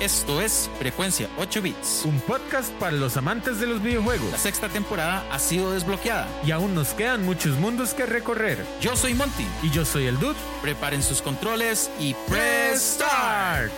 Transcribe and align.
Esto 0.00 0.40
es 0.40 0.70
Frecuencia 0.78 1.28
8 1.38 1.60
Bits. 1.60 2.02
Un 2.06 2.18
podcast 2.20 2.72
para 2.74 2.92
los 2.92 3.18
amantes 3.18 3.60
de 3.60 3.66
los 3.66 3.82
videojuegos. 3.82 4.30
La 4.32 4.38
sexta 4.38 4.68
temporada 4.70 5.26
ha 5.30 5.38
sido 5.38 5.72
desbloqueada. 5.72 6.26
Y 6.46 6.52
aún 6.52 6.74
nos 6.74 6.88
quedan 6.94 7.24
muchos 7.26 7.58
mundos 7.58 7.92
que 7.92 8.06
recorrer. 8.06 8.64
Yo 8.80 8.96
soy 8.96 9.12
Monty. 9.12 9.46
Y 9.62 9.70
yo 9.70 9.84
soy 9.84 10.06
el 10.06 10.18
Dude. 10.18 10.38
Preparen 10.62 11.02
sus 11.02 11.20
controles 11.20 11.90
y 12.00 12.14
press 12.28 12.80
start. 12.94 13.70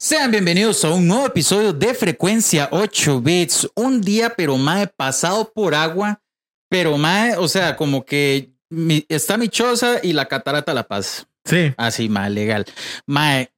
Sean 0.00 0.30
bienvenidos 0.30 0.84
a 0.84 0.90
un 0.92 1.08
nuevo 1.08 1.26
episodio 1.26 1.72
de 1.72 1.92
Frecuencia 1.92 2.68
8 2.70 3.20
Bits. 3.20 3.68
Un 3.74 4.00
día, 4.00 4.32
pero 4.36 4.56
más 4.56 4.88
pasado 4.96 5.50
por 5.52 5.74
agua. 5.74 6.20
Pero 6.70 6.96
más, 6.98 7.36
o 7.38 7.48
sea, 7.48 7.74
como 7.76 8.04
que 8.04 8.52
mi- 8.70 9.04
está 9.08 9.36
mi 9.36 9.48
choza 9.48 9.96
y 10.04 10.12
la 10.12 10.26
catarata 10.26 10.72
La 10.72 10.86
Paz. 10.86 11.26
Sí. 11.48 11.74
Así, 11.76 12.08
mae, 12.08 12.30
legal. 12.30 12.64
Mae, 13.06 13.50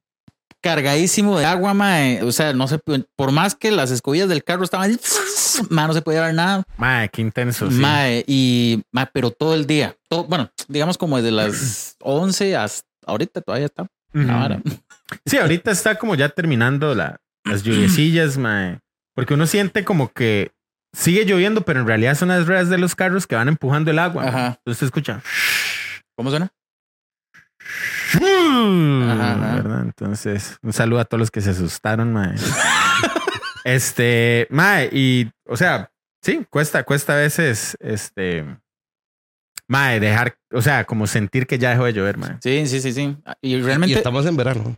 cargadísimo 0.61 1.37
de 1.37 1.45
agua, 1.45 1.73
mae. 1.73 2.23
O 2.23 2.31
sea, 2.31 2.53
no 2.53 2.67
se 2.67 2.79
por 2.79 3.31
más 3.31 3.55
que 3.55 3.71
las 3.71 3.91
escobillas 3.91 4.29
del 4.29 4.43
carro 4.43 4.63
estaban, 4.63 4.97
mae, 5.69 5.87
no 5.87 5.93
se 5.93 6.01
podía 6.01 6.21
ver 6.21 6.33
nada. 6.33 6.63
Mae, 6.77 7.09
qué 7.09 7.21
intenso. 7.21 7.69
Sí. 7.69 7.77
Mae, 7.77 8.23
y 8.27 8.83
mae, 8.91 9.07
pero 9.11 9.31
todo 9.31 9.55
el 9.55 9.65
día. 9.65 9.95
Todo, 10.07 10.25
bueno, 10.25 10.49
digamos 10.67 10.97
como 10.97 11.17
desde 11.17 11.31
las 11.31 11.97
11 12.01 12.55
hasta 12.55 12.87
ahorita 13.05 13.41
todavía 13.41 13.65
está. 13.65 13.87
Sí, 15.25 15.37
ahorita 15.37 15.71
está 15.71 15.95
como 15.95 16.15
ya 16.15 16.29
terminando 16.29 16.95
la, 16.95 17.19
las 17.43 17.63
lluviecillas, 17.63 18.37
mae. 18.37 18.79
Porque 19.13 19.33
uno 19.33 19.45
siente 19.45 19.83
como 19.83 20.11
que 20.11 20.51
sigue 20.93 21.25
lloviendo, 21.25 21.61
pero 21.61 21.81
en 21.81 21.87
realidad 21.87 22.15
son 22.15 22.29
las 22.29 22.47
ruedas 22.47 22.69
de 22.69 22.77
los 22.77 22.95
carros 22.95 23.27
que 23.27 23.35
van 23.35 23.47
empujando 23.47 23.91
el 23.91 23.99
agua. 23.99 24.27
Ajá. 24.27 24.47
Entonces 24.59 24.79
se 24.79 24.85
escucha. 24.85 25.21
¿Cómo 26.15 26.29
suena? 26.29 26.51
Ajá, 28.13 29.33
ajá. 29.33 29.55
¿Verdad? 29.55 29.81
Entonces, 29.81 30.57
un 30.61 30.73
saludo 30.73 30.99
a 30.99 31.05
todos 31.05 31.19
los 31.19 31.31
que 31.31 31.41
se 31.41 31.51
asustaron, 31.51 32.13
mae. 32.13 32.35
este, 33.63 34.47
mae, 34.49 34.89
y, 34.91 35.31
o 35.45 35.57
sea, 35.57 35.91
sí, 36.21 36.45
cuesta, 36.49 36.83
cuesta 36.83 37.13
a 37.13 37.17
veces, 37.17 37.77
este, 37.79 38.45
mae, 39.67 39.99
dejar, 39.99 40.37
o 40.51 40.61
sea, 40.61 40.85
como 40.85 41.07
sentir 41.07 41.47
que 41.47 41.57
ya 41.57 41.71
dejó 41.71 41.85
de 41.85 41.93
llover, 41.93 42.17
mae. 42.17 42.37
Sí, 42.41 42.67
sí, 42.67 42.81
sí, 42.81 42.93
sí. 42.93 43.17
Y 43.41 43.55
Y 43.55 43.61
realmente, 43.61 43.95
estamos 43.95 44.25
en 44.25 44.35
verano. 44.35 44.77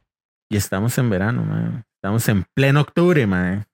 Y 0.50 0.58
estamos 0.58 0.98
en 0.98 1.10
verano, 1.10 1.44
mae. 1.44 1.84
Estamos 1.96 2.28
en 2.30 2.46
pleno 2.54 2.82
octubre, 2.82 3.26
mae. 3.28 3.66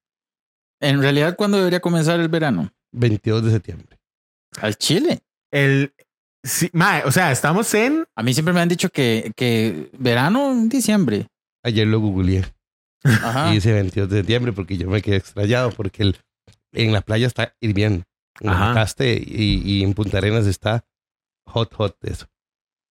en 0.81 1.01
realidad, 1.01 1.35
¿cuándo 1.35 1.57
debería 1.57 1.79
comenzar 1.79 2.19
el 2.19 2.29
verano? 2.29 2.71
22 2.91 3.43
de 3.45 3.51
septiembre. 3.51 3.99
Al 4.61 4.75
Chile. 4.75 5.21
El, 5.51 5.93
sí, 6.43 6.69
mae, 6.73 7.03
o 7.05 7.11
sea, 7.11 7.31
estamos 7.31 7.73
en, 7.73 8.05
A 8.15 8.23
mí 8.23 8.33
siempre 8.33 8.53
me 8.53 8.61
han 8.61 8.69
dicho 8.69 8.89
que, 8.89 9.31
que 9.35 9.89
verano 9.97 10.51
en 10.51 10.69
diciembre. 10.69 11.27
Ayer 11.63 11.87
lo 11.87 11.99
googleé 11.99 12.45
Ajá. 13.03 13.51
y 13.51 13.55
dice 13.55 13.73
22 13.73 14.09
de 14.09 14.17
septiembre 14.17 14.53
porque 14.53 14.77
yo 14.77 14.89
me 14.89 15.01
quedé 15.01 15.17
extrañado 15.17 15.71
porque 15.71 16.03
el, 16.03 16.17
en 16.73 16.91
la 16.93 17.01
playa 17.01 17.27
está 17.27 17.55
hirviendo. 17.59 18.03
En 18.39 18.49
Ajá. 18.49 18.73
Caste 18.73 19.13
y, 19.25 19.61
y 19.65 19.83
en 19.83 19.93
Punta 19.93 20.17
Arenas 20.19 20.45
está 20.47 20.85
hot, 21.45 21.73
hot 21.75 21.97
eso. 22.05 22.27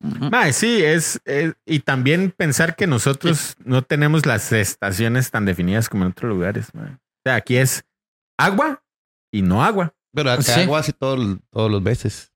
Mae, 0.01 0.53
sí, 0.53 0.85
es, 0.85 1.21
es- 1.25 1.55
y 1.67 1.81
también 1.81 2.31
pensar 2.37 2.77
que 2.77 2.87
nosotros 2.87 3.57
no 3.65 3.83
tenemos 3.83 4.27
las 4.27 4.53
estaciones 4.53 5.31
tan 5.31 5.45
definidas 5.45 5.89
como 5.89 6.05
en 6.05 6.11
otros 6.13 6.29
lugares, 6.31 6.73
mae. 6.75 6.93
O 6.93 6.99
sea, 7.25 7.35
aquí 7.37 7.57
es 7.57 7.85
agua 8.39 8.85
y 9.33 9.43
no 9.43 9.65
agua. 9.65 9.95
Pero 10.15 10.31
acá 10.31 10.43
Sí. 10.43 10.61
hago 10.61 10.77
así 10.77 10.93
todo- 10.93 11.39
todos 11.51 11.71
los 11.71 11.83
meses. 11.83 12.31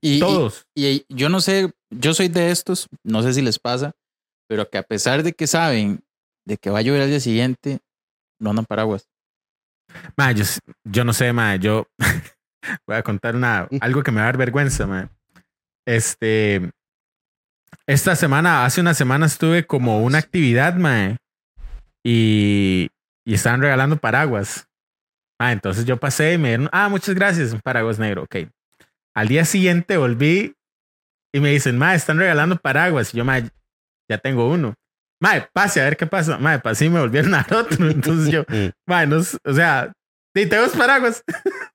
Y- 0.00 0.16
y- 0.16 0.20
todos. 0.20 0.66
Y 0.74 1.04
yo 1.08 1.28
no 1.28 1.40
sé, 1.40 1.70
yo 1.90 2.14
soy 2.14 2.28
de 2.28 2.50
estos, 2.50 2.88
no 3.04 3.22
sé 3.22 3.32
si 3.34 3.42
les 3.42 3.58
pasa, 3.58 3.92
pero 4.48 4.68
que 4.68 4.78
a 4.78 4.82
pesar 4.82 5.22
de 5.22 5.32
que 5.32 5.46
saben 5.46 6.02
de 6.46 6.56
que 6.56 6.70
va 6.70 6.78
a 6.78 6.82
llover 6.82 7.02
al 7.02 7.08
día 7.10 7.20
siguiente, 7.20 7.80
no 8.40 8.50
andan 8.50 8.64
paraguas. 8.64 9.08
Ma, 10.16 10.32
yo, 10.32 11.04
no 11.04 11.12
sé, 11.12 11.32
ma, 11.32 11.56
yo 11.56 11.86
voy 12.86 12.96
a 12.96 13.02
contar 13.02 13.36
una, 13.36 13.68
algo 13.80 14.02
que 14.02 14.10
me 14.10 14.16
va 14.18 14.22
a 14.24 14.26
dar 14.26 14.36
vergüenza, 14.36 14.86
ma. 14.86 15.10
Este, 15.86 16.70
esta 17.86 18.16
semana, 18.16 18.64
hace 18.64 18.80
una 18.80 18.94
semana 18.94 19.26
estuve 19.26 19.66
como 19.66 20.02
una 20.02 20.18
actividad, 20.18 20.74
ma, 20.74 21.16
y, 22.04 22.88
y 23.24 23.34
estaban 23.34 23.60
regalando 23.60 23.96
paraguas. 23.96 24.66
Ah, 25.38 25.52
entonces 25.52 25.84
yo 25.84 25.96
pasé 25.98 26.32
y 26.34 26.38
me 26.38 26.48
dieron, 26.48 26.68
ah, 26.72 26.88
muchas 26.88 27.14
gracias, 27.14 27.52
un 27.52 27.60
paraguas 27.60 27.98
negro, 27.98 28.22
ok. 28.24 28.36
Al 29.16 29.28
día 29.28 29.44
siguiente 29.44 29.96
volví 29.96 30.54
y 31.34 31.40
me 31.40 31.50
dicen, 31.50 31.78
ma, 31.78 31.94
están 31.94 32.18
regalando 32.18 32.56
paraguas. 32.56 33.14
Y 33.14 33.18
yo, 33.18 33.24
ma, 33.24 33.40
ya 34.10 34.18
tengo 34.18 34.50
uno. 34.50 34.74
Ma, 35.22 35.48
pase 35.52 35.80
a 35.80 35.84
ver 35.84 35.96
qué 35.96 36.06
pasa. 36.06 36.38
Ma, 36.38 36.58
pasé 36.58 36.84
y 36.84 36.90
me 36.90 37.00
volvieron 37.00 37.34
a 37.34 37.46
otro. 37.50 37.88
Entonces 37.90 38.30
yo, 38.32 38.44
Mm. 38.48 38.70
Mae, 38.86 39.06
no 39.06 39.16
o 39.18 39.54
sea, 39.54 39.92
sí, 40.34 40.46
tengo 40.46 40.70
paraguas. 40.72 41.24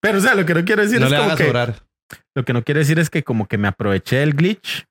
Pero, 0.00 0.18
o 0.18 0.20
sea, 0.20 0.34
lo 0.34 0.44
que 0.44 0.54
no 0.54 0.64
quiero 0.64 0.82
decir 0.82 0.98
no 0.98 1.06
es 1.06 1.12
le 1.12 1.16
como 1.18 1.26
hagas 1.28 1.38
que. 1.38 1.46
sobrar. 1.46 1.74
Lo 2.34 2.44
que 2.44 2.52
no 2.52 2.64
quiero 2.64 2.80
decir 2.80 2.98
es 2.98 3.10
que 3.10 3.22
como 3.22 3.46
que 3.46 3.58
me 3.58 3.68
aproveché 3.68 4.16
del 4.16 4.34
glitch. 4.34 4.86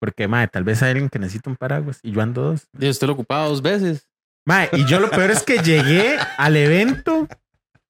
Porque, 0.00 0.28
mae, 0.28 0.48
tal 0.48 0.64
vez 0.64 0.82
hay 0.82 0.92
alguien 0.92 1.08
que 1.10 1.18
necesita 1.18 1.50
un 1.50 1.56
paraguas 1.56 1.98
y 2.02 2.12
yo 2.12 2.22
ando 2.22 2.42
dos. 2.42 2.68
Yo 2.72 2.88
estoy 2.88 3.10
ocupado 3.10 3.50
dos 3.50 3.62
veces. 3.62 4.08
Mae, 4.46 4.68
y 4.72 4.84
yo 4.86 4.98
lo 4.98 5.10
peor 5.10 5.30
es 5.30 5.42
que 5.42 5.58
llegué 5.58 6.16
al 6.38 6.56
evento 6.56 7.28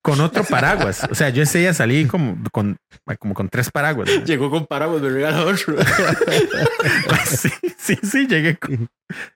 con 0.02 0.20
otro 0.20 0.42
paraguas. 0.44 1.06
O 1.10 1.14
sea, 1.14 1.28
yo 1.30 1.42
ese 1.44 1.58
día 1.60 1.72
salí 1.74 2.06
como 2.06 2.36
con, 2.50 2.76
como 3.20 3.34
con 3.34 3.48
tres 3.48 3.70
paraguas. 3.70 4.08
Llegó 4.26 4.50
con 4.50 4.66
paraguas, 4.66 5.00
me 5.00 5.08
regaló 5.08 5.46
otro. 5.48 5.76
Sí, 7.26 7.48
sí, 7.78 7.98
sí, 8.02 8.26
llegué 8.26 8.56
con... 8.56 8.88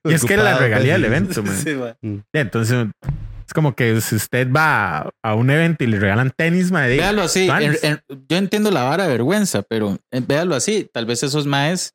Y 0.04 0.14
es 0.14 0.24
que 0.24 0.34
era 0.34 0.42
la 0.42 0.58
regalía 0.58 0.94
del 0.94 1.02
sí. 1.02 1.06
evento, 1.06 1.42
mae. 1.42 1.56
Sí, 1.56 1.74
ma. 1.74 1.96
Entonces, 2.32 2.86
es 3.46 3.52
como 3.54 3.74
que 3.74 4.00
si 4.00 4.16
usted 4.16 4.50
va 4.50 5.10
a, 5.22 5.34
un 5.34 5.50
evento 5.50 5.84
y 5.84 5.86
le 5.86 5.98
regalan 6.00 6.32
tenis, 6.36 6.66
diga, 6.70 6.86
Véalo 6.86 7.22
así. 7.22 7.46
Vans. 7.46 7.82
en- 7.84 7.92
en- 7.92 8.00
yo 8.28 8.36
entiendo 8.36 8.70
la 8.70 8.82
vara 8.84 9.04
de 9.04 9.10
vergüenza, 9.10 9.62
pero 9.62 9.98
eh, 10.10 10.20
véalo 10.26 10.54
así. 10.54 10.88
Tal 10.92 11.06
vez 11.06 11.22
esos 11.22 11.46
maes 11.46 11.92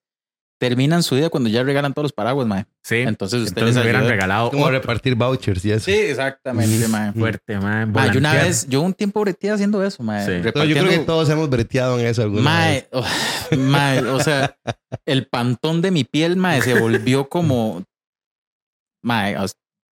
terminan 0.62 1.02
su 1.02 1.16
vida 1.16 1.32
cuando 1.32 1.50
ya 1.50 1.64
regalan 1.64 1.92
todos 1.92 2.04
los 2.04 2.14
paraguas, 2.14 2.46
mae. 2.46 2.66
sí. 2.84 2.98
Entonces 2.98 3.40
ustedes 3.40 3.58
Entonces 3.58 3.76
me 3.78 3.82
hubieran 3.82 4.02
ayudan. 4.04 4.16
regalado 4.16 4.52
Como 4.52 4.70
repartir 4.70 5.16
vouchers 5.16 5.66
y 5.66 5.72
eso. 5.72 5.86
Sí, 5.86 5.92
exactamente, 5.92 6.88
mae. 6.88 7.12
fuerte, 7.14 7.58
man. 7.58 7.92
Ma, 7.92 8.12
yo 8.12 8.20
una 8.20 8.34
vez, 8.34 8.68
yo 8.70 8.82
un 8.84 8.94
tiempo 8.94 9.22
breteé 9.22 9.50
haciendo 9.50 9.84
eso, 9.84 10.04
mae. 10.04 10.24
Sí. 10.24 10.32
No, 10.34 10.38
yo 10.38 10.42
creo 10.52 10.64
Repartiendo- 10.64 10.90
que 10.92 11.00
todos 11.00 11.28
hemos 11.32 11.50
breteado 11.50 12.00
en 12.00 12.06
eso 12.06 12.22
alguna 12.22 12.44
Mae, 12.44 12.74
vez. 12.76 12.88
oh, 12.92 13.06
mae, 13.58 14.00
o 14.02 14.20
sea, 14.20 14.56
el 15.08 15.26
pantón 15.26 15.82
de 15.82 15.90
mi 15.90 16.04
piel, 16.04 16.36
mae, 16.38 16.62
se 16.62 16.80
volvió 16.80 17.28
como, 17.28 17.84
mae, 19.04 19.36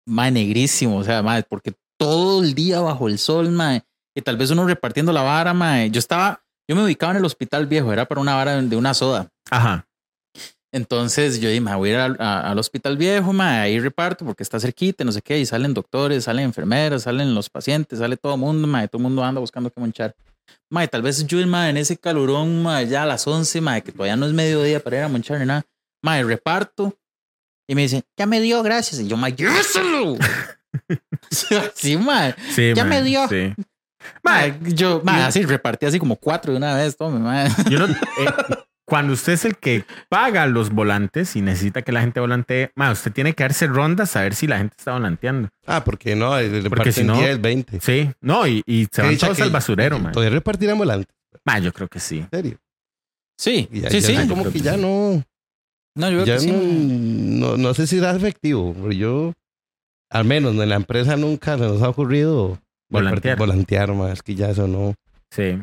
mae, 0.07 0.31
negrísimo, 0.31 0.99
o 0.99 1.05
sea, 1.05 1.23
mae, 1.23 1.45
porque 1.45 1.73
todo 1.99 2.43
el 2.45 2.55
día 2.55 2.81
bajo 2.81 3.09
el 3.09 3.19
sol, 3.19 3.49
mae, 3.51 3.83
y 4.15 4.21
tal 4.21 4.37
vez 4.37 4.51
uno 4.51 4.67
repartiendo 4.67 5.13
la 5.13 5.23
vara, 5.23 5.55
mae. 5.55 5.91
Yo 5.91 5.99
estaba, 5.99 6.43
yo 6.69 6.77
me 6.77 6.85
ubicaba 6.85 7.13
en 7.13 7.19
el 7.19 7.25
hospital 7.25 7.67
viejo, 7.67 7.91
era 7.91 8.05
para 8.07 8.21
una 8.21 8.35
vara 8.35 8.61
de 8.61 8.77
una 8.77 8.93
soda. 8.93 9.29
Ajá. 9.51 9.87
Entonces 10.73 11.41
yo 11.41 11.49
dije, 11.49 11.61
me 11.63 11.75
voy 11.75 11.91
a 11.91 11.93
ir 11.93 11.99
al, 11.99 12.17
a- 12.21 12.51
al 12.51 12.59
hospital 12.59 12.97
viejo, 12.99 13.33
mae, 13.33 13.61
ahí 13.61 13.81
reparto 13.81 14.25
porque 14.25 14.43
está 14.43 14.61
cerquita, 14.61 15.03
no 15.05 15.13
sé 15.13 15.23
qué, 15.23 15.39
y 15.39 15.47
salen 15.47 15.73
doctores, 15.75 16.25
salen 16.25 16.45
enfermeras, 16.45 17.05
salen 17.05 17.35
los 17.35 17.49
pacientes, 17.49 17.99
sale 18.01 18.17
todo 18.17 18.35
el 18.35 18.41
mundo, 18.41 18.67
mae, 18.69 18.87
todo 18.89 18.99
el 18.99 19.05
mundo 19.05 19.25
anda 19.25 19.41
buscando 19.41 19.71
qué 19.71 19.81
monchar. 19.81 20.15
Mae, 20.71 20.87
tal 20.89 21.01
vez 21.03 21.27
yo, 21.27 21.47
mae, 21.47 21.71
en 21.71 21.79
ese 21.79 21.97
calorón, 21.97 22.63
mae, 22.63 22.87
ya 22.87 23.05
a 23.05 23.07
las 23.07 23.27
11, 23.27 23.61
mae, 23.63 23.83
que 23.83 23.93
todavía 23.93 24.17
no 24.17 24.27
es 24.27 24.33
mediodía 24.33 24.81
para 24.81 24.99
ir 24.99 25.03
a 25.05 25.09
monchar 25.09 25.41
ni 25.41 25.47
nada, 25.47 25.65
mae, 26.03 26.23
reparto, 26.23 26.95
y 27.67 27.75
me 27.75 27.83
dicen, 27.83 28.03
ya 28.19 28.27
me 28.27 28.41
dio, 28.41 28.63
gracias, 28.63 29.01
y 29.01 29.09
yo, 29.09 29.17
mae, 29.17 29.33
lléveselo. 29.33 30.17
sí, 31.75 31.97
mae, 31.97 32.35
Sí, 32.55 32.73
Ya 32.75 32.85
me 32.85 33.03
dio. 33.03 33.27
Sí. 33.29 33.55
Mae, 34.23 34.59
yo, 34.75 35.01
mae, 35.05 35.23
así 35.23 35.43
repartí 35.45 35.87
así 35.87 35.99
como 35.99 36.17
cuatro 36.17 36.53
de 36.53 36.59
una 36.59 36.75
vez, 36.75 36.97
tome, 36.97 37.19
mae. 37.19 37.49
yo 37.71 37.79
no, 37.79 37.87
eh, 38.19 38.27
cuando 38.89 39.13
usted 39.13 39.35
es 39.35 39.45
el 39.45 39.57
que 39.57 39.85
paga 40.09 40.47
los 40.47 40.71
volantes 40.71 41.37
y 41.37 41.43
necesita 41.43 41.83
que 41.83 41.93
la 41.93 42.01
gente 42.01 42.21
volantee, 42.21 42.71
mae, 42.75 42.91
usted 42.93 43.13
tiene 43.13 43.35
que 43.35 43.45
darse 43.45 43.67
rondas 43.67 44.17
a 44.17 44.23
ver 44.23 44.35
si 44.35 44.47
la 44.47 44.57
gente 44.59 44.75
está 44.79 44.93
volanteando. 44.95 45.51
Ah, 45.67 45.85
porque 45.85 46.17
no, 46.17 46.41
le 46.41 46.71
Porque 46.71 46.91
si 46.93 47.05
no- 47.05 47.19
10, 47.19 47.41
20. 47.41 47.81
Sí. 47.81 48.11
No, 48.23 48.47
y, 48.47 48.63
y 48.67 48.87
se 48.91 49.03
van 49.03 49.19
todos 49.19 49.39
al 49.41 49.51
basurero, 49.51 49.99
man. 49.99 50.13
Todavía 50.13 50.35
repartir 50.35 50.71
ambulante. 50.71 51.13
Mae, 51.45 51.61
yo 51.63 51.73
creo 51.73 51.89
que 51.89 52.01
sí. 52.01 52.21
En 52.21 52.31
serio. 52.31 52.59
Sí, 53.37 53.69
ya- 53.71 53.91
sí, 53.91 54.01
ya 54.01 54.07
sí. 54.07 54.15
yo 54.17 54.29
como 54.29 54.45
que 54.45 54.53
que 54.53 54.61
ya 54.61 54.75
sí. 54.75 54.81
no. 54.81 55.23
No, 55.95 56.11
yo 56.11 56.23
creo 56.23 56.27
Ya 56.27 56.35
que 56.37 56.41
sí, 56.41 56.51
no, 56.53 57.51
no, 57.51 57.57
no 57.59 57.75
sé 57.75 57.87
si 57.87 57.99
era 57.99 58.17
efectivo. 58.17 58.73
pero 58.75 58.93
Yo, 58.93 59.33
al 60.11 60.25
menos 60.25 60.55
en 60.55 60.69
la 60.69 60.77
empresa 60.77 61.17
nunca 61.17 61.59
se 61.59 61.65
nos 61.65 61.83
ha 61.83 61.89
ocurrido 61.91 62.59
Volantear. 62.89 63.37
volantear 63.37 63.93
más. 63.93 64.23
Que 64.23 64.35
ya 64.35 64.49
eso 64.51 64.67
no. 64.67 64.95
Sí. 65.31 65.59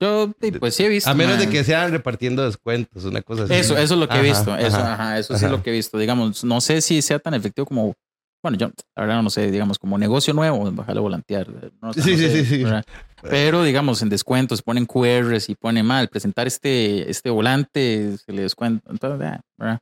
Yo, 0.00 0.32
pues 0.58 0.74
sí 0.74 0.84
he 0.84 0.88
visto. 0.88 1.10
A 1.10 1.14
menos 1.14 1.38
de 1.38 1.48
que 1.48 1.62
sean 1.62 1.90
repartiendo 1.92 2.44
descuentos, 2.44 3.04
una 3.04 3.20
cosa 3.20 3.44
así. 3.44 3.54
Eso, 3.54 3.76
eso 3.76 3.94
es 3.94 4.00
lo 4.00 4.08
que 4.08 4.18
he 4.18 4.22
visto. 4.22 4.56
Eso, 4.56 4.78
ajá, 4.78 4.94
ajá, 4.94 5.18
eso 5.18 5.36
sí 5.36 5.44
es 5.44 5.50
lo 5.50 5.62
que 5.62 5.70
he 5.70 5.72
visto. 5.74 5.98
Digamos, 5.98 6.42
no 6.42 6.60
sé 6.60 6.80
si 6.80 7.02
sea 7.02 7.18
tan 7.18 7.34
efectivo 7.34 7.66
como. 7.66 7.94
Bueno, 8.42 8.56
yo 8.56 8.70
la 8.96 9.04
verdad 9.04 9.22
no 9.22 9.28
sé, 9.28 9.50
digamos, 9.50 9.78
como 9.78 9.98
negocio 9.98 10.32
nuevo, 10.32 10.72
bajarle 10.72 11.00
a 11.00 11.02
volantear. 11.02 11.46
No, 11.82 11.92
Sí, 11.92 12.00
no 12.00 12.04
sí, 12.06 12.16
sé, 12.16 12.30
sí, 12.30 12.44
sí. 12.46 12.64
¿verdad? 12.64 12.84
Pero 13.22 13.62
digamos, 13.62 14.00
en 14.00 14.08
descuentos 14.08 14.62
ponen 14.62 14.86
QRs 14.86 15.50
y 15.50 15.54
pone 15.54 15.82
mal, 15.82 16.08
presentar 16.08 16.46
este, 16.46 17.10
este 17.10 17.28
volante, 17.28 18.16
se 18.24 18.32
le 18.32 18.40
descuenta. 18.40 18.90
Entonces, 18.90 19.18
¿verdad? 19.58 19.80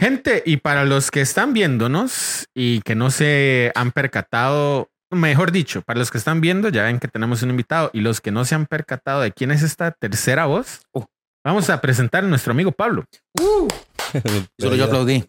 Gente, 0.00 0.42
y 0.44 0.56
para 0.56 0.84
los 0.84 1.12
que 1.12 1.20
están 1.20 1.52
viéndonos 1.52 2.48
y 2.52 2.80
que 2.80 2.96
no 2.96 3.12
se 3.12 3.70
han 3.76 3.92
percatado, 3.92 4.88
mejor 5.14 5.52
dicho, 5.52 5.82
para 5.82 5.98
los 5.98 6.10
que 6.10 6.18
están 6.18 6.40
viendo, 6.40 6.68
ya 6.68 6.84
ven 6.84 6.98
que 6.98 7.08
tenemos 7.08 7.42
un 7.42 7.50
invitado, 7.50 7.90
y 7.92 8.00
los 8.00 8.20
que 8.20 8.30
no 8.30 8.44
se 8.44 8.54
han 8.54 8.66
percatado 8.66 9.20
de 9.20 9.32
quién 9.32 9.50
es 9.50 9.62
esta 9.62 9.90
tercera 9.92 10.46
voz, 10.46 10.80
Oh. 10.92 11.06
vamos 11.44 11.68
a 11.70 11.80
presentar 11.80 12.24
a 12.24 12.26
nuestro 12.26 12.52
amigo 12.52 12.72
Pablo. 12.72 13.04
Solo 14.60 14.76
yo 14.76 14.84
aplaudí. 14.84 15.24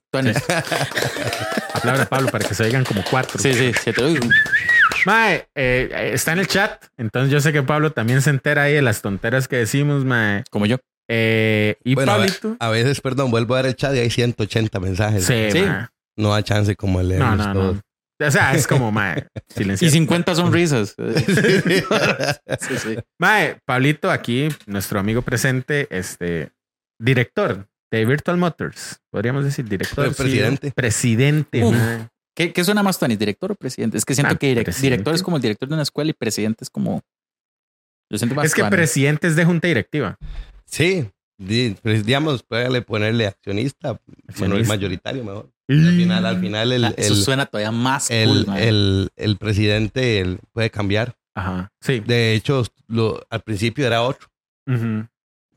Aplauda 1.74 2.04
a 2.04 2.06
Pablo 2.06 2.30
para 2.30 2.48
que 2.48 2.54
se 2.54 2.64
oigan 2.64 2.84
como 2.84 3.04
cuatro. 3.10 3.40
Sí, 3.40 3.54
sí, 3.54 3.72
sí, 3.74 3.92
te 3.94 4.02
lo 4.02 4.08
digo. 4.10 4.28
Mae, 5.06 5.48
eh, 5.56 6.12
está 6.14 6.34
en 6.34 6.40
el 6.40 6.48
chat, 6.48 6.86
entonces 6.98 7.32
yo 7.32 7.40
sé 7.40 7.54
que 7.54 7.62
Pablo 7.64 7.92
también 7.92 8.22
se 8.22 8.30
entera 8.32 8.64
ahí 8.64 8.74
de 8.74 8.82
las 8.82 9.02
tonteras 9.02 9.48
que 9.48 9.58
decimos, 9.58 10.04
mae. 10.06 10.44
Como 10.50 10.66
yo. 10.66 10.78
Eh, 11.08 11.76
y 11.84 11.94
Bueno, 11.94 12.14
a, 12.14 12.18
ve- 12.18 12.26
Pablito. 12.28 12.58
a 12.60 12.70
veces, 12.70 13.02
perdón, 13.02 13.30
vuelvo 13.30 13.54
a 13.56 13.58
ver 13.58 13.68
el 13.68 13.76
chat 13.76 13.94
y 13.96 14.00
hay 14.00 14.10
180 14.10 14.80
mensajes. 14.80 15.26
Sí, 15.26 15.52
Sí. 15.52 15.64
No 16.18 16.30
da 16.32 16.42
chance 16.44 16.76
como 16.76 17.00
No, 17.04 17.08
leerlos 17.10 17.38
no, 17.38 17.54
todos. 17.54 17.76
no. 17.76 17.82
O 18.20 18.32
sea, 18.32 18.54
es 18.56 18.66
como, 18.68 18.92
mae, 18.92 19.28
Y 19.50 19.54
silenciar. 19.54 19.92
50 19.92 20.36
sonrisas. 20.36 20.96
Sí, 22.60 22.78
sí. 22.78 22.96
Mae, 23.20 23.60
Pablito, 23.66 24.10
aquí, 24.12 24.50
nuestro 24.66 25.00
amigo 25.00 25.22
presente, 25.22 25.88
este, 25.90 26.52
director 27.00 27.68
de 27.92 28.06
Virtual 28.06 28.38
Motors. 28.38 29.02
Podríamos 29.12 29.44
decir 29.44 29.68
director. 29.68 30.16
Presidente. 30.16 30.68
sí, 30.70 30.74
presidente, 30.74 31.64
Uf. 31.64 31.76
mae. 31.76 32.08
¿Qué, 32.38 32.52
¿Qué 32.52 32.64
suena 32.66 32.84
más, 32.84 33.00
Tony? 33.00 33.16
¿Director 33.16 33.52
o 33.54 33.56
presidente? 33.56 33.98
Es 33.98 34.04
que 34.06 34.14
siento 34.14 34.34
Ah, 34.34 34.38
que 34.38 34.52
direc- 34.54 34.64
presidente. 34.66 34.90
director 34.98 35.16
es 35.16 35.24
como 35.24 35.38
el 35.38 35.42
director 35.42 35.70
de 35.70 35.74
una 35.76 35.84
escuela 35.84 36.10
y 36.12 36.14
presidente 36.14 36.64
es 36.66 36.70
como. 36.70 37.02
Yo 38.12 38.18
siento 38.18 38.36
más 38.36 38.46
Es 38.46 38.54
que 38.54 38.64
presidente 38.66 39.28
es 39.28 39.36
de 39.36 39.46
junta 39.46 39.68
directiva. 39.68 40.18
Sí, 40.66 41.10
pues, 41.82 42.06
digamos, 42.06 42.44
puede 42.44 42.82
ponerle 42.82 43.28
accionista, 43.28 43.94
bueno, 43.94 44.16
el 44.18 44.30
Accionista. 44.30 44.74
mayoritario 44.74 45.24
mejor. 45.24 45.50
Al 45.68 45.96
final, 45.96 46.26
al 46.26 46.40
final 46.40 46.72
el, 46.74 46.86
Ah, 46.86 46.94
Eso 46.96 47.14
el, 47.14 47.24
suena 47.24 47.46
todavía 47.48 47.72
más 47.72 48.12
el, 48.12 48.46
cool, 48.46 48.58
el- 48.58 49.10
el 49.16 49.38
presidente 49.38 50.20
él 50.20 50.40
puede 50.54 50.70
cambiar. 50.70 51.16
Ajá. 51.36 51.72
Sí. 51.82 52.00
De 52.02 52.34
hecho, 52.34 52.64
lo, 52.88 53.26
al 53.30 53.42
principio 53.42 53.86
era 53.88 54.02
otro. 54.04 54.28
Ujú. 54.68 55.08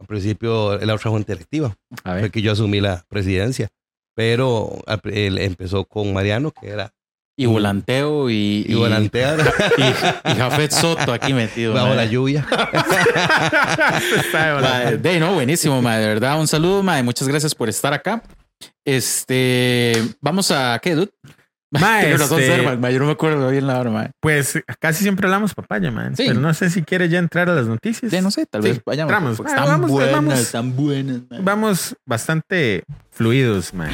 Al 0.00 0.06
principio 0.06 0.78
era 0.81 0.94
otra 0.94 1.10
junta 1.10 1.32
directiva. 1.32 1.76
A 2.05 2.12
Fue 2.12 2.22
ver. 2.22 2.31
que 2.31 2.40
yo 2.43 2.52
asumí 2.52 2.81
la 2.81 3.05
presidencia. 3.08 3.69
Pero 4.14 4.78
él 5.05 5.38
empezó 5.38 5.84
con 5.84 6.12
Mariano, 6.12 6.50
que 6.52 6.69
era 6.70 6.93
Y 7.37 7.46
volanteo 7.46 8.28
y. 8.31 8.64
y 8.66 8.75
volantear 8.75 9.38
y, 9.76 9.82
y 9.82 10.34
Jafet 10.37 10.72
Soto 10.72 11.12
aquí 11.12 11.32
metido. 11.34 11.75
bajo 11.75 11.88
man. 11.88 11.96
la 11.96 12.05
lluvia. 12.06 12.46
Está 14.16 14.90
de 14.96 15.20
no, 15.20 15.34
buenísimo, 15.34 15.81
ma, 15.82 15.96
de 15.99 16.06
verdad. 16.08 16.38
Un 16.40 16.49
saludo, 16.49 16.82
ma, 16.82 16.99
y 16.99 17.02
muchas 17.02 17.28
gracias 17.28 17.55
por 17.55 17.69
estar 17.69 17.93
acá. 17.93 18.22
Este, 18.84 19.93
vamos 20.20 20.50
a 20.50 20.78
qué, 20.82 20.94
dude. 20.94 21.10
Ma, 21.70 22.00
este, 22.02 22.78
ma, 22.78 22.90
yo 22.90 22.99
no 23.00 23.05
me 23.05 23.12
acuerdo 23.12 23.50
bien 23.50 23.66
la 23.66 23.78
hora, 23.78 23.90
ma. 23.90 24.10
Pues 24.20 24.58
casi 24.81 25.02
siempre 25.02 25.26
hablamos 25.26 25.52
papaya, 25.55 25.90
man. 25.90 26.16
Sí. 26.16 26.25
Pero 26.26 26.40
no 26.40 26.55
sé 26.55 26.70
si 26.70 26.81
quiere 26.82 27.10
ya 27.10 27.19
entrar 27.19 27.50
a 27.50 27.55
las 27.55 27.66
noticias. 27.66 28.10
Sí, 28.10 28.22
no 28.22 28.31
sé, 28.31 28.46
tal 28.46 28.62
Sí, 28.62 28.70
vez 28.70 28.81
vayamos. 28.87 29.37
porque 29.37 29.52
Ah, 29.52 29.56
están 29.56 29.69
vamos, 29.69 29.90
buenas, 29.90 30.12
vamos. 30.12 30.38
están 30.38 30.75
buenas. 30.75 31.20
ma. 31.31 31.38
Vamos 31.43 31.94
bastante 32.06 32.84
fluidos, 33.10 33.75
man. 33.75 33.90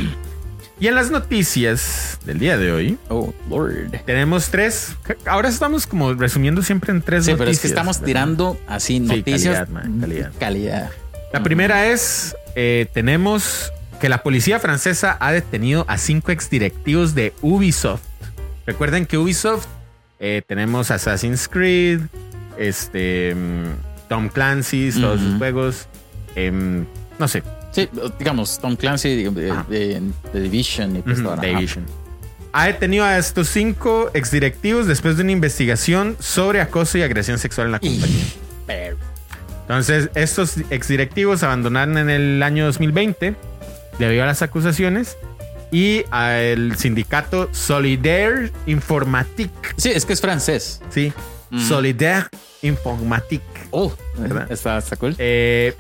Y 0.79 0.87
en 0.87 0.95
las 0.95 1.11
noticias 1.11 2.21
del 2.25 2.39
día 2.39 2.57
de 2.59 2.71
hoy, 2.71 2.97
Oh, 3.09 3.35
Lord. 3.51 3.91
tenemos 4.07 4.51
tres. 4.51 4.95
Ahora 5.27 5.49
estamos 5.49 5.89
como 5.89 6.15
resumiendo 6.15 6.63
siempre 6.63 6.93
en 6.93 7.03
tres 7.03 7.25
Sí, 7.25 7.33
noticias. 7.33 7.39
pero 7.39 7.51
es 7.51 7.61
que 7.61 7.67
estamos 7.67 7.97
¿verdad? 7.97 8.07
tirando 8.07 8.61
así 8.69 9.01
noticias. 9.01 9.43
calidad, 9.57 9.69
man, 9.69 9.99
calidad. 10.01 10.33
calidad. 10.39 10.91
La 11.33 11.43
primera 11.43 11.87
es, 11.89 12.37
eh, 12.55 12.87
tenemos 12.93 13.73
que 14.05 14.11
la 14.11 14.23
policía 14.23 14.61
francesa 14.61 15.17
ha 15.19 15.33
detenido 15.33 15.87
a 15.89 15.97
cinco 15.97 16.31
exdirectivos 16.31 17.15
de 17.15 17.33
Ubisoft. 17.41 18.03
Recuerden 18.67 19.07
que 19.07 19.17
Ubisoft 19.17 19.65
eh, 20.21 20.43
tenemos 20.47 20.91
Assassin's 20.91 21.49
Creed, 21.49 22.01
este, 22.59 23.35
mm, 23.35 24.09
Tom 24.11 24.29
Clancy's, 24.29 25.01
todos 25.01 25.21
sus 25.23 25.39
juegos. 25.39 25.89
em, 26.37 26.85
no 27.19 27.29
sé, 27.29 27.43
Sí, 27.73 27.89
digamos, 28.19 28.59
Tom 28.59 28.77
Clancy 28.77 29.25
de 29.25 30.03
Division 30.35 30.97
y 30.97 31.01
pues 31.01 31.23
The. 31.41 31.47
Division. 31.47 31.87
Ha 32.53 32.67
detenido 32.67 33.07
a 33.07 33.17
estos 33.17 33.49
cinco 33.49 34.11
exdirectivos 34.13 34.87
después 34.87 35.17
de 35.17 35.23
una 35.23 35.33
investigación 35.33 36.15
sobre 36.21 36.61
acoso 36.61 36.99
y 36.99 37.03
agresión 37.03 37.39
sexual 37.39 37.69
en 37.69 37.73
la 37.73 37.81
compañía. 37.81 38.25
Pero- 38.67 38.99
Entonces, 39.63 40.11
estos 40.15 40.59
exdirectivos 40.69 41.43
abandonaron 41.43 41.97
en 41.97 42.11
el 42.11 42.43
año 42.43 42.67
2020 42.67 43.35
debido 43.99 44.23
a 44.23 44.27
las 44.27 44.43
acusaciones 44.43 45.17
y 45.73 46.05
al 46.11 46.77
sindicato 46.77 47.49
Solidaire 47.53 48.53
Informatique. 48.67 49.75
Sí, 49.77 49.91
es 49.91 50.05
que 50.07 50.13
es 50.13 50.21
francés. 50.21 50.81
Sí, 50.91 51.13
Mm. 51.51 51.61
Solidaire 51.69 52.27
Informatique. 52.63 53.43
Oh, 53.71 53.93
¿Verdad? 54.17 54.51
está, 54.51 54.79
está 54.79 54.97
cool. 54.97 55.15
Eh, 55.19 55.75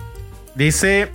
dice, 0.54 1.10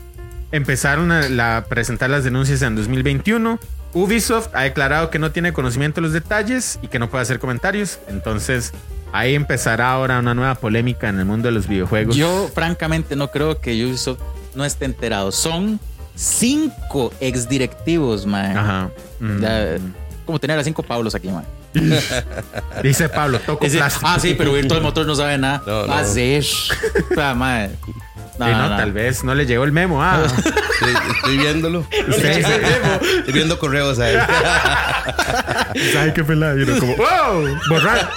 empezaron 0.51 1.12
a 1.12 1.30
la- 1.30 1.66
presentar 1.69 2.10
las 2.10 2.24
denuncias 2.24 2.62
en 2.62 2.75
2021. 2.75 3.60
Ubisoft 3.94 4.50
ha 4.54 4.63
declarado 4.63 5.10
que 5.10 5.19
no 5.19 5.31
tiene 5.31 5.54
conocimiento 5.54 6.02
de 6.02 6.07
los 6.07 6.13
detalles 6.13 6.80
y 6.81 6.88
que 6.88 7.00
no 7.00 7.10
puede 7.10 7.22
hacer 7.24 7.40
comentarios. 7.40 8.00
Entonces, 8.07 8.72
ahí 9.13 9.34
empezará 9.36 9.92
ahora 9.92 10.19
una 10.19 10.34
nueva 10.34 10.56
polémica 10.56 11.10
en 11.10 11.19
el 11.19 11.25
mundo 11.25 11.48
de 11.48 11.54
los 11.54 11.68
videojuegos. 11.68 12.16
Yo, 12.16 12.50
francamente, 12.54 13.16
no 13.16 13.30
creo 13.31 13.60
que 13.62 13.72
Ubisoft 13.86 14.19
no 14.56 14.66
esté 14.66 14.86
enterado. 14.86 15.31
Son 15.31 15.80
cinco 16.19 17.13
exdirectivos, 17.21 18.25
man. 18.25 18.57
Ajá. 18.57 18.92
Mm. 19.19 19.42
Ya, 19.42 19.77
Como 20.25 20.38
tener 20.38 20.60
a 20.60 20.63
cinco 20.63 20.83
Pablos 20.83 21.16
aquí, 21.16 21.30
man. 21.30 21.45
Dice 22.83 23.10
Pablo, 23.10 23.39
toco 23.39 23.66
Dice, 23.66 23.77
plástico. 23.77 24.07
ah, 24.07 24.19
sí, 24.19 24.33
pero 24.38 24.54
Virtual 24.54 24.81
Motor 24.81 25.06
no 25.06 25.16
sabe 25.16 25.38
nada. 25.38 25.62
No, 25.66 25.81
no. 25.83 25.88
Va 25.88 26.00
a 26.00 26.06
ser. 26.06 26.44
Ah, 27.18 27.33
man. 27.33 27.71
No, 28.39 28.45
Sí, 28.45 28.51
no, 28.54 28.57
no, 28.57 28.69
no. 28.69 28.77
tal 28.77 28.94
vez 28.94 29.21
no 29.25 29.36
le 29.36 29.45
llegó 29.45 29.66
el 29.66 29.74
memo. 29.74 30.01
Ah, 30.01 30.24
Estoy, 30.25 30.94
estoy 31.16 31.38
viéndolo. 31.39 31.80
Usted 32.07 32.38
dice, 32.38 32.62
Estoy 33.19 33.33
viendo 33.33 33.60
correos 33.60 34.00
a 34.00 34.10
él. 34.10 34.19
¿sabe 35.94 36.13
qué 36.13 36.24
pelada? 36.24 36.56
Y 36.57 36.62
uno 36.63 36.80
como, 36.80 36.95
¡wow! 36.95 37.57
Borrar. 37.69 38.10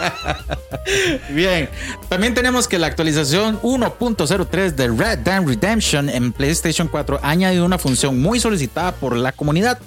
Bien, 1.31 1.69
también 2.09 2.35
tenemos 2.35 2.69
que 2.69 2.79
la 2.79 2.87
actualización 2.87 3.61
1.03 3.63 4.71
de 4.75 4.89
Red 4.89 5.19
Dead 5.19 5.43
Redemption 5.45 6.09
en 6.09 6.33
PlayStation 6.33 6.87
4 6.87 7.19
ha 7.23 7.29
añadido 7.31 7.65
una 7.67 7.79
función 7.79 8.21
muy 8.21 8.39
solicitada 8.39 8.93
por 8.93 9.17
la 9.17 9.33
comunidad. 9.33 9.79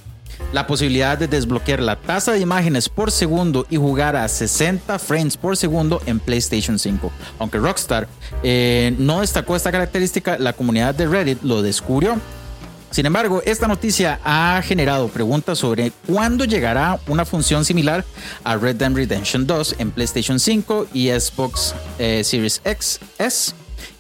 La 0.54 0.68
posibilidad 0.68 1.18
de 1.18 1.28
desbloquear 1.28 1.82
la 1.82 1.96
tasa 1.98 2.32
de 2.32 2.40
imágenes 2.40 2.88
por 2.88 3.12
segundo 3.12 3.66
y 3.70 3.78
jugar 3.78 4.16
a 4.16 4.28
60 4.28 5.00
frames 5.00 5.36
por 5.38 5.58
segundo 5.58 6.02
en 6.06 6.20
PlayStation 6.20 6.80
5. 6.80 7.12
Aunque 7.40 7.58
Rockstar 7.58 8.08
eh, 8.44 8.96
no 8.98 9.22
destacó 9.22 9.56
esta 9.56 9.72
característica, 9.72 10.38
la 10.38 10.54
comunidad 10.54 10.96
de 10.96 11.08
Reddit 11.08 11.44
lo 11.44 11.62
descubrió. 11.62 12.20
Sin 12.96 13.06
embargo, 13.06 13.42
esta 13.46 13.68
noticia 13.68 14.22
ha 14.24 14.62
generado 14.64 15.10
preguntas 15.10 15.58
sobre 15.58 15.92
cuándo 16.08 16.46
llegará 16.46 16.98
una 17.08 17.26
función 17.26 17.66
similar 17.66 18.06
a 18.46 18.56
Red 18.56 18.78
Dead 18.78 18.94
Redemption 18.94 19.46
2 19.46 19.76
en 19.80 19.92
PlayStation 19.92 20.40
5 20.40 20.88
y 20.94 21.10
Xbox 21.10 21.76
eh, 22.00 22.24
Series 22.24 22.62
X 22.64 23.02
S, 23.18 23.54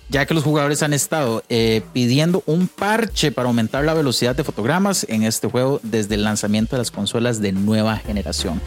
ya 0.10 0.26
que 0.26 0.34
los 0.34 0.44
jugadores 0.44 0.84
han 0.84 0.94
estado 0.94 1.44
eh, 1.50 1.82
pidiendo 1.94 2.44
un 2.46 2.68
parche 2.68 3.32
para 3.32 3.48
aumentar 3.48 3.84
la 3.86 3.94
velocidad 3.94 4.36
de 4.36 4.44
fotogramas 4.44 5.06
en 5.10 5.24
este 5.24 5.48
juego 5.48 5.80
desde 5.84 6.16
el 6.16 6.24
lanzamiento 6.24 6.76
de 6.76 6.80
las 6.82 6.92
consolas 6.92 7.42
de 7.42 7.52
nueva 7.52 7.98
generación. 7.98 8.62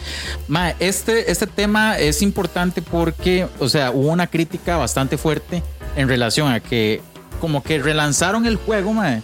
Ma, 0.47 0.71
este, 0.79 1.31
este 1.31 1.47
tema 1.47 1.97
es 1.97 2.21
importante 2.21 2.81
porque, 2.81 3.47
o 3.59 3.69
sea, 3.69 3.91
hubo 3.91 4.09
una 4.09 4.27
crítica 4.27 4.75
bastante 4.77 5.17
fuerte 5.17 5.63
en 5.95 6.07
relación 6.09 6.51
a 6.51 6.59
que 6.59 7.01
como 7.39 7.63
que 7.63 7.79
relanzaron 7.79 8.45
el 8.45 8.57
juego, 8.57 8.91
ma, 8.93 9.21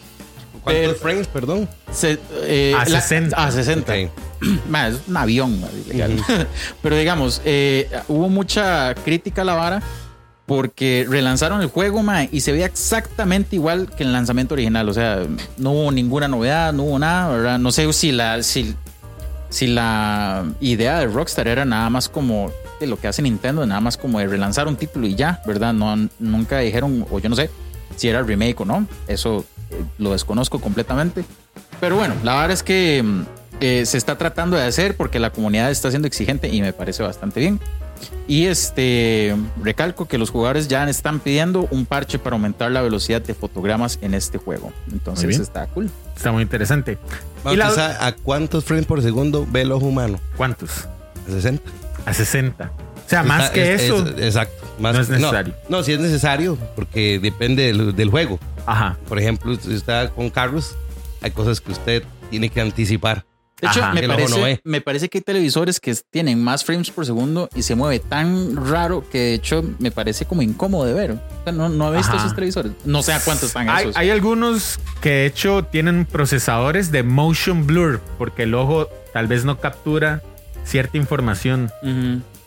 ¿Cuántos 0.64 0.98
frames, 0.98 1.28
perdón? 1.28 1.70
se- 1.92 2.18
eh, 2.44 2.74
A 2.76 2.86
la- 2.90 3.02
60. 3.02 3.36
a 3.46 3.52
60. 3.52 3.94
Ok. 3.94 4.10
Ma, 4.70 4.88
es 4.88 4.96
un 5.08 5.16
avión 5.16 5.62
ma, 5.62 5.68
ilegal. 5.86 6.18
Pero 6.82 6.98
digamos, 6.98 7.42
eh, 7.46 7.88
hubo 8.08 8.30
mucha 8.30 8.96
crítica 8.96 9.44
a 9.44 9.46
la 9.46 9.54
vara 9.54 9.84
porque 10.46 11.06
relanzaron 11.10 11.62
el 11.62 11.68
juego 11.68 12.04
y 12.32 12.42
se 12.42 12.52
veía 12.52 12.68
exactamente 12.68 13.56
igual 13.56 13.90
que 13.96 14.04
el 14.04 14.14
lanzamiento 14.14 14.54
original. 14.54 14.88
O 14.90 14.94
sea, 14.94 15.24
no 15.58 15.72
hubo 15.72 15.92
ninguna 15.92 16.28
novedad, 16.28 16.72
no 16.74 16.84
hubo 16.84 17.00
nada, 17.00 17.36
¿verdad? 17.36 17.60
No 17.60 17.72
sé 17.72 17.92
si 17.94 18.12
la, 18.12 18.44
si, 18.44 18.76
si 19.50 19.68
la 19.68 20.46
idea 20.60 21.00
de 21.00 21.08
Rockstar 21.08 21.48
era 21.48 21.66
nada 21.66 21.90
más 21.90 22.10
como 22.10 22.52
de 22.80 22.88
lo 22.88 23.00
que 23.00 23.08
hace 23.08 23.22
Nintendo, 23.22 23.66
nada 23.66 23.82
más 23.82 23.98
como 23.98 24.20
de 24.20 24.28
relanzar 24.28 24.68
un 24.68 24.76
título 24.76 25.08
y 25.08 25.16
ya, 25.16 25.42
¿verdad? 25.48 25.74
No, 25.74 25.96
nunca 26.20 26.60
dijeron, 26.60 27.08
o 27.10 27.20
yo 27.20 27.30
no 27.30 27.36
sé 27.36 27.50
si 27.96 28.08
era 28.08 28.22
remake 28.22 28.60
o 28.62 28.66
no. 28.66 28.86
Eso 29.08 29.46
eh, 29.72 29.84
lo 29.98 30.12
desconozco 30.12 30.60
completamente. 30.60 31.26
Pero 31.80 31.96
bueno, 31.96 32.14
la 32.24 32.36
verdad 32.36 32.52
es 32.52 32.62
que 32.62 33.02
mm, 33.04 33.22
eh, 33.62 33.86
se 33.88 33.98
está 33.98 34.18
tratando 34.18 34.58
de 34.58 34.64
hacer 34.64 34.96
porque 34.96 35.18
la 35.18 35.32
comunidad 35.32 35.72
está 35.72 35.90
siendo 35.90 36.08
exigente 36.08 36.50
y 36.50 36.62
me 36.62 36.72
parece 36.72 37.02
bastante 37.02 37.40
bien. 37.40 37.60
Y 38.28 38.46
este 38.48 39.36
recalco 39.64 40.08
que 40.08 40.18
los 40.18 40.30
jugadores 40.32 40.68
ya 40.68 40.88
están 40.90 41.20
pidiendo 41.20 41.68
un 41.72 41.86
parche 41.86 42.18
para 42.20 42.36
aumentar 42.36 42.72
la 42.72 42.82
velocidad 42.82 43.22
de 43.22 43.34
fotogramas 43.34 44.00
en 44.02 44.14
este 44.14 44.38
juego. 44.38 44.72
Entonces 44.92 45.40
está 45.40 45.68
cool. 45.68 45.90
Está 46.16 46.32
muy 46.32 46.42
interesante. 46.44 46.98
Vamos, 47.44 47.54
Y 47.56 47.58
la- 47.58 47.70
¿usted 47.70 47.82
sabe 47.82 47.96
¿A 48.00 48.16
cuántos 48.16 48.66
frames 48.66 48.86
por 48.86 49.02
segundo 49.02 49.48
ve 49.52 49.62
el 49.62 49.72
ojo 49.72 49.86
humano? 49.86 50.20
¿Cuántos? 50.38 50.88
A 51.28 51.32
60. 51.32 51.72
A 52.06 52.14
60. 52.14 52.72
O 53.06 53.10
sea, 53.10 53.22
más 53.24 53.44
Está- 53.44 53.54
que 53.54 53.74
es- 53.76 53.82
eso. 53.84 54.08
es- 54.08 54.26
exacto. 54.26 54.64
Más, 54.80 54.96
no 54.96 55.02
es 55.02 55.10
necesario. 55.10 55.54
No, 55.70 55.84
sí 55.84 55.94
es 55.94 56.00
necesario 56.00 56.58
porque 56.76 57.20
depende 57.20 57.64
del, 57.68 57.96
del 57.96 58.10
juego. 58.10 58.40
Ajá. 58.66 58.98
Por 59.08 59.20
ejemplo, 59.20 59.56
si 59.56 59.74
está 59.74 60.10
con 60.10 60.30
carros, 60.32 60.76
hay 61.22 61.32
cosas 61.32 61.62
que 61.62 61.72
usted 61.72 62.04
tiene 62.32 62.50
que 62.50 62.60
anticipar. 62.62 63.24
De 63.62 63.68
hecho, 63.70 63.82
Ajá. 63.82 63.94
me 63.94 64.06
parece, 64.06 64.62
me 64.66 64.82
parece 64.82 65.08
que 65.08 65.20
hay 65.20 65.22
televisores 65.24 65.80
que 65.80 65.96
tienen 66.12 66.44
más 66.44 66.66
frames 66.66 66.92
por 66.92 67.06
segundo 67.06 67.48
y 67.56 67.62
se 67.62 67.74
mueve 67.76 68.00
tan 68.00 68.56
raro 68.68 69.08
que 69.10 69.18
de 69.20 69.34
hecho 69.36 69.64
me 69.80 69.92
parece 69.92 70.26
como 70.26 70.42
incómodo 70.42 70.86
de 70.86 70.94
ver. 70.94 71.12
O 71.12 71.20
sea, 71.46 71.54
no, 71.54 71.70
no 71.70 71.94
he 71.94 71.98
visto 71.98 72.12
Ajá. 72.14 72.24
esos 72.24 72.36
televisores. 72.36 72.74
No 72.84 73.02
sé 73.02 73.14
a 73.14 73.20
cuántos 73.22 73.48
están 73.48 73.70
Hay, 73.70 73.86
esos. 73.86 73.96
hay 73.98 74.10
algunos 74.10 74.78
que 75.02 75.10
de 75.10 75.26
hecho 75.28 75.64
tienen 75.64 76.06
procesadores 76.06 76.92
de 76.92 77.04
motion 77.04 77.66
blur 77.66 78.02
porque 78.18 78.44
el 78.44 78.54
ojo 78.56 78.90
tal 79.14 79.28
vez 79.28 79.46
no 79.46 79.58
captura 79.60 80.22
cierta 80.66 80.98
información. 80.98 81.72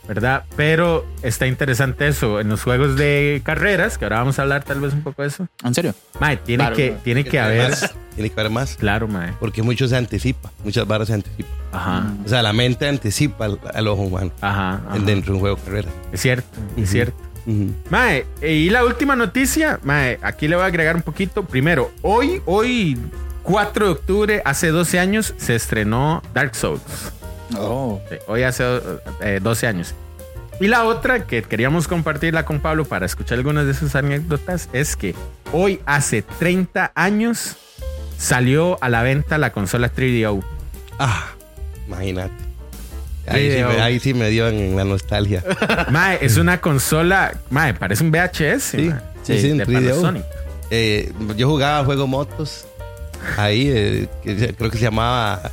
¿Verdad? 0.08 0.44
Pero 0.56 1.06
está 1.22 1.46
interesante 1.46 2.08
eso. 2.08 2.40
En 2.40 2.48
los 2.48 2.62
juegos 2.62 2.96
de 2.96 3.42
carreras, 3.44 3.98
que 3.98 4.06
ahora 4.06 4.18
vamos 4.18 4.38
a 4.38 4.42
hablar 4.42 4.64
tal 4.64 4.80
vez 4.80 4.92
un 4.94 5.02
poco 5.02 5.22
de 5.22 5.28
eso. 5.28 5.46
¿En 5.62 5.74
serio? 5.74 5.94
Mae, 6.18 6.38
tiene 6.38 6.62
Claro, 6.64 6.76
que, 6.76 6.90
mae. 6.92 7.00
tiene 7.04 7.24
que 7.24 7.38
haber. 7.38 7.70
más, 7.70 7.94
tiene 8.14 8.30
que 8.30 8.40
haber 8.40 8.50
más. 8.52 8.76
Claro, 8.76 9.06
mae. 9.06 9.32
Porque 9.38 9.62
mucho 9.62 9.86
se 9.86 9.96
anticipa. 9.96 10.50
Muchas 10.64 10.86
barras 10.86 11.08
se 11.08 11.14
anticipan. 11.14 11.52
Ajá. 11.70 12.06
O 12.24 12.28
sea, 12.28 12.42
la 12.42 12.52
mente 12.54 12.88
anticipa 12.88 13.44
al, 13.44 13.60
al 13.74 13.86
ojo 13.88 14.02
humano 14.02 14.32
Ajá. 14.40 14.80
ajá. 14.88 14.98
dentro 15.00 15.26
de 15.26 15.32
un 15.34 15.40
juego 15.40 15.56
de 15.56 15.62
carrera. 15.62 15.88
Es 16.10 16.20
cierto, 16.22 16.58
es 16.76 16.90
cierto. 16.90 17.16
Ujú. 17.46 17.74
Mae, 17.90 18.26
y 18.42 18.70
la 18.70 18.84
última 18.84 19.14
noticia, 19.16 19.78
mae, 19.82 20.18
aquí 20.22 20.48
le 20.48 20.56
voy 20.56 20.64
a 20.64 20.68
agregar 20.68 20.96
un 20.96 21.02
poquito. 21.02 21.44
Primero, 21.44 21.90
hoy, 22.02 22.40
hoy, 22.46 22.98
4 23.42 23.84
de 23.86 23.92
octubre, 23.92 24.42
hace 24.44 24.68
12 24.68 24.98
años, 24.98 25.34
se 25.36 25.54
estrenó 25.54 26.22
Dark 26.34 26.54
Souls. 26.54 26.80
Oh. 27.56 28.00
Sí, 28.08 28.16
hoy 28.26 28.42
hace 28.42 28.64
eh, 29.22 29.40
12 29.42 29.66
años. 29.66 29.94
Y 30.60 30.66
la 30.66 30.84
otra 30.84 31.26
que 31.26 31.42
queríamos 31.42 31.86
compartirla 31.86 32.44
con 32.44 32.60
Pablo 32.60 32.84
para 32.84 33.06
escuchar 33.06 33.38
algunas 33.38 33.66
de 33.66 33.74
sus 33.74 33.94
anécdotas 33.94 34.68
es 34.72 34.96
que 34.96 35.14
hoy 35.52 35.80
hace 35.86 36.22
30 36.22 36.92
años 36.94 37.56
salió 38.18 38.82
a 38.82 38.88
la 38.88 39.02
venta 39.02 39.38
la 39.38 39.52
consola 39.52 39.92
3DO. 39.92 40.42
Ah, 40.98 41.28
imagínate. 41.86 42.48
Ahí 43.28 43.52
sí, 43.52 43.62
me, 43.62 43.82
ahí 43.82 44.00
sí 44.00 44.14
me 44.14 44.30
dio 44.30 44.48
en 44.48 44.76
la 44.76 44.84
nostalgia. 44.84 45.44
Mae, 45.90 46.18
es 46.22 46.38
una 46.38 46.60
consola, 46.60 47.36
mae, 47.50 47.74
parece 47.74 48.02
un 48.02 48.10
VHS. 48.10 48.62
Sí, 48.62 48.88
mae, 48.88 49.00
sí, 49.22 49.38
sí, 49.38 49.48
de 49.50 49.66
3DO. 49.66 49.74
Panasonic. 49.74 50.24
Eh, 50.70 51.12
yo 51.36 51.48
jugaba 51.48 51.84
juego 51.84 52.06
motos. 52.06 52.66
Ahí, 53.36 53.70
eh, 53.72 54.08
creo 54.22 54.70
que 54.70 54.78
se 54.78 54.84
llamaba. 54.84 55.50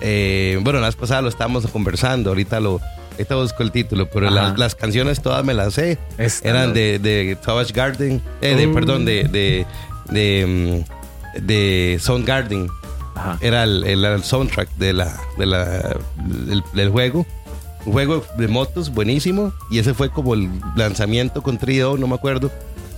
Eh, 0.00 0.58
bueno, 0.62 0.80
la 0.80 0.86
vez 0.86 0.96
pasada 0.96 1.22
lo 1.22 1.28
estábamos 1.28 1.66
conversando. 1.68 2.30
Ahorita 2.30 2.60
lo. 2.60 2.80
Ahorita 3.12 3.34
busco 3.34 3.62
el 3.62 3.70
título, 3.70 4.08
pero 4.08 4.30
las, 4.30 4.58
las 4.58 4.74
canciones 4.74 5.20
todas 5.20 5.44
me 5.44 5.52
las 5.52 5.74
sé. 5.74 5.98
Esta, 6.16 6.48
Eran 6.48 6.68
¿no? 6.68 6.74
de, 6.74 6.98
de 6.98 7.36
Savage 7.44 7.72
Garden. 7.74 8.22
eh, 8.40 8.54
de, 8.54 8.66
Uh. 8.66 8.74
Perdón, 8.74 9.04
de. 9.04 9.24
de, 9.24 9.66
de, 10.10 10.84
mm, 11.36 11.40
de 11.46 11.98
Soundgarden. 12.00 12.68
Ajá. 13.14 13.36
Era 13.42 13.64
el, 13.64 13.84
el- 13.84 14.04
el 14.04 14.22
soundtrack 14.24 14.70
de 14.76 14.92
la, 14.94 15.14
de 15.36 15.44
la, 15.46 15.96
del, 16.16 16.62
del 16.72 16.88
juego. 16.90 17.26
Un 17.84 17.92
juego 17.92 18.24
de 18.38 18.48
motos 18.48 18.90
buenísimo. 18.90 19.52
Y 19.70 19.78
ese 19.80 19.92
fue 19.92 20.10
como 20.10 20.32
el 20.34 20.48
lanzamiento 20.76 21.42
con 21.42 21.58
3DO, 21.58 21.98
no 21.98 22.06
me 22.06 22.14
acuerdo. 22.14 22.50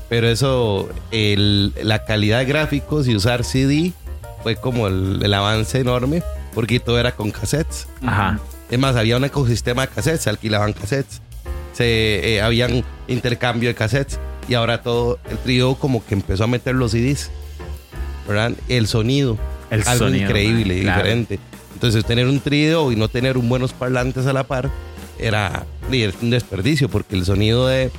Pero 0.08 0.28
eso, 0.28 0.88
el- 1.10 1.72
la 1.82 2.04
calidad 2.04 2.38
de 2.40 2.44
gráficos 2.44 3.08
y 3.08 3.16
usar 3.16 3.42
CD 3.44 3.92
fue 4.44 4.54
como 4.56 4.86
el, 4.86 5.20
el 5.22 5.34
avance 5.34 5.80
enorme. 5.80 6.22
Porque 6.54 6.80
todo 6.80 6.98
era 6.98 7.12
con 7.12 7.30
cassettes. 7.30 7.88
Ajá. 8.04 8.38
Es 8.70 8.78
más, 8.78 8.96
había 8.96 9.16
un 9.16 9.24
ecosistema 9.24 9.82
de 9.82 9.88
cassettes, 9.88 10.22
se 10.22 10.30
alquilaban 10.30 10.72
cassettes. 10.72 11.20
Se, 11.72 12.34
eh, 12.34 12.42
habían 12.42 12.84
intercambio 13.08 13.68
de 13.68 13.74
cassettes. 13.74 14.18
Y 14.48 14.54
ahora 14.54 14.82
todo 14.82 15.18
el 15.30 15.38
trío 15.38 15.74
como 15.76 16.04
que 16.04 16.14
empezó 16.14 16.44
a 16.44 16.46
meter 16.46 16.74
los 16.74 16.92
CDs. 16.92 17.30
¿Verdad? 18.26 18.52
El 18.68 18.86
sonido. 18.86 19.38
El 19.70 19.82
algo 19.86 20.06
sonido, 20.06 20.24
increíble, 20.24 20.82
claro. 20.82 21.02
diferente. 21.02 21.38
Entonces, 21.74 22.04
tener 22.04 22.26
un 22.26 22.40
trío 22.40 22.92
y 22.92 22.96
no 22.96 23.08
tener 23.08 23.36
un 23.36 23.48
buenos 23.48 23.72
parlantes 23.72 24.26
a 24.26 24.32
la 24.32 24.44
par 24.44 24.70
era 25.18 25.64
un 26.20 26.30
desperdicio 26.30 26.88
porque 26.88 27.16
el 27.16 27.24
sonido 27.24 27.66
de, 27.66 27.90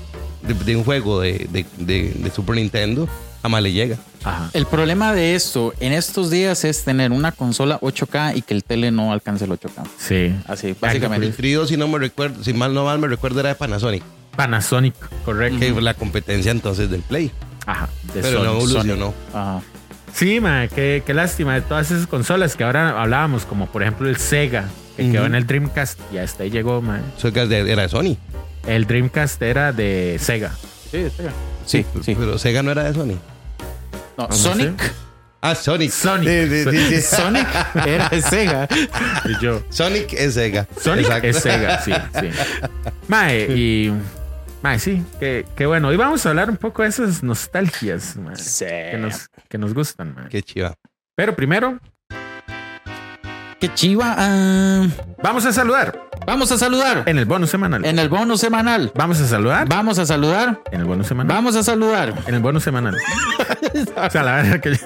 de, 0.42 0.54
de 0.54 0.76
un 0.76 0.84
juego 0.84 1.22
de 1.22 2.32
Super 2.34 2.56
Nintendo 2.56 3.08
jamás 3.44 3.62
le 3.62 3.72
llega. 3.72 3.98
Ajá. 4.24 4.50
El 4.54 4.66
problema 4.66 5.14
de 5.14 5.36
esto 5.36 5.74
en 5.80 5.94
estos 5.94 6.32
días 6.32 6.64
es 6.64 6.84
tener 6.84 7.12
una 7.12 7.32
consola 7.32 7.80
8K 7.82 8.38
y 8.38 8.42
que 8.42 8.54
el 8.56 8.64
tele 8.64 8.90
no 8.90 9.12
alcance 9.14 9.46
el 9.46 9.52
8K. 9.52 9.84
Sí. 10.00 10.34
Así, 10.48 10.70
El 10.70 10.76
básicamente. 10.80 11.30
trío, 11.30 11.68
si 11.68 11.78
no 11.78 11.88
me 11.88 12.00
recuerdo, 12.00 12.44
si 12.44 12.54
mal 12.54 12.74
no 12.74 12.86
mal 12.86 12.98
me 13.00 13.08
recuerdo, 13.08 13.42
era 13.42 13.50
de 13.50 13.56
Panasonic, 13.56 14.02
Panasonic, 14.36 14.96
correcto. 15.26 15.60
que 15.60 15.72
fue 15.74 15.82
la 15.84 15.94
competencia 15.94 16.52
entonces 16.52 16.90
del 16.90 17.02
Play. 17.02 17.32
Ajá. 17.68 17.88
de 18.14 18.22
Pero 18.22 18.40
Sony. 18.40 18.44
no 18.46 18.52
evolucionó. 18.56 19.14
Ajá. 19.34 19.62
Sí, 20.14 20.40
ma, 20.40 20.68
qué, 20.68 21.04
qué 21.06 21.14
lástima 21.14 21.56
de 21.56 21.62
todas 21.62 21.90
esas 21.92 22.08
consolas 22.08 22.56
que 22.56 22.64
ahora 22.64 23.02
hablábamos, 23.02 23.46
como 23.46 23.68
por 23.68 23.82
ejemplo 23.82 24.08
el 24.08 24.18
Sega, 24.18 24.66
que 24.96 25.12
quedó 25.12 25.26
en 25.26 25.34
el 25.36 25.46
Dreamcast 25.48 26.00
y 26.14 26.18
hasta 26.20 26.44
ahí 26.44 26.50
llegó, 26.52 26.82
ma. 26.82 27.02
Eso 27.18 27.28
era 27.30 27.46
de, 27.48 27.64
de 27.64 27.90
Sony. 27.90 28.16
El 28.68 28.86
Dreamcast 28.86 29.42
era 29.42 29.72
de 29.74 30.18
Sega. 30.20 30.52
Sí, 30.92 31.08
sí, 31.66 31.86
sí. 32.04 32.16
Pero 32.16 32.38
Sega 32.38 32.62
no 32.64 32.72
era 32.72 32.84
de 32.84 32.94
Sony. 32.94 33.18
No, 34.18 34.32
Sonic. 34.32 34.94
Ah, 35.42 35.56
Sonic. 35.56 35.92
Sonic. 35.92 36.30
Sí, 36.30 36.48
sí, 36.50 36.72
sí, 36.72 36.96
sí. 36.96 37.02
Sonic 37.02 37.48
era 37.86 38.10
de 38.10 38.22
Sega. 38.22 38.68
Y 39.26 39.44
yo. 39.44 39.62
Sonic 39.70 40.14
es 40.14 40.36
Sega. 40.36 40.68
Sonic 40.80 41.06
Exacto. 41.06 41.28
es 41.28 41.38
Sega, 41.38 41.82
sí, 41.82 41.92
sí. 42.20 42.30
Mae, 43.08 43.42
y. 43.54 43.94
Mae, 44.62 44.80
sí, 44.80 45.04
qué, 45.20 45.46
qué 45.58 45.66
bueno. 45.66 45.90
Hoy 45.90 45.98
vamos 45.98 46.26
a 46.26 46.30
hablar 46.30 46.50
un 46.50 46.56
poco 46.56 46.84
de 46.84 46.90
esas 46.90 47.24
nostalgias, 47.24 48.16
mae, 48.16 48.38
Sí. 48.38 48.64
que, 48.66 48.98
nos, 48.98 49.28
que 49.50 49.58
nos 49.58 49.74
gustan, 49.74 50.14
mae. 50.16 50.30
Qué 50.30 50.42
chiva. 50.42 50.74
Pero 51.16 51.36
primero, 51.36 51.80
Qué 53.64 53.74
chiva. 53.76 54.14
ah, 54.18 54.86
vamos 55.24 55.46
a 55.46 55.54
saludar 55.54 55.98
vamos 56.26 56.52
a 56.52 56.58
saludar 56.58 57.04
en 57.06 57.18
el 57.18 57.24
bonus 57.26 57.50
semanal. 57.50 57.86
en 57.86 57.98
el 57.98 58.10
bonus 58.10 58.42
semanal. 58.42 58.92
Vamos 58.94 59.22
a 59.22 59.26
saludar 59.28 59.70
Vamos 59.70 60.00
a 60.00 60.06
saludar. 60.06 60.60
en 60.72 60.82
el 60.82 60.86
bonus 60.86 61.08
semanal. 61.08 61.34
Vamos 61.34 61.56
a 61.56 61.64
saludar. 61.64 62.14
En 62.28 62.36
el 62.36 62.42
bonus 62.42 62.62
semanal. 62.64 62.96
o 63.96 64.10
sea, 64.10 64.24
la 64.24 64.36
verdad 64.36 64.60
que. 64.60 64.78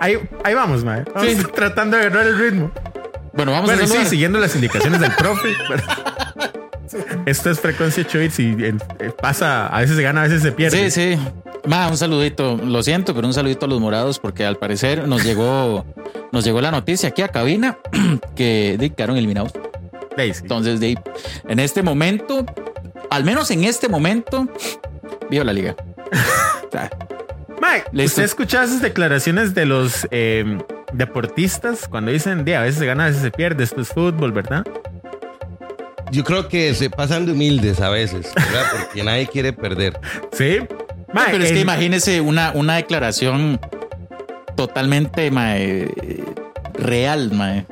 Ahí, 0.00 0.18
ahí 0.42 0.54
vamos, 0.54 0.82
mae. 0.84 1.04
Vamos 1.14 1.30
Sí. 1.30 1.44
tratando 1.54 1.96
de 1.96 2.06
agarrar 2.06 2.26
el 2.26 2.38
ritmo. 2.38 2.72
Bueno, 3.34 3.52
vamos 3.52 3.66
Bueno, 3.66 3.82
a 3.82 3.84
y 3.84 3.86
sí, 3.86 3.92
saludar. 3.92 4.10
siguiendo 4.10 4.38
las 4.40 4.54
indicaciones 4.56 5.00
del 5.00 5.12
profe. 5.14 5.48
pero- 5.68 5.82
Esto 7.26 7.50
es 7.50 7.60
frecuencia 7.60 8.04
8 8.06 8.18
bits 8.18 8.38
y 8.40 8.44
en- 8.44 8.80
eh, 8.98 9.10
pasa, 9.20 9.66
a 9.66 9.80
veces 9.80 9.96
se 9.96 10.02
gana, 10.02 10.20
a 10.20 10.24
veces 10.24 10.42
se 10.42 10.52
pierde. 10.52 10.90
Sí, 10.90 11.14
sí. 11.14 11.18
Ma, 11.66 11.88
un 11.88 11.96
saludito. 11.96 12.56
Lo 12.56 12.82
siento, 12.82 13.14
pero 13.14 13.26
un 13.26 13.34
saludito 13.34 13.66
a 13.66 13.68
los 13.68 13.80
morados 13.80 14.18
porque 14.18 14.44
al 14.46 14.56
parecer 14.56 15.06
nos 15.08 15.24
llegó, 15.24 15.84
nos 16.32 16.44
llegó 16.44 16.60
la 16.60 16.70
noticia 16.70 17.10
aquí 17.10 17.22
a 17.22 17.28
cabina 17.28 17.78
que 18.36 18.76
de, 18.78 18.90
quedaron 18.90 19.16
eliminados. 19.16 19.52
Entonces, 20.16 20.80
de, 20.80 20.98
en 21.48 21.60
este 21.60 21.82
momento, 21.84 22.44
al 23.10 23.22
menos 23.24 23.50
en 23.52 23.62
este 23.64 23.88
momento, 23.88 24.48
viva 25.30 25.44
la 25.44 25.52
liga. 25.52 25.76
Mike, 27.60 27.86
Listo. 27.92 28.04
¿usted 28.20 28.24
escuchaba 28.24 28.64
esas 28.64 28.82
declaraciones 28.82 29.54
de 29.54 29.66
los 29.66 30.06
eh, 30.10 30.58
deportistas 30.92 31.86
cuando 31.88 32.10
dicen, 32.10 32.44
"Di, 32.44 32.52
a 32.54 32.62
veces 32.62 32.78
se 32.80 32.86
gana, 32.86 33.04
a 33.04 33.06
veces 33.08 33.22
se 33.22 33.30
pierde, 33.30 33.64
esto 33.64 33.80
es 33.80 33.88
fútbol, 33.88 34.32
¿verdad? 34.32 34.64
Yo 36.10 36.24
creo 36.24 36.48
que 36.48 36.74
se 36.74 36.88
pasan 36.90 37.26
de 37.26 37.32
humildes 37.32 37.80
a 37.80 37.88
veces, 37.90 38.32
¿verdad? 38.34 38.64
Porque 38.72 39.02
nadie 39.04 39.26
quiere 39.26 39.52
perder. 39.52 39.98
Sí. 40.32 40.58
Mae, 41.12 41.26
pero 41.30 41.44
es 41.44 41.52
que 41.52 41.60
imagínese 41.60 42.20
una, 42.20 42.52
una 42.54 42.76
declaración 42.76 43.58
totalmente 44.56 45.30
ma, 45.30 45.56
eh, 45.58 45.88
real, 46.74 47.30
ma. 47.32 47.64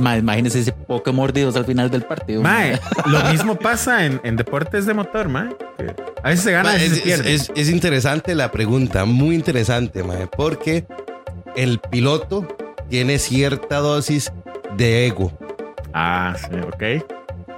Ma, 0.00 0.16
Imagínese 0.18 0.58
ese 0.60 0.72
poco 0.72 1.12
mordidos 1.12 1.54
al 1.54 1.64
final 1.64 1.90
del 1.90 2.02
partido. 2.02 2.42
ma. 2.42 2.50
Mae, 2.54 2.80
lo 3.06 3.22
mismo 3.30 3.54
pasa 3.56 4.04
en, 4.04 4.20
en 4.24 4.36
deportes 4.36 4.84
de 4.84 4.94
motor, 4.94 5.28
mae. 5.28 5.48
A 6.24 6.30
veces 6.30 6.44
se 6.44 6.50
gana, 6.52 6.70
a 6.70 6.72
Ma, 6.72 6.78
veces 6.78 6.92
es, 6.92 6.96
se 6.98 7.02
pierde. 7.04 7.34
es- 7.34 7.52
es 7.54 7.70
interesante 7.70 8.34
la 8.34 8.50
pregunta, 8.50 9.04
muy 9.04 9.36
interesante, 9.36 10.02
mae, 10.02 10.26
porque 10.26 10.84
el 11.54 11.78
piloto 11.78 12.48
tiene 12.90 13.18
cierta 13.20 13.78
dosis 13.78 14.32
de 14.76 15.06
ego. 15.06 15.32
Ah, 15.94 16.34
sí, 16.36 16.56
ok. 16.66 17.04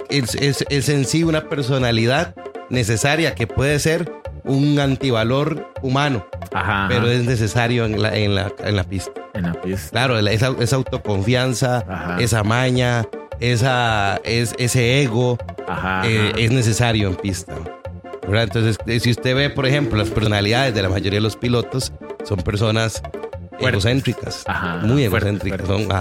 Es, 0.09 0.35
es- 0.35 0.65
es 0.69 0.89
en 0.89 1.05
sí 1.05 1.23
una 1.23 1.49
personalidad 1.49 2.33
necesaria 2.69 3.35
que 3.35 3.47
puede 3.47 3.79
ser 3.79 4.11
un 4.43 4.79
antivalor 4.79 5.71
humano, 5.81 6.25
Ajá. 6.53 6.85
pero 6.87 7.03
ajá. 7.03 7.11
es 7.13 7.23
necesario 7.25 7.85
en 7.85 8.01
la, 8.01 8.15
en 8.15 8.35
la, 8.35 8.51
en 8.63 8.75
la 8.75 8.83
pista. 8.83 9.11
en 9.33 9.43
la 9.43 9.53
pista. 9.53 9.89
Claro, 9.91 10.19
la- 10.21 10.31
esa, 10.31 10.53
esa 10.59 10.75
autoconfianza, 10.77 11.85
Ajá. 11.87 12.17
esa 12.19 12.43
maña, 12.43 13.05
esa, 13.39 14.19
es, 14.23 14.53
ese 14.57 15.01
ego 15.03 15.37
eh, 16.03 16.33
es 16.37 16.51
necesario 16.51 17.09
en 17.09 17.15
pista. 17.15 17.53
¿verdad? 18.27 18.43
Entonces, 18.43 18.77
eh, 18.85 18.99
si 18.99 19.11
usted 19.11 19.35
ve, 19.35 19.49
por 19.49 19.65
ejemplo, 19.65 19.97
las 19.97 20.09
personalidades 20.09 20.73
de 20.75 20.81
la 20.83 20.89
mayoría 20.89 21.17
de 21.17 21.21
los 21.23 21.35
pilotos, 21.35 21.91
son 22.25 22.39
personas 22.41 23.01
Fuertes. 23.59 23.69
egocéntricas, 23.85 24.45
muy 24.83 25.03
egocéntricas, 25.03 25.61
fuertes. 25.67 25.87
son 25.87 25.91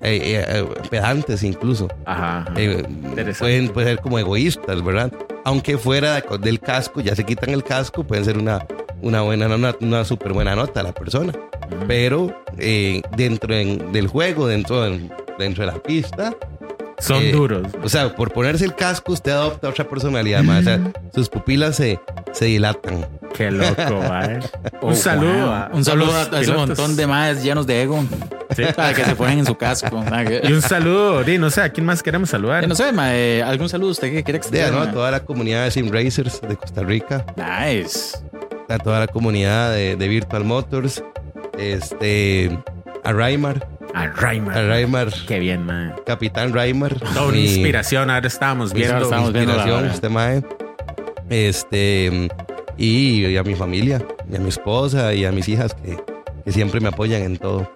eh, 0.00 0.20
eh, 0.22 0.44
eh, 0.48 0.64
pedantes 0.90 1.42
incluso. 1.42 1.88
Ajá. 2.04 2.40
ajá. 2.42 2.52
Eh, 2.56 2.84
Interesante. 2.88 3.38
pueden, 3.38 3.68
pueden 3.70 3.90
ser 3.96 4.02
como 4.02 4.18
egoístas, 4.18 4.82
¿verdad? 4.84 5.12
Aunque 5.44 5.78
fuera 5.78 6.14
de- 6.20 6.38
del 6.38 6.60
casco, 6.60 7.00
ya 7.00 7.14
se 7.14 7.24
quitan 7.24 7.50
el 7.50 7.62
casco, 7.64 8.04
pueden 8.04 8.24
ser 8.24 8.36
una, 8.38 8.66
una 9.02 9.22
buena, 9.22 9.46
una, 9.54 9.74
una 9.80 10.04
súper 10.04 10.32
buena 10.32 10.54
nota 10.56 10.82
la 10.82 10.92
persona. 10.92 11.32
Ujú. 11.32 11.86
Pero 11.88 12.42
eh, 12.58 13.02
dentro 13.16 13.54
en- 13.54 13.92
del 13.92 14.08
juego, 14.08 14.46
dentro, 14.46 14.86
en- 14.86 15.10
dentro 15.38 15.64
de 15.66 15.72
la 15.72 15.78
pista, 15.82 16.34
Son 16.98 17.22
eh, 17.22 17.30
duros. 17.32 17.66
o 17.82 17.88
sea, 17.88 18.14
por 18.16 18.32
ponerse 18.32 18.64
el 18.64 18.74
casco, 18.74 19.12
usted 19.12 19.32
adopta 19.32 19.68
otra 19.68 19.86
personalidad 19.88 20.42
más. 20.42 20.60
O 20.60 20.64
sea, 20.64 20.80
sus 21.14 21.28
pupilas 21.28 21.76
se, 21.76 22.00
se 22.32 22.46
dilatan. 22.46 23.06
Qué 23.34 23.50
loco, 23.50 23.74
mae. 24.08 24.40
Oh, 24.80 24.88
Un 24.88 24.96
saludo. 24.96 25.32
wow. 25.46 25.52
a 25.52 25.70
Un 25.74 25.84
saludo 25.84 26.12
a, 26.14 26.22
a 26.36 26.40
ese 26.40 26.52
montón 26.54 26.96
de 26.96 27.06
más 27.06 27.42
llenos 27.44 27.66
de 27.66 27.82
ego. 27.82 28.02
Sí. 28.56 28.62
Para 28.76 28.94
que 28.94 29.04
se 29.04 29.14
ponen 29.14 29.40
en 29.40 29.46
su 29.46 29.54
casco. 29.56 30.02
Y 30.42 30.52
un 30.52 30.62
saludo, 30.62 31.22
di, 31.22 31.38
no 31.38 31.50
sé, 31.50 31.60
¿a 31.62 31.68
quién 31.68 31.84
más 31.86 32.02
queremos 32.02 32.30
saludar? 32.30 32.64
Eh, 32.64 32.66
no 32.66 32.74
sé, 32.74 32.92
ma, 32.92 33.14
eh, 33.14 33.42
¿algún 33.42 33.68
saludo 33.68 33.90
usted 33.90 34.08
que 34.10 34.24
quiere 34.24 34.38
De, 34.38 34.38
extender? 34.38 34.72
¿no? 34.72 34.80
A 34.80 34.90
toda 34.90 35.10
la 35.10 35.20
comunidad 35.20 35.64
de 35.64 35.70
Sim 35.70 35.90
Racers 35.92 36.40
de 36.40 36.56
Costa 36.56 36.82
Rica, 36.82 37.24
Nice. 37.36 38.18
a 38.68 38.78
toda 38.78 39.00
la 39.00 39.06
comunidad 39.06 39.72
de, 39.72 39.96
de 39.96 40.08
Virtual 40.08 40.44
Motors, 40.44 41.02
este, 41.58 42.58
a 43.04 43.12
Raimar, 43.12 43.68
A 43.94 44.02
a 44.02 44.06
Raimar. 44.08 44.66
Raimar, 44.66 45.08
Qué 45.26 45.38
bien, 45.38 45.64
mae. 45.64 45.92
Capitán 46.04 46.52
Raimar. 46.52 46.98
Toda 46.98 47.26
una 47.28 47.38
inspiración. 47.38 48.10
Ahora 48.10 48.26
estábamos 48.26 48.72
viendo. 48.72 48.98
estamos 49.02 49.32
viendo 49.32 49.52
inspiración, 49.52 49.82
vara. 49.82 49.94
este 49.94 50.08
mae. 50.08 50.42
Este, 51.30 52.28
y, 52.76 53.26
y 53.26 53.36
a 53.36 53.42
mi 53.42 53.54
familia, 53.54 54.02
y 54.30 54.36
a 54.36 54.38
mi 54.38 54.48
esposa, 54.48 55.12
y 55.14 55.24
a 55.24 55.32
mis 55.32 55.48
hijas 55.48 55.74
que, 55.74 55.96
que 56.44 56.52
siempre 56.52 56.80
me 56.80 56.88
apoyan 56.88 57.22
en 57.22 57.36
todo. 57.36 57.70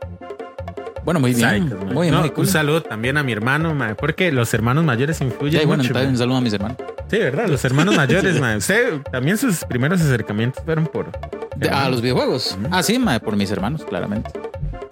Bueno, 1.04 1.20
muy 1.20 1.34
bien. 1.34 1.68
Muy 1.92 2.02
bien, 2.06 2.14
No, 2.14 2.20
muy 2.20 2.30
cool. 2.30 2.44
Un 2.44 2.50
saludo 2.50 2.82
también 2.82 3.16
a 3.16 3.22
mi 3.22 3.32
hermano, 3.32 3.76
porque 3.98 4.30
los 4.32 4.52
hermanos 4.54 4.84
mayores 4.84 5.20
influyen 5.20 5.62
y 5.62 5.64
bueno, 5.64 5.82
mucho. 5.82 5.98
un 5.98 6.16
saludo 6.18 6.36
a 6.36 6.40
mis 6.40 6.52
hermanos. 6.52 6.76
Sí, 7.10 7.18
¿verdad? 7.18 7.48
Los 7.48 7.64
hermanos 7.64 7.96
mayores. 7.96 8.40
Usted 8.58 9.00
también 9.10 9.36
sus 9.38 9.64
primeros 9.64 10.00
acercamientos 10.00 10.62
fueron 10.64 10.86
por. 10.86 11.10
De- 11.56 11.68
a 11.68 11.88
los 11.88 12.00
videojuegos. 12.00 12.56
Ah, 12.70 12.82
sí, 12.82 12.98
ma, 12.98 13.18
por 13.18 13.36
mis 13.36 13.50
hermanos, 13.50 13.84
claramente. 13.84 14.30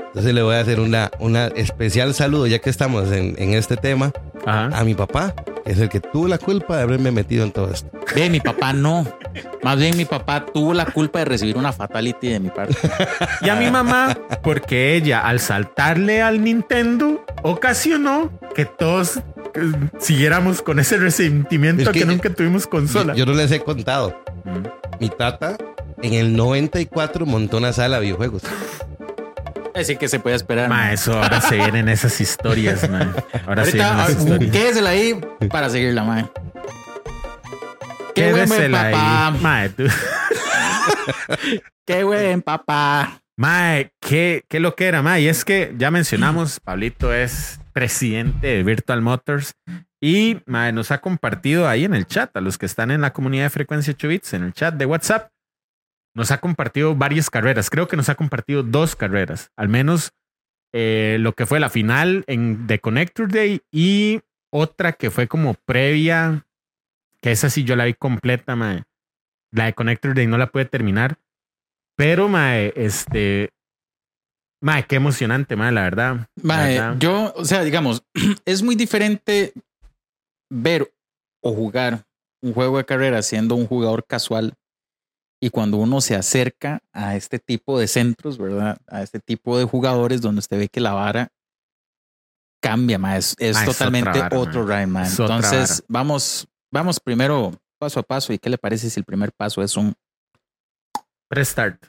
Entonces 0.08 0.34
le 0.34 0.42
voy 0.42 0.56
a 0.56 0.60
hacer 0.60 0.80
una, 0.80 1.10
una 1.20 1.46
especial 1.48 2.12
saludo, 2.14 2.46
ya 2.46 2.58
que 2.58 2.70
estamos 2.70 3.12
en, 3.12 3.34
en 3.38 3.52
este 3.54 3.76
tema, 3.76 4.10
Ajá. 4.44 4.70
a 4.76 4.82
mi 4.82 4.94
papá, 4.94 5.32
que 5.64 5.72
es 5.72 5.78
el 5.78 5.88
que 5.88 6.00
tuvo 6.00 6.26
la 6.26 6.38
culpa 6.38 6.76
de 6.78 6.82
haberme 6.82 7.10
metido 7.12 7.44
en 7.44 7.52
todo 7.52 7.70
esto. 7.70 7.88
Ve, 8.16 8.28
mi 8.28 8.40
papá 8.40 8.72
no. 8.72 9.06
Más 9.62 9.78
bien, 9.78 9.96
mi 9.96 10.04
papá 10.04 10.44
tuvo 10.46 10.74
la 10.74 10.86
culpa 10.86 11.18
de 11.20 11.24
recibir 11.26 11.56
una 11.56 11.72
fatality 11.72 12.28
de 12.28 12.40
mi 12.40 12.50
parte. 12.50 12.76
Y 13.40 13.48
a 13.48 13.54
mi 13.54 13.70
mamá, 13.70 14.16
porque 14.42 14.94
ella, 14.96 15.20
al 15.20 15.40
saltarle 15.40 16.22
al 16.22 16.42
Nintendo, 16.42 17.24
ocasionó 17.42 18.30
que 18.54 18.64
todos 18.64 19.20
siguiéramos 19.98 20.62
con 20.62 20.78
ese 20.78 20.96
resentimiento 20.96 21.82
Es 21.82 21.88
que, 21.90 22.00
que- 22.00 22.06
nunca 22.06 22.30
tuvimos 22.30 22.66
consola. 22.66 23.14
Yo 23.14 23.26
no 23.26 23.32
les 23.32 23.50
he 23.52 23.60
contado. 23.60 24.20
Mm. 24.44 25.00
Mi 25.00 25.08
tata 25.08 25.56
en 26.02 26.14
el 26.14 26.36
94 26.36 27.26
montó 27.26 27.58
una 27.58 27.72
sala 27.72 27.96
de 27.96 28.02
videojuegos. 28.06 28.42
Así 29.74 29.96
que 29.96 30.08
se 30.08 30.18
puede 30.18 30.34
esperar. 30.34 30.68
Ma, 30.68 30.92
eso 30.92 31.12
ahora 31.22 31.40
se 31.40 31.56
vienen 31.56 31.88
esas 31.88 32.20
historias, 32.20 32.88
man. 32.90 33.14
Ahora 33.46 33.64
se 33.64 33.72
vienen 33.72 33.92
Ahorita, 33.92 34.04
esas 34.12 34.16
ah, 34.16 34.18
historias. 34.28 34.50
quédesela 34.52 34.90
ahí 34.90 35.20
para 35.50 35.70
seguirla, 35.70 36.02
ma. 36.02 36.28
Qué 38.18 38.30
buen, 38.32 38.48
papá. 38.92 39.30
Mae, 39.42 39.68
tú- 39.70 39.84
Qué 41.86 42.04
buen 42.04 42.42
papá. 42.42 43.22
Mae, 43.36 43.92
qué, 44.00 44.44
qué 44.48 44.60
lo 44.60 44.74
que 44.74 44.86
era, 44.86 45.00
mae. 45.02 45.22
Y 45.22 45.28
es 45.28 45.44
que 45.44 45.72
ya 45.78 45.90
mencionamos, 45.90 46.60
Pablito 46.60 47.12
es 47.14 47.60
presidente 47.72 48.48
de 48.48 48.62
Virtual 48.64 49.00
Motors 49.00 49.52
y 50.00 50.38
mae, 50.46 50.72
nos 50.72 50.90
ha 50.90 51.00
compartido 51.00 51.68
ahí 51.68 51.84
en 51.84 51.94
el 51.94 52.06
chat, 52.06 52.36
a 52.36 52.40
los 52.40 52.58
que 52.58 52.66
están 52.66 52.90
en 52.90 53.00
la 53.00 53.12
comunidad 53.12 53.44
de 53.44 53.50
Frecuencia 53.50 53.92
8 53.94 54.08
Bits, 54.08 54.32
en 54.34 54.42
el 54.44 54.52
chat 54.52 54.74
de 54.74 54.86
WhatsApp, 54.86 55.30
nos 56.16 56.30
ha 56.32 56.38
compartido 56.38 56.94
varias 56.96 57.30
carreras. 57.30 57.70
Creo 57.70 57.86
que 57.86 57.96
nos 57.96 58.08
ha 58.08 58.16
compartido 58.16 58.62
dos 58.64 58.96
carreras, 58.96 59.50
al 59.56 59.68
menos 59.68 60.10
eh, 60.74 61.16
lo 61.20 61.32
que 61.32 61.46
fue 61.46 61.60
la 61.60 61.70
final 61.70 62.24
en 62.26 62.66
The 62.66 62.80
Connector 62.80 63.30
Day 63.30 63.60
y 63.72 64.20
otra 64.52 64.92
que 64.94 65.10
fue 65.10 65.28
como 65.28 65.54
previa, 65.54 66.44
que 67.22 67.32
esa 67.32 67.50
sí 67.50 67.64
yo 67.64 67.76
la 67.76 67.84
vi 67.84 67.94
completa, 67.94 68.56
mae. 68.56 68.84
La 69.52 69.66
de 69.66 69.74
Connector 69.74 70.14
Day 70.14 70.26
no 70.26 70.38
la 70.38 70.50
pude 70.50 70.64
terminar. 70.64 71.18
Pero, 71.96 72.28
mae, 72.28 72.72
este. 72.76 73.50
Mae, 74.62 74.86
qué 74.86 74.96
emocionante, 74.96 75.56
mae, 75.56 75.72
la 75.72 75.82
verdad. 75.82 76.28
La 76.36 76.42
Ma, 76.42 76.56
verdad. 76.64 76.96
yo, 76.98 77.32
o 77.36 77.44
sea, 77.44 77.62
digamos, 77.62 78.02
es 78.44 78.62
muy 78.62 78.74
diferente 78.74 79.52
ver 80.50 80.92
o 81.42 81.52
jugar 81.52 82.04
un 82.42 82.52
juego 82.52 82.78
de 82.78 82.84
carrera 82.84 83.22
siendo 83.22 83.54
un 83.54 83.66
jugador 83.66 84.04
casual 84.06 84.54
y 85.40 85.50
cuando 85.50 85.76
uno 85.76 86.00
se 86.00 86.16
acerca 86.16 86.80
a 86.92 87.16
este 87.16 87.38
tipo 87.38 87.78
de 87.78 87.86
centros, 87.86 88.38
¿verdad? 88.38 88.78
A 88.88 89.02
este 89.02 89.20
tipo 89.20 89.58
de 89.58 89.64
jugadores 89.64 90.20
donde 90.20 90.40
usted 90.40 90.58
ve 90.58 90.68
que 90.68 90.80
la 90.80 90.92
vara 90.92 91.28
cambia, 92.60 92.98
ma, 92.98 93.16
es, 93.16 93.36
es 93.38 93.56
es 93.56 93.64
totalmente 93.64 94.18
vara, 94.18 94.36
otro 94.36 94.66
ride, 94.66 94.86
ma. 94.86 95.04
Es 95.04 95.18
otra 95.18 95.36
Entonces, 95.36 95.84
vamos, 95.88 96.48
vamos 96.70 97.00
primero 97.00 97.52
paso 97.78 98.00
a 98.00 98.02
paso. 98.02 98.32
¿Y 98.32 98.38
qué 98.38 98.50
le 98.50 98.58
parece 98.58 98.90
si 98.90 98.98
el 99.00 99.04
primer 99.04 99.32
paso 99.32 99.62
es 99.62 99.76
un 99.76 99.94
Restart. 101.30 101.82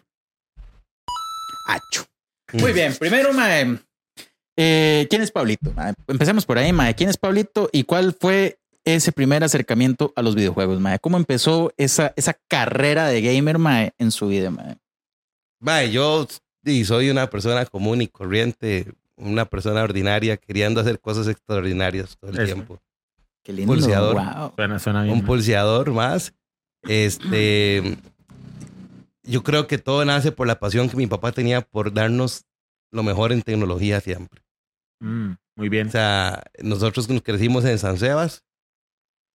hacho? 1.67 2.05
Muy 2.53 2.73
bien, 2.73 2.95
primero, 2.97 3.31
mae. 3.33 3.77
eh, 4.57 5.07
¿Quién 5.09 5.21
es 5.21 5.31
Pablito? 5.31 5.71
Mae, 5.73 5.93
Empecemos 6.07 6.45
por 6.45 6.57
ahí, 6.57 6.73
mae. 6.73 6.95
¿Quién 6.95 7.09
es 7.09 7.17
Pablito 7.17 7.69
y 7.71 7.83
cuál 7.83 8.13
fue 8.19 8.59
ese 8.83 9.11
primer 9.11 9.43
acercamiento 9.43 10.11
a 10.15 10.21
los 10.23 10.35
videojuegos, 10.35 10.79
mae? 10.79 10.99
¿Cómo 10.99 11.17
empezó 11.17 11.71
esa, 11.77 12.11
esa 12.15 12.33
carrera 12.47 13.07
de 13.07 13.21
gamer, 13.21 13.59
mae, 13.59 13.91
en 13.99 14.11
su 14.11 14.27
vida, 14.27 14.49
mae? 14.49 14.77
Mae, 15.59 15.91
yo 15.91 16.27
y 16.63 16.83
soy 16.85 17.09
una 17.09 17.29
persona 17.29 17.65
común 17.65 18.01
y 18.01 18.07
corriente, 18.07 18.91
una 19.15 19.45
persona 19.45 19.83
ordinaria, 19.83 20.37
queriendo 20.37 20.81
hacer 20.81 20.99
cosas 20.99 21.27
extraordinarias 21.27 22.17
todo 22.19 22.31
el 22.31 22.39
Eso. 22.39 22.45
tiempo. 22.53 22.79
Qué 23.49 23.53
lindo. 23.53 23.73
Pulseador. 23.73 24.13
Wow. 24.13 24.53
Suena, 24.55 24.77
suena 24.77 25.01
bien. 25.01 25.15
Un 25.15 25.25
pulseador 25.25 25.91
más. 25.91 26.35
Este, 26.83 27.97
yo 29.23 29.41
creo 29.41 29.65
que 29.65 29.79
todo 29.79 30.05
nace 30.05 30.31
por 30.31 30.45
la 30.45 30.59
pasión 30.59 30.87
que 30.87 30.95
mi 30.95 31.07
papá 31.07 31.31
tenía 31.31 31.61
por 31.61 31.91
darnos 31.91 32.45
lo 32.91 33.01
mejor 33.01 33.31
en 33.31 33.41
tecnología 33.41 34.01
siempre. 34.01 34.43
Mm, 34.99 35.31
muy 35.55 35.67
bien. 35.67 35.87
O 35.87 35.91
sea, 35.91 36.43
nosotros 36.61 37.09
nos 37.09 37.23
crecimos 37.23 37.65
en 37.65 37.79
San 37.79 37.97
Sebas. 37.97 38.43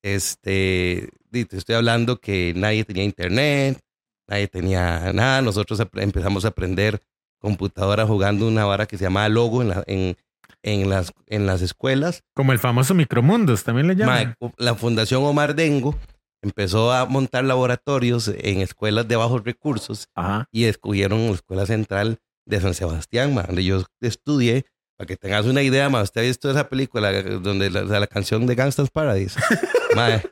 Este, 0.05 1.09
te 1.33 1.57
estoy 1.57 1.75
hablando 1.75 2.21
que 2.21 2.53
nadie 2.55 2.85
tenía 2.85 3.03
internet, 3.03 3.81
nadie 4.29 4.47
tenía 4.47 5.13
nada. 5.13 5.43
Nosotros 5.43 5.83
empezamos 5.95 6.45
a 6.45 6.49
aprender 6.49 7.03
computadora 7.41 8.07
jugando 8.07 8.47
una 8.47 8.65
vara 8.65 8.87
que 8.87 8.97
se 8.97 9.05
llamaba 9.07 9.29
Logo 9.29 9.61
en, 9.63 9.69
la- 9.71 9.83
en, 9.89 10.17
en, 10.65 10.91
las, 10.91 11.13
en 11.27 11.47
las 11.47 11.63
escuelas. 11.63 12.25
Como 12.35 12.53
el 12.53 12.59
famoso 12.59 12.95
Micromundos, 12.95 13.63
también 13.63 13.87
le 13.87 13.95
llaman. 13.95 14.37
Mae, 14.41 14.53
la 14.57 14.75
Fundación 14.75 15.23
Omar 15.23 15.55
Dengo 15.55 15.97
empezó 16.43 16.93
a 16.93 17.07
montar 17.07 17.45
laboratorios 17.45 18.29
en 18.29 18.61
escuelas 18.61 19.07
de 19.07 19.17
bajos 19.17 19.45
recursos 19.45 20.09
Ajá. 20.15 20.49
y 20.51 20.65
escogieron 20.65 21.27
la 21.27 21.33
Escuela 21.33 21.67
Central 21.67 22.19
de 22.47 22.61
San 22.61 22.75
Sebastián, 22.75 23.35
ma, 23.35 23.45
donde 23.45 23.65
yo 23.65 23.85
estudié. 24.01 24.67
Para 24.97 25.09
que 25.09 25.17
tengas 25.17 25.45
una 25.47 25.63
idea, 25.63 25.89
ma, 25.89 26.03
usted 26.03 26.21
ha 26.21 26.25
visto 26.25 26.51
esa 26.51 26.69
película 26.69 27.13
donde 27.23 27.69
la, 27.69 27.83
la 27.83 28.07
canción 28.07 28.47
de 28.47 28.55
Gangsta's 28.55 28.91
Paradise. 28.91 29.39
Ma, 29.97 30.23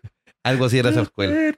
algo 0.45 0.67
así 0.67 0.79
era 0.79 0.91
esa 0.91 1.03
escuela. 1.03 1.35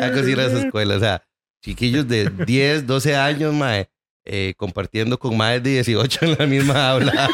Algo 0.00 0.20
así 0.20 0.32
era 0.32 0.46
esa 0.46 0.60
escuela. 0.64 0.96
O 0.96 1.00
sea, 1.00 1.22
chiquillos 1.62 2.08
de 2.08 2.30
10, 2.30 2.86
12 2.86 3.16
años, 3.16 3.52
ma, 3.54 3.84
eh, 4.26 4.54
compartiendo 4.56 5.18
con 5.18 5.36
más 5.36 5.62
de 5.62 5.70
18 5.70 6.24
en 6.24 6.36
la 6.38 6.46
misma 6.46 6.90
aula. 6.90 7.30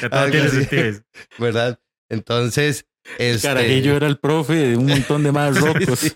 Ya 0.00 0.10
todo 0.10 0.30
tiene 0.30 0.48
sentido. 0.48 1.00
¿Verdad? 1.38 1.78
Entonces, 2.08 2.86
este... 3.18 3.48
Carajillo 3.48 3.96
era 3.96 4.06
el 4.06 4.18
profe 4.18 4.54
de 4.54 4.76
un 4.76 4.86
montón 4.86 5.22
de 5.22 5.32
más 5.32 5.58
rocos. 5.60 5.98
Sí. 5.98 6.12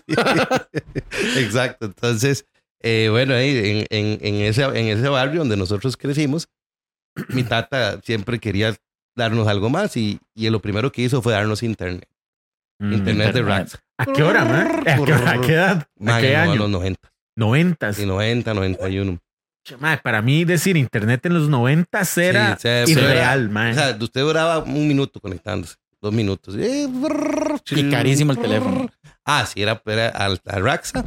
Exacto. 1.37 1.87
Entonces, 1.87 2.45
eh, 2.81 3.07
bueno, 3.11 3.33
ahí 3.33 3.85
en, 3.89 3.97
en, 3.97 4.19
en, 4.21 4.35
ese, 4.41 4.63
en 4.63 4.87
ese 4.87 5.09
barrio 5.09 5.39
donde 5.39 5.57
nosotros 5.57 5.97
crecimos, 5.97 6.47
mi 7.29 7.43
tata 7.43 7.99
siempre 8.03 8.39
quería 8.39 8.75
darnos 9.15 9.47
algo 9.47 9.69
más 9.69 9.97
y, 9.97 10.19
y 10.35 10.49
lo 10.49 10.61
primero 10.61 10.91
que 10.91 11.01
hizo 11.01 11.21
fue 11.21 11.33
darnos 11.33 11.63
internet. 11.63 12.07
Mm, 12.79 12.93
internet 12.93 13.33
de 13.33 13.41
racks. 13.41 13.79
¿A 13.97 14.05
qué 14.05 14.21
hora, 14.23 14.45
man? 14.45 14.83
¿A 14.87 14.95
qué, 14.95 15.01
hora? 15.01 15.31
¿A 15.31 15.41
qué 15.41 15.53
edad? 15.53 15.87
¿A 16.05 16.21
qué 16.21 16.31
no, 16.33 16.37
a 16.37 16.41
año? 16.43 16.55
los 16.55 16.69
90. 16.69 17.11
Noventas. 17.37 17.99
Y 17.99 18.05
90, 18.05 18.53
91. 18.53 19.19
Mae, 19.79 19.97
para 19.97 20.21
mí 20.21 20.43
decir 20.45 20.75
internet 20.77 21.25
en 21.25 21.33
los 21.33 21.49
90 21.49 22.01
era 22.17 22.57
Sí, 22.57 22.91
irreal, 22.91 23.49
mae. 23.49 23.71
O 23.71 23.75
sea, 23.75 23.97
usted 23.99 24.21
duraba 24.21 24.59
un 24.59 24.87
minuto 24.87 25.19
conectándose, 25.19 25.75
dos 26.01 26.13
minutos. 26.13 26.55
Eh, 26.57 26.87
brrr, 26.89 27.61
Y 27.71 27.89
carísimo 27.89 28.31
el 28.31 28.39
teléfono. 28.39 28.89
Ah, 29.25 29.45
sí, 29.45 29.61
era, 29.61 29.81
era 29.85 30.07
al, 30.09 30.41
al 30.45 30.63
Raxa. 30.63 31.05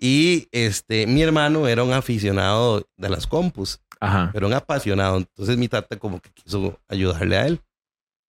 Y 0.00 0.48
este, 0.52 1.06
mi 1.06 1.22
hermano 1.22 1.68
era 1.68 1.84
un 1.84 1.92
aficionado 1.92 2.84
de 2.96 3.08
las 3.08 3.26
compus, 3.28 3.78
Ajá. 4.00 4.30
pero 4.32 4.48
un 4.48 4.54
apasionado. 4.54 5.16
Entonces 5.18 5.56
mi 5.56 5.68
tata 5.68 5.96
como 5.96 6.20
que 6.20 6.30
quiso 6.30 6.78
ayudarle 6.88 7.36
a 7.36 7.46
él. 7.46 7.60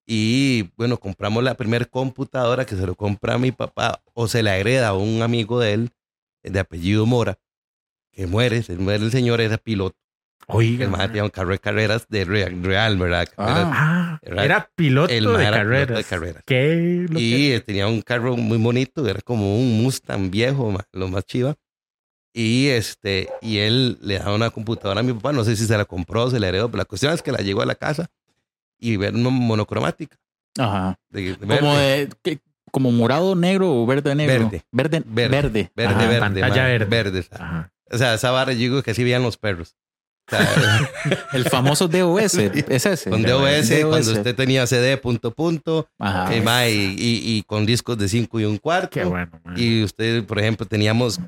Y 0.06 0.70
bueno, 0.76 0.98
compramos 0.98 1.42
la 1.42 1.54
primera 1.54 1.86
computadora 1.86 2.66
que 2.66 2.76
se 2.76 2.86
lo 2.86 2.94
compra 2.94 3.34
a 3.34 3.38
mi 3.38 3.50
papá 3.50 4.02
o 4.12 4.28
se 4.28 4.42
la 4.42 4.58
hereda 4.58 4.88
a 4.88 4.92
un 4.94 5.22
amigo 5.22 5.58
de 5.58 5.72
él, 5.72 5.90
de 6.44 6.60
apellido 6.60 7.06
Mora, 7.06 7.38
que 8.12 8.26
muere, 8.26 8.62
se 8.62 8.76
muere 8.76 9.04
el 9.04 9.10
señor, 9.10 9.40
era 9.40 9.58
piloto. 9.58 9.96
Oiga, 10.46 10.84
El 10.84 10.90
más 10.90 11.06
tenía 11.06 11.24
un 11.24 11.30
carro 11.30 11.52
de 11.52 11.58
carreras 11.58 12.06
de 12.08 12.24
real, 12.26 12.62
real 12.62 12.98
¿verdad? 12.98 13.26
Ah, 13.38 14.18
Era- 14.20 14.44
era 14.44 14.70
piloto 14.76 15.10
el 15.12 15.24
de 15.24 15.42
era 15.44 15.62
piloto 15.62 15.94
de 15.94 16.04
carreras. 16.04 16.42
Qué 16.46 17.06
lo 17.08 17.18
Y 17.18 17.30
que- 17.52 17.60
tenía 17.60 17.86
un 17.88 18.02
carro 18.02 18.36
muy 18.36 18.58
bonito, 18.58 19.08
era 19.08 19.20
como 19.22 19.56
un 19.58 19.82
Mustang 19.82 20.30
viejo, 20.30 20.70
ma, 20.70 20.86
lo 20.92 21.08
más 21.08 21.24
chiva. 21.24 21.56
Y 22.34 22.66
este, 22.68 23.30
y 23.40 23.58
él 23.58 23.96
le 24.02 24.18
daba 24.18 24.34
una 24.34 24.50
computadora 24.50 25.00
a 25.00 25.02
mi 25.02 25.12
papá, 25.14 25.32
no 25.32 25.44
sé 25.44 25.56
si 25.56 25.66
se 25.66 25.76
la 25.78 25.84
compró, 25.86 26.28
se 26.30 26.40
la 26.40 26.48
heredó, 26.48 26.68
pero 26.68 26.78
la 26.78 26.84
cuestión 26.84 27.12
es 27.14 27.22
que 27.22 27.32
la 27.32 27.38
llegó 27.38 27.62
a 27.62 27.66
la 27.66 27.76
casa 27.76 28.10
y 28.78 28.96
ver 28.98 29.14
una 29.14 29.30
monocromática. 29.30 30.16
Ajá. 30.58 30.98
de- 31.08 31.36
de 31.36 31.58
Como 31.58 31.76
de. 31.76 32.08
Como 32.74 32.90
morado 32.90 33.36
negro 33.36 33.72
o 33.72 33.86
verde 33.86 34.14
negro. 34.16 34.50
Verde. 34.50 34.62
Verde. 34.72 35.02
Verde. 35.06 35.28
Verde. 35.30 35.70
verde, 35.76 35.94
Ajá, 35.94 36.06
verde, 36.08 36.18
pantalla 36.20 36.64
verde. 36.64 36.84
verde, 36.86 37.18
o 37.20 37.22
sea, 37.22 37.36
Ajá. 37.46 37.72
O 37.92 37.98
sea, 37.98 38.14
esa 38.14 38.30
barra 38.32 38.52
yo 38.52 38.58
digo 38.58 38.82
que 38.82 38.90
así 38.90 39.04
veían 39.04 39.22
los 39.22 39.36
perros. 39.36 39.76
O 40.26 40.34
sea, 40.36 40.40
El 41.34 41.44
famoso 41.44 41.86
DOS. 41.86 42.34
Es 42.34 42.86
ese. 42.86 43.10
con 43.10 43.22
DOS, 43.22 43.70
cuando 43.88 44.12
usted 44.12 44.34
tenía 44.34 44.66
CD 44.66 44.96
punto 44.96 45.30
punto, 45.30 45.86
Ajá. 46.00 46.34
eh, 46.34 46.40
ma, 46.40 46.66
y, 46.66 46.96
y- 46.98 47.36
y 47.36 47.42
con 47.44 47.64
discos 47.64 47.96
de 47.96 48.08
5 48.08 48.40
y 48.40 48.44
un 48.44 48.58
cuarto. 48.58 48.88
Qué 48.90 49.04
bueno, 49.04 49.30
mae. 49.44 49.60
Y 49.62 49.84
usted, 49.84 50.24
por 50.24 50.40
ejemplo, 50.40 50.66
teníamos, 50.66 51.20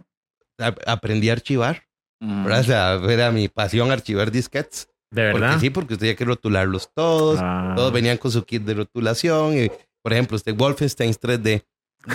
a- 0.59 0.74
aprendí 0.87 1.28
a 1.30 1.35
archivar. 1.35 1.85
Mm. 2.20 2.46
O 2.50 2.62
sea, 2.64 2.94
era 3.09 3.30
mi 3.30 3.48
pasión 3.48 3.92
archivar 3.92 4.32
disquetes. 4.32 4.88
¿De 5.12 5.22
verdad? 5.22 5.50
Porque 5.50 5.61
sí, 5.61 5.70
porque 5.70 5.94
usted 5.94 6.06
tenía 6.06 6.16
que 6.16 6.24
rotularlos 6.24 6.90
todos. 6.92 7.38
Ah. 7.40 7.74
Todos 7.76 7.92
venían 7.92 8.16
con 8.18 8.32
su 8.32 8.42
kit 8.44 8.62
de 8.64 8.74
rotulación. 8.74 9.56
Y, 9.56 9.70
por 10.07 10.12
ejemplo, 10.12 10.37
usted 10.37 10.55
Wolfenstein 10.55 11.12
3D. 11.12 11.64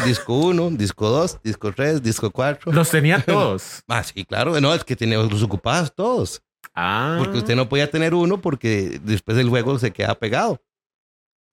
Disco 0.06 0.34
1, 0.34 0.70
disco 0.78 1.10
2, 1.10 1.40
disco 1.44 1.74
3, 1.74 2.02
disco 2.02 2.32
4. 2.32 2.72
Los 2.72 2.90
tenía 2.90 3.20
todos. 3.26 3.84
Ah, 3.90 4.02
sí, 4.02 4.24
claro. 4.24 4.62
No, 4.62 4.74
es 4.74 4.86
que 4.86 4.96
tenía, 4.96 5.18
los 5.18 5.44
ocupabas 5.44 5.94
todos. 5.94 6.42
Ah. 6.74 7.18
Porque 7.20 7.40
usted 7.40 7.58
no 7.58 7.68
podía 7.68 7.92
tener 7.92 8.14
uno 8.14 8.40
porque 8.40 9.02
después 9.04 9.38
el 9.38 9.50
juego 9.50 9.78
se 9.78 9.92
queda 9.92 10.16
pegado. 10.16 10.62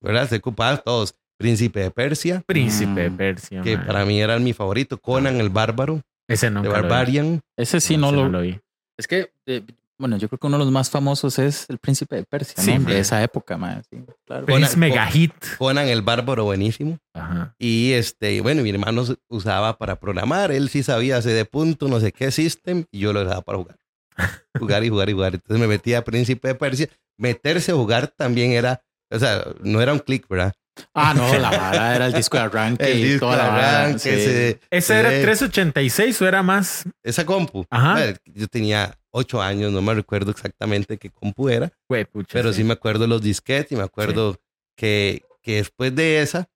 ¿Verdad? 0.00 0.28
Se 0.28 0.36
ocupaba 0.36 0.76
todos. 0.76 1.12
Príncipe 1.36 1.80
de 1.80 1.90
Persia, 1.90 2.44
Príncipe 2.46 3.00
de 3.00 3.10
Mm. 3.10 3.16
Persia. 3.16 3.62
que 3.62 3.76
para 3.76 4.04
mí 4.04 4.20
era 4.20 4.38
mi 4.38 4.52
favorito. 4.52 4.96
Conan 5.00 5.40
el 5.40 5.50
Bárbaro, 5.50 6.02
Ese 6.28 6.48
no. 6.50 6.62
de 6.62 6.68
Barbarian. 6.68 7.40
Ese 7.56 7.80
sí 7.80 7.96
no, 7.96 8.12
lo, 8.12 8.40
vi. 8.40 8.60
Es 8.96 9.08
que, 9.08 9.32
eh, 9.46 9.62
bueno, 9.98 10.16
yo 10.16 10.28
creo 10.28 10.38
que 10.38 10.46
uno 10.46 10.58
de 10.58 10.64
los 10.64 10.72
más 10.72 10.90
famosos 10.90 11.38
es 11.38 11.66
el 11.68 11.78
príncipe 11.78 12.16
de 12.16 12.24
Persia, 12.24 12.54
Sí, 12.62 12.72
¿no? 12.74 12.80
man. 12.80 12.92
De 12.92 13.00
esa 13.00 13.22
época, 13.22 13.56
man. 13.58 13.82
Sí, 13.90 13.98
claro. 14.26 14.46
Prince 14.46 14.76
Mega 14.76 15.06
Hit. 15.06 15.32
Conan 15.58 15.88
el 15.88 16.02
Bárbaro, 16.02 16.44
buenísimo. 16.44 16.98
Ajá. 17.14 17.54
Y 17.58 17.92
este, 17.92 18.40
bueno, 18.40 18.62
mi 18.62 18.70
hermano 18.70 19.04
usaba 19.28 19.76
para 19.78 19.98
programar, 19.98 20.52
él 20.52 20.68
sí 20.68 20.82
sabía 20.82 21.20
CD 21.20 21.44
punto, 21.44 21.88
no 21.88 22.00
sé 22.00 22.12
qué 22.12 22.30
system, 22.30 22.84
y 22.90 23.00
yo 23.00 23.12
lo 23.12 23.22
usaba 23.22 23.42
para 23.42 23.58
jugar. 23.58 23.76
Jugar 24.58 24.84
y 24.84 24.88
jugar 24.88 25.08
y 25.10 25.12
jugar. 25.12 25.34
Entonces 25.34 25.60
me 25.60 25.66
metía 25.68 25.98
a 25.98 26.02
Príncipe 26.04 26.48
de 26.48 26.54
Persia. 26.54 26.88
Meterse 27.16 27.72
a 27.72 27.74
jugar 27.76 28.08
también 28.08 28.52
era, 28.52 28.82
o 29.10 29.18
sea, 29.18 29.44
no 29.62 29.80
era 29.80 29.92
un 29.92 29.98
clic, 30.00 30.26
¿verdad? 30.28 30.54
Ah, 30.94 31.14
no, 31.14 31.22
la 31.38 31.50
vara 31.50 31.96
era 31.96 32.06
el 32.06 32.12
disco 32.12 32.36
de 32.36 32.42
arranque 32.44 32.90
El 32.92 32.98
y 32.98 33.02
disco 33.04 33.26
toda 33.26 33.36
de 33.36 33.42
la 33.42 33.48
vara. 33.48 33.80
arranque, 33.82 33.98
sí. 34.00 34.08
ese- 34.10 34.60
¿Ese 34.70 34.98
era 34.98 35.12
ese- 35.12 35.22
386 35.22 36.22
o 36.22 36.26
era 36.28 36.42
más? 36.42 36.84
esa 37.02 37.24
compu. 37.26 37.64
Ajá. 37.70 37.94
Ver, 37.94 38.20
Yo 38.24 38.46
tenía 38.48 38.98
ocho 39.10 39.40
años, 39.42 39.72
no 39.72 39.80
me 39.82 39.94
recuerdo 39.94 40.30
exactamente 40.30 40.98
qué 40.98 41.10
compu 41.10 41.48
era, 41.48 41.72
Güey, 41.88 42.04
pucha, 42.04 42.28
pero 42.32 42.52
sí 42.52 42.62
me 42.64 42.74
acuerdo 42.74 43.06
los 43.06 43.22
disquetes 43.22 43.72
y 43.72 43.76
me 43.76 43.82
acuerdo 43.82 44.36
que, 44.76 45.22
que 45.42 45.56
después 45.56 45.94
de 45.94 46.22
esa, 46.22 46.48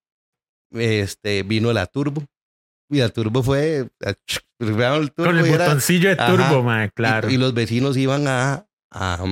este, 0.70 1.42
vino 1.42 1.72
la 1.72 1.87
turbo. 1.87 2.24
Y 2.90 2.98
la 2.98 3.08
turbo 3.08 3.42
fue, 3.42 3.88
el 4.00 4.16
turbo 5.12 5.14
Con 5.16 5.38
el 5.38 5.46
era- 5.46 5.64
botoncillo 5.64 6.11
de 6.14 6.22
Ajá. 6.22 6.30
turbo, 6.30 6.62
mae, 6.62 6.90
claro. 6.90 7.30
Y, 7.30 7.35
y 7.35 7.37
los 7.38 7.54
vecinos 7.54 7.96
iban 7.96 8.26
a, 8.28 8.66
a, 8.90 9.24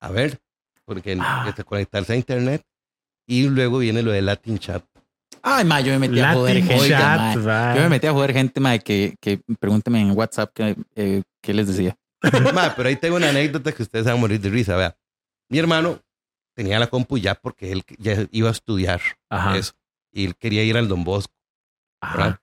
a 0.00 0.10
ver, 0.10 0.38
porque 0.84 1.16
Ah. 1.18 1.46
este, 1.48 1.64
conectarse 1.64 2.12
a 2.12 2.16
internet. 2.16 2.62
Y 3.26 3.48
luego 3.48 3.78
viene 3.78 4.02
lo 4.02 4.12
de 4.12 4.22
Latin 4.22 4.58
Chat. 4.58 4.84
Ay, 5.42 5.64
ma, 5.64 5.80
yo 5.80 5.92
me 5.92 6.08
metí 6.08 6.20
a 6.20 6.34
joder 6.34 6.56
Latin 6.56 6.68
gente. 6.68 6.88
chat, 6.88 7.36
ma. 7.36 7.74
Yo 7.76 7.82
me 7.82 7.88
metí 7.88 8.06
a 8.06 8.12
joder 8.12 8.32
gente, 8.32 8.60
ma, 8.60 8.78
que, 8.78 9.16
que 9.20 9.40
pregúnteme 9.58 10.00
en 10.00 10.16
WhatsApp 10.16 10.50
que, 10.52 10.76
eh, 10.94 11.22
qué 11.40 11.54
les 11.54 11.68
decía. 11.68 11.96
Ma, 12.54 12.74
pero 12.74 12.88
ahí 12.88 12.96
tengo 12.96 13.16
una 13.16 13.28
anécdota 13.28 13.72
que 13.72 13.82
ustedes 13.82 14.06
van 14.06 14.14
a 14.14 14.16
morir 14.16 14.40
de 14.40 14.48
risa. 14.48 14.76
Vea, 14.76 14.96
mi 15.48 15.58
hermano 15.58 16.00
tenía 16.54 16.78
la 16.78 16.88
compu 16.88 17.18
ya 17.18 17.34
porque 17.34 17.70
él 17.70 17.84
ya 17.98 18.26
iba 18.32 18.48
a 18.48 18.52
estudiar 18.52 19.00
Ajá. 19.28 19.56
eso. 19.56 19.74
Y 20.10 20.24
él 20.24 20.34
quería 20.36 20.64
ir 20.64 20.76
al 20.76 20.88
Don 20.88 21.04
Bosco. 21.04 21.34
Ajá. 22.00 22.16
¿verdad? 22.16 22.40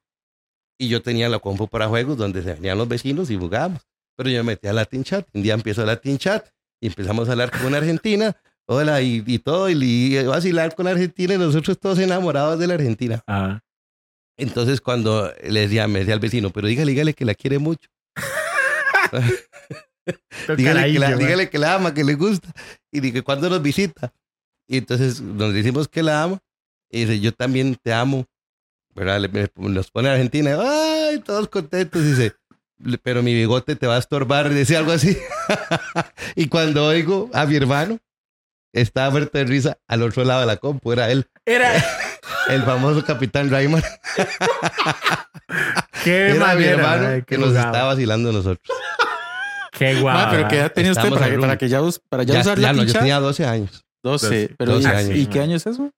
Y 0.78 0.88
yo 0.88 1.02
tenía 1.02 1.30
la 1.30 1.40
compu 1.40 1.68
para 1.68 1.88
juegos 1.88 2.18
donde 2.18 2.44
se 2.44 2.54
venían 2.54 2.78
los 2.78 2.88
vecinos 2.88 3.30
y 3.30 3.38
jugábamos. 3.38 3.82
Pero 4.16 4.30
yo 4.30 4.44
me 4.44 4.54
metí 4.54 4.68
a 4.68 4.74
Latin 4.74 5.04
Chat. 5.04 5.28
Un 5.34 5.42
día 5.42 5.54
empiezo 5.54 5.86
Latin 5.86 6.18
Chat 6.18 6.48
y 6.80 6.88
empezamos 6.88 7.28
a 7.28 7.32
hablar 7.32 7.52
con 7.52 7.66
una 7.66 7.78
argentina. 7.78 8.36
Hola, 8.74 9.02
y, 9.02 9.24
y 9.26 9.40
todo, 9.40 9.70
y, 9.70 9.74
y 9.84 10.24
vacilar 10.26 10.76
con 10.76 10.86
la 10.86 10.92
Argentina 10.92 11.34
y 11.34 11.38
nosotros 11.38 11.78
todos 11.80 12.00
enamorados 12.00 12.60
de 12.60 12.68
la 12.68 12.76
Argentina. 12.76 13.24
Ajá. 13.28 13.64
Entonces, 14.38 14.82
cuando 14.82 15.32
le 15.44 15.62
decía, 15.62 15.88
me 15.88 16.00
decía 16.00 16.14
al 16.16 16.20
vecino, 16.20 16.50
pero 16.50 16.68
dígale, 16.68 16.92
dígale 16.92 17.14
que 17.14 17.26
la 17.26 17.36
quiere 17.36 17.60
mucho. 17.60 17.88
dígale, 20.58 20.92
que 20.94 21.00
la, 21.00 21.16
dígale 21.16 21.50
que 21.50 21.60
la 21.60 21.76
ama, 21.76 21.94
que 21.94 22.04
le 22.04 22.16
gusta. 22.16 22.50
Y 22.92 23.00
dije, 23.00 23.22
¿cuándo 23.22 23.50
nos 23.50 23.62
visita? 23.62 24.14
Y 24.68 24.78
entonces 24.78 25.22
nos 25.22 25.54
decimos 25.54 25.88
que 25.88 26.04
la 26.04 26.24
ama. 26.24 26.40
Y 26.90 27.02
dice, 27.06 27.20
yo 27.20 27.32
también 27.34 27.76
te 27.82 27.94
amo. 27.94 28.26
¿Verdad? 28.96 29.20
Le- 29.22 29.52
nos 29.56 29.90
pone 29.92 30.10
a 30.10 30.14
Argentina. 30.14 30.58
¡Ay! 30.60 31.20
Todos 31.20 31.48
contentos. 31.48 32.02
Y 32.04 32.12
dice, 32.12 32.34
"Le- 32.78 32.98
pero 33.00 33.24
mi 33.24 33.34
bigote 33.34 33.76
te 33.76 33.88
va 33.88 33.96
a 33.96 34.00
estorbar. 34.00 34.50
Decía 34.50 34.80
algo 34.80 34.92
así. 34.92 35.18
y 36.36 36.48
cuando 36.48 36.86
oigo 36.86 37.30
a 37.34 37.46
mi 37.46 37.56
hermano, 37.56 38.00
estaba 38.74 39.10
muerto 39.12 39.38
de 39.38 39.46
risa 39.46 39.78
al 39.88 40.02
otro 40.04 40.24
lado 40.24 40.42
de 40.42 40.48
la 40.48 40.58
compu. 40.58 40.92
Era 40.92 41.10
él, 41.12 41.26
Era. 41.46 41.72
el 42.50 42.64
famoso 42.64 43.04
Capitán 43.06 43.50
Raymond. 43.50 43.84
Qué 46.04 46.32
Era 46.32 46.34
mi 46.34 46.40
manera, 46.40 46.72
hermano 46.72 47.04
mae, 47.04 47.24
que 47.24 47.38
nos 47.38 47.50
estaba 47.56 47.84
vacilando 47.86 48.30
a 48.30 48.34
nosotros. 48.34 48.78
Qué 49.72 49.96
guau. 50.02 50.16
Ma, 50.16 50.30
pero 50.30 50.48
¿qué 50.48 50.58
edad 50.58 50.72
tenía 50.72 50.92
usted 50.92 51.10
para, 51.10 51.30
que- 51.30 51.40
para 51.40 51.58
que 51.58 51.70
ya, 51.70 51.82
us- 51.82 52.00
para 52.10 52.24
ya, 52.24 52.36
Ya, 52.36 52.42
usar 52.42 52.60
ya 52.60 52.68
la 52.68 52.74
no, 52.74 52.80
yo 52.80 52.86
pincha? 52.86 53.00
tenía 53.00 53.20
12 53.20 53.46
años. 53.46 53.84
12. 54.04 54.56
Pero 54.58 54.74
12 54.74 54.88
¿y- 54.88 54.92
años. 54.92 55.18
¿Y 55.18 55.26
qué 55.28 55.40
año 55.40 55.56
es 55.56 55.66
eso? 55.66 55.90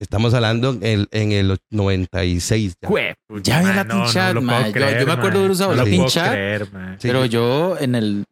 Estamos 0.00 0.34
hablando 0.34 0.76
en, 0.82 1.06
en 1.12 1.32
el 1.32 1.58
96. 1.70 2.74
ya. 2.82 2.88
Jue, 2.88 3.14
Ya 3.42 3.58
había 3.58 3.68
mae, 3.68 3.76
Latin 3.76 3.98
no, 3.98 4.34
no 4.34 4.42
mae. 4.42 4.72
Yo- 4.72 4.98
yo 5.00 5.06
me 5.06 5.12
acuerdo 5.12 5.38
de 5.38 5.44
haber 5.44 5.50
usado 5.52 5.74
mae. 5.76 6.98
Sí, 6.98 7.08
pero 7.08 7.24
yo- 7.26 7.76
en 7.78 7.94
el 7.94 8.24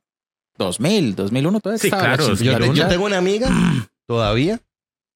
2000, 0.59 1.15
2001 1.15 1.61
todavía 1.61 1.79
Sí, 1.79 1.87
estaba 1.87 2.03
claro, 2.17 2.29
la 2.35 2.67
Yo, 2.67 2.75
yo 2.75 2.89
tengo 2.89 3.05
una 3.07 3.19
amiga 3.19 3.49
todavía 4.11 4.59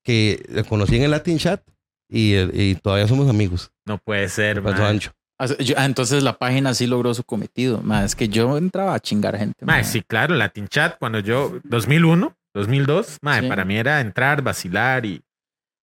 que 0.05 0.45
la 0.51 0.63
conocí 0.63 0.95
en 0.95 1.03
el 1.03 1.11
Latin 1.11 1.37
Chat 1.39 1.61
y, 2.09 2.37
y 2.37 2.77
todavía 2.77 3.09
somos 3.09 3.29
amigos. 3.29 3.73
No 3.85 3.99
puede 3.99 4.29
ser, 4.29 4.63
mae. 4.63 4.73
ancho. 4.85 5.11
Ah, 5.37 5.47
yo- 5.59 5.75
ah, 5.77 5.85
entonces 5.85 6.23
la 6.23 6.39
página 6.39 6.75
sí 6.75 6.87
logró 6.87 7.13
su 7.13 7.25
cometido. 7.25 7.81
Ma, 7.83 8.05
es 8.05 8.15
que 8.15 8.29
yo 8.29 8.57
entraba 8.57 8.95
a 8.95 9.01
chingar 9.01 9.37
gente. 9.37 9.65
Ma. 9.67 9.83
sí, 9.83 10.01
claro, 10.03 10.37
Latin 10.37 10.69
Chat, 10.69 10.97
cuando 11.01 11.19
yo, 11.19 11.59
2001, 11.65 12.37
2002, 12.55 13.19
mae, 13.21 13.41
Sí. 13.43 13.49
para 13.49 13.65
mí 13.65 13.77
era 13.77 14.01
entrar, 14.01 14.43
vacilar 14.43 15.05
y... 15.05 15.21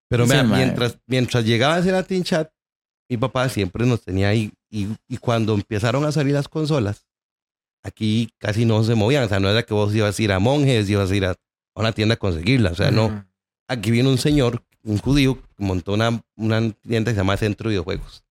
Pero 0.10 0.26
Sí, 0.26 0.38
mientras, 0.46 0.98
mientras 1.06 1.44
llegaba 1.44 1.80
ese 1.80 1.92
Latin 1.92 2.24
Chat, 2.24 2.50
mi 3.10 3.18
papá 3.18 3.50
siempre 3.50 3.86
nos 3.86 4.02
tenía 4.02 4.30
ahí. 4.30 4.54
Y, 4.70 4.88
y 5.10 5.18
cuando 5.18 5.54
empezaron 5.54 6.06
a 6.06 6.14
salir 6.14 6.34
las 6.34 6.48
consolas, 6.48 7.06
aquí 7.84 8.30
casi 8.40 8.64
no 8.64 8.82
se 8.86 8.96
movían. 8.96 9.26
O 9.26 9.28
sea, 9.28 9.42
no 9.42 9.50
era 9.50 9.64
que 9.64 9.74
vos 9.74 9.94
ibas 9.94 10.18
a 10.18 10.22
ir 10.24 10.32
a 10.32 10.40
monjes, 10.40 10.90
ibas 10.90 11.12
a 11.12 11.16
ir 11.16 11.26
a, 11.26 11.36
a 11.76 11.80
una 11.82 11.92
tienda 11.92 12.14
a 12.16 12.18
conseguirla. 12.18 12.72
O 12.72 12.76
sea, 12.76 12.92
no. 12.92 13.06
Ujú. 13.08 13.24
Aquí 13.68 13.92
vino 13.92 14.10
un 14.10 14.18
señor, 14.18 14.64
un 14.84 14.98
judío, 14.98 15.36
que 15.58 15.64
montó 15.64 15.94
una, 15.94 16.22
una 16.36 16.72
tienda 16.82 17.12
que 17.12 17.16
se 17.16 17.22
llama 17.22 17.38
Centro 17.38 17.70
de 17.70 17.74
Videojuegos. 17.76 18.24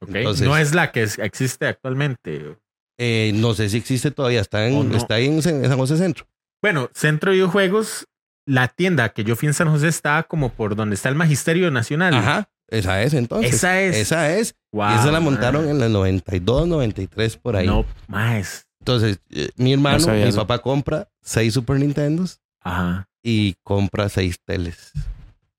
Ok. 0.00 0.14
Entonces- 0.14 0.46
no 0.46 0.56
es 0.56 0.74
la 0.74 0.90
que 0.92 1.02
es- 1.02 1.18
existe 1.18 1.66
actualmente. 1.66 2.56
Eh, 2.98 3.32
no 3.34 3.54
sé 3.54 3.68
si 3.68 3.78
existe 3.78 4.10
todavía, 4.10 4.40
está 4.40 4.66
en, 4.66 4.88
no. 4.90 4.96
está 4.96 5.14
ahí 5.14 5.26
en, 5.26 5.42
San 5.42 5.56
en 5.64 5.68
San 5.68 5.78
José 5.78 5.96
Centro. 5.96 6.26
Bueno, 6.62 6.90
Centro 6.94 7.30
de 7.30 7.36
Videojuegos, 7.36 8.06
la 8.46 8.68
tienda 8.68 9.10
que 9.10 9.24
yo 9.24 9.36
fui 9.36 9.48
en 9.48 9.54
San 9.54 9.68
José 9.70 9.88
estaba 9.88 10.22
como 10.24 10.50
por 10.52 10.76
donde 10.76 10.94
está 10.94 11.08
el 11.08 11.14
Magisterio 11.14 11.70
Nacional. 11.70 12.14
Ajá, 12.14 12.48
esa 12.68 13.02
es 13.02 13.14
entonces. 13.14 13.54
Esa 13.54 13.80
es. 13.82 13.96
Esa 13.96 14.34
es. 14.36 14.54
Wow, 14.72 14.90
y 14.90 14.94
esa 14.94 15.10
la 15.12 15.20
montaron 15.20 15.64
mae. 15.64 15.74
en 15.74 15.82
el 15.82 15.92
92, 15.92 16.66
93 16.68 17.36
por 17.36 17.56
ahí. 17.56 17.66
No, 17.66 17.84
más. 18.08 18.66
Entonces, 18.80 19.20
eh, 19.30 19.50
mi 19.56 19.72
hermano, 19.72 20.00
sabía 20.00 20.24
mi 20.24 20.28
eso. 20.30 20.38
papá 20.38 20.58
compra 20.60 21.08
seis 21.22 21.54
Super 21.54 21.78
Nintendos 21.78 22.40
Ajá. 22.60 23.08
y 23.22 23.54
compra 23.62 24.08
seis 24.08 24.38
teles. 24.44 24.92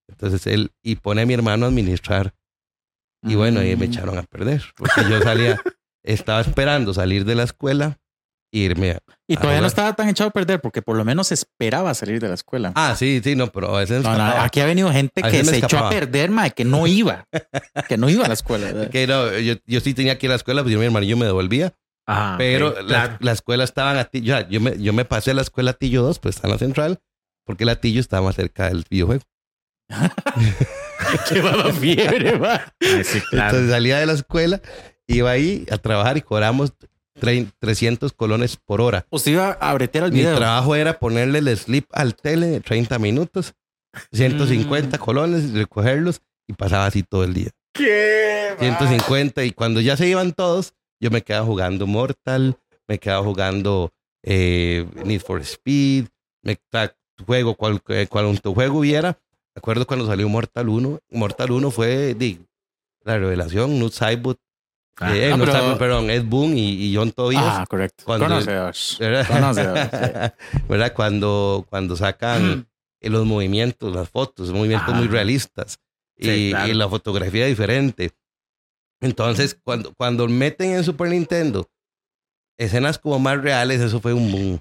Entonces 0.08 0.46
él, 0.48 0.72
y 0.84 0.96
pone 0.96 1.22
a 1.22 1.26
mi 1.26 1.34
hermano 1.34 1.66
a 1.66 1.70
administrar. 1.70 2.34
Y 3.24 3.36
bueno, 3.36 3.62
ahí 3.62 3.76
me 3.76 3.88
Mm. 3.88 3.92
echaron 3.92 4.18
a 4.18 4.24
perder. 4.24 4.64
Porque 4.76 5.02
yo 5.10 5.22
salía, 5.22 5.60
estaba 6.04 6.42
esperando 6.42 6.94
salir 6.94 7.24
de 7.26 7.36
la 7.36 7.44
escuela 7.44 8.00
e 8.52 8.60
irme 8.60 8.92
a... 8.92 9.00
Y 9.28 9.38
todavía 9.38 9.62
no 9.62 9.68
estaba 9.68 9.94
tan 9.94 10.10
echado 10.10 10.30
a 10.30 10.34
perder 10.34 10.60
porque 10.62 10.82
por 10.82 10.96
lo 10.98 11.06
menos 11.06 11.32
esperaba 11.32 11.94
salir 11.94 12.20
de 12.20 12.28
la 12.28 12.34
escuela. 12.36 12.72
Ah, 12.76 12.96
sí, 12.98 13.22
sí, 13.24 13.36
no, 13.36 13.48
pero 13.52 13.76
a 13.76 13.80
veces... 13.80 14.04
No, 14.04 14.16
no, 14.16 14.24
aquí 14.24 14.60
ha 14.60 14.66
venido 14.66 14.92
gente 14.92 15.22
que 15.24 15.38
me 15.40 15.44
se 15.46 15.58
echó 15.60 15.78
a 15.80 15.90
perder, 15.90 16.30
mae, 16.30 16.52
que 16.52 16.66
no 16.66 16.86
iba. 16.86 17.26
que 17.88 17.98
no 17.98 18.10
iba 18.10 18.26
a 18.26 18.28
la 18.28 18.34
escuela. 18.36 18.90
Que 18.92 19.08
no, 19.08 19.38
yo, 19.40 19.56
yo 19.66 19.80
sí 19.80 19.94
tenía 19.94 20.18
que 20.20 20.26
ir 20.28 20.32
a 20.32 20.34
la 20.34 20.38
escuela, 20.38 20.62
pues 20.62 20.74
yo, 20.74 20.80
mi 20.80 20.86
hermano 20.86 21.06
y 21.06 21.10
yo 21.10 21.18
me 21.18 21.26
devolvía. 21.26 21.74
Ajá. 22.06 22.36
pero 22.38 22.70
ok, 22.70 22.76
la, 22.82 22.86
claro. 22.86 23.18
la 23.22 23.32
escuela 23.32 23.64
estaba 23.64 23.92
en 23.92 23.98
Atillo. 23.98 24.40
Yo 24.50 24.60
me, 24.62 24.78
yo 24.82 24.92
me 24.94 25.06
pasé 25.06 25.32
a 25.32 25.34
la 25.36 25.42
escuela 25.42 25.72
Atillo 25.72 26.02
2, 26.04 26.20
pues 26.20 26.36
está 26.36 26.48
en 26.48 26.52
la 26.54 26.58
central, 26.60 27.00
porque 27.46 27.64
el 27.64 27.70
Atillo 27.70 28.00
estaba 28.00 28.28
más 28.28 28.36
cerca 28.36 28.68
del 28.70 28.86
videojuego. 28.90 29.24
Baba 31.44 31.72
fiebre. 31.74 32.40
Ay, 32.82 33.04
sí, 33.04 33.20
claro. 33.30 33.50
Entonces 33.50 33.72
salía 33.72 34.00
de 34.00 34.06
la 34.06 34.14
escuela, 34.14 34.62
iba 35.08 35.30
ahí 35.32 35.66
a 35.72 35.78
trabajar 35.78 36.18
y 36.18 36.22
cobramos 36.22 36.74
tre- 37.20 37.52
300 37.60 38.14
colones 38.14 38.58
por 38.58 38.82
hora. 38.82 39.06
Usted 39.10 39.34
iba 39.34 39.52
a 39.52 39.74
bretear 39.74 40.06
el 40.06 40.12
Mi 40.12 40.20
video. 40.20 40.36
trabajo 40.38 40.76
era 40.76 41.00
ponerle 41.00 41.40
el 41.40 41.58
slip 41.58 41.86
al 41.94 42.16
tele 42.16 42.48
de 42.48 42.60
30 42.62 43.00
minutos, 43.00 43.54
150 44.12 44.98
Mm. 44.98 45.00
colones, 45.00 45.54
recogerlos 45.54 46.22
y 46.48 46.54
pasaba 46.54 46.86
así 46.86 47.04
todo 47.04 47.24
el 47.24 47.34
día. 47.34 47.50
¿Qué? 47.74 48.56
150 48.60 49.44
y 49.44 49.52
cuando 49.52 49.82
ya 49.82 49.98
se 49.98 50.08
iban 50.08 50.32
todos, 50.34 50.74
yo 51.04 51.12
me 51.12 51.22
quedaba 51.22 51.46
jugando 51.46 51.86
Mortal, 51.86 52.58
me 52.88 52.98
quedaba 52.98 53.24
jugando 53.24 53.92
eh, 54.24 54.88
Need 55.04 55.20
for 55.22 55.42
Speed, 55.42 56.08
me 56.44 56.58
juego 57.26 57.56
cual, 57.56 57.82
eh, 57.90 58.08
cuanto 58.10 58.54
juego 58.54 58.80
hubiera. 58.80 59.20
Me 59.54 59.60
acuerdo 59.60 59.86
cuando 59.86 60.08
salió 60.08 60.30
Mortal 60.30 60.70
1. 60.70 61.00
Mortal 61.12 61.52
1 61.52 61.72
fue 61.72 62.16
la 63.04 63.18
revelación, 63.18 63.80
Nut 63.80 63.92
Saibot, 63.92 64.40
Ah, 64.98 65.16
eh, 65.16 65.32
ah, 65.34 65.38
pero- 65.40 65.78
perdón, 65.78 66.10
Ed 66.12 66.24
Boon 66.24 66.56
y, 66.56 66.70
y 66.86 66.96
John 66.96 67.12
Tobias. 67.12 67.44
Ah, 67.44 67.66
correcto. 67.68 68.04
Cuando- 68.06 68.28
Conocedores. 68.28 68.98
¿verdad? 69.00 69.28
Conocedores, 69.28 69.90
sí. 69.92 70.60
¿Verdad? 70.70 70.94
Cuando, 70.94 71.66
cuando 71.70 71.96
sacan 71.98 72.68
eh, 73.02 73.10
los 73.10 73.26
movimientos, 73.26 73.94
las 73.94 74.08
fotos, 74.10 74.52
movimientos 74.52 74.90
Ajá. 74.90 74.98
muy 74.98 75.08
realistas 75.08 75.80
y, 76.16 76.52
claro. 76.52 76.72
y 76.72 76.74
la 76.76 76.88
fotografía 76.88 77.46
diferente. 77.48 78.12
Entonces, 79.04 79.58
cuando, 79.64 79.94
cuando 79.98 80.28
meten 80.28 80.72
en 80.72 80.84
Super 80.84 81.10
Nintendo 81.10 81.70
escenas 82.58 82.98
como 82.98 83.20
más 83.20 83.42
reales, 83.42 83.82
eso 83.82 84.00
fue 84.00 84.14
un 84.14 84.32
boom. 84.32 84.60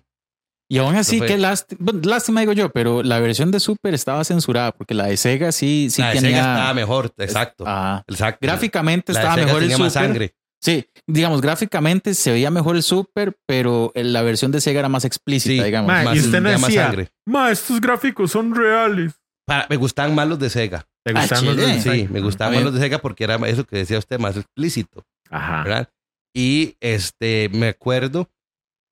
Y 0.70 0.78
aún 0.78 0.96
así, 0.96 1.18
fue- 1.18 1.26
qué 1.26 1.36
lástima, 1.38 1.92
lástima 2.02 2.40
digo 2.40 2.52
yo, 2.54 2.70
pero 2.70 3.02
la 3.02 3.20
versión 3.20 3.50
de 3.50 3.60
Super 3.60 3.92
estaba 3.92 4.24
censurada 4.24 4.72
porque 4.72 4.94
la 4.94 5.06
de 5.06 5.16
Sega 5.18 5.52
sí, 5.52 5.88
sí 5.90 6.00
la 6.00 6.08
de 6.08 6.14
tenía. 6.14 6.30
Sega 6.30 6.52
estaba 6.54 6.74
mejor, 6.74 7.12
exacto. 7.18 7.64
Ah, 7.66 8.02
exacto. 8.08 8.38
gráficamente 8.40 9.12
La 9.12 9.18
de 9.18 9.22
estaba 9.24 9.34
Sega 9.34 9.46
mejor 9.46 9.62
el 9.62 9.68
tenía 9.68 9.76
Super. 9.76 9.86
más 9.86 9.92
sangre. 9.92 10.34
Sí, 10.62 10.86
digamos, 11.08 11.40
gráficamente 11.42 12.14
se 12.14 12.30
veía 12.30 12.50
mejor 12.50 12.76
el 12.76 12.82
Super, 12.82 13.36
pero 13.46 13.92
la 13.94 14.22
versión 14.22 14.50
de 14.52 14.60
Sega 14.60 14.78
era 14.80 14.88
más 14.88 15.04
explícita, 15.04 15.60
Sí, 15.62 15.62
digamos. 15.66 15.88
Ma, 15.88 16.04
Más- 16.04 16.16
y 16.16 16.20
usted 16.20 16.40
no 16.40 16.48
tenía 16.48 16.58
más 16.58 16.68
decía, 16.68 16.86
sangre. 16.86 17.08
ma, 17.26 17.50
estos 17.50 17.80
gráficos 17.80 18.30
son 18.30 18.54
reales. 18.54 19.12
Para- 19.46 19.66
me 19.68 19.76
gustaban 19.76 20.14
más 20.14 20.28
los 20.28 20.38
de 20.38 20.50
Sega. 20.50 20.86
¿Te 21.04 21.12
Ah, 21.16 21.20
gustan 21.20 21.44
los 21.44 21.56
de- 21.56 21.80
Sí, 21.80 22.08
me 22.10 22.20
gustaban 22.20 22.54
más 22.54 22.62
los 22.64 22.74
de 22.74 22.80
Sega 22.80 22.98
porque 22.98 23.24
era 23.24 23.36
eso 23.48 23.64
que 23.64 23.76
decía 23.76 23.98
usted, 23.98 24.18
más 24.18 24.36
explícito. 24.36 25.04
Ajá. 25.30 25.62
¿verdad? 25.64 25.88
Y 26.34 26.76
este, 26.80 27.48
me 27.52 27.68
acuerdo 27.68 28.28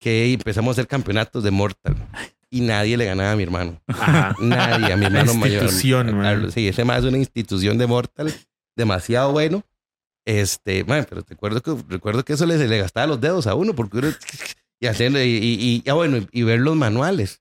que 0.01 0.33
empezamos 0.33 0.71
a 0.71 0.73
hacer 0.73 0.87
campeonatos 0.89 1.43
de 1.45 1.51
Mortal 1.51 1.95
y 2.51 2.63
nadie 2.63 2.97
le 2.97 3.05
ganaba 3.05 3.33
a 3.33 3.37
mi 3.37 3.43
hermano. 3.43 3.81
Ajá. 3.87 4.35
Nadie, 4.41 4.93
a 4.93 4.97
mi 4.97 5.07
hermano 5.07 5.35
mayor. 5.35 5.65
institución. 5.65 6.51
Sí, 6.53 6.67
ese 6.69 6.85
más 6.85 7.01
es 7.01 7.05
una 7.05 7.19
institución 7.19 7.79
de 7.79 7.87
Mortal 7.87 8.33
demasiado 8.77 9.33
bueno. 9.33 9.63
Este, 10.27 10.85
man, 10.85 11.07
pero 11.09 11.23
recuerdo 11.27 11.61
que, 11.63 11.75
recuerdo 11.89 12.25
que 12.25 12.35
eso 12.35 12.47
le, 12.47 12.57
le 12.67 12.79
gastaba 12.79 13.07
los 13.07 13.21
dedos 13.21 13.47
a 13.47 13.55
uno 13.55 13.75
porque 13.75 13.99
uno, 13.99 14.09
y 14.81 14.87
haciendo, 14.87 15.19
y, 15.23 15.25
y, 15.29 15.83
y- 15.85 15.91
ah, 15.91 15.95
bueno, 15.95 16.19
y 16.33 16.43
ver 16.43 16.61
los 16.61 16.77
manuales. 16.77 17.41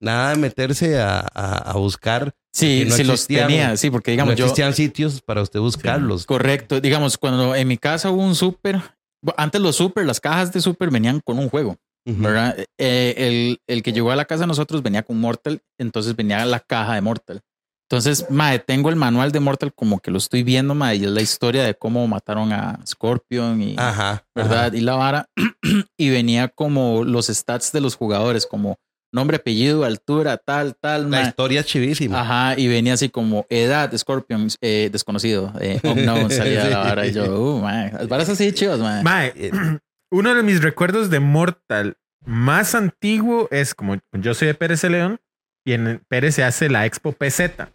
Nada 0.00 0.30
de 0.30 0.36
meterse 0.36 0.98
a, 1.00 1.20
a, 1.34 1.70
a 1.70 1.72
buscar. 1.74 2.32
Sí, 2.52 2.84
no 2.88 2.94
sí 2.94 3.04
los 3.04 3.26
tenía, 3.26 3.76
sí, 3.76 3.90
porque 3.90 4.12
digamos 4.12 4.32
no 4.32 4.36
yo. 4.38 4.44
existían 4.46 4.72
sitios 4.74 5.20
para 5.22 5.42
usted 5.42 5.60
buscarlos. 5.60 6.26
Correcto, 6.26 6.80
digamos, 6.80 7.18
cuando 7.18 7.54
en 7.54 7.68
mi 7.68 7.78
casa 7.78 8.10
hubo 8.10 8.22
un 8.22 8.34
Super, 8.34 8.76
bu- 9.24 9.34
antes 9.36 9.60
los 9.60 9.76
Super, 9.76 10.04
las 10.06 10.20
cajas 10.20 10.52
de 10.52 10.60
Super 10.60 10.90
venían 10.90 11.20
con 11.24 11.38
un 11.38 11.48
juego. 11.48 11.76
¿verdad? 12.10 12.56
Eh, 12.78 13.14
el, 13.18 13.60
el 13.66 13.82
que 13.82 13.92
llegó 13.92 14.10
a 14.10 14.16
la 14.16 14.24
casa 14.24 14.40
de 14.44 14.46
nosotros 14.46 14.82
venía 14.82 15.02
con 15.02 15.20
Mortal, 15.20 15.60
entonces 15.78 16.16
venía 16.16 16.42
la 16.46 16.58
caja 16.58 16.94
de 16.94 17.02
Mortal. 17.02 17.42
Entonces, 17.90 18.26
mae, 18.30 18.58
tengo 18.58 18.88
el 18.88 18.96
manual 18.96 19.30
de 19.30 19.40
Mortal 19.40 19.74
como 19.74 20.00
que 20.00 20.10
lo 20.10 20.16
estoy 20.16 20.42
viendo, 20.42 20.74
mae, 20.74 20.96
y 20.96 21.04
es 21.04 21.10
la 21.10 21.20
historia 21.20 21.64
de 21.64 21.74
cómo 21.74 22.06
mataron 22.08 22.50
a 22.54 22.80
Scorpion 22.86 23.60
y, 23.60 23.74
Ajá. 23.78 24.24
¿verdad? 24.34 24.66
ajá. 24.68 24.76
Y 24.76 24.80
la 24.80 24.94
vara. 24.94 25.26
y 25.98 26.08
venía 26.10 26.48
como 26.48 27.04
los 27.04 27.26
stats 27.26 27.72
de 27.72 27.80
los 27.82 27.94
jugadores, 27.94 28.46
como 28.46 28.76
nombre, 29.12 29.36
apellido, 29.36 29.84
altura, 29.84 30.36
tal, 30.36 30.76
tal, 30.76 31.10
La 31.10 31.22
historia 31.22 31.60
es 31.60 31.66
chivísima. 31.66 32.20
Ajá, 32.20 32.58
y 32.58 32.68
venía 32.68 32.94
así 32.94 33.08
como 33.08 33.46
edad, 33.48 33.96
Scorpion, 33.96 34.48
eh, 34.60 34.88
desconocido, 34.92 35.52
eh, 35.60 35.80
unknown, 35.84 36.30
salía 36.30 36.66
Sí. 36.66 36.74
vara 36.74 37.06
y 37.06 37.12
yo, 37.12 37.40
uh, 37.40 37.60
mae, 37.60 37.92
las 37.92 38.08
varas 38.08 38.28
así 38.28 38.52
chivas, 38.52 38.78
mae. 38.80 39.02
Mae, 39.02 39.32
uno 40.10 40.34
de 40.34 40.42
mis 40.42 40.62
recuerdos 40.62 41.10
de 41.10 41.20
Mortal 41.20 41.96
más 42.24 42.74
antiguo 42.74 43.48
es 43.50 43.74
como 43.74 43.96
yo 44.12 44.34
soy 44.34 44.48
de 44.48 44.54
Pérez 44.54 44.82
de 44.82 44.90
León 44.90 45.20
y 45.64 45.72
en 45.72 46.02
Pérez 46.08 46.34
se 46.34 46.44
hace 46.44 46.68
la 46.68 46.84
Expo 46.86 47.12
PZ. 47.12 47.68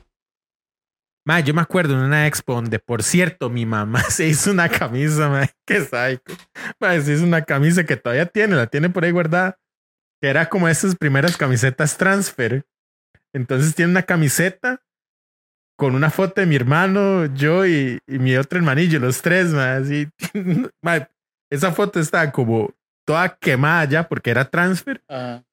Mae, 1.26 1.42
yo 1.44 1.54
me 1.54 1.62
acuerdo 1.62 1.94
en 1.94 2.02
una 2.02 2.28
expo 2.28 2.54
donde, 2.54 2.80
por 2.80 3.02
cierto, 3.02 3.50
mi 3.50 3.66
mamá 3.66 4.02
se 4.10 4.28
hizo 4.28 4.52
una 4.52 4.68
camisa, 4.68 5.30
mae, 5.30 5.50
qué 5.66 5.80
psycho. 5.80 6.38
Mae, 6.80 7.02
se 7.02 7.14
hizo 7.14 7.24
una 7.24 7.44
camisa 7.44 7.86
que 7.86 7.96
todavía 7.96 8.26
tiene, 8.26 8.56
la 8.56 8.68
tiene 8.68 8.90
por 8.90 9.06
ahí 9.06 9.12
guardada, 9.12 9.58
que 10.24 10.30
era 10.30 10.48
como 10.48 10.70
esas 10.70 10.96
primeras 10.96 11.36
camisetas 11.36 11.98
transfer. 11.98 12.66
Entonces 13.34 13.76
tiene 13.76 13.92
una 13.92 14.04
camiseta 14.04 14.82
con 15.78 15.96
una 15.96 16.10
foto 16.10 16.40
de 16.40 16.48
mi 16.48 16.56
hermano, 16.56 17.26
yo 17.36 17.66
y, 17.66 18.00
y 18.08 18.20
mi 18.20 18.38
otro 18.38 18.58
hermanillo, 18.58 19.00
los 19.00 19.22
tres, 19.22 19.54
así. 19.54 20.08
Mae, 20.82 21.10
esa 21.50 21.74
foto 21.74 22.00
estaba 22.00 22.32
como 22.32 22.74
toda 23.06 23.36
quemada 23.36 23.84
ya 23.84 24.08
porque 24.08 24.32
era 24.32 24.50
transfer. 24.50 25.04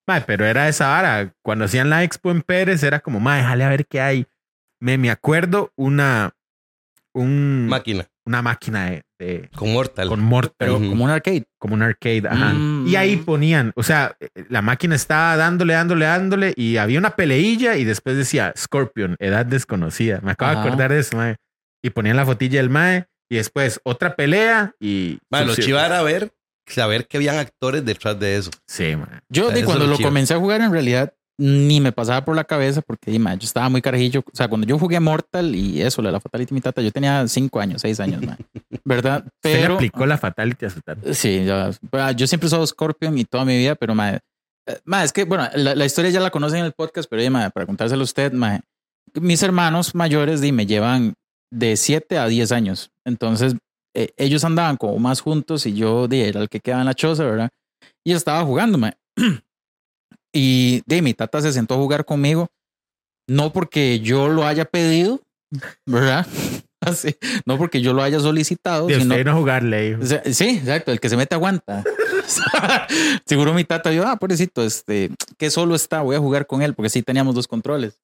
Mae, 0.06 0.20
pero 0.24 0.44
era 0.44 0.68
esa 0.68 0.86
vara. 0.86 1.34
Cuando 1.42 1.64
hacían 1.64 1.90
la 1.90 2.04
expo 2.04 2.30
en 2.30 2.40
Pérez, 2.40 2.84
era 2.84 3.00
como, 3.00 3.18
mae, 3.18 3.40
déjale 3.40 3.64
a 3.64 3.70
ver 3.70 3.86
qué 3.86 4.00
hay. 4.00 4.26
Me, 4.78 4.98
me 4.98 5.10
acuerdo 5.10 5.72
una, 5.74 6.36
un, 7.12 7.66
Máquina. 7.66 8.06
una 8.24 8.40
máquina 8.40 8.88
de, 8.88 9.02
de- 9.20 9.48
Con 9.54 9.72
Mortal. 9.72 10.08
con 10.08 10.20
Mortal, 10.20 10.54
pero 10.58 10.76
Ujú. 10.78 10.88
como 10.88 11.04
un 11.04 11.10
arcade. 11.10 11.44
como 11.58 11.74
un 11.74 11.82
arcade. 11.82 12.22
Ajá. 12.28 12.54
Mm. 12.54 12.86
Y 12.88 12.96
ahí 12.96 13.16
ponían, 13.18 13.70
o 13.76 13.82
sea, 13.82 14.16
la 14.48 14.62
máquina 14.62 14.94
estaba 14.96 15.36
dándole, 15.36 15.74
dándole, 15.74 16.06
dándole, 16.06 16.54
y 16.56 16.78
había 16.78 16.98
una 16.98 17.10
peleilla 17.16 17.76
y 17.76 17.84
después 17.84 18.16
decía 18.16 18.52
Scorpion, 18.56 19.14
edad 19.18 19.44
desconocida. 19.46 20.20
Me 20.22 20.32
acabo 20.32 20.52
Ajá. 20.52 20.62
de 20.62 20.66
acordar 20.68 20.90
de 20.92 20.98
eso, 21.00 21.16
mae. 21.16 21.36
Y 21.84 21.90
ponían 21.90 22.16
la 22.16 22.24
fotilla 22.26 22.60
del 22.60 22.70
mae, 22.70 23.04
y 23.30 23.36
después 23.36 23.78
otra 23.84 24.16
pelea 24.16 24.74
y. 24.80 25.18
Bueno, 25.30 25.46
lo 25.46 25.52
Sub-Zero. 25.54 25.66
chiva 25.66 25.86
era 25.86 26.02
ver, 26.02 26.30
saber 26.66 27.06
que 27.06 27.16
habían 27.18 27.36
actores 27.38 27.84
detrás 27.84 28.18
de 28.18 28.36
eso. 28.36 28.50
Sí, 28.66 28.96
mae. 28.96 29.20
Yo, 29.28 29.48
O 29.48 29.52
sea, 29.52 29.64
cuando 29.64 29.84
lo 29.86 29.92
lo 29.92 29.98
comencé 29.98 30.34
a 30.34 30.38
jugar, 30.38 30.60
en 30.62 30.72
realidad 30.72 31.12
ni 31.42 31.80
me 31.80 31.90
pasaba 31.90 32.22
por 32.24 32.36
la 32.36 32.44
cabeza 32.44 32.82
porque, 32.82 33.18
mae, 33.18 33.36
yo 33.38 33.44
estaba 33.44 33.68
muy 33.70 33.80
carajillo. 33.80 34.20
O 34.20 34.36
sea, 34.36 34.46
cuando 34.48 34.66
yo 34.66 34.78
jugué 34.78 35.00
Mortal 35.00 35.54
y 35.54 35.80
eso, 35.80 36.02
la 36.02 36.20
Fatality 36.20 36.52
mi 36.52 36.60
tata, 36.60 36.82
yo 36.82 36.90
tenía 36.92 37.26
cinco 37.28 37.60
años, 37.60 37.80
seis 37.80 37.98
años, 38.00 38.20
mae, 38.22 38.36
¿verdad? 38.84 39.24
Se 39.42 39.52
Pero. 39.52 39.74
aplicó 39.74 40.06
la 40.06 40.18
fatality 40.18 40.66
a 40.66 40.70
su 40.70 40.80
tata. 40.80 41.14
Sí, 41.14 41.44
ya, 41.44 41.70
ah, 41.92 42.12
yo 42.12 42.26
siempre 42.26 42.46
he 42.46 42.48
usado 42.48 42.66
Scorpion 42.66 43.16
y 43.18 43.24
toda 43.24 43.44
mi 43.44 43.56
vida, 43.56 43.74
pero 43.74 43.94
mae, 43.94 44.20
eh, 44.66 44.78
mae, 44.84 45.04
es 45.04 45.12
que, 45.12 45.24
bueno, 45.24 45.48
la, 45.54 45.74
la 45.74 45.84
historia 45.84 46.10
ya 46.10 46.20
la 46.20 46.30
conocen 46.30 46.60
en 46.60 46.66
el 46.66 46.72
podcast, 46.72 47.08
pero 47.08 47.20
oye, 47.20 47.30
mae, 47.30 47.50
para 47.50 47.66
contárselo 47.66 48.02
a 48.02 48.04
usted, 48.04 48.32
mae, 48.32 48.60
mis 49.14 49.42
hermanos 49.42 49.94
mayores 49.94 50.40
me 50.52 50.66
llevan 50.66 51.14
de 51.52 51.76
7 51.76 52.18
a 52.18 52.26
10 52.26 52.52
años. 52.52 52.90
Entonces, 53.04 53.56
eh, 53.94 54.12
ellos 54.16 54.44
andaban 54.44 54.76
como 54.76 54.98
más 54.98 55.20
juntos 55.20 55.66
y 55.66 55.74
yo 55.74 56.06
di, 56.06 56.20
era 56.20 56.40
el 56.40 56.48
que 56.48 56.60
quedaba 56.60 56.82
en 56.82 56.86
la 56.86 56.94
choza, 56.94 57.24
¿verdad? 57.24 57.50
Y 58.04 58.12
estaba 58.12 58.44
jugando, 58.44 58.78
mae. 58.78 58.94
Y 60.32 60.82
de 60.86 61.02
mi 61.02 61.12
tata 61.12 61.42
se 61.42 61.52
sentó 61.52 61.74
a 61.74 61.78
jugar 61.78 62.04
conmigo, 62.04 62.46
no 63.28 63.52
porque 63.52 63.98
yo 63.98 64.28
lo 64.28 64.46
haya 64.46 64.64
pedido, 64.64 65.20
¿verdad? 65.84 66.24
Así, 66.86 67.16
no 67.44 67.58
porque 67.58 67.80
yo 67.82 67.92
lo 67.92 68.02
haya 68.02 68.20
solicitado, 68.20 68.86
De 68.86 68.94
sino 69.00 69.14
usted 69.14 69.24
no 69.26 69.36
jugarle. 69.36 69.88
hijo. 69.90 70.00
Sí, 70.32 70.48
exacto, 70.48 70.92
el 70.92 71.00
que 71.00 71.08
se 71.08 71.16
mete 71.16 71.34
aguanta. 71.34 71.84
Seguro 73.26 73.52
mi 73.54 73.64
tata 73.64 73.92
yo, 73.92 74.06
ah, 74.06 74.16
pobrecito, 74.16 74.64
este, 74.64 75.10
que 75.38 75.50
solo 75.50 75.74
está, 75.74 76.00
voy 76.02 76.16
a 76.16 76.20
jugar 76.20 76.46
con 76.46 76.62
él, 76.62 76.74
porque 76.74 76.90
sí 76.90 77.02
teníamos 77.02 77.34
dos 77.34 77.46
controles. 77.48 78.00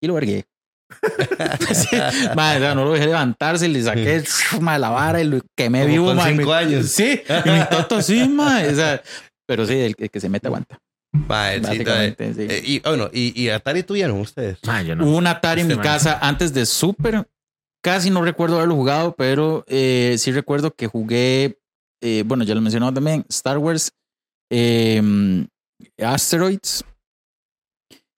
Y 0.00 0.06
lo 0.06 0.14
vergué. 0.14 0.44
Sí, 1.74 1.96
mae, 2.36 2.58
o 2.58 2.60
sea, 2.60 2.74
no 2.74 2.84
lo 2.84 2.92
dejé 2.92 3.06
levantarse, 3.06 3.66
le 3.68 3.82
saqué 3.82 4.22
mae, 4.60 4.78
la 4.78 4.90
vara 4.90 5.20
y 5.20 5.24
lo 5.24 5.40
quemé 5.56 5.80
Como 5.82 5.92
vivo. 5.92 6.06
con 6.14 6.20
cinco 6.20 6.52
años. 6.52 6.86
Sí, 6.88 7.20
y 7.44 7.50
mi 7.50 7.60
toto 7.70 8.00
sí, 8.02 8.22
o 8.38 8.74
sea, 8.74 9.02
pero 9.46 9.66
sí, 9.66 9.74
el, 9.74 9.94
el 9.98 10.10
que 10.10 10.20
se 10.20 10.28
mete 10.28 10.46
aguanta. 10.46 10.78
Mae, 11.12 11.56
sí, 11.58 11.62
Básicamente, 11.66 12.34
sí. 12.34 12.46
eh, 12.48 12.62
y 12.64 12.80
bueno, 12.80 13.10
y, 13.12 13.40
y 13.42 13.48
Atari 13.48 13.82
tuvieron 13.82 14.20
ustedes. 14.20 14.58
Ma, 14.64 14.82
yo 14.82 14.94
no. 14.94 15.06
Hubo 15.06 15.16
un 15.16 15.26
Atari 15.26 15.62
en 15.62 15.66
Este 15.66 15.74
mi 15.74 15.78
man. 15.78 15.94
casa 15.94 16.18
antes 16.20 16.52
de 16.54 16.64
Super. 16.66 17.26
Casi 17.86 18.10
no 18.10 18.22
recuerdo 18.24 18.56
haberlo 18.56 18.74
jugado, 18.74 19.14
pero 19.14 19.64
eh, 19.68 20.16
sí 20.18 20.32
recuerdo 20.32 20.74
que 20.74 20.88
jugué, 20.88 21.60
eh, 22.02 22.24
bueno, 22.26 22.42
ya 22.42 22.52
lo 22.56 22.60
mencionaba 22.60 22.92
también, 22.92 23.24
Star 23.28 23.58
Wars, 23.58 23.92
eh, 24.50 25.00
Asteroids. 26.02 26.84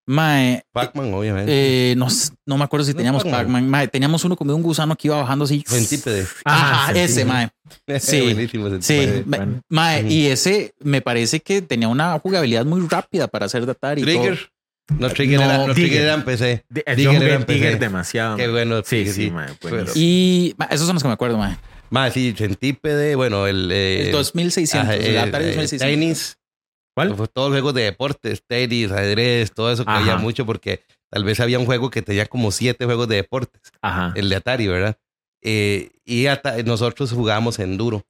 Mae, 0.07 0.63
Pac-Man, 0.73 1.13
obviamente. 1.13 1.53
eh, 1.93 1.95
no, 1.95 2.07
no 2.47 2.57
me 2.57 2.65
acuerdo 2.65 2.87
si 2.87 2.93
No, 2.93 2.97
teníamos 2.97 3.25
Pac-Man. 3.25 3.41
Pac-Man. 3.43 3.69
Mae, 3.69 3.89
teníamos 3.89 4.25
uno 4.25 4.37
como 4.37 4.53
de 4.53 4.57
un 4.57 4.63
gusano 4.63 4.97
que 4.97 5.09
iba 5.09 5.19
bajando 5.19 5.45
así. 5.45 5.63
Centípede. 5.67 6.27
Ajá, 6.47 6.87
Ah, 6.89 6.93
ese, 6.95 7.21
sí. 7.21 7.25
mae. 7.27 7.51
Sí. 8.01 8.23
Buenísimo. 8.23 8.71
Sí, 8.71 8.81
Centípede. 8.81 9.25
ma- 9.27 9.37
bueno. 9.37 9.61
mae, 9.69 10.09
y 10.11 10.29
ese 10.29 10.73
me 10.81 11.03
parece 11.03 11.41
que 11.41 11.61
tenía 11.61 11.89
una 11.89 12.19
jugabilidad 12.21 12.65
muy 12.65 12.81
rápida 12.89 13.29
para 13.29 13.45
hacer 13.45 13.67
de 13.67 13.73
Atari. 13.73 14.01
Trigger. 14.01 14.51
No, 14.97 15.11
Trigger, 15.11 15.39
No, 15.39 15.45
era, 15.45 15.59
no, 15.59 15.65
Trigger 15.75 15.85
Digger. 15.85 16.03
era 16.03 16.15
en 16.15 16.25
PC. 16.25 16.65
Di- 16.69 16.83
Digger 16.97 16.97
Yo 17.05 17.11
era 17.11 17.19
jugué 17.21 17.35
en 17.35 17.45
PC. 17.45 17.59
Tiger 17.59 17.79
demasiado. 17.79 18.37
Qué 18.37 18.49
bueno. 18.49 18.83
Sí, 18.85 19.13
sí, 19.13 19.31
buenísimo. 19.31 19.93
Y 19.95 20.55
ma, 20.57 20.65
esos 20.67 20.87
son 20.87 20.95
los 20.95 21.03
que 21.03 21.09
me 21.09 21.15
acuerdo, 21.15 21.37
mae. 21.39 21.57
Más, 21.91 22.13
sí, 22.13 22.35
Centípede, 22.37 23.15
bueno, 23.15 23.47
el... 23.47 23.71
eh, 23.73 24.07
El 24.07 24.13
2600, 24.13 24.89
ajá, 24.89 24.95
el 24.97 25.15
eh, 25.15 25.19
Atari 25.21 25.45
eh, 25.45 25.49
2600. 25.49 25.89
Tenis. 25.89 26.39
¿Cuál? 26.95 27.15
Fue 27.17 27.29
Todos 27.29 27.49
los 27.51 27.55
juegos 27.57 27.75
de 27.75 27.83
deportes, 27.83 28.43
tenis, 28.47 28.91
ajedrez, 28.91 29.53
todo 29.53 29.73
eso 29.73 29.85
que 29.85 29.91
Ajá. 29.91 30.01
había 30.01 30.17
mucho 30.17 30.45
porque 30.45 30.83
tal 31.11 31.25
vez 31.25 31.39
había 31.41 31.59
un 31.59 31.67
juego 31.67 31.91
que 31.91 32.03
tenía 32.03 32.27
como 32.27 32.51
siete 32.51 32.85
juegos 32.87 33.09
de 33.09 33.17
deportes, 33.17 33.61
Ajá. 33.83 34.13
el 34.17 34.29
de 34.29 34.37
Atari, 34.37 34.67
¿verdad? 34.67 34.97
Eh, 35.43 35.91
y 36.05 36.27
nosotros 36.65 37.13
jugábamos 37.13 37.59
Enduro. 37.59 38.05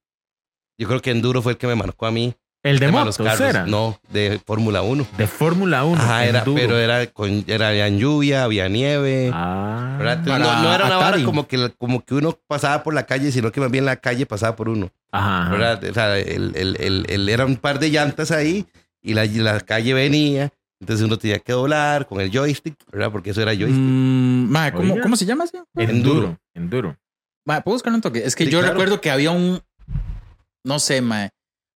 Yo 0.81 0.89
creo 0.89 1.03
que 1.03 1.11
Enduro 1.11 1.43
fue 1.43 1.53
el 1.53 1.59
que 1.59 1.67
me 1.67 1.75
marcó 1.75 2.07
a 2.07 2.11
mí. 2.13 2.35
El 2.69 2.79
de 2.79 2.91
motos 2.91 3.19
los 3.19 3.27
carros. 3.29 3.41
era. 3.41 3.67
No, 3.67 3.99
de 4.11 4.41
Fórmula 4.45 4.83
1. 4.83 5.07
De 5.17 5.27
Fórmula 5.27 5.85
1. 5.85 6.01
Ajá, 6.01 6.25
era, 6.27 6.45
pero 6.45 6.79
era, 6.79 7.07
con, 7.07 7.45
era 7.47 7.69
había 7.69 7.89
lluvia, 7.89 8.45
había 8.45 8.69
nieve. 8.69 9.31
Ah. 9.33 9.99
no, 10.25 10.39
no 10.39 10.75
era 10.75 10.87
una 10.87 10.97
vara 10.97 11.25
como 11.25 11.47
que, 11.49 11.73
como 11.79 12.05
que 12.05 12.15
uno 12.15 12.39
pasaba 12.47 12.83
por 12.83 12.95
la 12.95 13.07
calle, 13.07 13.33
sino 13.33 13.51
que 13.53 13.61
más 13.61 13.71
bien 13.71 13.85
la 13.85 13.97
calle 13.97 14.27
pasaba 14.27 14.55
por 14.57 14.69
uno. 14.69 14.91
Ajá. 15.11 15.53
O 15.89 15.95
sea, 15.95 16.19
el, 16.19 16.53
el, 16.57 16.77
el, 16.81 17.07
el- 17.09 17.29
era 17.29 17.47
un 17.47 17.57
par 17.57 17.79
de 17.79 17.91
llantas 17.91 18.31
ahí 18.31 18.67
y 19.03 19.15
la, 19.15 19.61
calle 19.61 19.95
venía. 19.95 20.53
Entonces 20.81 21.05
uno 21.05 21.19
tenía 21.19 21.41
que 21.41 21.53
doblar 21.53 22.07
con 22.07 22.21
el 22.21 22.31
joystick, 22.31 22.77
¿verdad? 22.93 23.11
Porque 23.11 23.31
eso 23.31 23.43
era 23.43 23.53
joystick. 23.53 23.75
Mm, 23.77 24.49
ma, 24.49 24.71
¿cómo, 24.73 24.93
Oiga. 24.93 25.03
¿Cómo 25.03 25.17
se 25.17 25.25
llama? 25.27 25.45
Enduro. 25.75 26.39
Enduro. 26.55 26.97
Ma, 27.45 27.63
¿Puedo 27.63 27.77
buscar 27.77 27.93
un 27.93 28.01
toque? 28.01 28.23
Es 28.25 28.37
que 28.37 28.45
Sí, 28.45 28.51
yo 28.51 28.59
claro. 28.61 28.75
recuerdo 28.75 29.01
que 29.01 29.11
había 29.11 29.31
un. 29.33 29.61
No 30.65 30.79
sé, 30.79 31.01
ma. 31.01 31.31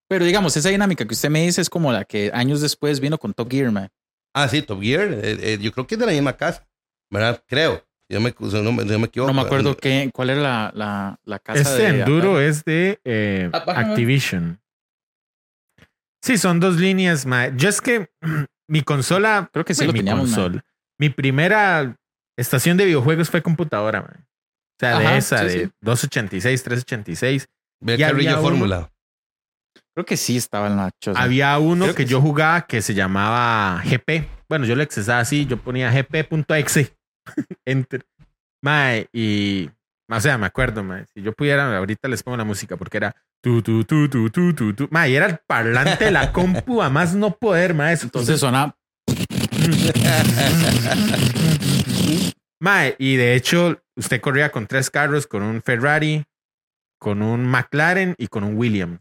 Pero 0.09 0.25
digamos, 0.25 0.55
esa 0.57 0.69
dinámica 0.69 1.05
que 1.05 1.13
usted 1.13 1.29
me 1.29 1.43
dice 1.43 1.61
es 1.61 1.69
como 1.69 1.91
la 1.91 2.05
que 2.05 2.29
años 2.33 2.61
después 2.61 2.99
vino 2.99 3.17
con 3.17 3.33
Top 3.33 3.49
Gear, 3.51 3.71
ma. 3.71 3.89
Ah, 4.35 4.47
sí, 4.47 4.61
Top 4.61 4.81
Gear. 4.81 5.11
eh, 5.13 5.37
eh, 5.53 5.57
yo 5.61 5.71
creo 5.71 5.87
que 5.87 5.95
es 5.95 5.99
de 5.99 6.05
la 6.05 6.11
misma 6.11 6.35
casa, 6.37 6.67
¿verdad? 7.11 7.43
Creo. 7.47 7.83
Yo 8.09 8.19
me, 8.21 8.33
no, 8.39 8.71
me- 8.73 9.05
equivoco. 9.05 9.31
No 9.31 9.33
me 9.33 9.41
acuerdo 9.41 9.75
qué, 9.77 10.11
cuál 10.13 10.29
era 10.29 10.41
la, 10.41 10.71
la, 10.75 11.19
la 11.23 11.39
casa 11.39 11.61
Este 11.61 11.81
de 11.93 11.99
Enduro 12.01 12.39
es 12.41 12.63
de 12.65 12.99
eh, 13.05 13.49
Ah. 13.53 13.63
Activision. 13.67 14.59
Sí, 16.21 16.37
son 16.37 16.59
dos 16.59 16.77
líneas. 16.77 17.25
ma. 17.25 17.47
Yo 17.55 17.69
es 17.69 17.81
que 17.81 18.09
mi 18.67 18.81
consola. 18.81 19.49
Creo 19.51 19.65
que 19.65 19.73
sí 19.73 19.85
lo 19.85 19.93
mi 19.93 19.99
teníamos, 19.99 20.25
consola. 20.31 20.63
Mi 20.99 21.09
primera 21.09 21.97
estación 22.37 22.77
de 22.77 22.85
videojuegos 22.85 23.29
fue 23.29 23.41
computadora. 23.41 24.01
ma. 24.01 24.09
O 24.15 24.75
sea, 24.79 24.99
de 24.99 25.05
Ajá, 25.05 25.17
esa, 25.17 25.37
sí, 25.39 25.45
de 25.45 25.65
sí. 25.65 25.71
286, 25.81 26.63
386. 26.63 27.47
Ve 27.81 27.95
uno. 27.95 28.41
Fórmula. 28.41 28.91
Creo 29.95 30.05
que 30.05 30.17
sí 30.17 30.37
estaba 30.37 30.67
en 30.67 30.77
la 30.77 30.89
choza. 30.99 31.21
Había 31.21 31.57
uno 31.59 31.85
Creo 31.85 31.95
que, 31.95 32.03
que 32.05 32.09
yo 32.09 32.17
sí. 32.19 32.23
jugaba 32.27 32.65
que 32.65 32.81
se 32.81 32.93
llamaba 32.95 33.81
GP. 33.85 34.27
Bueno, 34.49 34.65
yo 34.65 34.75
lo 34.75 34.81
accesaba 34.83 35.19
así, 35.19 35.45
yo 35.45 35.57
ponía 35.57 35.91
gp.exe. 35.91 36.95
Enter. 37.65 38.05
Mae, 38.63 39.07
y. 39.13 39.69
O 40.11 40.19
sea, 40.19 40.37
me 40.37 40.45
acuerdo, 40.47 40.83
mae. 40.83 41.05
Si 41.13 41.21
yo 41.21 41.31
pudiera, 41.33 41.77
ahorita 41.77 42.07
les 42.07 42.21
pongo 42.23 42.37
la 42.37 42.43
música 42.43 42.75
porque 42.77 42.97
era. 42.97 43.15
Tu, 43.41 43.61
tu, 43.61 43.83
tu, 43.83 44.07
tu, 44.09 44.29
tu, 44.29 44.53
tu, 44.53 44.73
tu. 44.73 44.87
Mae, 44.91 45.11
y 45.11 45.15
era 45.15 45.25
el 45.27 45.37
parlante 45.47 46.05
de 46.05 46.11
la 46.11 46.31
compu, 46.31 46.81
a 46.81 46.89
más 46.89 47.13
no 47.13 47.31
poder, 47.37 47.73
mae. 47.73 47.93
Eso- 47.93 48.05
Entonces 48.05 48.39
suena. 48.39 48.75
Mae, 52.59 52.95
y 52.97 53.15
de 53.17 53.35
hecho, 53.35 53.81
usted 53.95 54.21
corría 54.21 54.49
con 54.51 54.67
tres 54.67 54.89
carros: 54.89 55.27
con 55.27 55.43
un 55.43 55.61
Ferrari, 55.61 56.23
con 56.99 57.21
un 57.21 57.45
McLaren 57.45 58.15
y 58.17 58.27
con 58.27 58.43
un 58.43 58.55
Williams. 58.57 58.99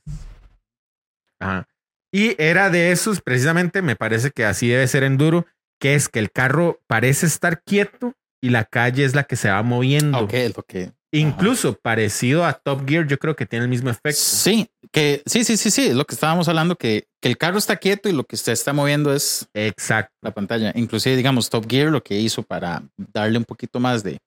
Ajá. 1.43 1.69
Y 2.13 2.35
era 2.41 2.69
de 2.69 2.93
esos, 2.93 3.23
precisamente, 3.23 3.81
me 3.81 3.97
parece 3.97 4.31
que 4.31 4.45
así 4.45 4.69
debe 4.69 4.87
ser 4.87 5.03
enduro, 5.03 5.47
que 5.81 5.95
es 5.95 6.09
que 6.09 6.19
el 6.19 6.31
carro 6.31 6.81
parece 6.87 7.27
estar 7.27 7.63
quieto 7.63 8.15
y 8.43 8.51
la 8.51 8.65
calle 8.65 9.05
es 9.05 9.15
la 9.15 9.25
que 9.25 9.37
se 9.37 9.51
va 9.51 9.63
moviendo. 9.63 10.19
Ok, 10.19 10.35
que. 10.67 10.93
Incluso 11.15 11.75
parecido 11.75 12.47
a 12.47 12.55
Top 12.55 12.89
Gear, 12.89 13.07
yo 13.07 13.19
creo 13.19 13.37
que 13.37 13.45
tiene 13.45 13.65
el 13.65 13.69
mismo 13.69 13.91
efecto. 13.91 14.19
Sí, 14.19 14.71
que 14.91 15.23
sí, 15.27 15.45
sí, 15.45 15.59
sí, 15.59 15.71
sí. 15.71 15.93
Lo 15.93 16.07
que 16.07 16.15
estábamos 16.15 16.49
hablando, 16.49 16.77
que, 16.77 17.07
que 17.21 17.29
el 17.29 17.37
carro 17.37 17.59
está 17.59 17.77
quieto 17.77 18.09
y 18.09 18.13
lo 18.13 18.25
que 18.25 18.39
se 18.39 18.51
está 18.53 18.73
moviendo 18.73 19.13
es 19.13 19.47
Exacto. 19.53 20.15
la 20.23 20.33
pantalla. 20.33 20.73
Inclusive, 20.75 21.17
digamos, 21.17 21.51
Top 21.51 21.67
Gear 21.69 21.91
lo 21.91 22.03
que 22.03 22.19
hizo 22.19 22.43
para 22.43 22.83
darle 22.97 23.37
un 23.37 23.45
poquito 23.45 23.79
más 23.79 24.03
de 24.03 24.21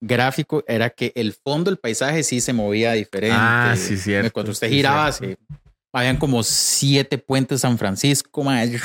gráfico 0.00 0.64
era 0.66 0.90
que 0.90 1.12
el 1.14 1.32
fondo 1.32 1.70
del 1.70 1.78
paisaje 1.78 2.24
sí 2.24 2.40
se 2.40 2.52
movía 2.52 2.92
diferente. 2.92 3.36
Ah, 3.38 3.74
sí, 3.76 3.96
cierto, 3.96 4.32
Cuando 4.32 4.50
usted 4.50 4.68
sí, 4.68 4.74
giraba, 4.74 5.12
cierto. 5.12 5.44
Habían 5.98 6.16
como 6.18 6.42
siete 6.42 7.18
puentes 7.18 7.62
San 7.62 7.78
Francisco, 7.78 8.44
mae, 8.44 8.78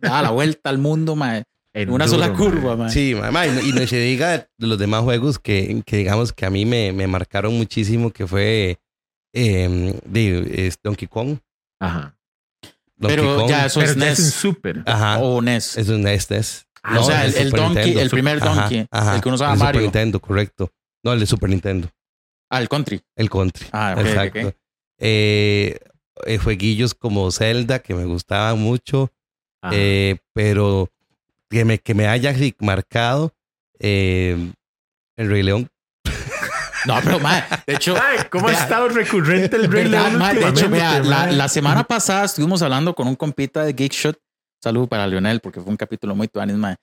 daba 0.00 0.22
la 0.22 0.30
vuelta 0.30 0.70
al 0.70 0.78
mundo, 0.78 1.14
mae, 1.14 1.44
en 1.74 1.90
una 1.90 2.08
sola 2.08 2.28
mae. 2.28 2.36
curva, 2.36 2.76
mae. 2.76 2.90
Sí, 2.90 3.14
mamá, 3.14 3.46
y, 3.46 3.50
no- 3.50 3.60
y 3.60 3.72
no 3.72 3.86
se 3.86 3.98
diga 3.98 4.48
de 4.58 4.66
los 4.66 4.78
demás 4.78 5.02
juegos 5.02 5.38
que, 5.38 5.82
que 5.84 5.98
digamos 5.98 6.32
que 6.32 6.46
a 6.46 6.50
mí 6.50 6.64
me, 6.64 6.92
me 6.92 7.06
marcaron 7.06 7.54
muchísimo, 7.56 8.10
que 8.10 8.26
fue 8.26 8.78
eh, 9.34 9.98
de, 10.06 10.66
es 10.66 10.76
Donkey 10.82 11.06
Kong. 11.08 11.38
Ajá. 11.80 12.16
Donkey 12.96 13.16
Pero 13.18 13.36
Kong. 13.36 13.48
ya 13.50 13.66
eso 13.66 13.80
Pero 13.80 13.92
es 13.92 13.96
es 13.96 14.02
un 14.02 14.08
NES 14.08 14.34
super. 14.34 14.82
Ajá. 14.86 15.18
o 15.20 15.42
NES. 15.42 15.76
Es 15.76 15.88
un 15.88 16.02
NES, 16.02 16.30
NES. 16.30 16.66
Ah, 16.84 16.98
o 17.00 17.04
sea, 17.04 17.24
el, 17.26 17.34
el 17.34 17.44
Super 17.50 17.60
Donkey, 17.60 17.74
Nintendo. 17.84 18.00
el 18.00 18.10
primer 18.10 18.40
Donkey, 18.40 18.86
ajá. 18.90 19.14
el 19.16 19.20
que 19.20 19.28
uno 19.28 19.34
usaba 19.36 19.52
El 19.52 19.58
Super 19.58 19.66
Mario. 19.66 19.80
Nintendo, 19.82 20.20
correcto. 20.20 20.70
No, 21.04 21.12
el 21.12 21.20
de 21.20 21.26
Super 21.26 21.50
Nintendo. 21.50 21.88
Ah, 22.50 22.60
el 22.60 22.68
Country. 22.68 23.00
El 23.16 23.30
Country. 23.30 23.66
Ah, 23.72 23.94
ok, 23.98 24.06
Exacto. 24.06 24.48
ok. 24.48 24.54
Eh, 24.98 25.78
eh, 26.26 26.38
jueguillos 26.38 26.94
como 26.94 27.30
Zelda, 27.30 27.80
que 27.80 27.94
me 27.94 28.04
gustaban 28.04 28.58
mucho. 28.60 29.10
Eh, 29.70 30.16
pero 30.32 30.90
que 31.48 31.64
me, 31.64 31.78
que 31.78 31.94
me 31.94 32.08
haya 32.08 32.34
marcado 32.58 33.32
eh, 33.78 34.52
el 35.16 35.30
Rey 35.30 35.42
León. 35.42 35.70
No, 36.84 36.96
pero 37.00 37.20
mae, 37.20 37.44
de 37.64 37.74
hecho, 37.74 37.94
Ay, 37.94 38.18
¿cómo 38.28 38.48
ha 38.48 38.52
estado 38.52 38.88
recurrente 38.88 39.54
el 39.54 39.70
Rey 39.70 39.84
¿Verdad, 39.84 40.08
León 40.08 40.18
mae? 40.18 40.34
De 40.34 40.48
hecho, 40.48 40.68
vea, 40.68 40.98
la, 40.98 41.30
la 41.30 41.48
semana 41.48 41.84
pasada 41.84 42.24
estuvimos 42.24 42.60
hablando 42.60 42.92
con 42.92 43.06
un 43.06 43.14
compita 43.14 43.62
de 43.64 43.72
Geekshot. 43.72 44.18
Saludo 44.60 44.88
para 44.88 45.06
Lionel, 45.06 45.38
porque 45.38 45.60
fue 45.60 45.70
un 45.70 45.76
capítulo 45.76 46.16
muy 46.16 46.26
tuanis, 46.26 46.56
mae. 46.56 46.74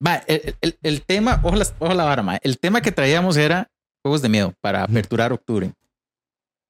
Mae, 0.00 0.24
el, 0.26 0.56
el, 0.60 0.78
el 0.82 1.02
tema, 1.02 1.40
ojo 1.44 1.54
la, 1.54 1.64
ojo 1.78 1.94
la 1.94 2.04
vara, 2.04 2.24
mae. 2.24 2.40
El 2.42 2.58
tema 2.58 2.80
que 2.80 2.90
traíamos 2.90 3.36
era 3.36 3.70
juegos 4.02 4.20
de 4.20 4.30
miedo 4.30 4.52
para 4.60 4.82
aperturar 4.82 5.32
octubre. 5.32 5.72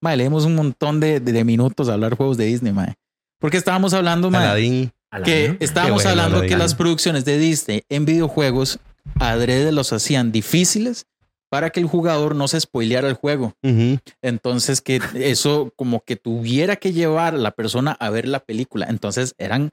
Mae, 0.02 0.16
leímos 0.16 0.44
un 0.46 0.54
montón 0.54 1.00
de, 1.00 1.20
de, 1.20 1.32
de 1.32 1.44
minutos 1.44 1.88
a 1.88 1.94
hablar 1.94 2.16
juegos 2.16 2.36
de 2.36 2.46
Disney, 2.46 2.72
mae. 2.72 2.94
Porque 3.38 3.56
estábamos 3.56 3.92
hablando, 3.94 4.30
mae, 4.30 4.46
Aladdin. 4.46 4.92
que 5.24 5.44
Aladín. 5.44 5.56
estábamos 5.60 5.94
bueno, 5.96 6.10
hablando 6.10 6.36
Aladdin. 6.38 6.50
que 6.50 6.58
las 6.58 6.74
producciones 6.74 7.24
de 7.24 7.38
Disney 7.38 7.82
en 7.88 8.04
videojuegos 8.04 8.78
adrede 9.18 9.72
los 9.72 9.92
hacían 9.92 10.30
difíciles 10.32 11.06
para 11.50 11.70
que 11.70 11.80
el 11.80 11.86
jugador 11.86 12.36
no 12.36 12.46
se 12.48 12.60
spoileara 12.60 13.08
el 13.08 13.14
juego. 13.14 13.54
Ujú. 13.62 13.98
Entonces, 14.22 14.80
que 14.80 15.00
eso 15.14 15.72
como 15.76 16.00
que 16.04 16.16
tuviera 16.16 16.76
que 16.76 16.92
llevar 16.92 17.34
a 17.34 17.38
la 17.38 17.50
persona 17.50 17.92
a 17.98 18.08
ver 18.10 18.28
la 18.28 18.38
película. 18.40 18.86
Entonces, 18.88 19.34
eran 19.36 19.70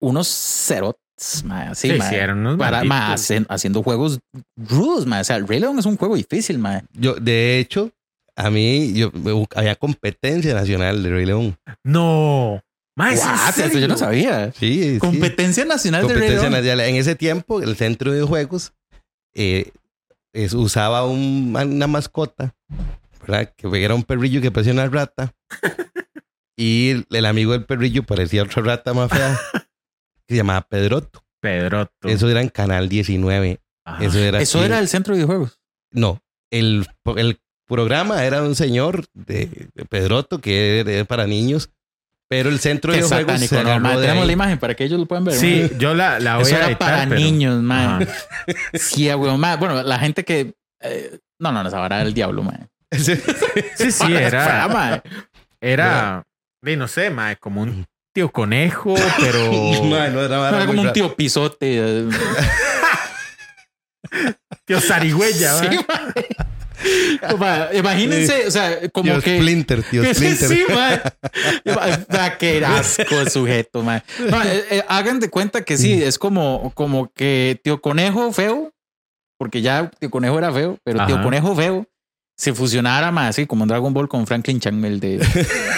unos 0.00 0.26
cerotes, 0.28 1.44
mae, 1.44 1.68
así, 1.68 1.90
Sí, 1.90 1.98
mae, 1.98 2.16
eran 2.16 2.38
unos 2.38 2.56
para, 2.56 2.78
mae, 2.78 2.88
malditos. 2.88 3.20
hacen- 3.30 3.46
haciendo 3.48 3.82
juegos 3.82 4.20
rudos, 4.56 5.06
mae. 5.06 5.20
O 5.20 5.24
sea, 5.24 5.36
el 5.36 5.46
Rey 5.46 5.60
León 5.60 5.78
es 5.78 5.86
un 5.86 5.96
juego 5.96 6.16
difícil, 6.16 6.58
mae. 6.58 6.82
Yo, 6.94 7.14
de 7.14 7.58
hecho, 7.58 7.90
a 8.36 8.50
mí 8.50 8.92
yo, 8.94 9.10
había 9.54 9.74
competencia 9.76 10.54
nacional 10.54 11.02
de 11.02 11.10
Rey 11.10 11.26
León. 11.26 11.58
No. 11.84 12.62
Más? 12.96 13.58
Eso 13.58 13.78
yo 13.78 13.88
no 13.88 13.98
sabía. 13.98 14.52
Sí, 14.52 14.94
sí. 14.94 14.98
Competencia 14.98 15.64
nacional 15.64 16.02
de 16.02 16.08
Rey 16.08 16.14
competencia 16.14 16.50
León. 16.50 16.60
nacional. 16.64 16.86
En 16.88 16.94
ese 16.96 17.14
tiempo, 17.14 17.60
el 17.62 17.76
centro 17.76 18.12
de 18.12 18.22
juegos 18.22 18.72
eh, 19.34 19.72
es- 20.32 20.54
usaba 20.54 21.04
un- 21.06 21.54
una 21.54 21.86
mascota, 21.86 22.54
¿verdad? 23.20 23.52
Que 23.56 23.84
era 23.84 23.94
un 23.94 24.02
perrillo 24.02 24.40
que 24.40 24.50
parecía 24.50 24.72
una 24.72 24.86
rata. 24.86 25.34
y 26.56 26.90
el, 26.90 27.06
el 27.10 27.26
amigo 27.26 27.52
del 27.52 27.64
perrillo 27.64 28.02
parecía 28.02 28.42
otra 28.44 28.62
rata 28.62 28.94
más 28.94 29.10
fea, 29.10 29.38
que 29.52 30.34
se 30.34 30.36
llamaba 30.36 30.62
Pedroto. 30.66 31.22
Pedroto. 31.40 32.08
Eso 32.08 32.28
era 32.30 32.40
en 32.40 32.48
Canal 32.48 32.88
19. 32.88 33.60
Ajá. 33.84 34.04
Eso 34.04 34.18
era. 34.18 34.40
Eso 34.40 34.58
aquí. 34.58 34.66
era 34.66 34.78
el 34.78 34.88
centro 34.88 35.14
de 35.14 35.18
videojuegos. 35.18 35.60
No, 35.92 36.22
el, 36.50 36.86
el 37.16 37.40
programa 37.66 38.24
era 38.24 38.42
un 38.42 38.54
señor 38.54 39.04
de, 39.14 39.68
de 39.74 39.84
Pedroto 39.84 40.40
que 40.40 40.80
era 40.80 41.04
para 41.04 41.26
niños, 41.26 41.70
pero 42.28 42.48
el 42.48 42.58
centro 42.60 42.92
de 42.92 42.98
Qué 43.00 43.04
satánico. 43.04 43.54
se 43.56 43.62
No, 43.62 43.90
de 43.98 44.06
tenemos 44.06 44.26
la 44.26 44.32
imagen 44.32 44.58
para 44.58 44.74
que 44.74 44.84
ellos 44.84 44.98
lo 44.98 45.06
puedan 45.06 45.24
ver. 45.24 45.34
Sí, 45.34 45.68
ma. 45.72 45.78
yo 45.78 45.94
la, 45.94 46.18
la 46.18 46.36
voy 46.36 46.42
Eso 46.44 46.54
a 46.54 46.58
era 46.58 46.66
editar, 46.68 46.90
para 46.90 47.08
pero- 47.08 47.20
niños, 47.20 47.62
man. 47.62 48.02
Ajá. 48.02 48.12
Sí, 48.74 49.12
güey, 49.12 49.36
ma. 49.36 49.56
Bueno, 49.56 49.82
la 49.82 49.98
gente 49.98 50.24
que. 50.24 50.54
eh, 50.80 51.18
no, 51.38 51.52
no, 51.52 51.62
no, 51.62 51.86
era 51.86 52.02
el 52.02 52.14
diablo, 52.14 52.42
man. 52.42 52.68
Sí, 52.92 53.92
sí, 53.92 54.12
era. 54.14 54.68
ma. 54.68 55.02
Era. 55.60 56.24
sí, 56.64 56.76
no 56.76 56.88
sé, 56.88 57.10
mae, 57.10 57.36
como 57.36 57.62
un 57.62 57.84
tío 58.14 58.30
conejo, 58.32 58.94
pero. 59.18 59.38
No, 59.84 60.10
no 60.10 60.22
era, 60.24 60.48
Era 60.48 60.66
como 60.66 60.82
un 60.82 60.92
tío 60.92 61.14
pisote. 61.14 61.78
eh. 61.78 62.08
tío 64.64 64.80
zarigüeya, 64.80 65.52
Sí, 65.58 65.66
¿va? 65.76 66.46
Ma. 67.22 67.36
Ma, 67.36 67.68
Imagínense, 67.74 68.46
o 68.46 68.50
sea, 68.50 68.88
como 68.90 69.12
Tío 69.12 69.22
que. 69.22 69.38
Splinter, 69.38 69.82
tío 69.82 70.04
Splinter. 70.14 70.48
sí, 70.48 70.64
man. 70.68 71.00
Ma, 72.10 72.38
Qué 72.38 72.64
asco 72.64 73.28
sujeto. 73.30 73.82
No, 73.82 73.92
eh, 73.94 74.64
eh, 74.70 74.84
hagan 74.88 75.20
de 75.20 75.30
cuenta 75.30 75.62
que 75.64 75.76
sí, 75.76 76.02
es 76.02 76.18
como, 76.18 76.72
como 76.74 77.10
que 77.12 77.60
tío 77.62 77.80
conejo 77.80 78.32
feo, 78.32 78.72
porque 79.38 79.62
ya 79.62 79.90
tío 79.98 80.10
conejo 80.10 80.38
era 80.38 80.52
feo, 80.52 80.78
pero 80.84 81.06
tío 81.06 81.22
conejo 81.22 81.54
feo 81.54 81.86
se 82.38 82.52
fusionara 82.52 83.10
más 83.10 83.30
así 83.30 83.46
como 83.46 83.64
en 83.64 83.68
Dragon 83.68 83.94
Ball 83.94 84.08
con 84.08 84.26
Franklin 84.26 84.60
Chang, 84.60 84.84
el 84.84 85.00
de 85.00 85.14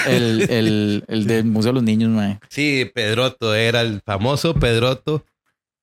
el, 0.07 0.43
el, 0.51 1.05
el 1.07 1.27
del 1.27 1.45
Museo 1.45 1.71
de 1.71 1.75
los 1.75 1.83
Niños, 1.85 2.11
man. 2.11 2.41
Sí, 2.49 2.91
Pedroto 2.93 3.55
era 3.55 3.81
el 3.81 4.01
famoso 4.05 4.55
Pedroto. 4.55 5.25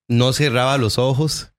No 0.07 0.33
cerraba 0.33 0.77
los 0.77 0.99
ojos, 0.99 1.53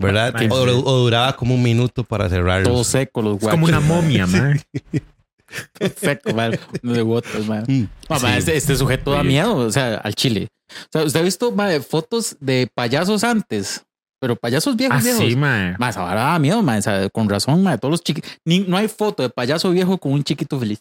¿verdad? 0.00 0.32
Ay, 0.36 0.48
O, 0.50 0.54
o 0.56 0.98
duraba 0.98 1.34
como 1.36 1.54
un 1.54 1.62
minuto 1.62 2.04
para 2.04 2.28
cerrarlos. 2.28 2.72
Todo 2.72 2.84
seco, 2.84 3.22
los 3.22 3.36
Es 3.42 3.48
como 3.48 3.66
guachos. 3.66 3.68
una 3.68 3.80
momia. 3.80 4.26
Todo 5.78 5.90
seco, 5.96 6.32
man. 6.34 6.58
No 6.82 6.92
de 6.92 7.02
gotas, 7.02 7.44
man. 7.46 7.64
Mm, 7.66 7.82
No, 8.08 8.16
sí. 8.18 8.22
ma, 8.26 8.36
este, 8.36 8.56
este 8.56 8.76
sujeto 8.76 9.10
da 9.12 9.22
miedo, 9.24 9.56
o 9.56 9.70
sea, 9.72 9.94
al 9.96 10.14
chile. 10.14 10.48
O 10.70 10.88
sea, 10.92 11.02
¿usted 11.04 11.20
ha 11.20 11.22
visto 11.24 11.50
ma, 11.52 11.68
fotos 11.80 12.36
de 12.40 12.68
payasos 12.72 13.24
antes? 13.24 13.82
Pero 14.22 14.36
payasos 14.36 14.76
viejos, 14.76 14.98
Ah, 14.98 15.02
viejos. 15.02 15.24
sí, 15.24 15.34
mae. 15.34 15.74
Más 15.78 15.96
ahora 15.96 16.22
da 16.24 16.38
miedo, 16.38 16.62
ma, 16.62 16.76
o 16.76 16.82
sea, 16.82 17.08
con 17.08 17.28
razón, 17.28 17.62
ma, 17.62 17.78
todos 17.78 17.90
los 17.92 18.04
chiquitos. 18.04 18.30
No 18.44 18.76
hay 18.76 18.86
foto 18.86 19.22
de 19.22 19.30
payaso 19.30 19.70
viejo 19.70 19.96
con 19.98 20.12
un 20.12 20.22
chiquito 20.22 20.58
feliz. 20.60 20.80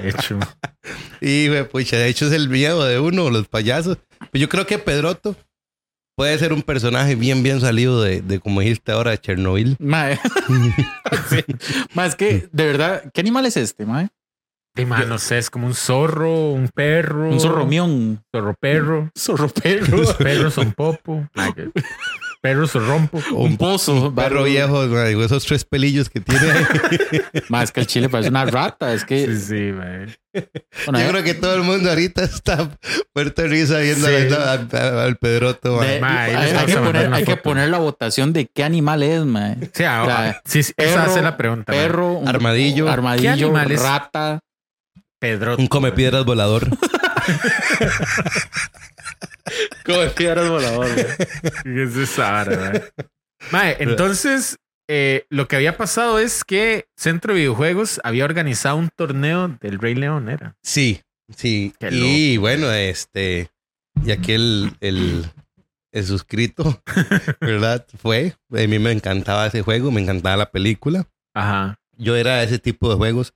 De 0.00 0.08
hecho. 0.08 0.38
Y, 1.20 1.48
güey, 1.48 1.68
pucha, 1.68 1.96
de 1.96 2.08
hecho 2.08 2.26
es 2.26 2.32
el 2.32 2.48
miedo 2.48 2.82
de 2.84 2.98
uno, 3.00 3.28
los 3.28 3.46
payasos. 3.48 3.98
Pero 4.30 4.40
yo 4.42 4.48
creo 4.48 4.66
que 4.66 4.78
Pedroto 4.78 5.36
puede 6.18 6.36
ser 6.36 6.52
un 6.52 6.62
personaje 6.62 7.14
bien, 7.14 7.44
bien 7.44 7.60
salido 7.60 8.02
de, 8.02 8.22
de 8.22 8.40
como 8.40 8.60
dijiste 8.60 8.90
ahora, 8.90 9.12
de 9.12 9.18
Chernobyl. 9.18 9.76
Ma, 9.78 10.16
sí. 11.30 11.44
Ma, 11.94 12.06
es 12.06 12.16
que, 12.16 12.48
de 12.50 12.66
verdad, 12.66 13.04
¿qué 13.14 13.20
animal 13.20 13.46
es 13.46 13.56
este, 13.56 13.86
ma? 13.86 14.08
Sí, 14.74 14.84
mae, 14.84 15.06
no 15.06 15.18
sé, 15.18 15.38
es 15.38 15.48
como 15.48 15.68
un 15.68 15.74
zorro, 15.74 16.50
un 16.50 16.70
perro. 16.74 17.30
Un 17.30 17.38
zorromión. 17.38 18.24
Zorro 18.34 18.54
perro. 18.58 19.10
Zorro 19.16 19.48
perro. 19.48 19.98
Los 19.98 20.14
perros 20.14 20.54
son 20.54 20.72
popo. 20.72 21.28
Son 22.42 22.86
rompo. 22.86 23.20
un 23.32 23.56
pozo. 23.56 24.14
Perro 24.14 24.44
viejo, 24.44 24.86
digo, 25.04 25.24
esos 25.24 25.44
tres 25.44 25.64
pelillos 25.64 26.08
que 26.08 26.20
tiene. 26.20 26.44
Ma, 27.48 27.62
es 27.64 27.72
que 27.72 27.80
el 27.80 27.86
chile 27.86 28.08
parece 28.08 28.30
una 28.30 28.44
rata. 28.44 28.92
Es 28.94 29.04
que, 29.04 29.26
Sí, 29.26 29.36
sí, 29.40 29.72
bueno, 29.72 30.06
Yo 30.32 30.98
eh, 30.98 31.08
creo 31.10 31.22
que 31.24 31.34
todo 31.34 31.54
el 31.56 31.62
mundo 31.62 31.88
ahorita 31.90 32.22
está 32.22 32.70
muerto 33.14 33.42
de 33.42 33.48
risa 33.48 33.78
viendo 33.78 34.06
Sí. 34.06 34.14
al, 34.14 34.68
al- 34.72 34.98
al 35.00 35.16
Pedroto. 35.16 35.80
de- 35.80 36.00
man. 36.00 36.16
Hay, 36.36 36.66
que 36.66 36.76
poner, 36.76 37.08
una 37.08 37.16
hay 37.16 37.24
que 37.24 37.32
foto. 37.32 37.42
poner 37.42 37.68
la 37.70 37.78
votación 37.78 38.32
de 38.32 38.46
qué 38.46 38.62
animal 38.62 39.02
es, 39.02 39.24
ma. 39.24 39.56
Sí, 39.72 39.82
ahora, 39.84 40.16
sea, 40.16 40.42
sí, 40.44 40.62
sí, 40.62 40.72
esa 40.76 41.00
perro, 41.04 41.16
es 41.16 41.22
la 41.22 41.36
pregunta. 41.36 41.72
Perro, 41.72 42.12
un- 42.12 42.28
Armadillo. 42.28 42.84
¿Qué 42.86 42.90
armadillo, 42.92 43.32
animales? 43.32 43.82
rata. 43.82 44.40
Pedro. 45.18 45.56
Un 45.58 45.66
come 45.66 45.90
piedras 45.90 46.24
volador. 46.24 46.68
Como 49.84 50.10
piedras 50.10 50.48
volador, 50.48 50.88
¿Qué 51.64 51.82
es 51.82 51.96
esa 51.96 52.44
mae? 52.44 52.82
Mae, 53.50 53.76
entonces, 53.80 54.58
eh, 54.88 55.26
lo 55.30 55.48
que 55.48 55.56
había 55.56 55.76
pasado 55.76 56.18
es 56.18 56.44
que 56.44 56.86
Centro 56.96 57.32
de 57.32 57.40
Videojuegos 57.40 58.00
había 58.04 58.24
organizado 58.24 58.76
un 58.76 58.88
torneo 58.94 59.48
del 59.60 59.78
Rey 59.78 59.94
León, 59.94 60.28
¿era? 60.28 60.56
Sí, 60.62 61.02
sí. 61.34 61.72
Qué 61.78 61.90
y 61.92 62.36
bueno, 62.36 62.70
este, 62.72 63.50
y 64.04 64.10
aquel, 64.10 64.72
el, 64.80 65.26
el 65.92 66.04
suscrito, 66.04 66.82
¿verdad? 67.40 67.86
Fue. 67.98 68.34
A 68.50 68.66
mí 68.66 68.78
me 68.78 68.92
encantaba 68.92 69.46
ese 69.46 69.62
juego, 69.62 69.90
me 69.90 70.00
encantaba 70.00 70.36
la 70.36 70.50
película. 70.50 71.06
Ajá. 71.34 71.78
Yo 71.96 72.16
era 72.16 72.38
de 72.38 72.44
ese 72.44 72.58
tipo 72.58 72.88
de 72.88 72.96
juegos. 72.96 73.34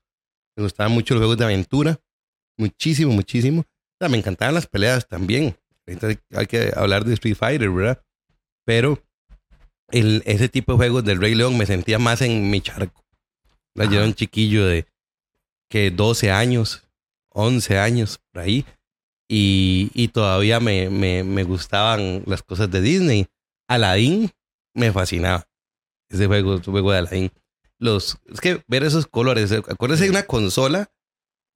Me 0.57 0.63
gustaban 0.63 0.93
mucho 0.93 1.15
los 1.15 1.21
juegos 1.21 1.39
de 1.39 1.45
aventura. 1.45 1.99
Muchísimo, 2.59 3.13
muchísimo. 3.13 3.61
O 3.63 3.97
sea, 3.99 4.09
me 4.09 4.19
encantaban 4.19 4.55
las 4.55 4.67
peleas 4.67 5.07
también. 5.07 5.57
Entonces 5.93 6.18
hay 6.34 6.47
que 6.47 6.72
hablar 6.74 7.05
de 7.05 7.14
Street 7.14 7.36
Fighter, 7.36 7.70
¿verdad? 7.70 8.03
Pero 8.64 9.03
el, 9.88 10.22
ese 10.26 10.49
tipo 10.49 10.72
de 10.72 10.78
juegos 10.78 11.05
del 11.05 11.20
Rey 11.20 11.34
León 11.34 11.57
me 11.57 11.66
sentía 11.66 11.99
más 11.99 12.22
en 12.22 12.51
mi 12.51 12.61
charco. 12.61 13.05
Yo 13.74 13.84
era 13.93 14.05
un 14.05 14.14
chiquillo 14.14 14.66
de 14.66 14.86
que 15.70 15.90
12 15.90 16.30
años, 16.30 16.86
11 17.30 17.78
años, 17.78 18.20
por 18.30 18.43
ahí. 18.43 18.66
Y, 19.28 19.90
y 19.95 20.09
todavía 20.09 20.61
me, 20.61 20.90
me, 20.90 21.24
me 21.24 21.43
gustaban 21.45 22.22
las 22.26 22.43
cosas 22.43 22.70
de 22.70 22.82
Disney. 22.82 23.26
Aladdin 23.68 24.30
me 24.74 24.93
fascinaba. 24.93 25.49
Ese 26.11 26.26
juego, 26.26 26.57
ese 26.57 26.70
juego 26.70 26.93
de 26.93 26.99
Aladdin 26.99 27.32
los 27.82 28.18
es 28.32 28.40
que 28.40 28.62
ver 28.68 28.84
esos 28.84 29.07
colores 29.07 29.51
acuérdense 29.51 30.05
de 30.05 30.11
una 30.11 30.22
consola 30.22 30.88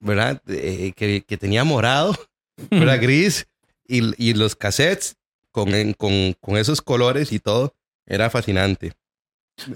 verdad 0.01 0.41
Eh, 0.47 0.91
que, 0.95 1.23
que 1.25 1.37
tenía 1.37 1.63
morado 1.63 2.13
era 2.69 2.97
gris 2.97 3.47
y, 3.87 4.29
y 4.29 4.33
los 4.33 4.55
cassettes 4.55 5.15
con, 5.51 5.71
con, 5.93 6.33
con 6.39 6.57
esos 6.57 6.81
colores 6.81 7.31
y 7.31 7.39
todo 7.39 7.73
era 8.05 8.29
fascinante 8.29 8.93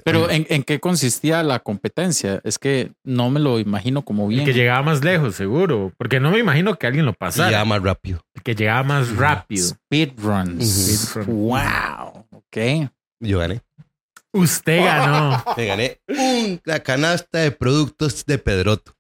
Pero 0.04 0.30
¿en, 0.30 0.46
en 0.50 0.64
qué 0.64 0.80
consistía 0.80 1.42
la 1.44 1.60
competencia? 1.60 2.40
Es 2.44 2.60
que 2.60 2.92
no 3.04 3.30
me 3.32 3.40
lo 3.40 3.58
imagino 3.60 4.04
como 4.04 4.26
El 4.26 4.30
bien. 4.30 4.46
que 4.46 4.54
llegaba 4.54 4.84
más 4.84 5.04
lejos, 5.04 5.34
seguro. 5.36 5.92
Porque 5.98 6.20
no 6.20 6.30
me 6.30 6.38
imagino 6.40 6.78
que 6.78 6.86
alguien 6.88 7.06
lo 7.06 7.14
pasara. 7.14 7.50
ya 7.52 7.66
más 7.66 7.82
rápido 7.82 8.24
El 8.36 8.44
que 8.44 8.54
llegaba 8.54 8.84
más 8.84 9.16
rápido. 9.16 9.68
Speedruns. 9.68 11.08
Speedrun. 11.10 11.26
Wow. 11.48 12.28
Ok. 12.32 12.58
yo 13.20 13.40
gané 13.40 13.62
Usted 14.34 14.84
ganó. 14.86 15.44
me 15.58 15.66
gané 15.66 16.00
un- 16.08 16.62
la 16.64 16.80
canasta 16.82 17.40
de 17.40 17.52
productos 17.52 18.24
de 18.26 18.38
Pedroto 18.38 18.94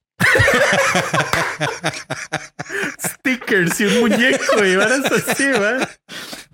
Stickers 2.99 3.79
y 3.81 3.85
un 3.85 3.99
muñeco 4.01 4.65
y 4.65 4.75
varas 4.75 5.11
así, 5.11 5.45
¿va? 5.51 5.87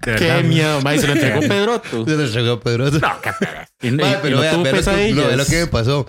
Qué 0.01 0.43
miedo, 0.43 0.81
ma. 0.81 0.95
y 0.95 0.99
Se 0.99 1.07
lo 1.07 1.13
entregó 1.13 1.39
Pedroto. 1.47 2.05
se 2.05 2.15
lo 2.15 2.23
entregó 2.25 2.59
Pedroto 2.59 2.99
No, 2.99 3.21
qué 3.21 3.31
pereza. 3.39 3.67
Y, 3.81 3.87
y- 3.87 3.91
Mae, 3.91 4.11
y 4.11 4.15
pero 4.21 4.39
vea, 4.39 4.51
vea 4.51 4.57
lo 4.57 4.63
que- 4.63 4.71
pesadillas. 4.71 5.15
no, 5.15 5.27
vea 5.27 5.37
lo 5.37 5.45
que 5.45 5.59
me 5.59 5.67
pasó 5.67 6.07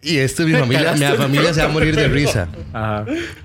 y 0.00 0.16
esto 0.16 0.44
mi 0.46 0.52
familia 0.58 0.92
mi 0.94 1.16
familia 1.16 1.52
se 1.52 1.60
va 1.60 1.66
a 1.66 1.70
morir 1.72 1.94
de 1.94 2.08
risa 2.08 2.48
Ajá. 2.72 3.04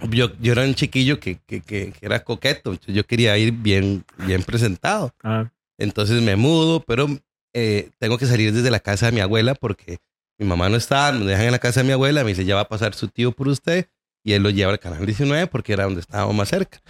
yo, 0.09 0.31
yo 0.39 0.53
era 0.53 0.63
un 0.63 0.73
chiquillo 0.73 1.19
que, 1.19 1.37
que, 1.45 1.59
que, 1.61 1.91
que 1.91 2.05
era 2.05 2.23
coqueto. 2.23 2.71
entonces 2.71 2.95
Yo 2.95 3.05
quería 3.05 3.37
ir 3.37 3.51
bien, 3.51 4.05
bien 4.17 4.43
presentado. 4.43 5.13
Ajá. 5.21 5.51
Entonces 5.77 6.21
me 6.21 6.35
mudo, 6.35 6.83
pero 6.85 7.07
eh, 7.53 7.89
tengo 7.99 8.17
que 8.17 8.25
salir 8.25 8.53
desde 8.53 8.69
la 8.71 8.79
casa 8.79 9.07
de 9.07 9.11
mi 9.13 9.19
abuela 9.21 9.53
porque 9.55 9.97
mi 10.39 10.47
mamá 10.47 10.69
no 10.69 10.77
está. 10.77 11.11
Me 11.11 11.25
dejan 11.25 11.45
en 11.45 11.51
la 11.51 11.59
casa 11.59 11.81
de 11.81 11.87
mi 11.87 11.93
abuela. 11.93 12.23
Me 12.23 12.29
dice, 12.29 12.45
ya 12.45 12.55
va 12.55 12.61
a 12.61 12.69
pasar 12.69 12.95
su 12.95 13.09
tío 13.09 13.31
por 13.31 13.47
usted. 13.47 13.89
Y 14.23 14.33
él 14.33 14.43
lo 14.43 14.49
lleva 14.49 14.71
al 14.71 14.79
canal 14.79 15.05
19 15.05 15.47
porque 15.47 15.73
era 15.73 15.83
donde 15.83 16.01
estábamos 16.01 16.35
más 16.35 16.49
cerca. 16.49 16.81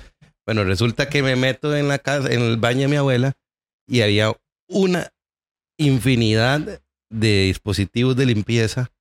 Bueno, 0.45 0.64
resulta 0.64 1.10
que 1.10 1.22
me 1.22 1.36
meto 1.36 1.76
en 1.76 1.88
la 1.88 2.00
casa, 2.00 2.32
en 2.32 2.41
el 2.41 2.58
baño 2.58 2.82
de 2.82 2.88
mi 2.88 2.95
abuela 2.95 3.34
y 3.88 4.02
había 4.02 4.34
una 4.68 5.12
infinidad 5.78 6.82
de 7.10 7.43
dispositivos 7.43 8.16
de 8.16 8.26
limpieza 8.26 8.91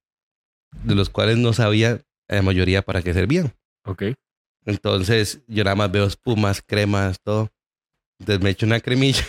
de 0.85 0.95
los 0.95 1.11
cuales 1.11 1.39
no 1.39 1.53
sabía 1.53 2.01
la 2.29 2.43
mayoría 2.43 2.83
para 2.83 3.03
qué 3.03 3.15
servían. 3.15 3.55
Ok. 3.85 4.05
Entonces 4.65 5.41
yo 5.47 5.65
nada 5.65 5.77
más 5.77 5.91
veo 5.91 6.05
espumas, 6.05 6.63
cremas, 6.63 7.21
todo. 7.23 7.51
Entonces 8.21 8.43
me 8.43 8.51
echo 8.51 8.67
una 8.67 8.81
cremilla 8.81 9.25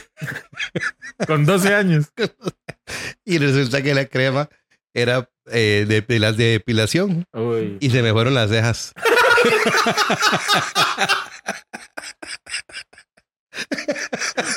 Con 1.27 1.45
12 1.45 1.75
años. 1.75 2.11
y 3.25 3.37
resulta 3.37 3.81
que 3.81 3.93
la 3.93 4.05
crema 4.05 4.49
era 4.93 5.29
eh, 5.51 5.85
de 5.87 6.01
pilas 6.01 6.37
de 6.37 6.51
depilación 6.51 7.25
Uy. 7.33 7.77
y 7.79 7.89
se 7.89 8.01
me 8.01 8.11
fueron 8.11 8.33
las 8.33 8.49
cejas. 8.49 8.93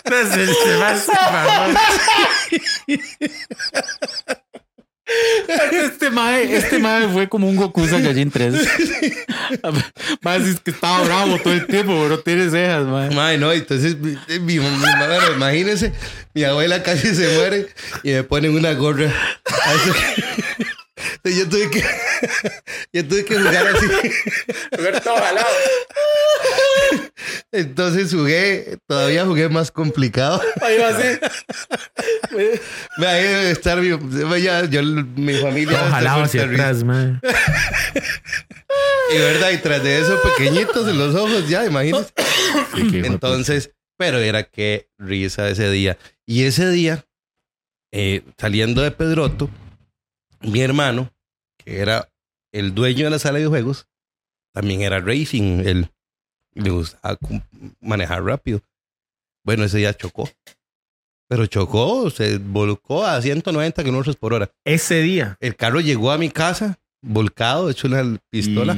Entonces. 0.05 0.57
Este 5.73 6.11
mae, 6.11 6.55
este 6.55 6.79
mae 6.79 7.09
fue 7.09 7.29
como 7.29 7.49
un 7.49 7.57
Goku 7.57 7.87
Saiyajin 7.87 8.31
3. 8.31 8.55
Mae, 10.23 10.41
si 10.43 10.51
es 10.51 10.61
que 10.61 10.71
estaba 10.71 11.03
bravo 11.05 11.39
todo 11.39 11.53
el 11.53 11.67
tiempo, 11.67 11.93
pero 11.93 12.09
no 12.09 12.19
tiene 12.19 12.51
cejas, 12.51 12.87
mae. 12.87 13.11
Mae, 13.11 13.39
no, 13.39 13.53
entonces 13.53 13.97
mi, 13.99 14.17
mi, 14.41 14.59
bueno, 14.59 15.33
imagínense, 15.35 15.93
mi 16.35 16.45
abuela 16.45 16.83
casi 16.83 17.15
se 17.15 17.37
muere 17.37 17.69
y 18.03 18.13
me 18.13 18.23
ponen 18.23 18.57
una 18.57 18.73
gorra. 18.73 19.13
Yo 21.25 21.49
tuve 21.49 21.71
que 21.71 21.83
yo 22.93 23.09
tuve 23.09 23.25
que 23.25 23.37
jugar 23.37 23.67
así. 23.69 23.87
Entonces 27.53 28.13
jugué, 28.13 28.79
todavía 28.87 29.25
jugué 29.25 29.49
más 29.49 29.71
complicado. 29.71 30.43
Ahí 30.61 30.79
va 30.79 30.89
así. 30.89 31.19
Me 32.99 33.07
debe 33.07 33.51
estar 33.51 33.79
mi, 33.79 34.43
ya, 34.43 34.65
yo, 34.65 34.83
mi 34.83 35.35
familia. 35.35 35.85
Ojalá 35.87 36.23
hacia 36.23 36.45
atrás, 36.45 36.83
mae. 36.85 37.19
Y 39.15 39.19
verdad, 39.19 39.51
y 39.51 39.59
tras 39.59 39.83
de 39.83 40.01
eso, 40.01 40.19
pequeñitos 40.23 40.89
en 40.89 40.99
los 40.99 41.15
ojos, 41.15 41.49
ya, 41.49 41.63
de 41.63 42.07
Entonces, 43.05 43.73
pero 43.99 44.19
era 44.19 44.45
que 44.45 44.89
risa 44.99 45.49
ese 45.49 45.71
día. 45.71 45.99
Y 46.27 46.45
ese 46.45 46.71
día, 46.71 47.05
eh, 47.93 48.23
saliendo 48.39 48.83
de 48.83 48.91
Pedroto, 48.91 49.51
mi 50.43 50.61
hermano, 50.61 51.13
que 51.59 51.79
era 51.79 52.09
el 52.53 52.75
dueño 52.75 53.05
de 53.05 53.11
la 53.11 53.19
sala 53.19 53.39
de 53.39 53.47
juegos, 53.47 53.89
también 54.53 54.83
era 54.83 55.01
racing. 55.01 55.61
Él 55.65 55.91
le 56.55 56.71
gustaba 56.71 57.19
manejar 57.81 58.25
rápido. 58.25 58.61
Bueno, 59.45 59.65
ese 59.65 59.79
día 59.79 59.95
chocó. 59.95 60.29
Pero 61.29 61.47
chocó, 61.47 62.11
se 62.11 62.39
volcó 62.39 63.07
a 63.07 63.21
190 63.21 63.83
kilómetros 63.83 64.17
por 64.17 64.35
hora. 64.35 64.51
Ese 64.65 65.01
día. 65.01 65.37
El 65.41 65.57
carro 65.57 65.81
llegó 65.81 66.11
a 66.11 66.19
mi 66.19 66.29
casa, 66.31 66.79
volcado, 67.01 67.71
hecho 67.71 67.89
una 67.89 68.19
pistola. 68.29 68.77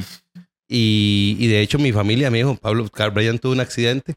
Y, 0.68 1.36
y 1.38 1.48
de 1.48 1.60
hecho 1.60 1.78
mi 1.78 1.92
familia 1.92 2.30
me 2.30 2.38
dijo, 2.38 2.56
Pablo 2.56 2.88
Carl 2.88 3.12
Brian 3.12 3.38
tuvo 3.38 3.52
un 3.52 3.60
accidente. 3.60 4.14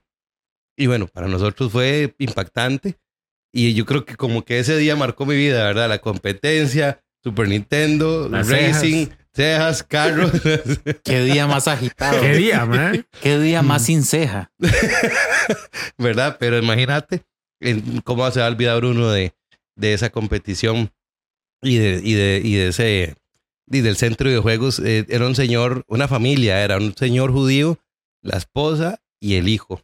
Y 0.77 0.85
bueno, 0.85 1.07
para 1.07 1.27
nosotros 1.27 1.71
fue 1.71 2.13
impactante. 2.19 2.97
Y 3.51 3.73
yo 3.73 3.85
creo 3.85 4.05
que 4.05 4.15
como 4.15 4.43
que 4.43 4.59
ese 4.59 4.77
día 4.77 4.95
marcó 4.95 5.25
mi 5.25 5.35
vida, 5.35 5.63
¿verdad? 5.63 5.89
La 5.89 5.97
competencia, 5.97 7.03
Super 7.27 7.49
Nintendo, 7.49 8.29
Las 8.29 8.47
Racing, 8.47 9.07
cejas, 9.33 9.83
carros. 9.83 10.31
Qué 11.03 11.23
día 11.23 11.45
más 11.45 11.67
agitado. 11.67 12.21
¿Qué 12.21 12.37
día, 12.37 12.65
mae? 12.65 13.03
Qué 13.21 13.37
día 13.37 13.61
más 13.61 13.83
sin 13.83 14.03
ceja. 14.03 14.49
¿verdad? 15.97 16.37
Pero 16.39 16.57
imagínate 16.57 17.25
en 17.59 17.99
cómo 17.99 18.31
se 18.31 18.39
va 18.39 18.45
a 18.45 18.49
olvidar 18.49 18.85
uno 18.85 19.09
de, 19.09 19.33
de 19.75 19.93
esa 19.93 20.09
competición 20.09 20.89
y 21.61 21.75
de, 21.75 22.01
y 22.01 22.13
de, 22.13 22.41
y 22.41 22.53
de 22.53 22.67
ese 22.69 23.15
y 23.69 23.81
del 23.81 23.97
centro 23.97 24.29
de 24.29 24.39
juegos. 24.39 24.79
Eh, 24.79 25.05
era 25.09 25.27
un 25.27 25.35
señor, 25.35 25.83
una 25.89 26.07
familia, 26.07 26.63
era 26.63 26.77
un 26.77 26.95
señor 26.95 27.33
judío, 27.33 27.77
la 28.21 28.37
esposa 28.37 29.01
y 29.19 29.35
el 29.35 29.49
hijo. 29.49 29.81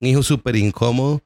Un 0.00 0.08
hijo 0.08 0.24
súper 0.24 0.56
incómodo, 0.56 1.22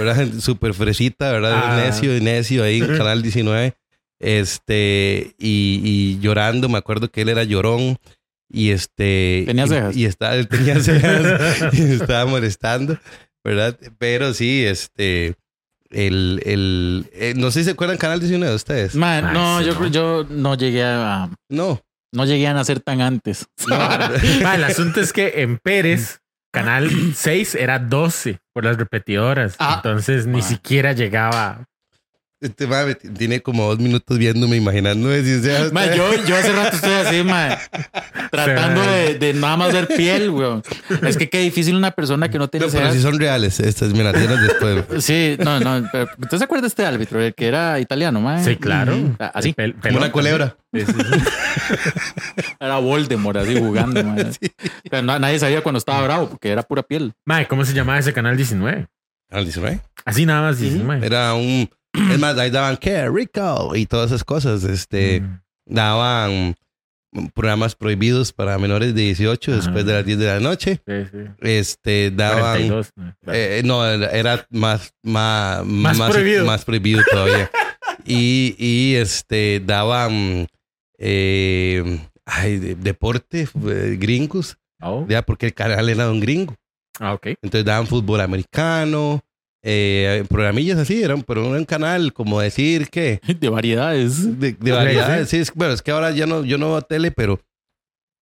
¿verdad? 0.00 0.26
Súper 0.40 0.74
fresita, 0.74 1.30
¿verdad? 1.30 1.62
Ah. 1.62 1.76
Necio 1.76 2.16
y 2.16 2.20
necio 2.20 2.64
ahí 2.64 2.78
en 2.78 2.98
Canal 2.98 3.22
19. 3.22 3.76
Este, 4.18 5.34
y, 5.38 5.80
y 5.84 6.18
llorando, 6.20 6.68
me 6.68 6.78
acuerdo 6.78 7.10
que 7.10 7.22
él 7.22 7.28
era 7.28 7.44
llorón. 7.44 7.98
Y 8.48 8.70
este. 8.70 9.44
Tenía 9.46 9.66
cejas. 9.66 9.96
Y, 9.96 10.04
estaba, 10.06 10.34
él 10.36 10.48
tenía 10.48 10.80
cejas 10.80 11.74
y 11.74 11.82
me 11.82 11.94
estaba 11.94 12.26
molestando, 12.26 12.98
¿verdad? 13.44 13.76
Pero 13.98 14.32
sí, 14.34 14.64
este. 14.64 15.34
El, 15.90 16.42
el, 16.44 17.08
eh, 17.12 17.34
no 17.36 17.50
sé 17.52 17.60
si 17.60 17.66
se 17.66 17.70
acuerdan 17.72 17.96
Canal 17.96 18.18
19 18.18 18.50
de 18.50 18.56
ustedes. 18.56 18.94
No, 18.96 19.60
sí, 19.60 19.66
yo, 19.66 19.74
no. 19.74 19.86
yo 19.86 20.26
no 20.28 20.54
llegué 20.56 20.82
a 20.82 21.30
No. 21.48 21.80
no 22.12 22.24
llegué 22.24 22.48
a 22.48 22.54
nacer 22.54 22.80
tan 22.80 23.00
antes. 23.00 23.46
El 23.68 24.64
asunto 24.64 25.00
es 25.00 25.12
que 25.12 25.42
en 25.42 25.58
Pérez, 25.58 26.20
canal 26.52 26.90
6 27.14 27.54
era 27.54 27.78
12 27.78 28.38
por 28.52 28.64
las 28.64 28.76
repetidoras. 28.76 29.54
Ah. 29.60 29.74
Entonces 29.76 30.26
ni 30.26 30.40
Mae. 30.40 30.42
siquiera 30.42 30.92
llegaba. 30.92 31.66
Este 32.38 32.66
mae 32.66 32.94
tiene 32.94 33.40
como 33.40 33.66
dos 33.66 33.78
minutos 33.78 34.18
viéndome, 34.18 34.56
imaginándome 34.56 35.22
si 35.22 35.40
sea. 35.40 35.70
Mae, 35.72 35.96
yo, 35.96 36.22
yo 36.26 36.36
hace 36.36 36.52
rato 36.52 36.76
estoy 36.76 36.92
así, 36.92 37.22
mae, 37.22 37.56
tratando 38.30 38.82
de, 38.82 39.14
de 39.14 39.32
nada 39.32 39.56
más 39.56 39.72
ver 39.72 39.88
piel, 39.88 40.28
weón. 40.28 40.62
Es 41.02 41.16
que 41.16 41.30
qué 41.30 41.38
difícil 41.40 41.74
una 41.76 41.92
persona 41.92 42.30
que 42.30 42.38
no 42.38 42.48
tiene 42.48 42.66
No, 42.66 42.72
pero 42.72 42.92
si 42.92 43.00
son 43.00 43.18
reales, 43.18 43.58
estas 43.58 43.90
las 43.92 44.14
tienes 44.14 44.42
después. 44.42 44.84
Sí, 45.02 45.36
no, 45.42 45.60
no, 45.60 45.88
pero 45.90 46.10
¿usted 46.20 46.36
se 46.36 46.44
acuerda 46.44 46.62
de 46.62 46.68
este 46.68 46.84
árbitro, 46.84 47.22
el 47.22 47.34
que 47.34 47.46
era 47.48 47.80
italiano, 47.80 48.20
mae? 48.20 48.44
Sí, 48.44 48.56
claro. 48.56 48.94
Ah, 49.18 49.30
Así, 49.32 49.54
Pel- 49.54 49.74
Como 49.80 49.96
una 49.96 50.12
culebra. 50.12 50.56
también. 50.70 50.86
Sí, 50.88 50.92
sí, 50.92 51.08
sí. 51.14 52.42
era 52.60 52.76
Voldemort, 52.76 53.38
así 53.38 53.58
jugando, 53.58 54.04
mae. 54.04 54.26
Pero 54.90 55.02
na- 55.02 55.18
nadie 55.18 55.38
sabía 55.38 55.62
cuando 55.62 55.78
estaba 55.78 56.02
bravo, 56.02 56.28
porque 56.28 56.50
era 56.50 56.62
pura 56.62 56.82
piel. 56.82 57.14
Mae, 57.24 57.48
¿cómo 57.48 57.64
se 57.64 57.72
llamaba 57.72 57.98
ese 57.98 58.12
canal 58.12 58.36
19? 58.36 58.86
Canal 59.30 59.44
19. 59.44 59.80
Así 60.04 60.26
nada 60.26 60.42
más 60.42 60.58
19. 60.60 61.04
Era 61.06 61.32
un. 61.34 61.68
Es 62.12 62.18
más, 62.18 62.36
ahí 62.38 62.50
daban 62.50 62.76
qué 62.76 63.08
rico 63.08 63.74
y 63.74 63.86
todas 63.86 64.10
esas 64.10 64.24
cosas. 64.24 64.64
Este. 64.64 65.20
Mm. 65.20 65.40
Daban 65.68 66.54
programas 67.34 67.74
prohibidos 67.74 68.32
para 68.32 68.58
menores 68.58 68.94
de 68.94 69.00
18 69.02 69.50
Ajá. 69.52 69.60
después 69.62 69.86
de 69.86 69.92
las 69.94 70.04
10 70.04 70.18
de 70.18 70.26
la 70.26 70.40
noche. 70.40 70.80
Sí, 70.86 70.94
sí. 71.10 71.18
Este, 71.40 72.10
daban. 72.10 72.68
42. 72.68 72.90
¿no? 72.96 73.14
Eh, 73.32 73.62
no, 73.64 73.84
era 73.86 74.46
más, 74.50 74.92
más, 75.02 75.64
Más 75.64 75.98
prohibido. 76.10 76.44
más 76.44 76.64
prohibido 76.64 77.02
todavía. 77.10 77.50
y, 78.04 78.54
y 78.58 78.94
este, 78.96 79.60
daban 79.64 80.46
eh, 80.98 82.00
ay, 82.24 82.58
de- 82.58 82.74
deporte, 82.74 83.48
eh, 83.66 83.96
gringos, 83.98 84.58
Oh. 84.82 85.06
ya 85.08 85.22
porque 85.22 85.46
el 85.46 85.54
canal 85.54 85.88
era 85.88 86.10
un 86.10 86.20
gringo. 86.20 86.54
Ah, 87.00 87.14
ok. 87.14 87.28
Entonces 87.42 87.64
daban 87.64 87.86
fútbol 87.86 88.20
americano, 88.20 89.22
eh, 89.62 90.24
programillas 90.28 90.78
así, 90.78 91.02
eran, 91.02 91.22
pero 91.22 91.46
era 91.48 91.58
un 91.58 91.64
canal 91.64 92.12
como 92.12 92.40
decir 92.40 92.88
que 92.88 93.20
De 93.40 93.48
variedades. 93.48 94.38
de, 94.38 94.52
de 94.52 94.72
variedades. 94.72 95.28
Sí, 95.28 95.38
es, 95.38 95.52
bueno, 95.54 95.72
es 95.74 95.82
que 95.82 95.90
ahora 95.90 96.10
ya 96.12 96.26
no, 96.26 96.44
yo 96.44 96.58
no 96.58 96.70
veo 96.70 96.82
tele, 96.82 97.10
pero 97.10 97.40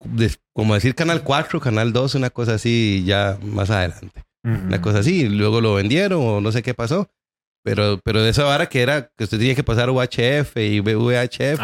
de- 0.04 0.34
como 0.54 0.74
decir 0.74 0.94
canal 0.94 1.22
4, 1.22 1.60
canal 1.60 1.92
2, 1.92 2.14
una 2.16 2.30
cosa 2.30 2.54
así 2.54 3.02
ya 3.06 3.38
más 3.42 3.70
adelante 3.70 4.22
Mm. 4.46 4.66
una 4.66 4.82
cosa 4.82 4.98
así. 4.98 5.26
Luego 5.28 5.62
lo 5.62 5.72
vendieron 5.74 6.20
o 6.22 6.40
no 6.42 6.52
sé 6.52 6.62
qué 6.62 6.74
pasó. 6.74 7.08
Pero, 7.64 7.98
pero 8.04 8.22
de 8.22 8.28
esa 8.28 8.44
vara 8.44 8.68
que 8.68 8.82
era 8.82 9.10
que 9.16 9.24
usted 9.24 9.38
tenía 9.38 9.54
que 9.54 9.64
pasar 9.64 9.88
UHF 9.88 10.54
y 10.58 10.80
VHF. 10.80 11.58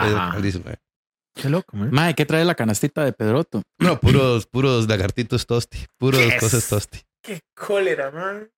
Qué 1.34 1.48
loco, 1.50 1.76
man. 1.76 1.90
Mae, 1.92 2.14
¿qué 2.14 2.24
trae 2.24 2.44
la 2.46 2.54
canastita 2.54 3.04
de 3.04 3.12
Pedroto? 3.12 3.62
No, 3.78 4.00
puros, 4.00 4.46
puros 4.46 4.88
lagartitos 4.88 5.46
tosti. 5.46 5.78
Puros 5.98 6.20
Yes. 6.24 6.40
cosas 6.40 6.68
tosti. 6.68 7.00
Qué 7.22 7.40
cólera, 7.54 8.10
man. 8.10 8.48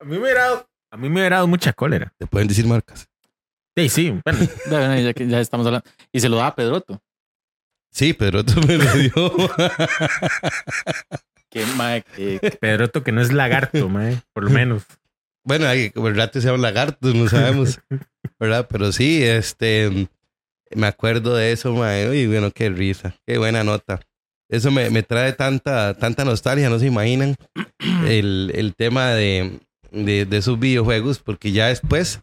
A 0.00 0.04
mí 0.04 0.12
me 0.12 0.18
hubiera 0.22 0.42
dado, 0.44 0.68
a 0.90 0.96
mí 0.96 1.08
me 1.08 1.20
hubiera 1.20 1.36
dado 1.36 1.46
mucha 1.48 1.72
cólera. 1.72 2.12
Te 2.18 2.26
pueden 2.26 2.48
decir 2.48 2.66
marcas. 2.66 3.08
Sí, 3.76 3.88
sí. 3.88 4.20
Bueno, 4.24 4.38
Ya, 4.70 4.98
ya, 4.98 5.12
que- 5.14 5.26
ya 5.28 5.40
estamos 5.40 5.66
hablando. 5.66 5.88
Y 6.12 6.20
se 6.20 6.28
lo 6.28 6.36
da 6.36 6.48
a 6.48 6.54
Pedroto. 6.54 7.00
Sí, 7.92 8.12
pero 8.12 8.44
tú 8.44 8.60
me 8.66 8.76
lo 8.76 8.92
dio. 8.92 9.48
Que, 11.50 11.64
mae, 11.76 12.02
que, 12.02 12.38
Pedroto 12.60 13.02
que 13.02 13.12
no 13.12 13.22
es 13.22 13.32
lagarto, 13.32 13.88
man. 13.88 14.22
Por 14.32 14.44
lo 14.44 14.50
menos. 14.50 14.84
bueno, 15.44 15.70
el 15.70 16.16
rato 16.16 16.40
se 16.40 16.46
llaman 16.46 16.62
lagartos, 16.62 17.14
no 17.14 17.28
sabemos. 17.28 17.80
¿Verdad? 18.38 18.66
Pero 18.70 18.92
sí, 18.92 19.22
este. 19.22 20.08
Me 20.74 20.86
acuerdo 20.88 21.34
de 21.36 21.52
eso, 21.52 21.72
mae. 21.72 22.08
Uy, 22.10 22.26
bueno, 22.26 22.50
qué 22.50 22.68
risa. 22.68 23.14
Qué 23.26 23.38
buena 23.38 23.64
nota. 23.64 24.00
Eso 24.50 24.70
me, 24.70 24.90
me 24.90 25.02
trae 25.02 25.32
tanta, 25.32 25.94
tanta 25.94 26.24
nostalgia, 26.24 26.68
no 26.68 26.78
se 26.78 26.86
imaginan. 26.86 27.36
El, 28.06 28.52
el 28.54 28.74
tema 28.74 29.10
de, 29.10 29.60
de, 30.04 30.24
de 30.26 30.36
esos 30.36 30.58
videojuegos, 30.58 31.18
porque 31.18 31.52
ya 31.52 31.68
después, 31.68 32.20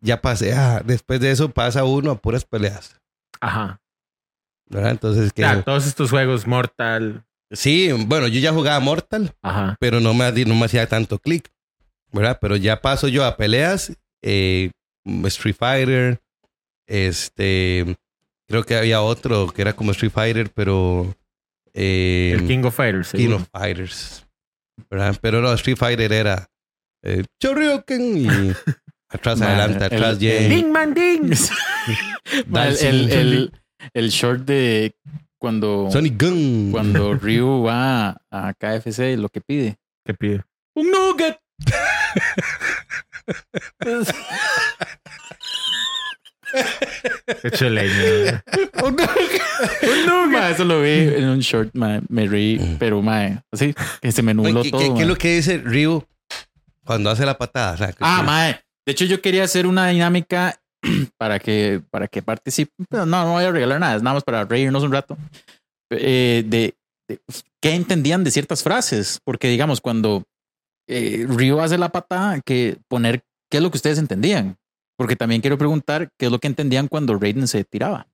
ya 0.00 0.20
pasé, 0.20 0.54
ah, 0.54 0.82
después 0.84 1.20
de 1.20 1.30
eso 1.30 1.50
pasa 1.50 1.84
uno 1.84 2.12
a 2.12 2.18
puras 2.18 2.44
peleas. 2.44 3.00
Ajá. 3.40 3.80
¿Verdad? 4.68 4.92
Entonces, 4.92 5.32
que. 5.32 5.42
Claro, 5.42 5.62
todos 5.62 5.86
estos 5.86 6.10
juegos 6.10 6.46
Mortal. 6.46 7.24
Sí, 7.50 7.92
bueno, 7.92 8.26
yo 8.26 8.40
ya 8.40 8.52
jugaba 8.52 8.80
Mortal, 8.80 9.34
Ajá. 9.42 9.76
pero 9.78 10.00
no 10.00 10.14
me, 10.14 10.30
no 10.44 10.54
me 10.54 10.64
hacía 10.64 10.88
tanto 10.88 11.18
clic, 11.18 11.52
¿verdad? 12.10 12.38
Pero 12.40 12.56
ya 12.56 12.80
paso 12.80 13.06
yo 13.06 13.24
a 13.24 13.36
peleas, 13.36 13.92
eh, 14.22 14.70
Street 15.04 15.54
Fighter, 15.56 16.20
este, 16.86 17.96
creo 18.48 18.64
que 18.64 18.76
había 18.76 19.02
otro 19.02 19.48
que 19.48 19.62
era 19.62 19.74
como 19.74 19.92
Street 19.92 20.10
Fighter, 20.12 20.50
pero 20.52 21.14
eh, 21.74 22.32
El 22.34 22.46
King 22.46 22.64
of 22.64 22.74
Fighters. 22.74 23.10
King 23.12 23.18
seguro. 23.18 23.36
of 23.36 23.48
Fighters, 23.52 24.26
¿verdad? 24.90 25.16
Pero 25.20 25.40
no, 25.40 25.52
Street 25.52 25.76
Fighter 25.76 26.12
era 26.12 26.48
eh, 27.04 27.24
Shoryuken 27.42 28.16
y 28.16 28.26
atrás, 29.08 29.40
adelante, 29.40 29.78
el- 29.86 29.92
atrás, 29.94 30.18
yeah. 30.18 30.48
Ding 30.48 30.70
man 30.72 30.94
ding. 30.94 31.30
el, 32.54 32.76
el, 32.80 33.12
el, 33.12 33.52
el 33.92 34.08
short 34.10 34.40
de 34.44 34.94
cuando, 35.38 35.88
Sonic 35.90 36.20
Gun. 36.20 36.70
cuando 36.72 37.14
Ryu 37.14 37.62
va 37.62 38.16
a 38.30 38.54
KFC, 38.54 39.16
lo 39.18 39.28
que 39.28 39.40
pide. 39.42 39.76
¿Qué 40.06 40.14
pide? 40.14 40.42
Un 40.74 40.90
nugget. 40.90 41.38
Hecho 47.42 47.68
leña. 47.70 48.42
un 48.82 48.96
nugget. 48.96 50.30
Ma, 50.30 50.50
eso 50.50 50.64
lo 50.64 50.80
vi 50.82 50.90
en 50.90 51.24
un 51.28 51.40
short, 51.40 51.70
ma, 51.74 52.00
me 52.08 52.26
reí, 52.26 52.76
pero 52.78 53.00
ma, 53.02 53.42
así 53.52 53.74
que 54.00 54.10
se 54.12 54.22
me 54.22 54.34
nubló 54.34 54.62
¿Qué, 54.62 54.70
todo. 54.70 54.80
qué- 54.80 54.94
qué 54.94 55.02
es 55.02 55.08
lo 55.08 55.16
que 55.16 55.36
dice 55.36 55.58
Ryu 55.58 56.02
cuando 56.84 57.10
hace 57.10 57.24
la 57.26 57.36
patada? 57.38 57.72
O 57.74 57.76
sea, 57.76 57.88
que- 57.92 57.98
Ah, 58.00 58.22
mae. 58.22 58.60
De 58.86 58.92
hecho, 58.92 59.04
yo 59.04 59.20
quería 59.22 59.44
hacer 59.44 59.66
una 59.66 59.88
dinámica 59.88 60.60
para 61.18 61.38
que, 61.38 61.82
para 61.90 62.06
que 62.08 62.22
participen. 62.22 62.86
Pero 62.88 63.06
no, 63.06 63.24
no 63.24 63.32
voy 63.32 63.44
a 63.44 63.50
regalar 63.52 63.80
nada. 63.80 63.96
Es 63.96 64.02
nada 64.02 64.14
más 64.14 64.24
para 64.24 64.44
reírnos 64.44 64.82
un 64.82 64.92
rato. 64.92 65.16
Eh, 65.90 66.44
de, 66.46 66.74
de 67.08 67.20
qué 67.62 67.74
entendían 67.74 68.24
de 68.24 68.30
ciertas 68.30 68.62
frases. 68.62 69.20
Porque, 69.24 69.48
digamos, 69.48 69.80
cuando 69.80 70.24
eh, 70.88 71.24
Ryu 71.28 71.60
hace 71.60 71.78
la 71.78 71.88
patada, 71.90 72.40
que 72.40 72.76
poner 72.88 73.22
qué 73.50 73.58
es 73.58 73.62
lo 73.62 73.70
que 73.70 73.78
ustedes 73.78 73.98
entendían. 73.98 74.56
Porque 74.96 75.16
también 75.16 75.40
quiero 75.40 75.58
preguntar 75.58 76.10
qué 76.18 76.26
es 76.26 76.32
lo 76.32 76.38
que 76.38 76.46
entendían 76.46 76.86
cuando 76.88 77.18
Raiden 77.18 77.48
se 77.48 77.64
tiraba. 77.64 78.06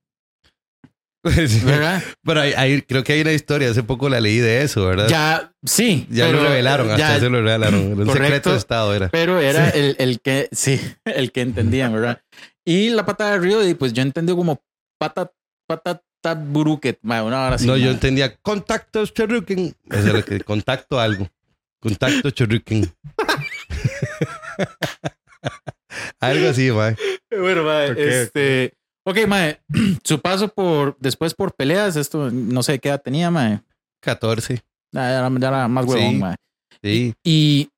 Sí. 1.47 1.59
¿Verdad? 1.63 2.01
Pero 2.23 2.41
hay- 2.41 2.53
hay- 2.53 2.81
creo 2.81 3.03
que 3.03 3.13
hay 3.13 3.21
una 3.21 3.31
historia, 3.33 3.69
hace 3.69 3.83
poco 3.83 4.09
la 4.09 4.19
leí 4.19 4.39
de 4.39 4.63
eso, 4.63 4.85
¿verdad? 4.87 5.07
ya, 5.07 5.53
sí. 5.63 6.07
Ya 6.09 6.25
pero 6.25 6.41
lo 6.41 6.49
revelaron, 6.49 6.89
hasta 6.89 7.19
se 7.19 7.29
lo 7.29 7.37
revelaron. 7.41 7.91
Correcto. 7.95 8.13
secreto 8.13 8.51
de 8.51 8.57
Estado 8.57 8.95
era. 8.95 9.09
Pero 9.09 9.39
era 9.39 9.69
el, 9.69 9.95
el 9.99 10.19
que, 10.19 10.49
sí, 10.51 10.81
el 11.05 11.31
que 11.31 11.41
entendían, 11.41 11.93
¿verdad? 11.93 12.21
Y 12.65 12.89
la 12.89 13.05
patada 13.05 13.33
de 13.33 13.39
Río, 13.39 13.67
y 13.67 13.75
pues 13.75 13.93
yo 13.93 14.01
entendí 14.01 14.33
como 14.33 14.61
pata, 14.99 15.31
patata 15.67 16.33
buruket, 16.35 16.97
ma, 17.03 17.23
una 17.23 17.45
hora 17.45 17.55
así. 17.55 17.67
no, 17.67 17.77
yo 17.77 17.91
entendía 17.91 18.35
contacto 18.37 19.05
chorruken. 19.05 19.75
Eso 19.89 20.07
es 20.07 20.13
lo 20.13 20.25
que 20.25 20.39
contacto 20.41 20.99
algo. 20.99 21.29
Contacto 21.79 22.29
chorruken. 22.31 22.91
algo 26.19 26.49
así, 26.49 26.71
man. 26.71 26.95
Bueno, 27.29 27.71
este. 27.81 28.73
Ok, 29.05 29.17
mae, 29.27 29.59
su 30.03 30.19
paso 30.21 30.47
por, 30.49 30.95
después 30.99 31.33
por 31.33 31.53
peleas, 31.55 31.95
esto 31.95 32.29
no 32.31 32.61
sé 32.63 32.79
qué 32.79 32.89
edad 32.89 33.01
tenía, 33.01 33.31
mae. 33.31 33.61
14. 34.01 34.63
Ya 34.93 35.09
era, 35.19 35.29
ya 35.39 35.47
era 35.47 35.67
más 35.67 35.85
huevón, 35.85 36.11
Sí. 36.11 36.17
mae. 36.17 36.35
Sí. 36.83 37.13
Y 37.23 37.69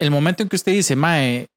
el 0.00 0.10
momento 0.10 0.42
en 0.42 0.48
que 0.48 0.56
usted 0.56 0.72
dice, 0.72 0.94
mae, 0.96 1.48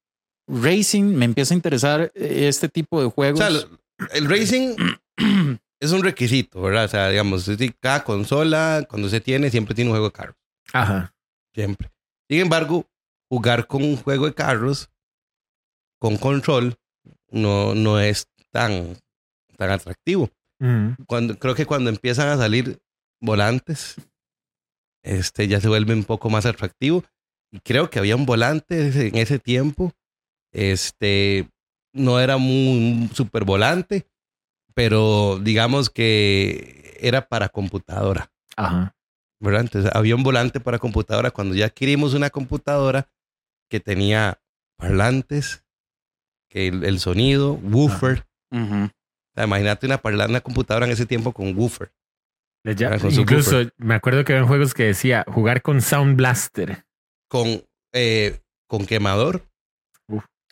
racing, 0.48 1.04
me 1.14 1.24
empieza 1.24 1.54
a 1.54 1.56
interesar 1.56 2.10
este 2.14 2.68
tipo 2.68 3.00
de 3.00 3.06
O 3.06 3.10
juegos. 3.10 3.38
sea, 3.38 3.50
lo- 3.50 3.68
el 4.12 4.28
racing 4.28 4.74
es 5.80 5.92
un 5.92 6.02
requisito, 6.02 6.60
¿verdad? 6.62 6.84
O 6.86 6.88
sea, 6.88 7.08
digamos, 7.08 7.48
cada 7.80 8.02
consola, 8.04 8.84
cuando 8.88 9.08
se 9.08 9.20
tiene, 9.20 9.50
siempre 9.50 9.74
tiene 9.74 9.90
un 9.90 9.94
juego 9.94 10.06
de 10.06 10.12
carros. 10.12 10.36
Ajá. 10.72 11.14
Siempre. 11.54 11.90
Sin 12.28 12.40
embargo, 12.40 12.86
jugar 13.30 13.66
con 13.66 13.82
un 13.84 13.96
juego 13.96 14.26
de 14.26 14.34
carros 14.34 14.88
con 16.00 16.16
control 16.16 16.76
no, 17.30 17.74
no 17.74 18.00
es 18.00 18.26
tan, 18.52 18.96
tan 19.56 19.70
atractivo. 19.70 20.30
Mm. 20.60 20.92
Cuando, 21.06 21.38
creo 21.38 21.54
que 21.54 21.66
cuando 21.66 21.90
empiezan 21.90 22.28
a 22.28 22.36
salir 22.36 22.80
volantes, 23.20 23.96
este 25.02 25.48
ya 25.48 25.60
se 25.60 25.68
vuelve 25.68 25.94
un 25.94 26.04
poco 26.04 26.30
más 26.30 26.46
atractivo. 26.46 27.04
Y 27.50 27.60
creo 27.60 27.90
que 27.90 27.98
había 27.98 28.16
un 28.16 28.26
volante 28.26 29.08
en 29.08 29.16
ese 29.16 29.38
tiempo. 29.38 29.92
Este 30.52 31.48
no 31.92 32.20
era 32.20 32.36
muy 32.36 33.02
un 33.02 33.10
super 33.14 33.44
volante, 33.44 34.06
pero 34.74 35.38
digamos 35.42 35.90
que 35.90 36.96
era 37.00 37.28
para 37.28 37.48
computadora. 37.48 38.30
Ajá. 38.56 38.94
¿verdad? 39.42 39.62
Entonces 39.62 39.90
había 39.92 40.14
un 40.14 40.22
volante 40.22 40.60
para 40.60 40.78
computadora. 40.78 41.32
Cuando 41.32 41.54
ya 41.54 41.66
adquirimos 41.66 42.14
una 42.14 42.30
computadora 42.30 43.08
que 43.68 43.80
tenía 43.80 44.40
parlantes, 44.76 45.64
que 46.48 46.68
el, 46.68 46.84
el 46.84 47.00
sonido, 47.00 47.54
woofer. 47.54 48.24
O 48.52 48.90
sea, 49.34 49.44
imagínate 49.44 49.86
una, 49.86 49.98
parla- 49.98 50.26
una 50.28 50.40
computadora 50.40 50.86
en 50.86 50.92
ese 50.92 51.06
tiempo 51.06 51.32
con 51.32 51.56
woofer. 51.56 51.90
Ya- 52.64 52.96
con 52.98 53.12
incluso 53.12 53.62
me 53.78 53.94
acuerdo 53.94 54.24
que 54.24 54.34
había 54.34 54.46
juegos 54.46 54.72
que 54.74 54.84
decía 54.84 55.24
jugar 55.26 55.62
con 55.62 55.80
Sound 55.80 56.16
Blaster. 56.16 56.84
Con, 57.28 57.64
eh, 57.92 58.40
con 58.68 58.86
quemador. 58.86 59.42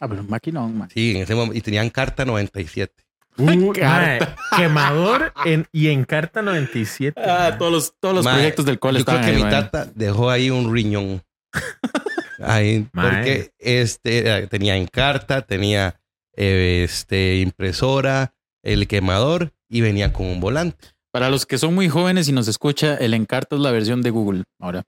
Ah, 0.02 0.08
pero 0.08 0.22
un 0.22 0.30
maquinón, 0.30 0.78
mae. 0.78 0.88
Sí, 0.92 1.14
en 1.14 1.22
ese 1.22 1.34
momento. 1.34 1.56
Y 1.56 1.60
tenían 1.60 1.90
carta 1.90 2.24
97. 2.24 3.04
Uh, 3.36 3.72
Carta. 3.72 4.34
quemador 4.56 5.32
en, 5.44 5.66
y 5.72 5.88
en 5.88 6.04
carta 6.04 6.42
97. 6.42 7.20
Ah, 7.24 7.56
todos 7.58 7.70
los, 7.72 7.94
todos 8.00 8.14
los 8.16 8.26
proyectos 8.26 8.64
del 8.64 8.78
cole 8.78 8.98
Yo 9.00 9.04
creo 9.04 9.20
que 9.20 9.26
ahí, 9.26 9.36
mi 9.36 9.42
mae. 9.42 9.50
tata 9.50 9.84
dejó 9.94 10.30
ahí 10.30 10.50
un 10.50 10.72
riñón. 10.74 11.22
ahí, 12.42 12.88
porque 12.92 13.52
este, 13.58 14.38
eh, 14.38 14.46
tenía 14.46 14.76
encarta, 14.76 15.42
tenía 15.42 15.88
eh, 15.88 15.99
este, 16.36 17.36
impresora, 17.40 18.34
el 18.62 18.86
quemador 18.88 19.52
y 19.68 19.80
venía 19.80 20.12
con 20.12 20.26
un 20.26 20.40
volante. 20.40 20.88
Para 21.12 21.28
los 21.28 21.46
que 21.46 21.58
son 21.58 21.74
muy 21.74 21.88
jóvenes 21.88 22.28
y 22.28 22.32
nos 22.32 22.46
escucha, 22.48 22.96
el 22.96 23.14
Encarta 23.14 23.56
es 23.56 23.62
la 23.62 23.72
versión 23.72 24.02
de 24.02 24.10
Google. 24.10 24.44
Ahora, 24.60 24.84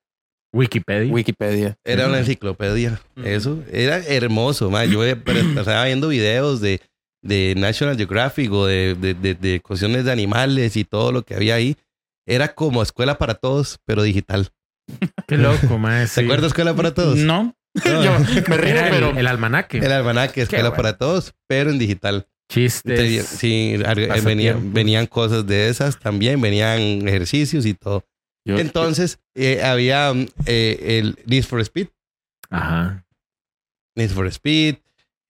Wikipedia. 0.54 1.12
Wikipedia. 1.12 1.76
Era 1.84 2.06
una 2.06 2.18
enciclopedia. 2.18 3.00
Eso 3.24 3.62
era 3.72 3.98
hermoso. 3.98 4.70
ma. 4.70 4.84
Yo 4.84 5.04
eh, 5.04 5.12
estaba 5.56 5.84
viendo 5.86 6.08
videos 6.08 6.60
de, 6.60 6.80
de 7.22 7.54
National 7.56 7.96
Geographic 7.96 8.52
o 8.52 8.66
de, 8.66 8.94
de, 8.94 9.14
de, 9.14 9.34
de 9.34 9.60
cuestiones 9.60 10.04
de 10.04 10.12
animales 10.12 10.76
y 10.76 10.84
todo 10.84 11.10
lo 11.10 11.22
que 11.22 11.34
había 11.34 11.54
ahí. 11.54 11.76
Era 12.26 12.54
como 12.54 12.82
escuela 12.82 13.18
para 13.18 13.34
todos, 13.34 13.78
pero 13.84 14.02
digital. 14.02 14.50
Qué 15.26 15.38
loco, 15.38 15.78
mae. 15.78 16.06
¿Se 16.06 16.20
sí. 16.20 16.24
acuerdas 16.26 16.48
escuela 16.48 16.74
para 16.74 16.92
todos? 16.94 17.16
No, 17.18 17.56
No. 17.84 18.02
yo 18.04 18.18
me 18.48 18.56
río, 18.56 18.70
Era 18.70 18.88
el, 18.88 18.94
pero 18.94 19.10
el 19.18 19.26
almanaque. 19.26 19.78
El 19.78 19.92
almanaque, 19.92 20.42
escuela 20.42 20.68
bueno. 20.70 20.76
para 20.82 20.96
todos, 20.98 21.34
pero 21.46 21.70
en 21.70 21.78
digital. 21.78 22.26
Chistes. 22.50 23.26
Sí, 23.26 23.74
eh, 23.82 24.20
venían, 24.22 24.72
venían 24.74 25.06
cosas 25.06 25.46
de 25.46 25.68
esas 25.70 25.98
también, 25.98 26.40
venían 26.40 26.80
ejercicios 27.08 27.64
y 27.64 27.72
todo. 27.74 28.04
yo- 28.46 28.58
Entonces, 28.58 29.20
eh, 29.34 29.62
había 29.62 30.12
eh, 30.46 30.98
el 31.00 31.18
Need 31.24 31.44
for 31.44 31.60
Speed. 31.60 31.88
Ajá. 32.50 33.06
Need 33.96 34.10
for 34.10 34.26
Speed, 34.26 34.76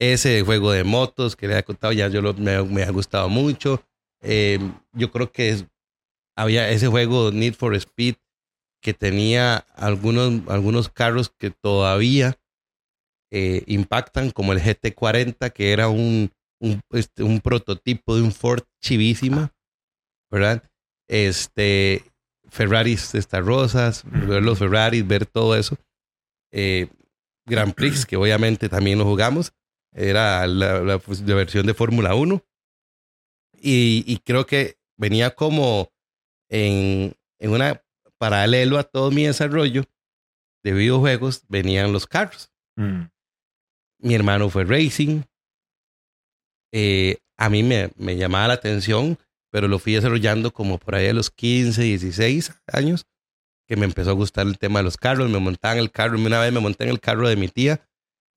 ese 0.01 0.43
juego 0.43 0.73
de 0.73 0.83
motos 0.83 1.37
que 1.37 1.47
le 1.47 1.57
he 1.57 1.63
contado 1.63 1.93
ya 1.93 2.09
yo 2.09 2.23
lo- 2.23 2.35
me, 2.35 2.61
me 2.65 2.83
ha 2.83 2.91
gustado 2.91 3.29
mucho. 3.29 3.85
Eh, 4.21 4.59
yo 4.93 5.13
creo 5.13 5.31
que 5.31 5.51
es- 5.51 5.65
había 6.37 6.69
ese 6.71 6.89
juego 6.89 7.31
Need 7.31 7.55
for 7.55 7.75
Speed 7.77 8.17
que 8.83 8.93
tenía 8.95 9.59
algunos, 9.77 10.43
algunos 10.49 10.89
carros 10.91 11.33
que 11.39 11.51
todavía 11.51 12.37
eh, 13.31 13.63
impactan, 13.67 14.31
como 14.31 14.53
el 14.53 14.61
GT40, 14.61 15.53
que 15.53 15.73
era 15.73 15.89
un, 15.89 16.31
un, 16.61 16.83
este, 16.91 17.23
un 17.23 17.41
prototipo 17.41 18.15
de 18.17 18.23
un 18.23 18.33
Ford 18.33 18.65
chivísima, 18.83 19.55
¿verdad? 20.31 20.63
Este, 21.09 22.05
Ferraris 22.51 23.15
estas 23.15 23.45
rosas, 23.45 24.03
ver 24.05 24.43
los 24.43 24.59
Ferraris, 24.59 25.07
ver 25.07 25.25
todo 25.27 25.57
eso. 25.57 25.77
Eh, 26.53 26.89
Grand 27.47 27.75
Prix, 27.75 28.05
que 28.05 28.17
obviamente 28.17 28.69
también 28.69 28.99
lo 28.99 29.05
jugamos. 29.05 29.53
Era 29.95 30.47
la, 30.47 30.81
la- 30.81 31.01
la 31.27 31.35
versión 31.35 31.67
de 31.67 31.75
Fórmula 31.75 32.15
1. 32.15 32.43
Y, 33.61 34.05
y 34.07 34.19
creo 34.19 34.47
que 34.47 34.77
venía 34.99 35.35
como 35.35 35.91
en, 36.51 37.15
en 37.39 37.51
una 37.51 37.83
paralelo 38.23 38.79
a 38.79 38.85
todo 38.85 39.11
mi 39.11 39.25
desarrollo 39.25 39.83
de 40.63 40.73
videojuegos, 40.73 41.43
venían 41.49 41.93
los 41.93 42.07
carros. 42.07 42.53
Mm. 42.77 43.07
Mi 43.99 44.15
hermano 44.15 44.49
fue 44.49 44.65
racing. 44.65 45.23
Eh, 46.73 47.19
a 47.37 47.51
mí 47.51 47.65
me, 47.65 47.91
me 47.97 48.17
llamaba 48.17 48.47
la 48.47 48.55
atención, 48.55 49.19
pero 49.51 49.67
lo 49.67 49.81
fui 49.81 49.95
desarrollando 49.95 50.53
como 50.53 50.79
por 50.79 50.95
ahí 50.95 51.09
a 51.09 51.13
los 51.13 51.33
15, 51.33 51.83
16 51.83 52.53
años, 52.73 53.07
que 53.69 53.75
me 53.75 53.87
empezó 53.87 54.11
a 54.11 54.15
gustar 54.15 54.47
el 54.47 54.57
tema 54.57 54.79
de 54.79 54.85
los 54.85 54.97
carros. 54.97 55.29
Me 55.29 55.41
montaba 55.41 55.75
en 55.75 55.81
el 55.81 55.91
carro, 55.91 56.17
una 56.17 56.39
vez 56.39 56.53
me 56.53 56.61
monté 56.61 56.85
en 56.85 56.91
el 56.91 57.01
carro 57.01 57.29
de 57.29 57.35
mi 57.35 57.49
tía 57.49 57.85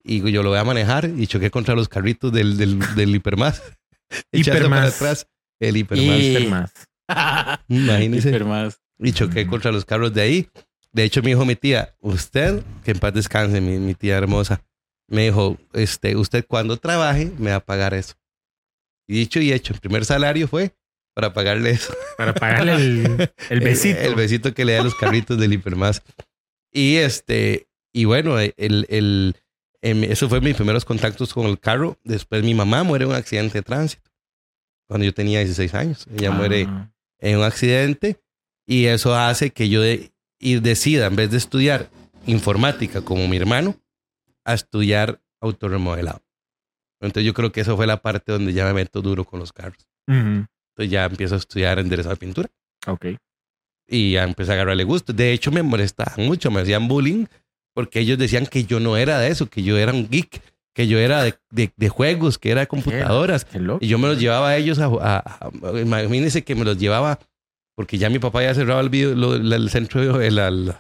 y 0.04 0.32
yo 0.32 0.42
lo 0.42 0.50
voy 0.50 0.58
a 0.58 0.64
manejar 0.64 1.12
y 1.16 1.28
choqué 1.28 1.52
contra 1.52 1.76
los 1.76 1.90
carritos 1.90 2.34
del, 2.34 2.58
del, 2.58 2.80
del 2.96 3.16
hipermás. 3.16 3.62
Para 4.10 4.24
Hipermás. 4.42 4.96
atrás 4.96 5.28
el 5.60 5.78
hipermás. 5.78 6.20
Y- 6.20 6.34
Ser 8.32 8.46
más. 8.46 8.82
Y 9.00 9.12
choqué 9.12 9.46
contra 9.48 9.72
los 9.72 9.86
carros 9.86 10.14
de 10.14 10.22
ahí. 10.22 10.50
De 10.91 11.04
hecho, 11.04 11.22
me 11.22 11.30
dijo 11.30 11.46
mi 11.46 11.56
tía, 11.56 11.93
usted, 12.00 12.64
que 12.84 12.91
en 12.91 13.00
paz 13.00 13.14
descanse, 13.14 13.60
mi, 13.60 13.78
mi 13.80 13.93
tía 13.96 14.18
hermosa, 14.18 14.64
me 15.08 15.26
dijo, 15.26 15.58
este, 15.74 16.16
usted 16.16 16.46
cuando 16.48 16.78
trabaje 16.78 17.32
me 17.38 17.52
va 17.52 17.58
a 17.58 17.66
pagar 17.66 17.93
eso. 17.93 18.16
Y 19.08 19.16
dicho 19.16 19.39
y 19.39 19.52
hecho, 19.52 19.74
el 19.74 19.80
primer 19.80 20.06
salario 20.06 20.48
fue 20.48 20.74
para 21.14 21.34
pagarle 21.34 21.72
eso. 21.72 21.93
Para 22.18 22.34
pagarle 22.34 22.74
el, 22.74 23.32
el 23.50 23.60
besito. 23.60 24.00
El, 24.00 24.16
besito 24.16 24.54
que 24.54 24.66
le 24.66 24.74
da 24.74 24.82
a 24.82 24.84
los 24.84 24.96
carritos 24.96 25.38
del 25.38 25.54
hipermás. 25.54 26.02
Y 26.72 26.96
este, 26.96 27.68
y 27.93 28.06
bueno, 28.06 28.39
el, 28.39 28.54
el, 28.58 29.36
em, 29.82 30.04
eso 30.06 30.28
fue 30.28 30.41
mis 30.41 30.56
primeros 30.56 30.86
contactos 30.86 31.34
con 31.34 31.46
el 31.46 31.60
carro. 31.60 31.98
Después 32.04 32.43
mi 32.43 32.54
mamá 32.54 32.84
muere 32.84 33.04
en 33.06 33.12
un 33.12 33.16
accidente 33.16 33.60
de 33.60 33.64
tránsito. 33.64 34.10
Cuando 34.88 35.06
yo 35.06 35.14
tenía 35.14 35.39
16 35.39 35.74
años. 35.74 36.08
Ella 36.18 36.32
muere 36.32 36.66
Ah. 36.68 36.91
en 37.20 37.38
un 37.38 37.43
accidente 37.43 38.20
y 38.66 38.86
eso 38.86 39.16
hace 39.16 39.51
que 39.51 39.70
yo 39.70 39.82
de- 39.82 40.11
y 40.39 40.59
decida, 40.59 41.07
en 41.07 41.16
vez 41.16 41.32
de 41.32 41.38
estudiar 41.38 41.89
informática 42.28 43.01
como 43.01 43.28
mi 43.28 43.38
hermano, 43.38 43.76
a 44.43 44.53
estudiar 44.53 45.22
autorremodelado. 45.41 46.22
Entonces 47.01 47.26
yo 47.26 47.34
creo 47.34 47.51
que 47.51 47.61
eso 47.61 47.76
fue 47.76 47.88
la 47.88 48.01
parte 48.01 48.32
donde 48.32 48.53
ya 48.53 48.66
me 48.66 48.74
meto 48.74 49.01
duro 49.01 49.26
con 49.26 49.39
los 49.39 49.51
carros. 49.53 49.88
Entonces 50.07 50.89
ya 50.91 51.05
empiezo 51.05 51.36
a 51.36 51.38
estudiar 51.38 51.80
enderezado 51.80 52.16
de 52.16 52.20
pintura 52.20 52.49
Ok. 52.88 53.05
y 53.88 54.13
ya 54.13 54.24
empecé 54.24 54.51
a 54.51 54.53
agarrarle 54.55 54.84
gusto. 54.84 55.13
De 55.13 55.32
hecho 55.32 55.51
me 55.51 55.63
molestaban 55.63 56.26
mucho, 56.26 56.51
me 56.51 56.61
hacían 56.61 56.88
bullying 56.88 57.26
porque 57.74 57.99
ellos 57.99 58.18
decían 58.18 58.45
que 58.45 58.63
yo 58.66 58.80
no 58.80 58.97
era 58.97 59.20
de 59.20 59.30
eso, 59.30 59.47
que 59.49 59.61
yo 59.63 59.78
era 59.78 59.93
un 59.93 60.09
geek, 60.09 60.41
que 60.74 60.88
yo 60.88 60.97
era 60.99 61.24
de, 61.24 61.36
de- 61.51 61.72
de 61.76 61.89
juegos, 61.89 62.38
que 62.38 62.51
era 62.51 62.61
de 62.61 62.68
computadoras. 62.68 63.45
Qué. 63.45 63.59
Y 63.82 63.88
yo 63.88 63.97
me 63.97 64.07
los 64.07 64.20
llevaba 64.20 64.49
a 64.49 64.57
ellos 64.57 64.80
a, 64.80 64.86
a- 64.86 65.20
a- 65.20 65.80
imagínense 65.80 66.43
que 66.43 66.55
me 66.55 66.66
los 66.66 66.78
llevaba 66.78 67.20
porque 67.76 67.97
ya 67.97 68.09
mi 68.09 68.19
papá 68.19 68.41
ya 68.43 68.53
cerraba 68.53 68.82
el, 68.82 68.89
video, 68.89 69.13
lo- 69.15 69.38
la- 69.38 69.55
el 69.57 69.69
centro 69.69 70.01
de 70.01 70.30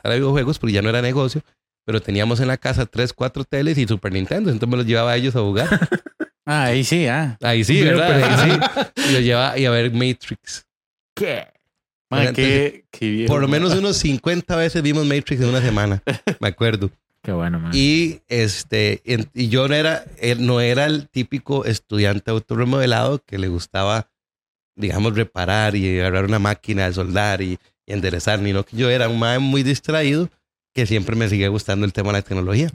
videojuegos 0.03 0.59
porque 0.59 0.73
ya 0.73 0.81
no 0.81 0.89
era 0.89 1.01
negocio. 1.01 1.41
Pero 1.85 2.01
teníamos 2.01 2.39
en 2.39 2.47
la 2.47 2.57
casa 2.57 2.87
tres, 2.87 3.13
cuatro 3.13 3.43
teles 3.43 3.77
y 3.77 3.85
Super 3.87 4.11
Nintendo. 4.11 4.49
Entonces 4.49 4.71
me 4.71 4.77
los 4.77 4.87
llevaba 4.87 5.11
a 5.11 5.17
ellos 5.17 5.35
a 5.35 5.39
jugar. 5.41 5.67
Ah, 6.47 6.65
ahí 6.65 6.83
sí, 6.83 7.07
ah. 7.07 7.39
Ahí 7.41 7.63
sí, 7.63 7.81
¿verdad? 7.81 8.07
pero- 8.07 8.25
Ahí 8.27 8.51
sí. 8.95 9.09
Y 9.09 9.13
los 9.13 9.21
llevaba 9.23 9.57
y 9.57 9.65
a 9.65 9.71
ver 9.71 9.91
Matrix. 9.91 10.67
¿Qué? 11.15 11.47
Ma, 12.11 12.19
Oigan, 12.19 12.35
qué, 12.35 12.85
qué 12.91 13.09
viejo, 13.09 13.33
Por 13.33 13.41
lo 13.41 13.47
menos 13.47 13.73
unos 13.73 13.97
50 13.97 14.55
veces 14.55 14.83
vimos 14.83 15.07
Matrix 15.07 15.41
en 15.41 15.49
una 15.49 15.59
semana. 15.61 16.03
Me 16.39 16.47
acuerdo. 16.49 16.91
Qué 17.23 17.31
bueno, 17.31 17.59
man. 17.59 17.71
Y 17.73 18.19
este 18.27 19.01
y 19.33 19.47
yo 19.47 19.67
no 19.67 19.73
era, 19.73 20.05
él 20.19 20.45
no 20.45 20.61
era 20.61 20.85
el 20.85 21.09
típico 21.09 21.65
estudiante 21.65 22.29
autorremodelado 22.29 23.23
que 23.25 23.39
le 23.39 23.47
gustaba, 23.47 24.11
digamos, 24.75 25.15
reparar 25.15 25.75
y 25.75 25.99
agarrar 25.99 26.25
una 26.25 26.39
máquina 26.39 26.85
de 26.87 26.93
soldar 26.93 27.41
y, 27.41 27.59
y 27.85 27.93
enderezar, 27.93 28.39
ni 28.39 28.53
no 28.53 28.65
que 28.65 28.77
yo 28.77 28.89
era 28.89 29.09
un 29.09 29.19
man 29.19 29.41
muy 29.41 29.63
distraído 29.63 30.29
que 30.73 30.85
siempre 30.85 31.15
me 31.15 31.29
sigue 31.29 31.47
gustando 31.47 31.85
el 31.85 31.93
tema 31.93 32.09
de 32.09 32.19
la 32.19 32.21
tecnología. 32.21 32.69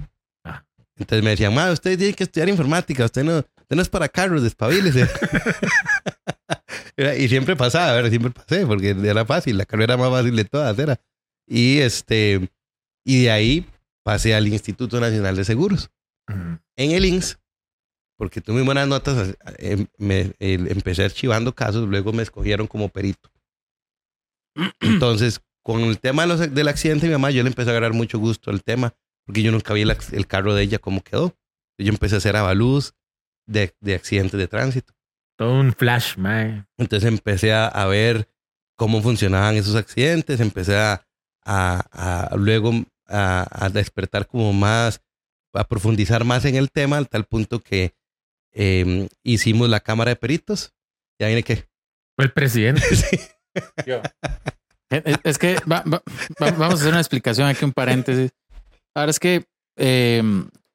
Ah. 0.45 0.65
Entonces 0.97 1.23
me 1.23 1.31
decían, 1.31 1.55
ma, 1.55 1.71
usted 1.71 1.99
tiene 1.99 2.15
que 2.15 2.25
estudiar 2.25 2.49
informática, 2.49 3.05
usted 3.05 3.25
no, 3.25 3.39
usted 3.39 3.77
no 3.77 3.83
es 3.83 3.89
para 3.89 4.09
carros, 4.09 4.43
despabilese. 4.43 5.07
Y 7.19 7.29
siempre 7.29 7.57
pasaba, 7.57 7.91
a 7.91 7.95
ver, 7.95 8.11
siempre 8.11 8.31
pasé, 8.31 8.67
porque 8.67 8.91
era 8.91 9.25
fácil, 9.25 9.57
la 9.57 9.65
carrera 9.65 9.97
más 9.97 10.11
fácil 10.11 10.37
de 10.37 10.45
todas 10.45 10.79
era. 10.79 11.01
Y 11.47 11.79
este, 11.79 12.51
y 13.07 13.23
de 13.23 13.31
ahí 13.31 13.67
pasé 14.03 14.35
al 14.35 14.47
Instituto 14.49 15.01
Nacional 15.01 15.35
de 15.35 15.45
Seguros. 15.45 15.91
Ujú. 16.29 16.59
En 16.77 16.91
el 16.91 17.07
INSS, 17.07 17.39
porque 18.21 18.43
tuve 18.43 18.57
muy 18.57 18.65
buenas 18.67 18.87
notas, 18.87 19.35
eh, 19.57 19.87
me- 19.97 20.35
el- 20.41 20.71
empecé 20.71 21.05
archivando 21.05 21.55
casos, 21.55 21.89
luego 21.89 22.13
me 22.13 22.23
escogieron 22.23 22.67
como 22.67 22.91
perito. 22.91 23.31
Entonces, 24.81 25.41
con 25.63 25.81
el 25.81 25.99
tema 25.99 26.23
de 26.23 26.29
los- 26.29 26.55
del 26.55 26.69
accidente 26.69 27.07
de 27.07 27.09
mi 27.09 27.13
mamá, 27.15 27.31
yo 27.31 27.43
le 27.43 27.49
empecé 27.49 27.71
a 27.71 27.73
agarrar 27.73 27.95
mucho 27.95 28.19
gusto 28.19 28.51
al 28.51 28.63
tema, 28.63 28.95
porque 29.25 29.41
yo 29.43 29.51
nunca 29.51 29.73
vi 29.73 29.81
el, 29.81 30.27
carro 30.27 30.53
de 30.55 30.63
ella 30.65 30.79
cómo 30.79 31.01
quedó. 31.03 31.35
Yo 31.79 31.89
empecé 31.89 32.17
a 32.17 32.19
hacer 32.19 32.37
avalúos 32.37 32.93
de, 33.47 33.75
de 33.81 33.95
accidentes 33.95 34.39
de 34.39 34.49
tránsito. 34.49 34.93
Todo 35.39 35.59
un 35.59 35.73
flash, 35.73 36.19
man. 36.19 36.69
Entonces 36.77 37.09
empecé 37.09 37.55
a, 37.55 37.69
a 37.69 37.87
ver 37.87 38.29
cómo 38.77 39.01
funcionaban 39.01 39.57
esos 39.57 39.77
accidentes, 39.77 40.41
empecé 40.41 40.77
a, 40.77 41.07
a- 41.43 42.29
a 42.33 42.37
luego 42.37 42.73
a, 43.07 43.65
a 43.65 43.71
despertar 43.71 44.27
como 44.27 44.53
más, 44.53 45.01
a 45.55 45.65
profundizar 45.65 46.25
más 46.25 46.45
en 46.45 46.57
el 46.57 46.71
tema, 46.71 46.99
al 46.99 47.09
tal 47.09 47.25
punto 47.25 47.61
que 47.61 47.95
eh, 48.53 49.09
hicimos 49.25 49.69
la 49.69 49.81
cámara 49.81 50.11
de 50.11 50.17
peritos. 50.17 50.73
Ya 51.21 51.27
viene 51.27 51.43
que... 51.43 51.67
Fue 52.17 52.25
el 52.27 52.33
presidente. 52.33 52.83
Es, 52.93 53.05
Eh, 54.93 55.17
es 55.23 55.39
que 55.39 55.55
va- 55.71 55.83
va- 55.83 56.03
va- 56.43 56.51
vamos 56.51 56.75
a 56.75 56.75
hacer 56.83 56.89
una 56.89 56.99
explicación 57.01 57.47
aquí, 57.49 57.65
un 57.65 57.73
paréntesis. 57.73 58.31
Ahora 58.95 59.11
es 59.11 59.21
que 59.21 59.45
eh, 59.79 60.23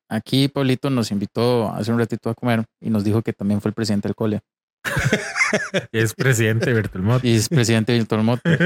aquí 0.09 0.47
Pablito 0.47 0.89
nos 0.89 1.11
invitó 1.11 1.69
hace 1.69 1.91
un 1.91 1.99
ratito 1.99 2.29
a 2.29 2.33
comer 2.33 2.63
y 2.81 2.89
nos 2.89 3.03
dijo 3.03 3.21
que 3.21 3.33
también 3.33 3.59
fue 3.59 3.69
el 3.69 3.75
presidente 3.75 4.07
del 4.07 4.15
cole 4.15 4.41
es 5.91 6.13
presidente 6.13 6.67
de 6.67 6.73
Bertolmot. 6.75 7.23
y 7.25 7.35
es 7.35 7.49
presidente 7.49 7.91
de 7.91 7.99
Víctor 7.99 8.23
Moto. 8.23 8.41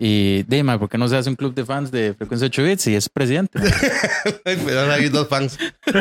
Y 0.00 0.42
dime, 0.48 0.76
¿por 0.76 0.88
qué 0.88 0.98
no 0.98 1.06
se 1.06 1.16
hace 1.16 1.30
un 1.30 1.36
club 1.36 1.54
de 1.54 1.64
fans 1.64 1.92
de 1.92 2.14
frecuencia 2.14 2.46
8 2.46 2.64
bits 2.64 2.86
y 2.88 2.96
es 2.96 3.08
presidente? 3.08 3.60
Me 4.44 4.74
van 4.74 4.90
a 4.90 4.98
ir 4.98 5.12
dos 5.12 5.28
fans. 5.28 5.56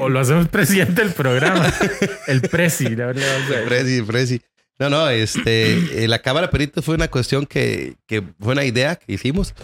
O 0.00 0.08
lo 0.08 0.20
hacemos 0.20 0.48
presidente 0.48 1.02
del 1.02 1.12
programa. 1.12 1.72
El 2.26 2.40
presi. 2.42 2.88
la 2.96 3.06
verdad. 3.06 3.64
Presi, 3.66 4.02
Presi. 4.02 4.40
No, 4.78 4.90
no, 4.90 5.08
este, 5.10 6.04
eh, 6.04 6.08
la 6.08 6.18
cámara 6.20 6.46
de 6.46 6.52
peritos 6.52 6.84
fue 6.84 6.94
una 6.94 7.08
cuestión 7.08 7.46
que, 7.46 7.94
que 8.06 8.22
fue 8.40 8.52
una 8.52 8.64
idea 8.64 8.96
que 8.96 9.12
hicimos 9.12 9.54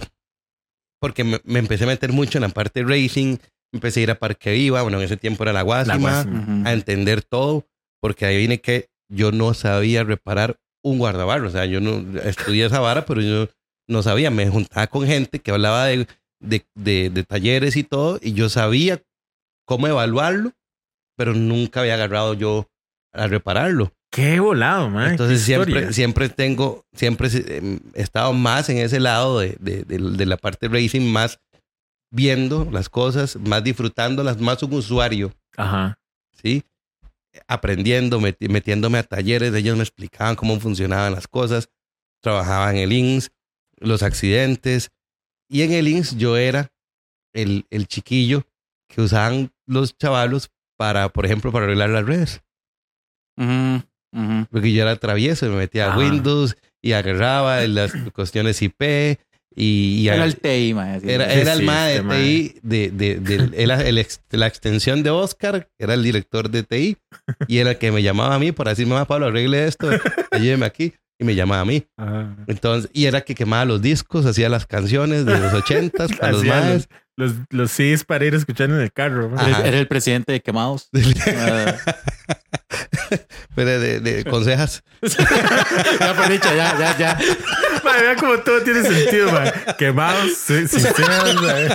porque 1.01 1.25
me, 1.25 1.41
me 1.45 1.59
empecé 1.59 1.85
a 1.85 1.89
meter 1.89 2.13
mucho 2.13 2.39
en 2.39 2.43
la 2.43 2.49
parte 2.49 2.85
de 2.85 2.89
racing, 2.91 3.37
empecé 3.73 4.01
a 4.01 4.03
ir 4.05 4.11
a 4.11 4.19
Parque 4.19 4.53
Viva, 4.53 4.83
bueno, 4.83 4.99
en 4.99 5.05
ese 5.05 5.17
tiempo 5.17 5.43
era 5.45 5.53
la 5.53 5.63
Guasima, 5.63 6.21
a 6.67 6.73
entender 6.73 7.23
todo, 7.23 7.67
porque 8.01 8.27
ahí 8.27 8.37
viene 8.37 8.61
que 8.61 8.89
yo 9.11 9.33
no 9.33 9.55
sabía 9.55 10.05
reparar 10.05 10.59
un 10.85 10.99
guardabarro, 10.99 11.49
o 11.49 11.51
sea, 11.51 11.65
yo 11.67 11.81
no 11.81 12.05
estudié 12.21 12.67
esa 12.67 12.81
vara, 12.81 13.05
pero 13.07 13.21
yo 13.21 13.49
no 13.89 14.03
sabía, 14.03 14.31
me 14.31 14.49
juntaba 14.49 14.87
con 14.89 15.07
gente 15.07 15.39
que 15.39 15.51
hablaba 15.51 15.87
de, 15.87 16.07
de, 16.41 16.65
de- 16.75 17.11
de 17.11 17.25
talleres 17.25 17.77
y 17.77 17.85
todo, 17.85 18.19
y 18.23 18.33
yo 18.33 18.49
sabía 18.49 19.01
cómo 19.69 19.87
evaluarlo, 19.87 20.53
pero 21.17 21.35
nunca 21.35 21.81
había 21.81 21.95
agarrado 21.95 22.33
yo 22.35 22.69
a 23.13 23.27
repararlo. 23.27 23.93
Qué 24.11 24.41
volado, 24.41 24.89
man. 24.89 25.11
Entonces 25.11 25.43
siempre, 25.43 25.93
siempre 25.93 26.29
tengo, 26.31 26.87
siempre 26.95 27.29
eh, 27.33 27.79
he 27.95 28.01
estado 28.03 28.33
más 28.33 28.71
en 28.71 28.79
ese 28.79 28.99
lado 29.01 29.39
de, 29.41 29.57
de- 29.61 29.83
de- 29.85 29.99
de 30.17 30.27
la 30.27 30.39
parte 30.39 30.67
racing, 30.69 31.03
más 31.13 31.39
viendo 32.11 32.67
las 32.73 32.89
cosas, 32.89 33.37
más 33.37 33.63
disfrutándolas, 33.63 34.41
más 34.41 34.63
un 34.63 34.73
usuario, 34.73 35.35
Ajá. 35.59 35.99
¿sí? 36.43 36.65
Aprendiendo, 37.47 38.19
meti- 38.21 38.49
metiéndome 38.49 38.97
a 38.99 39.03
talleres, 39.03 39.53
ellos 39.55 39.77
me 39.77 39.83
explicaban 39.83 40.35
cómo 40.35 40.59
funcionaban 40.59 41.13
las 41.13 41.29
cosas, 41.29 41.69
trabajaba 42.23 42.71
en 42.71 42.79
el 42.79 42.93
INS, 42.93 43.31
los 43.77 44.03
accidentes, 44.03 44.89
y 45.51 45.63
en 45.63 45.73
el 45.73 45.87
INS 45.87 46.17
yo 46.17 46.39
era 46.39 46.73
el, 47.35 47.67
el 47.69 47.87
chiquillo 47.87 48.45
que 48.89 49.01
usaban 49.03 49.51
los 49.67 49.97
chavalos 49.97 50.51
para, 50.77 51.09
por 51.11 51.27
ejemplo, 51.27 51.53
para 51.53 51.65
arreglar 51.67 51.91
las 51.91 52.05
redes. 52.07 52.43
Ujú, 53.37 53.83
ujú. 54.13 54.47
Porque 54.51 54.73
yo 54.73 54.83
era 54.83 54.97
travieso, 54.97 55.47
me 55.51 55.57
metía 55.57 55.87
a 55.91 55.95
Ah. 55.95 55.99
Windows 55.99 56.57
y 56.83 56.93
agarraba 56.93 57.61
las 57.67 57.93
cuestiones 58.15 58.61
IP 58.63 59.19
y, 59.55 59.97
y 60.03 60.09
Era 60.09 60.25
el 60.25 60.37
TI, 60.37 60.75
ma, 60.75 60.95
así. 60.95 61.11
era, 61.11 61.31
Sí, 61.33 61.39
era 61.41 61.53
el 61.53 61.59
sí, 61.61 61.65
MAE 61.65 61.95
este 61.97 62.07
de. 62.07 62.17
TI, 62.23 62.61
de, 62.63 62.91
de, 63.21 63.51
era 63.63 63.81
el 63.83 63.99
ex- 63.99 64.21
la 64.31 64.47
extensión 64.47 65.03
de 65.03 65.11
Oscar, 65.11 65.69
era 65.79 65.95
el 65.95 66.03
director 66.03 66.49
de 66.51 66.63
TI 66.63 66.97
y 67.49 67.59
era 67.59 67.71
el 67.73 67.79
que 67.79 67.91
me 67.91 68.03
llamaba 68.03 68.35
a 68.35 68.39
mí 68.39 68.53
para 68.53 68.71
decirme, 68.71 68.97
"Ah, 68.97 69.05
Pablo, 69.05 69.27
arregle 69.27 69.67
esto, 69.67 69.89
ayúdeme 70.31 70.67
aquí. 70.67 70.95
Y 71.19 71.25
me 71.25 71.35
llamaba 71.35 71.63
a 71.63 71.65
mí. 71.65 71.87
Ajá. 71.97 72.37
Entonces, 72.47 72.91
y 72.93 73.07
era 73.07 73.23
que 73.23 73.35
quemaba 73.35 73.65
los 73.65 73.83
discos, 73.83 74.25
hacía 74.25 74.49
las 74.49 74.67
canciones 74.67 75.27
de 75.27 75.39
los 75.39 75.53
ochentas 75.53 76.11
para 76.21 76.33
los 76.33 76.45
maes. 76.45 76.89
Los, 77.17 77.33
los 77.51 77.73
CDs 77.73 78.05
para 78.05 78.25
ir 78.27 78.35
escuchando 78.37 78.77
en 78.77 78.83
el 78.83 78.93
carro. 78.93 79.29
man. 79.29 79.45
Era, 79.49 79.67
era 79.67 79.79
el 79.79 79.89
presidente 79.89 80.33
de 80.33 80.41
Quemados. 80.41 80.89
Ah, 83.11 83.17
Pero 83.55 83.81
de, 83.81 84.01
de 84.01 84.25
consejas. 84.31 84.83
ya 85.03 86.15
por 86.15 86.29
dicho, 86.29 86.49
ya, 86.55 86.79
ya, 86.79 86.97
ya. 86.99 87.19
Man, 87.83 87.95
vean 88.01 88.17
cómo 88.19 88.39
todo 88.39 88.61
tiene 88.63 88.83
sentido, 88.83 89.33
man. 89.33 89.51
Quemados, 89.79 90.33
sí, 90.37 90.69
sistemas, 90.69 91.35
man. 91.37 91.69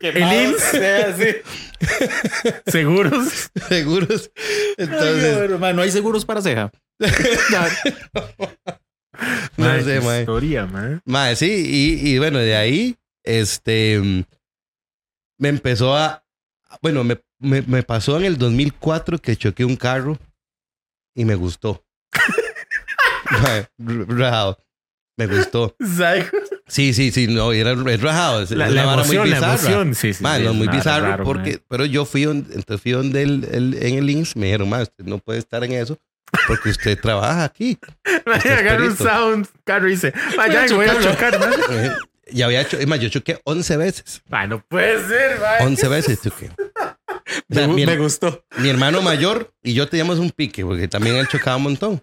El 0.00 0.18
IMSS. 0.18 1.16
sí. 1.18 2.60
seguros. 2.66 3.50
seguros. 3.68 4.30
Entonces, 4.76 5.36
Entonces, 5.50 5.74
no 5.74 5.82
hay 5.82 5.90
seguros 5.90 6.24
para 6.24 6.42
ceja. 6.42 6.70
No 6.98 7.06
Man, 9.64 9.84
sé, 9.84 10.00
historia, 10.20 10.66
man. 10.66 11.00
Mae, 11.06 11.36
sí, 11.36 11.98
y, 12.04 12.10
y 12.10 12.18
bueno, 12.18 12.38
de 12.38 12.54
ahí, 12.56 12.96
este, 13.24 14.24
me 15.38 15.48
empezó 15.48 15.96
a, 15.96 16.22
bueno, 16.82 17.02
me, 17.04 17.18
me, 17.38 17.62
me 17.62 17.82
pasó 17.82 18.18
en 18.18 18.24
el 18.26 18.36
2004 18.36 19.18
que 19.18 19.36
choqué 19.36 19.64
un 19.64 19.76
carro 19.76 20.18
y 21.14 21.24
me 21.24 21.34
gustó. 21.34 21.82
Rajado. 23.78 24.58
Me 25.18 25.26
gustó. 25.26 25.74
Sí, 26.68 26.92
sí, 26.92 27.10
sí, 27.10 27.26
no, 27.26 27.52
era 27.52 27.72
es 27.72 28.02
rajado. 28.02 28.42
Es 28.42 28.50
La, 28.50 28.68
la 28.68 28.84
vara 28.84 29.02
muy 29.04 29.16
emoción, 29.16 29.30
la 29.30 29.36
bizarra. 29.36 29.52
emoción. 29.54 29.94
Sí, 29.94 30.12
sí. 30.12 30.22
Mae, 30.22 30.40
sí, 30.40 30.44
no, 30.44 30.50
es 30.50 30.56
muy 30.56 30.68
bizarro 30.68 31.06
raro, 31.06 31.24
porque, 31.24 31.52
man. 31.52 31.62
pero 31.68 31.86
yo 31.86 32.04
fui, 32.04 32.24
donde- 32.24 32.54
entonces 32.54 32.82
fui 32.82 32.92
donde 32.92 33.22
el, 33.22 33.44
el- 33.50 33.78
en 33.82 33.94
el 33.94 34.10
INS, 34.10 34.36
me 34.36 34.46
dijeron, 34.46 34.68
mae, 34.68 34.82
usted 34.82 35.04
no 35.06 35.16
puede 35.18 35.38
estar 35.38 35.64
en 35.64 35.72
eso 35.72 35.98
porque 36.46 36.70
usted 36.70 36.98
trabaja 37.00 37.44
aquí. 37.44 37.78
Es 38.44 38.46
agarra 38.46 38.84
un 38.84 38.96
sound, 38.96 39.48
carro 39.64 39.88
y 39.88 39.92
dice, 39.92 40.12
man, 40.36 40.50
ya 40.50 40.66
Voy 40.74 40.86
a 40.86 40.92
a 40.92 41.00
chocar, 41.00 41.38
man. 41.38 41.52
Eh, 41.70 41.90
Y 42.32 42.42
había 42.42 42.60
hecho, 42.62 42.76
es 42.78 42.86
más, 42.88 42.98
yo 43.00 43.08
choqué 43.08 43.40
11 43.44 43.76
veces. 43.76 44.22
Man, 44.28 44.48
no 44.50 44.60
puede 44.66 44.98
ser, 45.06 45.38
man. 45.40 45.68
11 45.68 45.88
veces 45.88 46.20
choqué. 46.22 46.50
O 47.50 47.54
sea, 47.54 47.66
Me, 47.66 47.74
mi, 47.74 47.86
me 47.86 47.96
gustó. 47.96 48.44
mi 48.58 48.68
hermano 48.68 49.02
mayor 49.02 49.52
y 49.62 49.74
yo 49.74 49.88
teníamos 49.88 50.18
un 50.18 50.30
pique, 50.30 50.64
porque 50.64 50.86
también 50.86 51.16
él 51.16 51.26
chocaba 51.28 51.56
un 51.56 51.64
montón. 51.64 52.02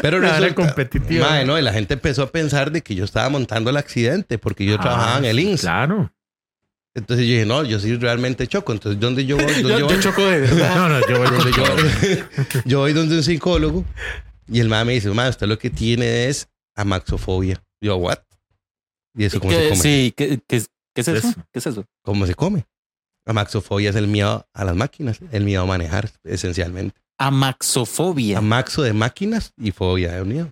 Pero 0.00 0.18
Una 0.18 0.28
vara 0.28 0.40
resulta, 0.40 0.62
competitiva. 0.66 1.28
Mae, 1.30 1.44
no, 1.44 1.58
y 1.58 1.62
la 1.62 1.72
gente 1.72 1.94
empezó 1.94 2.22
a 2.24 2.26
pensar 2.30 2.70
de 2.72 2.82
que 2.82 2.94
yo 2.96 3.04
estaba 3.04 3.28
montando 3.28 3.70
el 3.70 3.76
accidente 3.76 4.38
porque 4.38 4.64
yo 4.64 4.76
Ah, 4.78 4.80
trabajaba 4.80 5.18
en 5.18 5.24
el 5.26 5.38
INS. 5.40 5.60
Claro. 5.62 6.12
Entonces 6.94 7.26
yo 7.26 7.32
dije, 7.32 7.46
no, 7.46 7.64
yo 7.64 7.78
sí 7.80 7.96
realmente 7.96 8.46
choco. 8.46 8.72
Entonces, 8.72 9.00
¿dónde 9.00 9.24
yo 9.24 9.36
voy? 9.36 9.46
¿Dónde 9.46 9.62
Yo, 9.62 9.68
yo 9.70 9.78
yo 9.78 9.86
voy? 9.86 10.00
choco 10.00 10.24
de 10.26 10.40
verdad. 10.40 10.74
No, 10.76 10.88
no, 10.88 11.00
yo 11.08 11.18
voy 11.18 11.30
Donde 11.30 11.52
yo, 11.52 12.60
yo 12.66 12.78
voy 12.80 12.92
donde 12.92 13.16
un 13.16 13.22
psicólogo 13.22 13.84
y 14.48 14.60
el 14.60 14.68
man 14.68 14.86
me 14.86 14.92
dice, 14.94 15.08
man, 15.10 15.28
usted 15.30 15.46
lo 15.46 15.58
que 15.58 15.70
tiene 15.70 16.26
es 16.28 16.48
amaxofobia. 16.76 17.62
Yo, 17.80 17.96
¿what? 17.96 18.18
¿Y 19.16 19.24
eso 19.24 19.40
cómo 19.40 19.52
se 19.52 19.58
¿Qué- 19.58 19.68
come? 19.70 19.80
Sí, 19.82 20.14
¿qué, 20.16 20.28
qué, 20.46 20.62
qué 20.94 21.00
es 21.00 21.08
eso? 21.08 21.28
Eso. 21.28 21.34
¿Qué 21.52 21.58
es 21.58 21.66
eso? 21.66 21.84
¿Cómo 22.04 22.26
se 22.26 22.34
come? 22.34 22.66
Amaxofobia 23.26 23.90
es 23.90 23.96
el 23.96 24.08
miedo 24.08 24.46
a 24.52 24.64
las 24.64 24.74
máquinas, 24.74 25.20
el 25.30 25.44
miedo 25.44 25.62
a 25.62 25.66
manejar, 25.66 26.10
esencialmente. 26.24 27.00
Amaxofobia. 27.18 28.38
Amaxo 28.38 28.82
de 28.82 28.92
máquinas 28.92 29.52
y 29.56 29.70
fobia 29.70 30.12
de 30.12 30.24
miedo. 30.24 30.50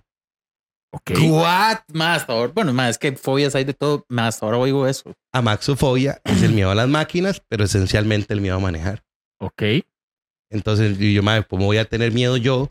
Ok. 0.93 1.11
What? 1.29 1.79
Más 1.93 2.27
ahora. 2.27 2.51
Bueno, 2.53 2.73
más 2.73 2.91
es 2.91 2.97
que 2.97 3.13
fobias 3.13 3.55
hay 3.55 3.63
de 3.63 3.73
todo. 3.73 4.05
Más 4.09 4.41
ahora 4.43 4.57
oigo 4.57 4.87
eso. 4.87 5.13
Amaxofobia 5.31 6.21
es 6.25 6.43
el 6.43 6.53
miedo 6.53 6.71
a 6.71 6.75
las 6.75 6.89
máquinas, 6.89 7.41
pero 7.47 7.63
esencialmente 7.63 8.33
el 8.33 8.41
miedo 8.41 8.57
a 8.57 8.59
manejar. 8.59 9.03
Ok. 9.39 9.63
Entonces, 10.49 10.97
yo, 10.97 11.23
madre, 11.23 11.45
¿cómo 11.49 11.65
voy 11.65 11.77
a 11.77 11.85
tener 11.85 12.11
miedo 12.11 12.35
yo? 12.35 12.69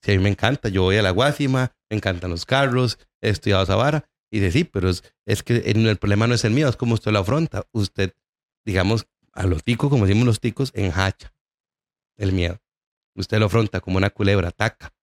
Si 0.00 0.12
a 0.12 0.16
mí 0.16 0.22
me 0.22 0.30
encanta, 0.30 0.70
yo 0.70 0.82
voy 0.82 0.96
a 0.96 1.02
la 1.02 1.10
Guásima, 1.10 1.72
me 1.90 1.98
encantan 1.98 2.30
los 2.30 2.46
carros, 2.46 2.98
he 3.20 3.28
estudiado 3.28 3.62
esa 3.62 3.76
vara. 3.76 4.08
Y 4.30 4.40
dice, 4.40 4.52
sí, 4.52 4.64
pero 4.64 4.88
es, 4.88 5.04
es 5.26 5.42
que 5.42 5.58
el, 5.58 5.86
el 5.86 5.98
problema 5.98 6.26
no 6.26 6.34
es 6.34 6.44
el 6.44 6.52
miedo, 6.52 6.70
es 6.70 6.76
como 6.76 6.94
usted 6.94 7.12
lo 7.12 7.18
afronta. 7.18 7.66
Usted, 7.72 8.14
digamos, 8.64 9.06
a 9.34 9.46
los 9.46 9.62
ticos, 9.62 9.90
como 9.90 10.06
decimos 10.06 10.26
los 10.26 10.40
ticos, 10.40 10.72
enhacha 10.74 11.34
el 12.16 12.32
miedo. 12.32 12.58
Usted 13.14 13.38
lo 13.38 13.46
afronta 13.46 13.80
como 13.80 13.98
una 13.98 14.08
culebra, 14.08 14.48
ataca. 14.48 14.94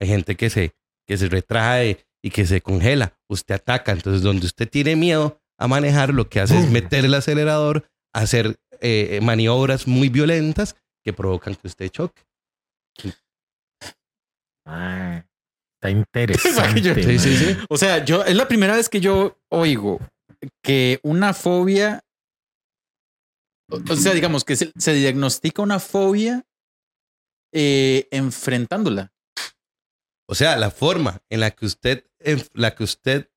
Hay 0.00 0.08
gente 0.08 0.36
que 0.36 0.48
se, 0.48 0.76
que 1.06 1.16
se 1.16 1.28
retrae 1.28 2.04
y 2.22 2.30
que 2.30 2.46
se 2.46 2.60
congela. 2.60 3.16
Usted 3.28 3.54
ataca. 3.54 3.92
Entonces, 3.92 4.22
donde 4.22 4.46
usted 4.46 4.68
tiene 4.68 4.96
miedo 4.96 5.40
a 5.58 5.68
manejar, 5.68 6.12
lo 6.12 6.28
que 6.28 6.40
hace 6.40 6.58
es 6.58 6.70
meter 6.70 7.04
el 7.04 7.14
acelerador, 7.14 7.88
hacer 8.12 8.56
eh, 8.80 9.20
maniobras 9.22 9.86
muy 9.86 10.08
violentas 10.08 10.76
que 11.04 11.12
provocan 11.12 11.54
que 11.54 11.68
usted 11.68 11.88
choque. 11.88 12.22
Ah, 14.66 15.24
está 15.74 15.90
interesante. 15.90 16.94
Sí, 16.94 17.18
Sí, 17.18 17.18
sí, 17.18 17.36
sí. 17.36 17.56
O 17.68 17.76
sea, 17.76 18.04
yo 18.04 18.24
es 18.24 18.36
la 18.36 18.48
primera 18.48 18.74
vez 18.74 18.88
que 18.88 19.00
yo 19.00 19.38
oigo 19.48 20.00
que 20.62 21.00
una 21.02 21.32
fobia, 21.32 22.00
o 23.70 23.76
o 23.76 23.96
sea, 23.96 24.12
digamos 24.12 24.44
que 24.44 24.56
se, 24.56 24.72
se 24.76 24.92
diagnostica 24.94 25.62
una 25.62 25.78
fobia 25.78 26.44
eh, 27.52 28.08
enfrentándola. 28.10 29.12
O 30.28 30.34
sea, 30.34 30.56
la 30.56 30.70
forma 30.70 31.20
en 31.30 31.40
la 31.40 31.50
que 31.52 31.66
usted, 31.66 32.04
en 32.20 32.42
la 32.54 32.74
que 32.74 32.82
usted, 32.84 33.30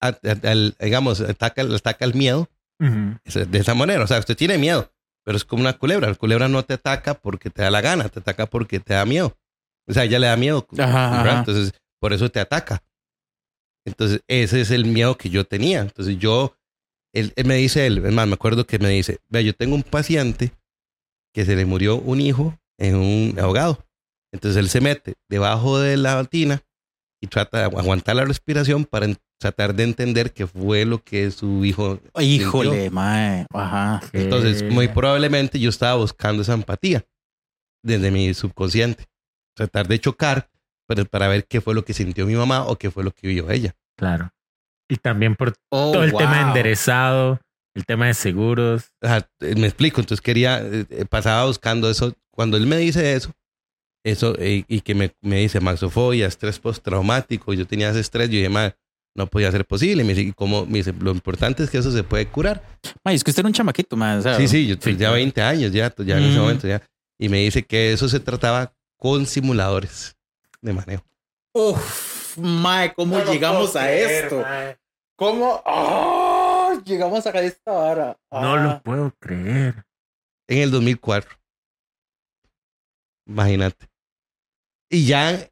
a- 0.00 0.08
a- 0.08 0.48
al- 0.50 0.76
digamos, 0.80 1.20
ataca, 1.20 1.62
ataca 1.62 2.04
el 2.04 2.14
miedo, 2.14 2.48
es 3.24 3.50
de 3.50 3.58
esa 3.58 3.74
manera. 3.74 4.04
O 4.04 4.06
sea, 4.06 4.18
usted 4.18 4.36
tiene 4.36 4.58
miedo, 4.58 4.92
pero 5.24 5.36
es 5.36 5.44
como 5.44 5.62
una 5.62 5.72
culebra. 5.78 6.08
La 6.08 6.14
culebra 6.14 6.48
no 6.48 6.62
te 6.64 6.74
ataca 6.74 7.14
porque 7.14 7.48
te 7.50 7.62
da 7.62 7.70
la 7.70 7.80
gana, 7.80 8.08
te 8.08 8.20
ataca 8.20 8.46
porque 8.46 8.80
te 8.80 8.94
da 8.94 9.04
miedo. 9.06 9.36
O 9.86 9.92
sea, 9.92 10.04
ella 10.04 10.18
le 10.18 10.26
da 10.26 10.36
miedo. 10.36 10.66
Ajá, 10.78 11.10
¿verdad? 11.10 11.26
ajá. 11.30 11.38
Entonces, 11.40 11.72
por 12.00 12.12
eso 12.12 12.30
te 12.30 12.40
ataca. 12.40 12.82
Entonces, 13.86 14.22
ese 14.28 14.60
es 14.60 14.70
el 14.70 14.86
miedo 14.86 15.16
que 15.16 15.30
yo 15.30 15.44
tenía. 15.46 15.80
Entonces, 15.80 16.18
yo, 16.18 16.56
él, 17.12 17.32
él 17.36 17.46
me 17.46 17.56
dice, 17.56 17.86
él, 17.86 18.04
es 18.04 18.12
más, 18.12 18.26
me 18.26 18.34
acuerdo 18.34 18.66
que 18.66 18.78
me 18.78 18.88
dice, 18.88 19.18
vea, 19.28 19.42
yo 19.42 19.54
tengo 19.54 19.74
un 19.74 19.82
paciente 19.82 20.52
que 21.34 21.44
se 21.44 21.54
le 21.56 21.64
murió 21.64 21.96
un 21.96 22.20
hijo 22.20 22.58
en 22.78 22.96
un 22.96 23.38
ahogado. 23.38 23.83
Entonces, 24.34 24.58
él 24.58 24.68
se 24.68 24.80
mete 24.80 25.14
debajo 25.30 25.78
de 25.78 25.96
la 25.96 26.22
tina 26.24 26.60
y 27.22 27.28
trata 27.28 27.60
de 27.60 27.66
agu- 27.66 27.78
aguantar 27.78 28.16
la 28.16 28.24
respiración 28.24 28.84
para 28.84 29.06
tratar 29.38 29.74
de 29.74 29.84
entender 29.84 30.32
qué 30.32 30.46
fue 30.46 30.84
lo 30.84 31.02
que 31.02 31.30
su 31.30 31.64
hijo 31.64 32.00
Híjole, 32.20 32.90
mae. 32.90 33.46
Ajá. 33.54 34.00
entonces, 34.12 34.62
muy 34.64 34.88
probablemente 34.88 35.58
yo 35.60 35.70
estaba 35.70 35.94
buscando 35.94 36.42
esa 36.42 36.54
empatía 36.54 37.04
desde 37.82 38.10
mi 38.10 38.34
subconsciente. 38.34 39.04
Tratar 39.56 39.86
de 39.88 40.00
chocar 40.00 40.50
pero 40.86 41.06
para 41.06 41.28
ver 41.28 41.46
qué 41.46 41.62
fue 41.62 41.74
lo 41.74 41.82
que 41.84 41.94
sintió 41.94 42.26
mi 42.26 42.34
mamá 42.34 42.66
o 42.66 42.76
qué 42.76 42.90
fue 42.90 43.04
lo 43.04 43.10
que 43.12 43.26
vio 43.28 43.50
ella. 43.50 43.74
Claro. 43.96 44.30
Y 44.90 44.96
también 44.96 45.34
por 45.34 45.54
Oh, 45.70 45.92
todo 45.92 46.04
el 46.04 46.12
tema 46.12 46.40
wow. 46.40 46.48
enderezado, 46.48 47.40
el 47.74 47.86
tema 47.86 48.06
de 48.08 48.12
seguros. 48.14 48.90
Ajá, 49.00 49.26
eh, 49.40 49.54
me 49.56 49.66
explico, 49.66 50.02
entonces 50.02 50.20
quería, 50.20 50.60
eh, 50.60 50.84
eh, 50.90 51.04
pasaba 51.06 51.46
buscando 51.46 51.88
eso. 51.88 52.12
Cuando 52.30 52.58
él 52.58 52.66
me 52.66 52.76
dice 52.76 53.14
eso, 53.14 53.32
eso, 54.04 54.34
y 54.38 54.80
que 54.82 54.94
me, 54.94 55.14
me 55.22 55.36
dice 55.38 55.60
maxofobia, 55.60 56.26
estrés 56.26 56.58
postraumático, 56.58 57.52
yo 57.54 57.66
tenía 57.66 57.90
ese 57.90 58.00
estrés, 58.00 58.28
yo 58.28 58.36
dije, 58.36 58.48
"Ma, 58.50 58.74
no 59.16 59.26
podía 59.28 59.50
ser 59.52 59.64
posible. 59.64 60.02
Me 60.04 60.10
dice, 60.14 60.28
"¿Y 60.28 60.32
cómo? 60.32 60.66
Me 60.66 60.78
dice, 60.78 60.92
lo 60.92 61.10
importante 61.12 61.62
es 61.64 61.70
que 61.70 61.78
eso 61.78 61.90
se 61.90 62.02
puede 62.04 62.26
curar. 62.28 62.62
Mae, 63.04 63.14
es 63.14 63.24
que 63.24 63.30
usted 63.30 63.40
era 63.40 63.46
un 63.48 63.52
chamaquito, 63.54 63.96
o 63.96 64.22
sea, 64.22 64.36
Sí, 64.36 64.46
sí, 64.48 64.66
yo 64.66 64.74
Sí, 64.80 64.94
claro. 64.96 65.14
20 65.14 65.40
años 65.40 65.72
ya, 65.72 65.92
ya 65.98 66.18
en 66.18 66.24
ese 66.24 66.38
momento 66.38 66.66
ya. 66.68 66.82
Y 67.18 67.28
me 67.28 67.38
dice 67.38 67.62
que 67.64 67.92
eso 67.92 68.08
se 68.08 68.20
trataba 68.20 68.74
con 68.98 69.24
simuladores 69.26 70.16
de 70.60 70.72
manejo. 70.72 71.04
Uf, 71.54 72.36
mae, 72.38 72.92
¿cómo 72.92 73.18
llegamos 73.24 73.76
a 73.76 73.90
esto? 73.92 74.44
¿Cómo? 75.16 75.62
¡Ah! 75.64 76.72
llegamos 76.84 77.24
a 77.24 77.30
esta 77.40 77.70
vara. 77.70 78.18
No 78.32 78.54
Ah. 78.54 78.56
lo 78.64 78.82
puedo 78.82 79.14
creer. 79.20 79.84
En 80.48 80.58
el 80.58 80.70
2004. 80.72 81.38
Imagínate. 83.26 83.86
Y 84.94 85.06
ya 85.06 85.50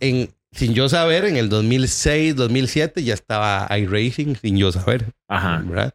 en, 0.00 0.34
sin 0.52 0.74
yo 0.74 0.86
saber, 0.86 1.24
en 1.24 1.36
el 1.38 1.48
2006, 1.48 2.36
2007 2.36 3.02
ya 3.02 3.14
estaba 3.14 3.66
iRacing 3.74 4.36
sin 4.36 4.58
yo 4.58 4.70
saber. 4.70 5.06
Ajá. 5.28 5.62
¿verdad? 5.64 5.94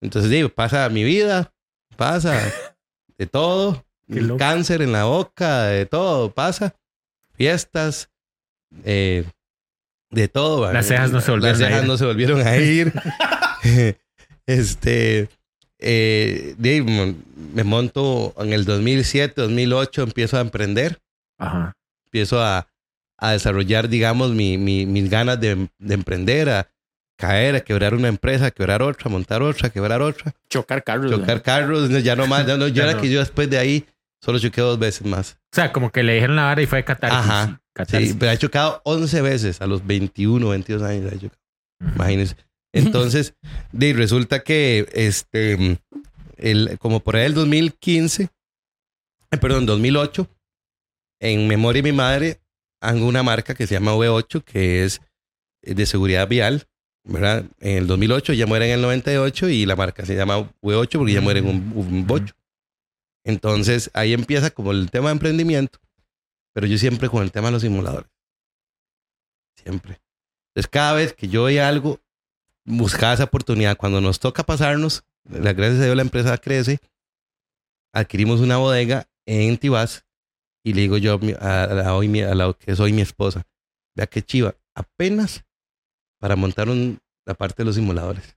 Entonces 0.00 0.30
digo, 0.30 0.48
pasa 0.48 0.88
mi 0.88 1.04
vida, 1.04 1.52
pasa 1.98 2.40
de 3.18 3.26
todo, 3.26 3.84
cáncer 4.38 4.80
en 4.80 4.92
la 4.92 5.04
boca, 5.04 5.64
de 5.64 5.84
todo, 5.84 6.32
pasa, 6.32 6.74
fiestas, 7.34 8.08
eh, 8.82 9.24
de 10.10 10.28
todo. 10.28 10.62
¿verdad? 10.62 10.72
Las 10.72 10.86
cejas 10.86 11.12
no 11.12 11.20
se 11.20 11.32
volvieron 11.32 11.60
Las 11.60 11.66
a 11.66 11.68
cejas 11.68 11.82
ir. 11.82 11.88
no 11.88 11.98
se 11.98 12.06
volvieron 12.06 12.46
a 12.46 12.56
ir. 12.56 12.94
este, 14.46 15.28
eh, 15.80 16.54
me 17.52 17.62
monto 17.64 18.32
en 18.38 18.54
el 18.54 18.64
2007, 18.64 19.34
2008, 19.36 20.02
empiezo 20.02 20.38
a 20.38 20.40
emprender 20.40 20.98
Ajá. 21.36 21.76
Empiezo 22.12 22.42
a, 22.42 22.68
a 23.18 23.32
desarrollar, 23.32 23.88
digamos, 23.88 24.32
mi, 24.32 24.58
mi- 24.58 24.84
mis 24.84 25.08
ganas 25.08 25.40
de, 25.40 25.68
de 25.78 25.94
emprender, 25.94 26.50
a 26.50 26.68
caer, 27.18 27.54
a 27.56 27.60
quebrar 27.60 27.94
una 27.94 28.08
empresa, 28.08 28.46
a 28.46 28.50
quebrar 28.50 28.82
otra, 28.82 29.08
a 29.08 29.12
montar 29.12 29.42
otra, 29.42 29.68
a 29.68 29.70
quebrar 29.70 30.02
otra, 30.02 30.34
Chocar 30.50 30.84
carros. 30.84 31.10
chocar 31.10 31.40
carros, 31.42 31.88
no, 31.88 31.98
ya 32.00 32.14
no 32.16 32.26
más, 32.26 32.46
ya 32.46 32.56
no, 32.56 32.68
yo 32.68 32.74
Ya 32.74 32.90
era 32.90 33.00
que 33.00 33.08
yo 33.10 33.20
después 33.20 33.48
de 33.48 33.58
ahí 33.58 33.86
solo 34.20 34.38
choqué 34.38 34.60
dos 34.60 34.78
veces 34.78 35.06
más. 35.06 35.38
O 35.52 35.54
sea, 35.56 35.72
como 35.72 35.90
que 35.90 36.02
le 36.02 36.14
dijeron 36.14 36.36
la 36.36 36.44
vara 36.44 36.60
y 36.62 36.66
fue 36.66 36.84
catarsis. 36.84 37.18
Ajá. 37.18 37.60
Catarsis. 37.74 38.10
Sí, 38.10 38.16
pero 38.18 38.32
he 38.32 38.38
chocado 38.38 38.82
11 38.84 39.22
veces 39.22 39.60
a 39.62 39.66
los 39.66 39.86
21, 39.86 40.48
22 40.48 40.82
años. 40.82 41.12
he 41.12 41.18
chocado, 41.18 41.40
imagínense. 41.94 42.36
Entonces, 42.74 43.34
de, 43.72 43.92
resulta 43.94 44.40
que, 44.40 44.88
este, 44.92 45.78
el, 46.36 46.76
como 46.78 47.00
por 47.00 47.16
ahí 47.16 47.24
el 47.26 47.34
2015, 47.34 48.28
eh, 49.30 49.38
perdón, 49.38 49.64
2008, 49.66 50.28
en 51.22 51.46
memoria 51.46 51.80
de 51.80 51.92
mi 51.92 51.96
madre, 51.96 52.40
hago 52.80 53.06
una 53.06 53.22
marca 53.22 53.54
que 53.54 53.66
se 53.68 53.74
llama 53.74 53.94
V8, 53.94 54.42
que 54.42 54.84
es 54.84 55.00
eh, 55.62 55.74
de 55.74 55.86
seguridad 55.86 56.26
vial, 56.26 56.66
¿verdad? 57.04 57.44
En 57.60 57.78
el 57.78 57.86
2008, 57.86 58.32
ya 58.32 58.46
muere 58.46 58.66
en 58.66 58.72
el 58.72 58.82
98 58.82 59.48
y 59.48 59.64
la 59.64 59.76
marca 59.76 60.04
se 60.04 60.16
llama 60.16 60.50
V8 60.60 60.98
porque 60.98 61.12
ya 61.12 61.20
muere 61.20 61.38
en 61.38 61.46
un, 61.46 61.72
un 61.76 62.06
bocho. 62.08 62.34
Entonces, 63.24 63.88
ahí 63.94 64.12
empieza 64.12 64.50
como 64.50 64.72
el 64.72 64.90
tema 64.90 65.10
de 65.10 65.12
emprendimiento, 65.12 65.78
pero 66.52 66.66
yo 66.66 66.76
siempre 66.76 67.08
con 67.08 67.22
el 67.22 67.30
tema 67.30 67.48
de 67.48 67.52
los 67.52 67.62
simuladores. 67.62 68.10
Siempre. 69.54 70.00
Entonces, 70.48 70.68
cada 70.68 70.94
vez 70.94 71.12
que 71.12 71.28
yo 71.28 71.44
veía 71.44 71.68
algo, 71.68 72.00
buscaba 72.64 73.14
esa 73.14 73.24
oportunidad. 73.24 73.76
Cuando 73.76 74.00
nos 74.00 74.18
toca 74.18 74.42
pasarnos, 74.42 75.04
la 75.22 75.52
gracias 75.52 75.82
a 75.82 75.84
Dios 75.84 75.96
la 75.96 76.02
empresa 76.02 76.36
crece, 76.38 76.80
adquirimos 77.94 78.40
una 78.40 78.56
bodega 78.56 79.08
en 79.24 79.56
Tibás 79.56 80.04
y 80.64 80.72
le 80.74 80.82
digo 80.82 80.96
yo 80.98 81.18
a, 81.40 81.66
la, 81.66 81.94
hoy 81.94 82.20
a 82.20 82.34
la 82.34 82.52
que 82.54 82.74
soy 82.76 82.92
mi 82.92 83.02
esposa, 83.02 83.46
vea 83.96 84.06
que 84.06 84.22
chiva, 84.22 84.54
apenas 84.74 85.44
para 86.20 86.36
montar 86.36 86.68
un- 86.68 87.00
la 87.26 87.34
parte 87.34 87.62
de 87.62 87.66
los 87.66 87.74
simuladores. 87.76 88.36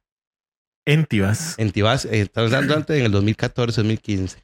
En 0.87 1.05
Tibas. 1.05 1.57
En 1.57 1.71
Tibás, 1.71 2.05
eh, 2.05 2.21
estamos 2.21 2.51
hablando 2.53 2.75
antes 2.77 2.97
en 2.97 3.05
el 3.05 3.11
2014, 3.11 3.81
2015. 3.81 4.43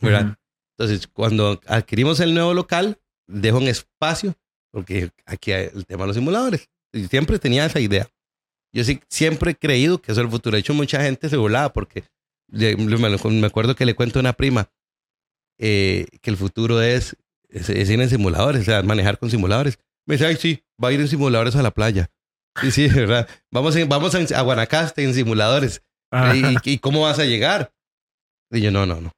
¿verdad? 0.00 0.26
Ujú. 0.26 0.34
Entonces, 0.78 1.06
cuando 1.06 1.60
adquirimos 1.66 2.20
el 2.20 2.34
nuevo 2.34 2.54
local, 2.54 2.98
dejo 3.28 3.58
un 3.58 3.68
espacio, 3.68 4.34
porque 4.72 5.10
aquí 5.26 5.52
hay 5.52 5.70
el 5.74 5.86
tema 5.86 6.02
de 6.04 6.08
los 6.08 6.16
simuladores. 6.16 6.68
Y 6.92 7.06
siempre 7.06 7.38
tenía 7.38 7.66
esa 7.66 7.78
idea. 7.80 8.08
Yo 8.74 8.84
sí, 8.84 9.00
siempre 9.08 9.52
he 9.52 9.54
creído 9.56 10.00
que 10.00 10.12
eso 10.12 10.20
es 10.20 10.24
el 10.24 10.30
futuro. 10.30 10.54
De 10.54 10.60
hecho, 10.60 10.74
mucha 10.74 11.02
gente 11.02 11.28
se 11.28 11.36
burlaba 11.36 11.72
porque 11.72 12.04
me, 12.48 12.74
me 12.76 13.46
acuerdo 13.46 13.74
que 13.76 13.84
le 13.86 13.94
cuento 13.94 14.18
a 14.18 14.20
una 14.20 14.32
prima 14.32 14.68
eh, 15.64 16.06
que 16.20 16.30
el 16.30 16.36
futuro 16.36 16.82
es, 16.82 17.16
es, 17.48 17.70
es 17.70 17.88
ir 17.88 18.00
en 18.00 18.08
simuladores, 18.10 18.62
o 18.62 18.64
sea, 18.64 18.82
manejar 18.82 19.16
con 19.18 19.30
simuladores. 19.30 19.78
Me 20.06 20.14
dice, 20.16 20.26
ay, 20.26 20.34
sí, 20.36 20.64
va 20.82 20.88
a 20.88 20.92
ir 20.92 21.00
en 21.00 21.06
simuladores 21.06 21.54
a 21.54 21.62
la 21.62 21.70
playa. 21.70 22.10
Sí, 22.60 22.70
sí, 22.72 22.88
¿verdad? 22.88 23.28
Vamos, 23.52 23.76
en- 23.76 23.88
vamos 23.88 24.14
a, 24.14 24.18
a 24.38 24.42
Guanacaste 24.42 25.04
en 25.04 25.14
simuladores. 25.14 25.82
¿Y, 26.34 26.72
y 26.72 26.78
cómo 26.78 27.02
vas 27.02 27.18
a 27.20 27.24
llegar? 27.24 27.72
Y 28.50 28.60
yo, 28.60 28.70
no, 28.72 28.84
no, 28.86 29.00
no. 29.00 29.12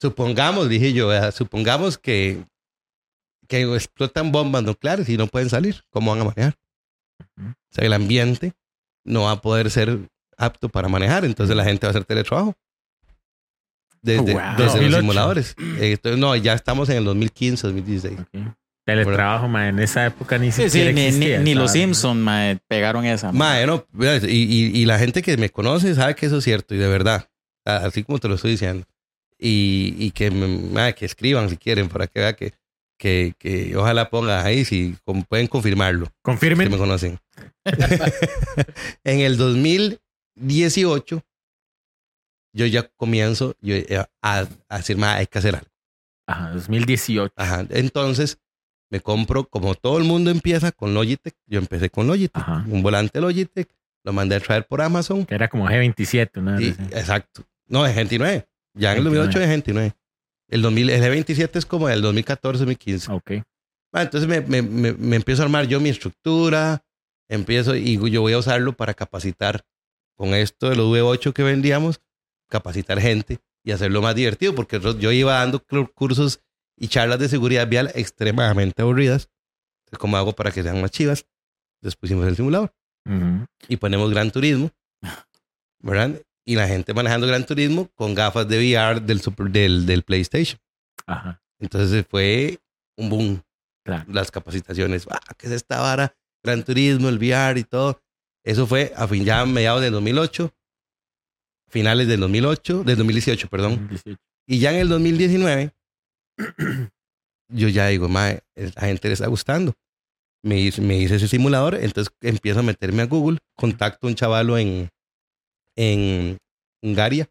Supongamos, 0.00 0.68
dije 0.70 0.92
yo, 0.94 1.08
¿verdad? 1.08 1.32
supongamos 1.32 1.98
que, 1.98 2.44
que 3.46 3.62
explotan 3.74 4.32
bombas 4.32 4.62
nucleares 4.64 5.08
y 5.10 5.16
no 5.16 5.26
pueden 5.28 5.50
salir. 5.50 5.84
¿Cómo 5.90 6.10
van 6.10 6.22
a 6.22 6.24
manejar? 6.24 6.56
O 7.38 7.74
sea, 7.74 7.84
el 7.84 7.92
ambiente 7.92 8.54
no 9.04 9.24
va 9.24 9.32
a 9.32 9.40
poder 9.40 9.70
ser 9.70 10.08
apto 10.36 10.68
para 10.68 10.88
manejar, 10.88 11.24
entonces 11.24 11.54
la 11.54 11.64
gente 11.64 11.86
va 11.86 11.90
a 11.90 11.92
hacer 11.92 12.04
teletrabajo. 12.04 12.54
Desde, 14.02 14.32
Wow. 14.34 14.42
desde 14.56 14.62
los 14.64 14.72
2008. 14.74 15.00
simuladores. 15.00 15.54
Eh, 15.78 15.92
entonces, 15.92 16.18
no, 16.20 16.34
ya 16.36 16.54
estamos 16.54 16.88
en 16.88 16.96
el 16.98 17.04
2015, 17.04 17.66
2016. 17.68 18.20
Ok. 18.20 18.54
Teletrabajo, 18.84 19.46
ma, 19.46 19.68
en 19.68 19.78
esa 19.78 20.06
época 20.06 20.38
ni 20.38 20.50
Sí, 20.50 20.64
siquiera 20.68 20.90
sí, 20.90 20.94
ni, 20.96 21.00
ni, 21.02 21.06
existía, 21.06 21.38
ni 21.38 21.54
los. 21.54 21.70
Simpsons 21.70 22.18
mae, 22.20 22.58
pegaron 22.66 23.04
esa. 23.04 23.30
no, 23.30 23.86
vea, 23.92 24.16
y, 24.16 24.26
y, 24.26 24.80
y 24.80 24.84
la 24.86 24.98
gente 24.98 25.22
que 25.22 25.36
me 25.36 25.50
conoce 25.50 25.94
sabe 25.94 26.16
que 26.16 26.26
eso 26.26 26.38
es 26.38 26.44
cierto 26.44 26.74
y 26.74 26.78
de 26.78 26.88
verdad, 26.88 27.28
así 27.64 28.02
como 28.02 28.18
te 28.18 28.26
lo 28.26 28.34
estoy 28.34 28.50
diciendo. 28.52 28.84
Y, 29.38 29.94
y 29.98 30.10
que, 30.10 30.30
que 30.96 31.04
escriban 31.04 31.48
si 31.48 31.56
quieren 31.56 31.88
para 31.88 32.08
que 32.08 32.18
vea 32.20 32.32
que, 32.32 32.54
que, 32.98 33.34
que 33.38 33.76
ojalá 33.76 34.10
pongan 34.10 34.44
ahí 34.44 34.64
si 34.64 34.96
pueden 35.28 35.46
confirmarlo, 35.46 36.06
que 36.06 36.12
Confirmen. 36.22 36.68
me 36.70 36.76
conocen. 36.76 37.20
en 39.04 39.20
el 39.20 39.36
2018 39.36 41.22
yo 42.52 42.66
ya 42.66 42.88
comienzo 42.96 43.54
yo, 43.60 43.74
eh, 43.74 44.04
a, 44.22 44.46
a 44.68 44.76
decir, 44.78 44.96
mae, 44.96 45.18
hay 45.20 45.26
que 45.26 45.38
hacer 45.38 45.54
algo. 45.56 45.68
Ajá, 46.26 46.50
2018. 46.52 47.32
Ajá. 47.36 47.66
Entonces 47.70 48.38
me 48.90 49.00
compro, 49.00 49.44
como 49.48 49.74
todo 49.74 49.98
el 49.98 50.04
mundo 50.04 50.30
empieza 50.30 50.70
con 50.72 50.94
Logitech, 50.94 51.34
yo 51.46 51.58
empecé 51.58 51.90
con 51.90 52.06
Logitech, 52.06 52.36
Ajá. 52.42 52.64
un 52.68 52.82
volante 52.82 53.20
Logitech, 53.20 53.68
lo 54.04 54.12
mandé 54.12 54.36
a 54.36 54.40
traer 54.40 54.66
por 54.66 54.82
Amazon. 54.82 55.24
Que 55.24 55.34
era 55.34 55.48
como 55.48 55.66
G27, 55.66 56.42
¿no? 56.42 56.60
Y- 56.60 56.68
exacto. 56.90 57.44
No, 57.68 57.86
es 57.86 57.94
29. 57.96 58.46
Ya 58.74 58.92
en 58.92 58.98
el 58.98 59.04
29. 59.04 59.26
2008 59.26 59.40
es 59.42 59.48
29. 59.48 59.92
El, 60.48 60.62
2000, 60.62 60.90
el 60.90 61.02
G27 61.02 61.56
es 61.56 61.66
como 61.66 61.88
el 61.88 62.02
2014, 62.02 62.58
2015. 62.60 63.12
Ok. 63.12 63.30
Ah, 63.94 64.02
entonces 64.02 64.28
me, 64.28 64.40
me, 64.42 64.62
me, 64.62 64.92
me 64.92 65.16
empiezo 65.16 65.42
a 65.42 65.44
armar 65.46 65.66
yo 65.66 65.80
mi 65.80 65.88
estructura, 65.90 66.84
empiezo 67.28 67.74
y 67.76 67.98
yo 68.10 68.20
voy 68.20 68.32
a 68.34 68.38
usarlo 68.38 68.74
para 68.74 68.94
capacitar 68.94 69.64
con 70.16 70.34
esto 70.34 70.68
de 70.68 70.76
los 70.76 70.86
V8 70.88 71.32
que 71.32 71.42
vendíamos, 71.42 72.00
capacitar 72.52 73.00
gente 73.00 73.38
y 73.64 73.72
hacerlo 73.72 74.02
más 74.02 74.14
divertido, 74.14 74.54
porque 74.54 74.78
yo 74.98 75.10
iba 75.10 75.34
dando 75.38 75.58
cur- 75.64 75.90
cursos 75.94 76.40
y 76.76 76.88
charlas 76.88 77.18
de 77.18 77.28
seguridad 77.28 77.66
vial 77.66 77.90
extremadamente 77.94 78.82
aburridas. 78.82 79.28
Entonces, 79.80 79.98
¿cómo 79.98 80.16
hago 80.18 80.32
para 80.34 80.50
que 80.52 80.62
sean 80.62 80.80
más 80.80 80.90
chivas? 80.90 81.24
Entonces 81.80 81.96
pusimos 81.96 82.26
el 82.26 82.36
simulador 82.36 82.72
y 83.68 83.76
ponemos 83.78 84.10
Gran 84.10 84.30
Turismo, 84.30 84.70
¿verdad? 85.80 86.20
Y 86.44 86.54
la 86.56 86.68
gente 86.68 86.92
manejando 86.94 87.26
Gran 87.26 87.46
Turismo 87.46 87.88
con 87.94 88.14
gafas 88.14 88.46
de 88.48 88.58
VR 88.58 89.00
del, 89.00 89.20
super, 89.20 89.48
del, 89.50 89.86
del 89.86 90.02
PlayStation. 90.02 90.60
Ajá. 91.06 91.40
Entonces 91.60 92.04
fue 92.08 92.58
un 92.96 93.08
boom. 93.08 93.42
Claro. 93.84 94.04
Las 94.12 94.30
capacitaciones, 94.30 95.06
ah, 95.10 95.18
¿qué 95.36 95.46
es 95.48 95.52
esta 95.52 95.80
vara? 95.80 96.14
Gran 96.44 96.62
Turismo, 96.64 97.08
el 97.08 97.16
VR 97.18 97.58
y 97.58 97.64
todo. 97.64 98.00
Eso 98.44 98.66
fue 98.66 98.92
a 98.96 99.06
fin, 99.08 99.24
ya 99.24 99.44
mediados 99.46 99.80
del 99.82 99.92
2008, 99.92 100.52
finales 101.72 102.06
del 102.06 102.20
2008, 102.20 102.84
del 102.84 102.96
2018, 102.96 103.48
perdón. 103.48 103.88
2018. 103.88 104.20
Y 104.46 104.58
ya 104.58 104.72
en 104.72 104.80
el 104.80 104.88
2019, 104.88 105.72
yo 107.48 107.68
ya 107.68 107.88
digo, 107.88 108.08
mae, 108.08 108.42
la 108.54 108.82
gente 108.82 109.08
le 109.08 109.14
está 109.14 109.26
gustando. 109.26 109.72
Me 110.44 110.60
hice, 110.60 110.82
me 110.82 110.98
hice 110.98 111.16
ese 111.16 111.28
simulador, 111.28 111.76
entonces 111.76 112.12
empiezo 112.20 112.60
a 112.60 112.64
meterme 112.64 113.02
a 113.02 113.06
Google, 113.06 113.38
contacto 113.56 114.06
a 114.06 114.10
un 114.10 114.16
chavalo 114.16 114.58
en, 114.58 114.90
en 115.76 116.36
Hungaria, 116.82 117.28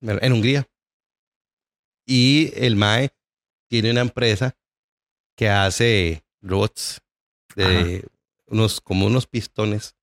en 0.00 0.32
Hungría. 0.32 0.66
Y 2.06 2.52
el 2.54 2.76
mae 2.76 3.10
tiene 3.68 3.90
una 3.90 4.00
empresa 4.00 4.56
que 5.36 5.48
hace 5.48 6.22
robots 6.40 7.00
de 7.54 8.06
unos, 8.46 8.80
como 8.80 9.06
unos 9.06 9.26
pistones 9.26 9.94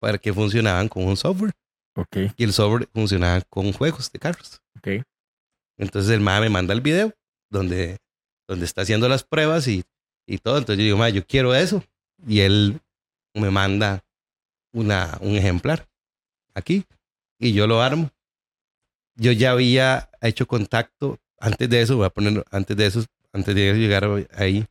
para 0.00 0.18
que 0.18 0.32
funcionaban 0.32 0.88
con 0.88 1.04
un 1.04 1.16
software. 1.16 1.52
Ok. 1.94 2.16
Y 2.36 2.44
el 2.44 2.52
software 2.52 2.88
funcionaba 2.92 3.40
con 3.42 3.72
juegos 3.72 4.10
de 4.10 4.18
carros. 4.18 4.62
Ok. 4.78 5.04
Entonces 5.78 6.10
el 6.10 6.20
MAE 6.20 6.42
me 6.42 6.50
manda 6.50 6.74
el 6.74 6.80
video 6.80 7.12
donde, 7.50 7.98
donde 8.48 8.64
está 8.64 8.82
haciendo 8.82 9.08
las 9.08 9.24
pruebas 9.24 9.66
y, 9.68 9.84
y 10.26 10.38
todo. 10.38 10.58
Entonces 10.58 10.78
yo 10.78 10.84
digo, 10.84 10.98
MAE, 10.98 11.12
yo 11.12 11.26
quiero 11.26 11.54
eso. 11.54 11.82
Y 12.26 12.40
él 12.40 12.80
me 13.34 13.50
manda 13.50 14.04
una, 14.72 15.18
un 15.20 15.36
ejemplar 15.36 15.88
aquí 16.54 16.84
y 17.38 17.52
yo 17.52 17.66
lo 17.66 17.82
armo. 17.82 18.10
Yo 19.16 19.32
ya 19.32 19.50
había 19.50 20.10
hecho 20.20 20.46
contacto 20.46 21.18
antes 21.38 21.68
de 21.68 21.82
eso, 21.82 21.96
voy 21.96 22.06
a 22.06 22.10
poner 22.10 22.44
antes 22.50 22.76
de 22.76 22.86
eso, 22.86 23.04
antes 23.32 23.54
de 23.54 23.74
llegar 23.74 24.08
ahí. 24.32 24.64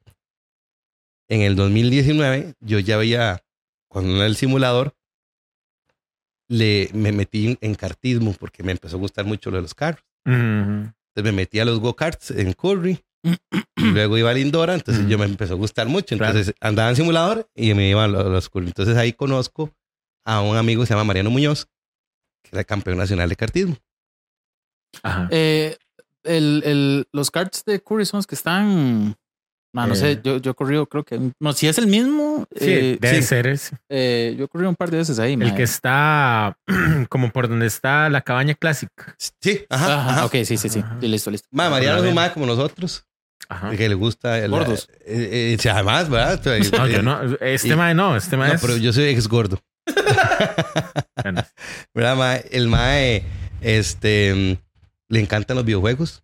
En 1.27 1.41
el 1.41 1.55
2019 1.55 2.55
yo 2.61 2.79
ya 2.79 2.95
había, 2.95 3.43
cuando 3.89 4.15
en 4.15 4.21
el 4.21 4.35
simulador, 4.35 4.95
le, 6.51 6.89
me 6.93 7.13
metí 7.13 7.57
en 7.61 7.75
kartismo 7.75 8.33
porque 8.33 8.61
me 8.61 8.73
empezó 8.73 8.97
a 8.97 8.99
gustar 8.99 9.25
mucho 9.25 9.49
lo 9.49 9.55
de 9.55 9.61
los 9.61 9.73
carros. 9.73 10.03
Entonces 10.25 11.23
me 11.23 11.31
metí 11.31 11.59
a 11.59 11.65
los 11.65 11.79
go-karts 11.79 12.31
en 12.31 12.51
Curry. 12.53 12.99
y 13.23 13.81
luego 13.93 14.17
iba 14.17 14.29
a 14.29 14.33
Lindora. 14.33 14.73
Entonces 14.73 15.07
yo 15.07 15.17
me 15.17 15.25
empezó 15.25 15.53
a 15.53 15.57
gustar 15.57 15.87
mucho. 15.87 16.17
Claro. 16.17 16.33
Entonces 16.33 16.53
andaba 16.59 16.89
en 16.89 16.97
simulador 16.97 17.49
y 17.55 17.73
me 17.73 17.89
iba 17.89 18.03
a 18.03 18.07
los, 18.09 18.25
a 18.25 18.29
los 18.29 18.49
Curry. 18.49 18.67
Entonces 18.67 18.97
ahí 18.97 19.13
conozco 19.13 19.73
a 20.25 20.41
un 20.41 20.57
amigo 20.57 20.81
que 20.81 20.87
se 20.87 20.93
llama 20.93 21.05
Mariano 21.05 21.29
Muñoz, 21.29 21.67
que 22.43 22.49
era 22.51 22.65
campeón 22.65 22.97
nacional 22.97 23.29
de 23.29 23.35
kartismo. 23.37 23.77
Ajá. 25.03 25.29
Eh, 25.31 25.77
el, 26.23 26.63
el, 26.65 27.07
los 27.13 27.31
cards 27.31 27.63
de 27.65 27.81
Curry 27.81 28.05
son 28.05 28.17
los 28.17 28.27
que 28.27 28.35
están. 28.35 29.15
No, 29.73 29.87
no 29.87 29.93
Eh. 29.93 29.97
sé, 29.97 30.19
yo, 30.23 30.37
yo 30.37 30.51
he 30.51 30.53
corrido, 30.53 30.85
creo 30.85 31.03
que. 31.05 31.17
No, 31.39 31.53
si 31.53 31.67
es 31.67 31.77
el 31.77 31.87
mismo. 31.87 32.45
Sí, 32.55 32.65
eh, 32.69 32.97
debe 32.99 33.21
sí, 33.21 33.23
ser 33.23 33.47
ese. 33.47 33.77
eh, 33.89 34.35
yo 34.37 34.45
he 34.45 34.47
corrido 34.49 34.69
un 34.69 34.75
par 34.75 34.91
de 34.91 34.97
veces 34.97 35.17
ahí. 35.19 35.33
El 35.33 35.55
que 35.55 35.63
está 35.63 36.57
como 37.09 37.31
por 37.31 37.47
donde 37.47 37.67
está 37.67 38.09
la 38.09 38.21
cabaña 38.21 38.53
clásica. 38.55 39.15
Sí, 39.17 39.65
ajá. 39.69 39.85
Ajá, 40.01 40.09
ajá. 40.11 40.25
Ok, 40.25 40.35
sí, 40.43 40.57
sí, 40.57 40.67
sí. 40.69 40.79
Ajá. 40.79 40.97
Listo, 41.01 41.31
listo. 41.31 41.47
Ma, 41.51 41.69
Mariano 41.69 42.03
es 42.03 42.09
un 42.09 42.13
mae 42.15 42.33
como 42.33 42.45
nosotros, 42.45 43.05
Ajá. 43.47 43.71
que 43.71 43.87
le 43.87 43.95
gusta. 43.95 44.39
el- 44.39 44.51
Gordos. 44.51 44.89
eh, 45.05 45.53
eh, 45.53 45.57
sí, 45.59 45.69
además, 45.69 46.09
¿verdad? 46.09 46.41
No, 46.77 46.87
yo 46.87 47.01
no. 47.01 47.21
Este 47.39 47.75
mae 47.75 47.93
no. 47.93 48.17
Este 48.17 48.35
mae 48.35 48.49
No, 48.49 48.55
es. 48.55 48.61
pero 48.61 48.75
yo 48.77 48.91
soy 48.91 49.05
ex 49.05 49.27
gordo. 49.27 49.59
Bueno, 51.23 51.43
¿Verdad, 51.93 52.15
mae? 52.15 52.45
El 52.51 52.67
mae, 52.67 53.23
este, 53.61 54.33
mm, 54.59 55.13
le 55.13 55.19
encantan 55.19 55.55
los 55.55 55.65
videojuegos. 55.65 56.23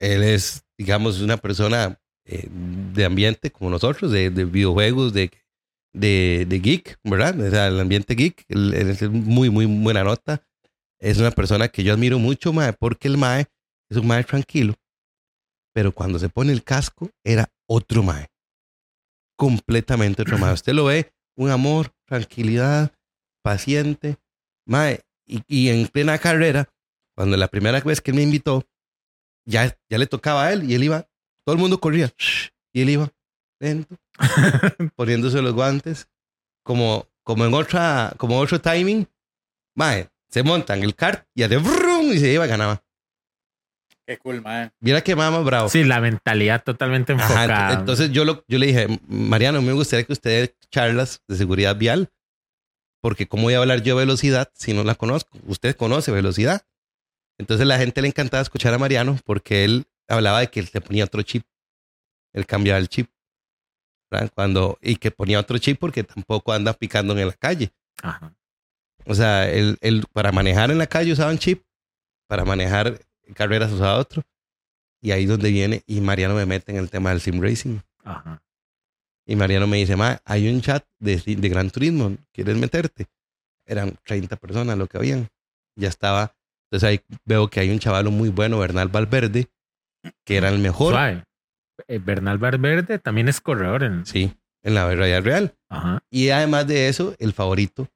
Él 0.00 0.22
es, 0.24 0.64
digamos, 0.78 1.20
una 1.20 1.36
persona 1.36 1.98
eh, 2.26 2.48
de 2.50 3.04
ambiente 3.04 3.50
como 3.50 3.70
nosotros, 3.70 4.10
de, 4.10 4.30
de 4.30 4.44
videojuegos, 4.44 5.12
de, 5.12 5.30
de, 5.92 6.60
geek, 6.62 6.98
¿verdad? 7.04 7.38
O 7.40 7.50
sea, 7.50 7.68
el 7.68 7.80
ambiente 7.80 8.14
geek, 8.14 8.44
es 8.48 9.02
muy, 9.10 9.50
muy 9.50 9.66
buena 9.66 10.04
nota. 10.04 10.42
Es 10.98 11.18
una 11.18 11.30
persona 11.30 11.68
que 11.68 11.84
yo 11.84 11.92
admiro 11.92 12.18
mucho, 12.18 12.52
mae, 12.52 12.72
porque 12.72 13.08
el 13.08 13.16
mae 13.16 13.46
es 13.90 13.96
un 13.96 14.06
mae 14.06 14.24
tranquilo. 14.24 14.74
Pero 15.72 15.92
cuando 15.92 16.18
se 16.18 16.28
pone 16.28 16.52
el 16.52 16.64
casco, 16.64 17.10
era 17.22 17.48
otro 17.68 18.02
mae. 18.02 18.26
Completamente 19.36 20.22
otro 20.22 20.38
mae. 20.38 20.54
Usted 20.54 20.72
lo 20.72 20.86
ve, 20.86 21.12
un 21.36 21.50
amor, 21.50 21.92
tranquilidad, 22.06 22.92
paciente. 23.42 24.16
Mae, 24.66 25.02
y, 25.26 25.42
y 25.46 25.68
en 25.68 25.86
plena 25.88 26.18
carrera, 26.18 26.68
cuando 27.14 27.36
la 27.36 27.48
primera 27.48 27.80
vez 27.80 28.00
que 28.00 28.10
él 28.10 28.16
me 28.16 28.22
invitó, 28.22 28.64
ya, 29.46 29.78
ya 29.88 29.98
le 29.98 30.06
tocaba 30.06 30.46
a 30.46 30.52
él 30.52 30.68
y 30.68 30.74
él 30.74 30.84
iba, 30.84 31.08
todo 31.46 31.54
el 31.54 31.60
mundo 31.60 31.78
corría, 31.78 32.12
y 32.74 32.82
él 32.82 32.90
iba 32.90 33.08
lento, 33.60 33.96
poniéndose 34.96 35.40
los 35.40 35.54
guantes, 35.54 36.08
como, 36.64 37.06
como 37.22 37.46
en 37.46 37.54
otra, 37.54 38.12
como 38.18 38.38
otro 38.38 38.60
timing. 38.60 39.06
Mae, 39.76 40.08
se 40.28 40.42
montan 40.42 40.82
el 40.82 40.94
kart 40.96 41.24
y 41.34 41.42
hace 41.44 41.56
brum 41.58 42.12
y 42.12 42.18
se 42.18 42.32
iba 42.32 42.46
ganaba. 42.46 42.82
Qué 44.06 44.18
cool, 44.18 44.40
mae. 44.42 44.70
Mira 44.80 45.00
que 45.02 45.14
más 45.16 45.44
bravo. 45.44 45.68
Sí, 45.68 45.84
la 45.84 46.00
mentalidad 46.00 46.62
totalmente 46.64 47.12
enfocada. 47.12 47.70
ent- 47.72 47.78
entonces 47.80 48.10
yo, 48.10 48.24
lo, 48.24 48.44
yo 48.48 48.58
le 48.58 48.66
dije, 48.66 49.00
Mariano, 49.08 49.62
me 49.62 49.72
gustaría 49.72 50.04
que 50.04 50.12
usted 50.12 50.54
charlas 50.70 51.22
de 51.28 51.36
seguridad 51.36 51.76
vial, 51.76 52.10
porque 53.00 53.26
¿cómo 53.28 53.44
voy 53.44 53.54
a 53.54 53.58
hablar 53.58 53.82
yo 53.82 53.94
de 53.96 54.04
velocidad 54.04 54.50
si 54.54 54.72
no 54.74 54.82
la 54.84 54.94
conozco? 54.96 55.38
Usted 55.46 55.76
conoce 55.76 56.10
velocidad. 56.10 56.66
Entonces 57.38 57.66
la 57.66 57.78
gente 57.78 58.00
le 58.02 58.08
encantaba 58.08 58.42
escuchar 58.42 58.74
a 58.74 58.78
Mariano 58.78 59.18
porque 59.24 59.64
él 59.64 59.86
hablaba 60.08 60.40
de 60.40 60.48
que 60.48 60.60
él 60.60 60.68
se 60.68 60.80
ponía 60.80 61.04
otro 61.04 61.22
chip. 61.22 61.44
Él 62.32 62.46
cambiaba 62.46 62.78
el 62.78 62.88
chip. 62.88 63.10
¿verdad? 64.10 64.30
Cuando, 64.34 64.78
y 64.80 64.96
que 64.96 65.10
ponía 65.10 65.40
otro 65.40 65.58
chip 65.58 65.78
porque 65.78 66.04
tampoco 66.04 66.52
anda 66.52 66.72
picando 66.72 67.16
en 67.16 67.26
la 67.26 67.32
calle. 67.32 67.72
Ajá. 68.02 68.34
O 69.04 69.14
sea, 69.14 69.50
él, 69.50 69.78
él 69.80 70.04
para 70.12 70.32
manejar 70.32 70.70
en 70.70 70.78
la 70.78 70.86
calle 70.86 71.12
usaba 71.12 71.30
un 71.30 71.38
chip, 71.38 71.62
para 72.28 72.44
manejar 72.44 73.00
carreras 73.34 73.72
usaba 73.72 73.98
otro. 73.98 74.22
Y 75.00 75.12
ahí 75.12 75.24
es 75.24 75.28
donde 75.28 75.50
viene, 75.50 75.82
y 75.86 76.00
Mariano 76.00 76.34
me 76.34 76.46
mete 76.46 76.72
en 76.72 76.78
el 76.78 76.90
tema 76.90 77.10
del 77.10 77.20
sim 77.20 77.40
racing. 77.40 77.78
Ajá. 78.02 78.42
Y 79.26 79.36
Mariano 79.36 79.66
me 79.66 79.76
dice, 79.76 79.96
ma, 79.96 80.20
hay 80.24 80.48
un 80.48 80.60
chat 80.60 80.84
de, 80.98 81.16
de 81.16 81.48
Gran 81.48 81.70
Turismo, 81.70 82.16
¿quieres 82.32 82.56
meterte? 82.56 83.06
eran 83.66 83.98
30 84.04 84.36
personas 84.36 84.78
lo 84.78 84.86
que 84.86 84.96
habían. 84.96 85.28
Ya 85.76 85.88
estaba. 85.88 86.34
Entonces 86.70 86.88
ahí 86.88 87.00
veo 87.24 87.48
que 87.48 87.60
hay 87.60 87.70
un 87.70 87.78
chavalo 87.78 88.10
muy 88.10 88.28
bueno, 88.28 88.58
Bernal 88.58 88.88
Valverde, 88.88 89.48
que 90.24 90.36
era 90.36 90.48
el 90.48 90.58
mejor. 90.58 90.92
Suave. 90.92 91.24
Eh, 91.88 91.98
Bernal 91.98 92.38
Valverde 92.38 92.98
también 92.98 93.28
es 93.28 93.40
corredor 93.40 93.82
en. 93.82 94.06
Sí, 94.06 94.32
en 94.62 94.74
la 94.74 94.88
vida 94.88 95.20
real. 95.20 95.54
Ajá. 95.68 96.00
Y 96.10 96.30
además 96.30 96.66
de 96.66 96.88
eso, 96.88 97.14
el 97.18 97.32
favorito 97.32 97.88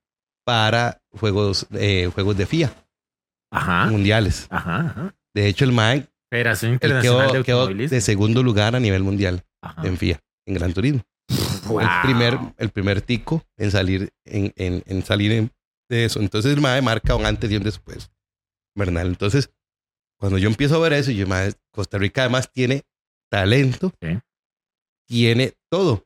para 0.45 1.01
juegos, 1.11 1.67
eh, 1.73 2.11
juegos 2.15 2.37
de 2.37 2.47
FIA 2.47 2.73
Ajá. 3.53 3.87
mundiales. 3.87 4.47
Ajá. 4.51 4.81
ajá. 4.87 5.15
De 5.35 5.47
hecho, 5.47 5.65
el 5.65 5.73
Mike 5.73 6.09
Federación 6.31 6.73
Internacional 6.73 7.27
quedó, 7.29 7.33
de 7.33 7.39
Automovilismo. 7.63 7.95
de 7.95 8.01
segundo 8.01 8.43
lugar 8.43 8.75
a 8.77 8.81
nivel 8.81 9.03
mundial 9.03 9.43
en 9.83 9.97
FIA, 9.97 10.21
en 10.47 10.55
Gran 10.55 10.73
Turismo. 10.73 11.03
Wow. 11.67 11.81
El, 11.81 11.89
primer, 12.03 12.39
el 12.57 12.71
primer 12.71 13.01
tico 13.03 13.45
en 13.57 13.71
salir, 13.71 14.11
en, 14.25 14.53
en, 14.57 14.83
en 14.87 15.05
salir 15.05 15.33
en- 15.33 15.53
de 15.89 16.05
eso. 16.05 16.21
Entonces 16.21 16.53
el 16.55 16.61
MAE 16.61 16.83
marca 16.83 17.15
un 17.17 17.27
antes 17.27 17.51
y 17.51 17.57
un 17.57 17.63
después. 17.63 18.11
Bernal. 18.77 19.09
Entonces, 19.09 19.51
cuando 20.21 20.39
yo 20.39 20.49
empiezo 20.49 20.77
a 20.77 20.81
ver 20.81 20.93
eso, 20.93 21.11
yo, 21.11 21.27
"Mae, 21.27 21.53
Costa 21.73 21.99
Rica 21.99 22.21
además 22.23 22.53
tiene 22.53 22.83
talento, 23.31 23.93
Sí. 24.01 24.19
tiene 25.09 25.55
todo. 25.71 26.05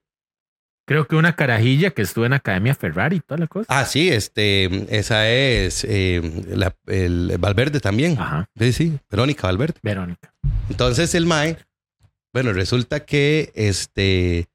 Creo 0.87 1.07
que 1.09 1.17
una 1.17 1.35
carajilla 1.35 1.91
que 1.91 2.03
estuvo 2.03 2.27
en 2.27 2.35
Academia 2.35 2.75
Ferrari 2.75 3.17
y 3.17 3.21
toda 3.21 3.39
la 3.39 3.47
cosa. 3.47 3.67
Ah, 3.71 3.87
sí, 3.87 4.11
este, 4.11 4.87
esa 4.97 5.29
es 5.31 5.83
eh, 5.89 6.21
la- 6.49 6.77
el 6.87 7.37
Valverde 7.39 7.81
también. 7.81 8.19
Ajá. 8.19 8.49
Sí, 8.59 8.73
sí, 8.73 8.99
Verónica 9.11 9.47
Valverde. 9.47 9.81
Verónica. 9.83 10.33
Entonces 10.69 11.15
el 11.15 11.25
MAE, 11.27 11.57
bueno, 12.35 12.53
resulta 12.53 13.05
que 13.07 13.51
este, 13.55 14.47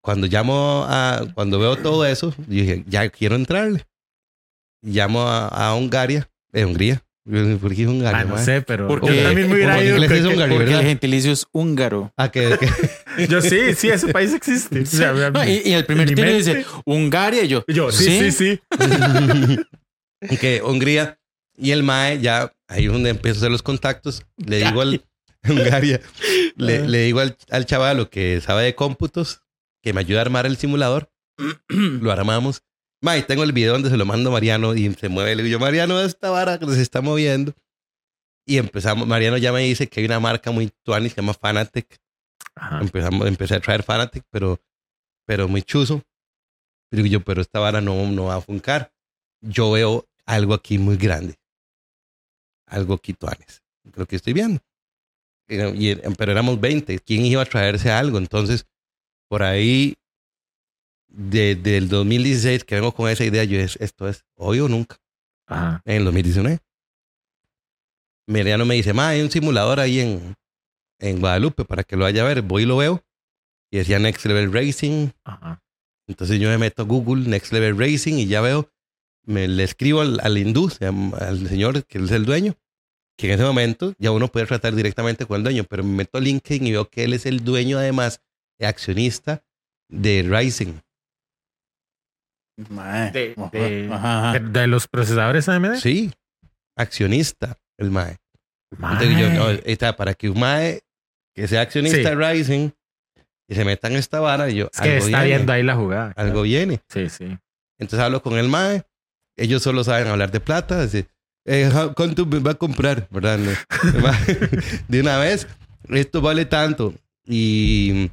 cuando 0.00 0.28
llamo 0.28 0.84
a, 0.88 1.26
cuando 1.34 1.58
veo 1.58 1.76
todo 1.76 2.06
eso, 2.06 2.32
yo 2.38 2.44
dije, 2.46 2.84
ya 2.86 3.08
quiero 3.10 3.34
entrarle. 3.34 3.84
Llamo 4.82 5.22
a, 5.22 5.48
a 5.48 5.74
Hungaria, 5.74 6.30
eh, 6.52 6.64
Hungría. 6.64 7.02
¿Por 7.60 7.74
qué 7.74 7.86
Hungaria? 7.88 8.20
Ah, 8.20 8.24
no 8.24 8.38
sé, 8.38 8.62
pero 8.62 8.86
Porque- 8.86 9.16
yo 9.16 9.22
también 9.24 9.48
me 9.48 9.54
hubiera 9.54 9.74
porque 9.74 9.86
ido. 9.88 9.96
inglés 9.96 10.12
es 10.12 10.26
que- 10.26 10.32
húngaro, 10.34 10.54
Porque 10.54 10.72
el 10.74 10.82
gentilicio 10.82 11.32
es 11.32 11.46
húngaro. 11.52 12.12
Ah, 12.16 12.30
que, 12.30 12.56
Yo 13.28 13.40
sí, 13.40 13.74
sí, 13.76 13.88
ese 13.88 14.12
país 14.12 14.32
existe. 14.32 14.80
O 14.82 14.86
sea, 14.86 15.12
No, 15.12 15.44
y, 15.44 15.62
y 15.64 15.72
el 15.72 15.84
primer 15.86 16.06
mente- 16.06 16.34
dice 16.34 16.64
Hungaria 16.84 17.42
y 17.44 17.48
yo. 17.48 17.64
Yo, 17.66 17.90
sí, 17.90 18.30
sí, 18.30 18.32
sí. 18.32 18.60
y 20.30 20.36
que 20.40 20.62
Hungría 20.62 21.18
y 21.56 21.70
el 21.72 21.82
MAE 21.82 22.20
ya, 22.20 22.52
ahí 22.68 22.86
es 22.86 22.92
donde 22.92 23.10
empiezo 23.10 23.38
a 23.38 23.40
hacer 23.40 23.50
los 23.50 23.62
contactos. 23.62 24.22
Le 24.36 24.58
digo 24.58 24.80
al 24.82 25.02
Hungaria, 25.48 26.00
le, 26.56 26.86
le 26.86 26.98
digo 27.04 27.20
al, 27.20 27.36
al 27.50 27.66
chavalo 27.66 28.10
que 28.10 28.40
sabe 28.40 28.64
de 28.64 28.74
cómputos 28.74 29.40
que 29.82 29.92
me 29.92 30.00
ayuda 30.00 30.18
a 30.20 30.22
armar 30.22 30.46
el 30.46 30.56
simulador. 30.58 31.10
lo 31.68 32.12
armamos. 32.12 32.62
Mae, 33.02 33.22
tengo 33.22 33.42
el 33.44 33.52
video 33.52 33.74
donde 33.74 33.90
se 33.90 33.96
lo 33.96 34.04
mando 34.06 34.30
a 34.30 34.32
Mariano 34.32 34.74
y 34.74 34.92
se 34.94 35.08
mueve. 35.08 35.36
Le 35.36 35.42
digo 35.42 35.58
yo, 35.58 35.60
Mariano, 35.60 36.00
esta 36.00 36.30
vara 36.30 36.58
que 36.58 36.66
se 36.66 36.82
está 36.82 37.00
moviendo. 37.00 37.52
Y 38.46 38.58
empezamos, 38.58 39.06
Mariano 39.06 39.36
ya 39.38 39.52
me 39.52 39.60
dice 39.60 39.88
que 39.88 40.00
hay 40.00 40.06
una 40.06 40.20
marca 40.20 40.50
muy 40.50 40.70
tuanis 40.84 41.12
que 41.12 41.16
se 41.16 41.20
llama 41.22 41.34
Fanatec. 41.34 41.98
Ajá. 42.54 42.80
Empezamos, 42.80 43.26
empecé 43.26 43.56
a 43.56 43.60
traer 43.60 43.82
Fanatec, 43.82 44.24
pero, 44.30 44.60
pero 45.26 45.48
muy 45.48 45.62
chuzo. 45.62 46.02
Pero 46.90 47.04
yo, 47.06 47.20
pero 47.22 47.42
esta 47.42 47.58
vara 47.58 47.80
no, 47.80 48.10
no 48.10 48.26
va 48.26 48.36
a 48.36 48.40
funcar. 48.40 48.92
Yo 49.42 49.72
veo 49.72 50.06
algo 50.24 50.54
aquí 50.54 50.78
muy 50.78 50.96
grande. 50.96 51.34
Algo 52.68 52.94
aquí 52.94 53.12
tuanis. 53.12 53.62
Lo 53.94 54.06
que 54.06 54.16
estoy 54.16 54.32
viendo. 54.32 54.60
Y- 55.48 55.94
pero 56.16 56.32
éramos 56.32 56.60
20. 56.60 56.98
¿Quién 57.00 57.24
iba 57.26 57.42
a 57.42 57.46
traerse 57.46 57.90
algo? 57.90 58.18
Entonces, 58.18 58.66
por 59.28 59.42
ahí, 59.42 59.96
desde 61.16 61.78
el 61.78 61.88
2016 61.88 62.64
que 62.64 62.74
vengo 62.74 62.92
con 62.92 63.08
esa 63.08 63.24
idea, 63.24 63.42
yo 63.44 63.58
es, 63.58 63.76
esto 63.80 64.06
es 64.08 64.24
hoy 64.34 64.60
o 64.60 64.68
nunca. 64.68 64.98
Ajá. 65.46 65.80
En 65.84 65.96
el 65.96 66.04
2019. 66.04 66.58
Mariano 68.26 68.64
me 68.66 68.74
dice, 68.74 68.92
ma, 68.92 69.08
hay 69.08 69.22
un 69.22 69.30
simulador 69.30 69.80
ahí 69.80 70.00
en, 70.00 70.36
en 70.98 71.20
Guadalupe 71.20 71.64
para 71.64 71.84
que 71.84 71.96
lo 71.96 72.04
vaya 72.04 72.22
a 72.22 72.26
ver. 72.26 72.42
Voy 72.42 72.64
y 72.64 72.66
lo 72.66 72.76
veo. 72.76 73.02
Y 73.70 73.78
decía 73.78 73.98
Next 73.98 74.26
Level 74.26 74.52
Racing. 74.52 75.10
Ajá. 75.24 75.62
Entonces 76.06 76.38
yo 76.38 76.48
me 76.48 76.58
meto 76.58 76.82
a 76.82 76.84
Google, 76.84 77.28
Next 77.28 77.52
Level 77.52 77.78
Racing, 77.78 78.14
y 78.14 78.26
ya 78.26 78.40
veo, 78.40 78.70
me 79.24 79.48
le 79.48 79.64
escribo 79.64 80.02
al, 80.02 80.20
al 80.22 80.38
hindú, 80.38 80.70
al 81.18 81.48
señor 81.48 81.84
que 81.84 81.98
es 81.98 82.10
el 82.12 82.24
dueño, 82.24 82.54
que 83.16 83.26
en 83.26 83.32
ese 83.32 83.42
momento 83.42 83.92
ya 83.98 84.12
uno 84.12 84.28
puede 84.28 84.46
tratar 84.46 84.74
directamente 84.74 85.26
con 85.26 85.38
el 85.38 85.42
dueño, 85.42 85.64
pero 85.64 85.82
me 85.82 85.96
meto 85.96 86.18
a 86.18 86.20
LinkedIn 86.20 86.66
y 86.66 86.72
veo 86.72 86.88
que 86.88 87.04
él 87.04 87.12
es 87.12 87.26
el 87.26 87.42
dueño 87.42 87.78
además, 87.78 88.20
accionista 88.60 89.42
de 89.88 90.24
Racing. 90.28 90.74
De- 92.56 93.34
de- 93.52 93.88
ajá, 93.92 94.30
ajá. 94.30 94.38
De, 94.38 94.60
de 94.60 94.66
los 94.66 94.88
procesadores 94.88 95.48
AMD. 95.48 95.74
Sí, 95.76 96.12
accionista, 96.76 97.58
el 97.78 97.90
MAE. 97.90 98.16
Mae. 98.78 98.92
Entonces 98.94 99.18
yo, 99.18 99.30
no, 99.30 99.50
está, 99.64 99.94
para 99.96 100.14
que 100.14 100.30
un 100.30 100.40
MAE 100.40 100.80
que 101.34 101.46
sea 101.48 101.60
accionista 101.62 101.98
Sí. 101.98 102.02
de 102.04 102.14
Racing 102.14 102.70
y 103.48 103.54
se 103.54 103.64
meta 103.64 103.88
en 103.88 103.96
esta 103.96 104.20
vara, 104.20 104.48
yo, 104.48 104.70
es 104.72 104.80
que 104.80 104.88
algo 104.94 105.04
está 105.04 105.18
viene, 105.22 105.36
viendo 105.36 105.52
ahí 105.52 105.62
la 105.62 105.76
jugada. 105.76 106.12
algo 106.16 106.42
viene. 106.42 106.80
Sí, 106.88 107.08
sí. 107.10 107.36
Entonces 107.78 108.00
hablo 108.04 108.22
con 108.22 108.38
el 108.38 108.48
MAE. 108.48 108.82
Ellos 109.38 109.62
solo 109.62 109.84
saben 109.84 110.08
hablar 110.08 110.30
de 110.32 110.40
plata. 110.40 110.80
Así, 110.80 111.04
eh, 111.44 111.70
¿Cuánto 111.94 112.24
me 112.24 112.38
va 112.38 112.52
a 112.52 112.54
comprar? 112.54 113.06
¿Verdad? 113.10 113.38
De 114.88 115.00
una 115.00 115.18
vez, 115.18 115.46
esto 115.90 116.20
vale 116.22 116.46
tanto. 116.46 116.94
Y, 117.26 118.10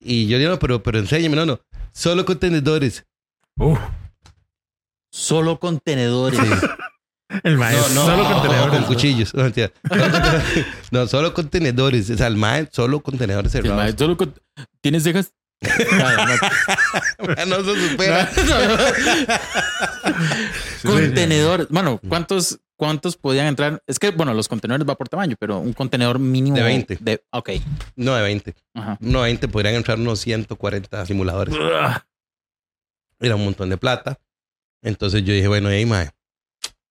y 0.00 0.28
yo 0.28 0.36
digo, 0.38 0.50
no, 0.50 0.58
pero, 0.58 0.82
pero 0.82 0.98
enséñame, 0.98 1.36
no, 1.36 1.46
no. 1.46 1.60
Solo 1.92 2.24
contenedores. 2.26 3.06
Uh, 3.58 3.76
Solo 5.10 5.58
contenedores. 5.60 6.40
el 7.44 7.58
maestro. 7.58 7.88
no, 7.94 8.06
no, 8.06 8.06
Solo 8.16 8.32
contenedores. 8.32 8.74
con 8.78 8.84
cuchillos. 8.84 9.34
No, 9.34 9.42
mentira. 9.44 9.70
No, 10.90 11.06
solo 11.06 11.32
contenedores. 11.34 12.10
O 12.10 12.16
sea, 12.16 12.26
el 12.26 12.36
MAE, 12.36 12.68
solo 12.72 13.00
contenedores 13.00 13.54
El 13.54 13.62
cerrados. 13.62 13.82
mae, 13.84 13.96
solo 13.98 14.16
con- 14.16 14.34
¿Tienes 14.80 15.02
cejas? 15.04 15.32
No. 17.46 17.46
no 17.46 17.64
se 17.64 17.88
supera. 17.90 18.28
Contenedores. 20.82 21.68
Bueno, 21.70 22.00
¿cuántos, 22.08 22.58
¿cuántos 22.76 23.16
podían 23.16 23.46
entrar? 23.46 23.82
Es 23.86 23.98
que, 23.98 24.10
bueno, 24.10 24.34
los 24.34 24.48
contenedores 24.48 24.88
va 24.88 24.96
por 24.96 25.08
tamaño, 25.08 25.36
pero 25.38 25.58
un 25.60 25.72
contenedor 25.72 26.18
mínimo 26.18 26.56
De 26.56 26.62
20. 26.64 26.98
De, 27.00 27.22
ok. 27.30 27.50
No, 27.96 28.14
de 28.16 28.22
20. 28.22 28.54
Ajá. 28.74 28.96
No, 29.00 29.20
de 29.20 29.24
20 29.28 29.48
podrían 29.48 29.74
entrar 29.76 29.98
unos 29.98 30.18
140 30.20 31.06
simuladores. 31.06 31.54
Era 33.22 33.36
un 33.36 33.44
montón 33.44 33.70
de 33.70 33.76
plata. 33.78 34.18
Entonces 34.82 35.22
yo 35.24 35.32
dije, 35.32 35.48
bueno, 35.48 35.70
hey, 35.70 35.86
mae. 35.86 36.10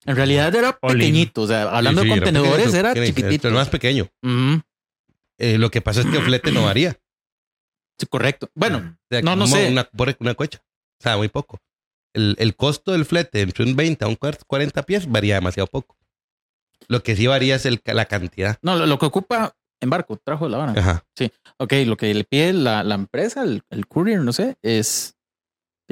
En 0.06 0.16
realidad 0.16 0.54
era 0.56 0.78
pequeñito. 0.80 1.44
O 1.44 1.48
sea, 1.48 1.64
hablando 1.76 2.02
Sí, 2.02 2.08
sí, 2.08 2.14
de 2.14 2.20
contenedores, 2.22 2.74
era 2.74 2.94
Tiene- 2.94 3.08
chiquitito. 3.10 3.48
El 3.50 3.54
más 3.54 3.70
pequeño. 3.70 4.08
Eh, 5.38 5.58
lo 5.58 5.70
que 5.72 5.82
pasa 5.82 6.02
es 6.02 6.08
que 6.08 6.18
el 6.18 6.24
flete 6.24 6.52
no 6.52 6.64
varía. 6.64 6.98
Sí, 8.00 8.06
correcto. 8.08 8.50
Bueno, 8.56 8.78
O 8.78 9.06
sea, 9.10 9.22
No, 9.22 9.36
no 9.36 9.46
sé. 9.48 9.70
Una, 9.70 9.88
una 10.20 10.34
cocha. 10.36 10.60
O 11.00 11.04
sea, 11.04 11.18
muy 11.18 11.28
poco. 11.28 11.60
El, 12.14 12.36
el 12.40 12.56
costo 12.56 12.92
del 12.92 13.06
flete 13.06 13.42
entre 13.42 13.64
un 13.64 13.76
20 13.76 14.06
a 14.06 14.08
un 14.08 14.16
cuar- 14.18 14.40
40 14.46 14.84
pies 14.84 15.10
varía 15.10 15.36
demasiado 15.36 15.68
poco. 15.68 15.98
Lo 16.88 17.04
que 17.04 17.16
sí 17.16 17.28
varía 17.28 17.56
es 17.56 17.66
el, 17.66 17.82
la 17.86 18.06
cantidad. 18.06 18.58
no, 18.62 18.76
lo, 18.76 18.86
lo 18.86 18.98
que 19.00 19.06
ocupa 19.06 19.56
en 19.80 19.90
barco, 19.90 20.18
trajo 20.18 20.46
de 20.46 20.52
la 20.52 20.58
Habana. 20.58 20.80
Ajá. 20.80 21.06
Ok, 21.58 21.74
lo 21.86 21.96
que 21.98 22.14
le 22.14 22.24
pide 22.24 22.54
la, 22.54 22.84
la 22.84 22.96
empresa, 22.96 23.44
el, 23.44 23.64
el 23.70 23.88
courier, 23.88 24.20
no 24.22 24.34
sé, 24.34 24.56
es 24.62 25.16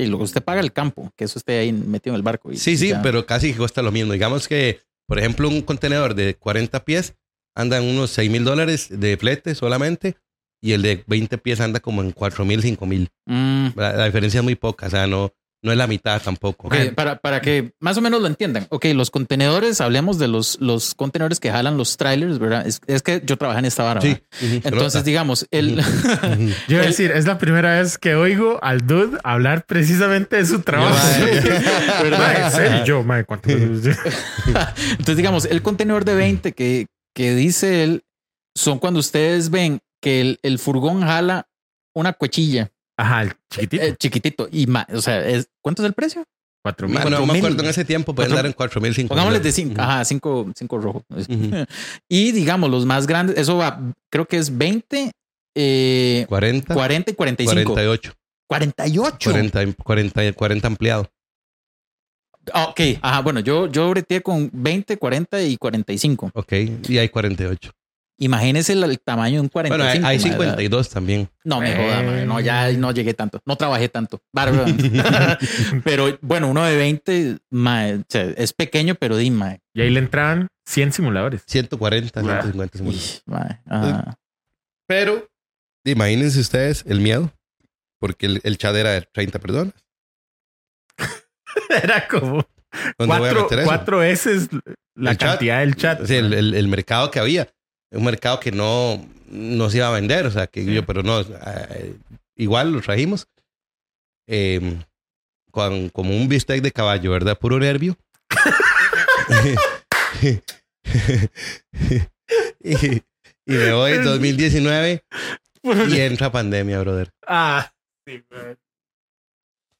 y 0.03 0.09
que 0.09 0.15
usted 0.15 0.43
paga 0.43 0.61
el 0.61 0.71
campo, 0.71 1.11
que 1.15 1.25
eso 1.25 1.39
esté 1.39 1.59
ahí 1.59 1.71
metido 1.73 2.13
en 2.13 2.17
el 2.17 2.23
barco. 2.23 2.51
y 2.51 2.57
Sí, 2.57 2.77
sí, 2.77 2.89
ya. 2.89 3.01
pero 3.01 3.25
casi 3.25 3.53
cuesta 3.53 3.81
lo 3.81 3.91
mismo. 3.91 4.13
Digamos 4.13 4.47
que, 4.47 4.79
por 5.07 5.19
ejemplo, 5.19 5.47
un 5.49 5.61
contenedor 5.61 6.15
de 6.15 6.35
40 6.35 6.85
pies 6.85 7.15
anda 7.55 7.77
en 7.77 7.83
unos 7.85 8.11
6 8.11 8.29
mil 8.31 8.43
dólares 8.43 8.87
de 8.89 9.17
flete 9.17 9.55
solamente 9.55 10.15
y 10.61 10.73
el 10.73 10.81
de 10.81 11.03
20 11.07 11.37
pies 11.37 11.59
anda 11.61 11.79
como 11.79 12.01
en 12.01 12.11
4 12.11 12.45
mil, 12.45 12.61
5 12.61 12.85
mil. 12.85 13.09
Mm, 13.25 13.69
La, 13.75 13.93
la 13.93 14.05
diferencia 14.05 14.39
es 14.39 14.43
muy 14.43 14.55
poca, 14.55 14.87
o 14.87 14.89
sea, 14.89 15.07
no, 15.07 15.33
no 15.61 15.71
es 15.71 15.77
la 15.77 15.87
mitad 15.87 16.21
tampoco. 16.21 16.69
para, 16.95 17.17
para 17.17 17.41
que 17.41 17.73
más 17.79 17.97
o 17.97 18.01
menos 18.01 18.21
lo 18.21 18.27
entiendan. 18.27 18.67
Ok, 18.69 18.85
los 18.93 19.11
contenedores, 19.11 19.81
hablemos 19.81 20.17
de 20.17 20.27
los, 20.27 20.57
los 20.61 20.95
contenedores 20.95 21.39
que 21.39 21.51
jalan 21.51 21.77
los 21.77 21.97
trailers, 21.97 22.39
¿verdad? 22.39 22.65
Es, 22.65 22.79
es 22.87 23.01
que 23.01 23.21
yo 23.25 23.37
trabajé 23.37 23.59
en 23.59 23.65
esta 23.65 23.83
vara. 23.83 24.01
Sí. 24.01 24.17
Entonces, 24.41 25.03
digamos, 25.03 25.45
el. 25.51 25.81
Yo 26.67 26.75
iba 26.75 26.83
a 26.83 26.85
decir, 26.87 27.11
es 27.11 27.25
la 27.25 27.37
primera 27.37 27.79
vez 27.79 27.97
que 27.97 28.15
oigo 28.15 28.59
al 28.61 28.87
dude 28.87 29.17
hablar 29.23 29.65
precisamente 29.65 30.37
de 30.37 30.45
su 30.45 30.61
trabajo. 30.61 30.97
Serio, 32.51 32.85
yo, 32.85 33.03
mae, 33.03 33.25
¿cuánto? 33.25 33.49
Entonces, 33.49 35.17
digamos, 35.17 35.45
el 35.45 35.61
contenedor 35.61 36.05
de 36.05 36.15
20 36.15 36.53
que, 36.53 36.87
que 37.13 37.35
dice 37.35 37.83
él 37.83 38.03
son 38.55 38.79
cuando 38.79 38.99
ustedes 38.99 39.49
ven 39.49 39.79
que 40.01 40.21
el, 40.21 40.39
el 40.43 40.59
furgón 40.59 41.01
jala 41.01 41.47
una 41.93 42.13
cuchilla 42.13 42.71
Ajá, 42.99 43.21
el 43.23 43.33
chiquitito. 43.49 43.83
eh, 43.83 43.95
chiquitito 43.97 44.49
y 44.51 44.67
más. 44.67 44.85
O 44.93 45.01
sea, 45.01 45.25
es, 45.27 45.47
¿cuánto 45.61 45.81
es 45.83 45.87
el 45.87 45.93
precio? 45.93 46.23
Cuatro 46.61 46.87
mil. 46.87 46.95
Ma, 46.95 47.03
no 47.05 47.09
me 47.11 47.15
4,000. 47.17 47.37
acuerdo 47.45 47.63
en 47.63 47.69
ese 47.69 47.85
tiempo, 47.85 48.13
pueden 48.13 48.29
Cuatro- 48.31 48.35
dar 48.43 48.45
en 48.47 48.53
4 48.53 48.81
mil, 48.81 48.93
5 48.93 49.07
Pongámosle 49.09 49.39
de 49.39 49.51
5, 49.53 49.71
Ujú. 49.73 49.81
ajá, 49.81 50.03
5 50.05 50.51
cinco 50.55 50.77
rojo. 50.79 51.05
Ujú. 51.09 51.25
Y 52.09 52.31
digamos, 52.33 52.69
los 52.69 52.85
más 52.85 53.07
grandes, 53.07 53.37
eso 53.37 53.55
va, 53.57 53.79
creo 54.09 54.25
que 54.27 54.37
es 54.37 54.57
20, 54.57 55.11
eh, 55.55 56.25
40, 56.27 56.73
40 56.73 57.11
y 57.11 57.13
45. 57.13 57.73
48. 57.73 58.13
48. 58.47 59.29
40, 59.31 59.73
40, 59.83 60.33
40 60.33 60.67
ampliado. 60.67 61.09
Ok, 62.53 62.81
ajá, 63.01 63.21
bueno, 63.21 63.39
yo, 63.41 63.67
yo 63.67 63.89
breteé 63.91 64.21
con 64.21 64.49
20, 64.51 64.97
40 64.97 65.41
y 65.43 65.55
45. 65.57 66.31
Ok, 66.33 66.53
y 66.89 66.97
hay 66.97 67.07
48. 67.09 67.71
Imagínese 68.21 68.73
el, 68.73 68.83
el 68.83 68.99
tamaño 68.99 69.35
de 69.35 69.41
un 69.41 69.47
45. 69.47 69.77
Bueno, 69.77 70.07
hay, 70.07 70.17
hay 70.17 70.19
mae, 70.19 70.31
52 70.33 70.89
también. 70.89 71.29
No 71.45 71.61
me 71.61 71.73
joda, 71.75 72.03
mae, 72.03 72.25
no, 72.25 72.39
ya 72.41 72.69
no 72.73 72.91
llegué 72.91 73.13
tanto, 73.13 73.39
no 73.45 73.55
trabajé 73.55 73.87
tanto. 73.89 74.21
Bárbaro. 74.33 74.65
pero 75.83 76.17
bueno, 76.21 76.49
uno 76.49 76.63
de 76.65 76.75
20 76.75 77.37
mae, 77.49 77.95
o 77.95 78.03
sea, 78.09 78.23
es 78.35 78.51
pequeño, 78.53 78.95
pero 78.95 79.15
di. 79.17 79.27
Y 79.73 79.81
ahí 79.81 79.89
le 79.89 79.99
entraban 79.99 80.47
100 80.65 80.91
simuladores. 80.93 81.43
140, 81.47 82.21
Wow. 82.21 82.29
150 82.29 82.77
simuladores. 82.77 83.23
Pero 84.87 85.29
imagínense 85.85 86.39
ustedes 86.39 86.83
el 86.87 86.99
miedo, 86.99 87.31
porque 87.99 88.25
el, 88.25 88.41
el 88.43 88.57
chat 88.57 88.75
era 88.75 88.91
de 88.91 89.01
30 89.03 89.39
personas. 89.39 89.73
Era 91.83 92.07
como 92.07 92.45
¿Dónde 92.97 93.17
voy 93.17 93.29
a 93.29 93.31
cuatro, 93.31 93.43
meter 93.43 93.59
eso? 93.59 93.67
cuatro 93.67 93.97
veces 93.99 94.49
la 94.95 95.11
El 95.11 95.17
chat. 95.17 95.29
cantidad 95.29 95.59
del 95.61 95.75
chat. 95.75 96.05
Sí, 96.05 96.15
el, 96.15 96.33
el- 96.33 96.53
el 96.53 96.67
mercado 96.67 97.09
que 97.11 97.19
había. 97.19 97.47
Un 97.91 98.03
mercado 98.05 98.39
que 98.39 98.51
no, 98.51 99.05
no 99.27 99.69
se 99.69 99.77
iba 99.77 99.87
a 99.87 99.91
vender. 99.91 100.25
O 100.25 100.31
sea, 100.31 100.47
que 100.47 100.65
yo, 100.65 100.85
pero 100.85 101.03
no, 101.03 101.21
eh, 101.21 101.95
igual 102.35 102.71
lo 102.71 102.81
trajimos. 102.81 103.27
eh, 104.27 104.77
con, 105.51 105.89
como 105.89 106.15
un 106.15 106.27
bistec 106.27 106.61
de 106.61 106.71
caballo, 106.71 107.11
¿verdad? 107.11 107.37
Puro 107.37 107.59
nervio. 107.59 107.97
y, 112.63 112.97
y 112.97 113.01
me 113.45 113.73
voy 113.73 113.91
en 113.93 114.03
2019 114.03 115.03
y 115.89 115.99
entra 115.99 116.31
pandemia, 116.31 116.79
brother. 116.79 117.11
Ah, 117.27 117.71
sí, 118.05 118.23
güey. 118.29 118.55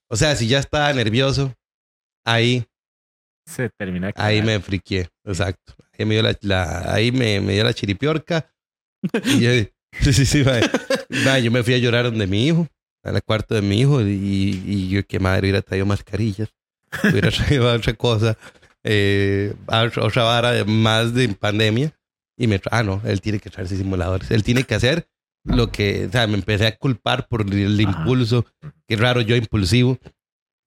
O 0.10 0.16
sea, 0.16 0.36
si 0.36 0.48
ya 0.48 0.60
estaba 0.60 0.92
nervioso, 0.94 1.54
ahí, 2.26 2.66
Se 3.50 3.70
termina. 3.70 4.12
ahí 4.16 4.42
me 4.42 4.60
friqué. 4.60 5.10
Exacto. 5.26 5.74
Ahí 5.98 6.06
me 6.06 6.14
dio 6.16 6.24
la, 6.24 6.36
la- 6.42 6.94
ahí 6.94 7.12
me, 7.12 7.42
me 7.42 7.54
dio 7.54 7.64
la 7.64 7.74
chiripiorca. 7.74 8.50
Y 9.26 9.40
yo, 9.40 9.50
sí, 10.02 10.14
sí, 10.14 10.26
sí, 10.26 10.44
mae. 10.44 10.62
Mae, 11.26 11.44
yo 11.44 11.52
me 11.52 11.64
fui 11.64 11.74
a 11.74 11.78
llorar 11.78 12.06
donde 12.06 12.28
mi 12.28 12.48
hijo, 12.48 12.68
al 13.04 13.22
cuarto 13.24 13.56
de 13.56 13.62
mi 13.62 13.80
hijo, 13.82 14.02
y, 14.02 14.62
y 14.66 14.90
yo, 14.90 15.06
qué 15.06 15.20
madre, 15.20 15.42
hubiera 15.48 15.62
traído 15.62 15.86
mascarillas, 15.86 16.50
hubiera 17.04 17.32
traído 17.32 17.74
otra 17.74 17.94
cosa, 17.94 18.38
eh, 18.84 19.54
otra 19.68 20.24
vara 20.24 20.64
más 20.66 21.14
de 21.14 21.30
pandemia. 21.30 21.92
Y 22.38 22.48
me 22.48 22.62
ah, 22.72 22.84
no, 22.84 23.02
él 23.06 23.20
tiene 23.20 23.40
que 23.40 23.50
traerse 23.50 23.76
simuladores. 23.76 24.32
Él 24.32 24.44
tiene 24.44 24.64
que 24.64 24.76
hacer 24.76 25.08
lo 25.44 25.72
que, 25.72 26.06
o 26.08 26.12
sea, 26.12 26.26
me 26.28 26.36
empecé 26.36 26.68
a 26.68 26.76
culpar 26.78 27.28
por 27.28 27.42
el 27.42 27.80
Ajá. 27.86 28.00
impulso. 28.00 28.46
Qué 28.88 28.96
raro 28.96 29.20
yo 29.22 29.36
impulsivo, 29.36 29.98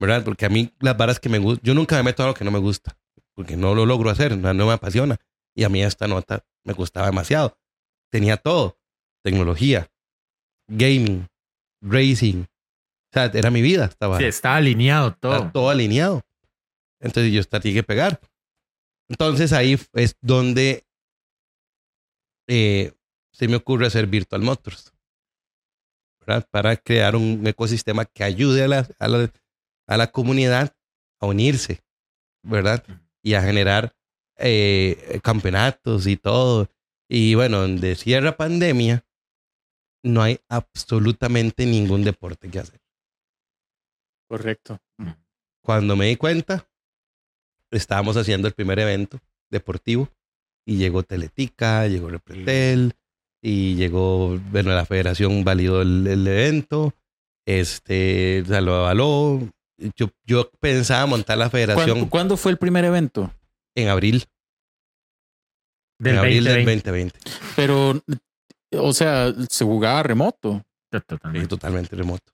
¿verdad? 0.02 0.24
Porque 0.24 0.46
a 0.46 0.48
mí 0.48 0.74
las 0.80 0.96
varas 0.96 1.20
que 1.20 1.28
me 1.28 1.38
gustan, 1.38 1.64
yo 1.64 1.74
nunca 1.74 1.96
me 1.96 2.02
meto 2.02 2.24
a 2.24 2.26
lo 2.26 2.34
que 2.34 2.44
no 2.44 2.50
me 2.50 2.58
gusta, 2.58 2.98
porque 3.34 3.56
no 3.56 3.72
lo 3.72 3.86
logro 3.86 4.10
hacer, 4.10 4.36
no, 4.36 4.52
no 4.52 4.66
me 4.66 4.72
apasiona. 4.72 5.16
Y 5.54 5.62
a 5.62 5.68
mí 5.68 5.80
esta 5.80 6.08
nota 6.08 6.44
me 6.64 6.72
gustaba 6.72 7.06
demasiado. 7.06 7.56
Tenía 8.10 8.36
todo, 8.36 8.80
tecnología, 9.22 9.88
gaming, 10.66 11.28
racing. 11.80 12.42
O 12.42 13.12
sea, 13.12 13.26
era 13.26 13.50
mi 13.52 13.62
vida, 13.62 13.84
estaba, 13.84 14.18
Sí, 14.18 14.24
estaba 14.24 14.56
alineado 14.56 15.14
todo. 15.14 15.34
estaba 15.34 15.52
todo 15.52 15.70
alineado. 15.70 16.22
Entonces 16.98 17.32
yo 17.32 17.40
esta 17.40 17.60
tiene 17.60 17.76
que 17.76 17.84
pegar. 17.84 18.20
Entonces 19.08 19.52
ahí 19.52 19.78
es 19.92 20.16
donde 20.20 20.84
eh, 22.48 22.92
se 23.30 23.46
me 23.46 23.54
ocurre 23.54 23.86
hacer 23.86 24.08
Virtual 24.08 24.42
Motors. 24.42 24.92
¿verdad? 26.26 26.48
Para 26.50 26.76
crear 26.76 27.14
un 27.14 27.46
ecosistema 27.46 28.04
que 28.04 28.24
ayude 28.24 28.64
a 28.64 28.68
la, 28.68 28.88
a 28.98 29.08
la, 29.08 29.30
a 29.86 29.96
la 29.96 30.10
comunidad 30.10 30.74
a 31.20 31.26
unirse, 31.26 31.80
¿verdad? 32.42 32.84
Y 33.22 33.34
a 33.34 33.42
generar 33.42 33.94
eh, 34.36 35.20
campeonatos 35.22 36.06
y 36.06 36.16
todo. 36.16 36.68
Y 37.08 37.34
bueno, 37.34 37.60
donde 37.60 37.94
cierra 37.94 38.36
pandemia, 38.36 39.04
no 40.02 40.22
hay 40.22 40.40
absolutamente 40.48 41.66
ningún 41.66 42.04
deporte 42.04 42.48
que 42.48 42.58
hacer. 42.58 42.80
Correcto. 44.28 44.80
Cuando 45.62 45.94
me 45.94 46.06
di 46.06 46.16
cuenta, 46.16 46.66
estábamos 47.70 48.16
haciendo 48.16 48.48
el 48.48 48.54
primer 48.54 48.78
evento 48.78 49.20
deportivo 49.50 50.08
y 50.66 50.78
llegó 50.78 51.02
Teletica, 51.02 51.86
llegó 51.86 52.08
Repretel 52.08 52.94
y 53.42 53.74
llegó, 53.74 54.38
bueno, 54.50 54.70
la 54.70 54.86
federación 54.86 55.44
validó 55.44 55.82
el, 55.82 56.06
el 56.06 56.26
evento, 56.26 56.94
este, 57.46 58.42
o 58.42 58.46
sea, 58.46 58.60
lo 58.60 58.74
avaló. 58.74 59.40
Yo, 59.96 60.10
yo 60.24 60.50
pensaba 60.60 61.06
montar 61.06 61.38
la 61.38 61.50
federación 61.50 61.86
¿Cuándo, 61.86 62.10
cuándo 62.10 62.36
fue 62.36 62.52
el 62.52 62.58
primer 62.58 62.84
evento? 62.84 63.32
en 63.74 63.88
abril, 63.88 64.24
Del 65.98 66.14
en 66.14 66.18
abril 66.18 66.44
2020. 66.44 66.90
del 66.92 67.10
2020. 67.14 67.18
Pero, 67.56 68.02
o 68.78 68.92
sea, 68.92 69.32
se 69.48 69.64
jugaba 69.64 70.02
remoto. 70.02 70.62
Sí, 70.92 71.46
Totalmente. 71.48 71.96
remoto. 71.96 72.32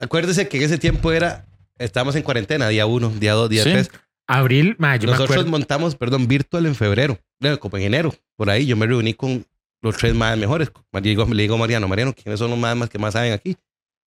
Acuérdese 0.00 0.48
que 0.48 0.58
en 0.58 0.62
ese 0.64 0.78
tiempo 0.78 1.12
era, 1.12 1.46
estábamos 1.78 2.14
en 2.16 2.22
cuarentena, 2.22 2.68
día 2.68 2.86
uno, 2.86 3.08
día 3.10 3.32
dos, 3.32 3.48
día 3.48 3.64
Sí. 3.64 3.70
tres. 3.72 3.90
Abril, 4.26 4.76
ma, 4.78 4.96
yo 4.96 5.06
me 5.06 5.12
Nosotros 5.12 5.36
acuerdo. 5.36 5.50
montamos, 5.50 5.96
perdón, 5.96 6.28
virtual 6.28 6.66
en 6.66 6.74
febrero, 6.74 7.18
no, 7.40 7.58
como 7.58 7.78
en 7.78 7.84
enero. 7.84 8.14
Por 8.36 8.50
ahí 8.50 8.66
yo 8.66 8.76
me 8.76 8.86
reuní 8.86 9.14
con 9.14 9.46
los 9.80 9.96
tres 9.96 10.14
más 10.14 10.36
mejores. 10.36 10.70
Le 10.92 11.00
digo, 11.00 11.24
le 11.24 11.42
digo 11.42 11.54
a 11.54 11.58
Mariano, 11.58 11.88
Mariano, 11.88 12.12
¿quiénes 12.14 12.38
son 12.38 12.50
los 12.50 12.58
más, 12.58 12.76
más 12.76 12.90
que 12.90 12.98
más 12.98 13.14
saben 13.14 13.32
aquí? 13.32 13.56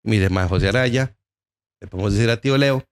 Y 0.02 0.10
me 0.10 0.16
dice, 0.16 0.28
más 0.30 0.48
José 0.48 0.68
Araya, 0.68 1.14
le 1.80 1.88
podemos 1.88 2.12
decir 2.12 2.30
a 2.30 2.40
tío 2.40 2.56
Leo, 2.56 2.84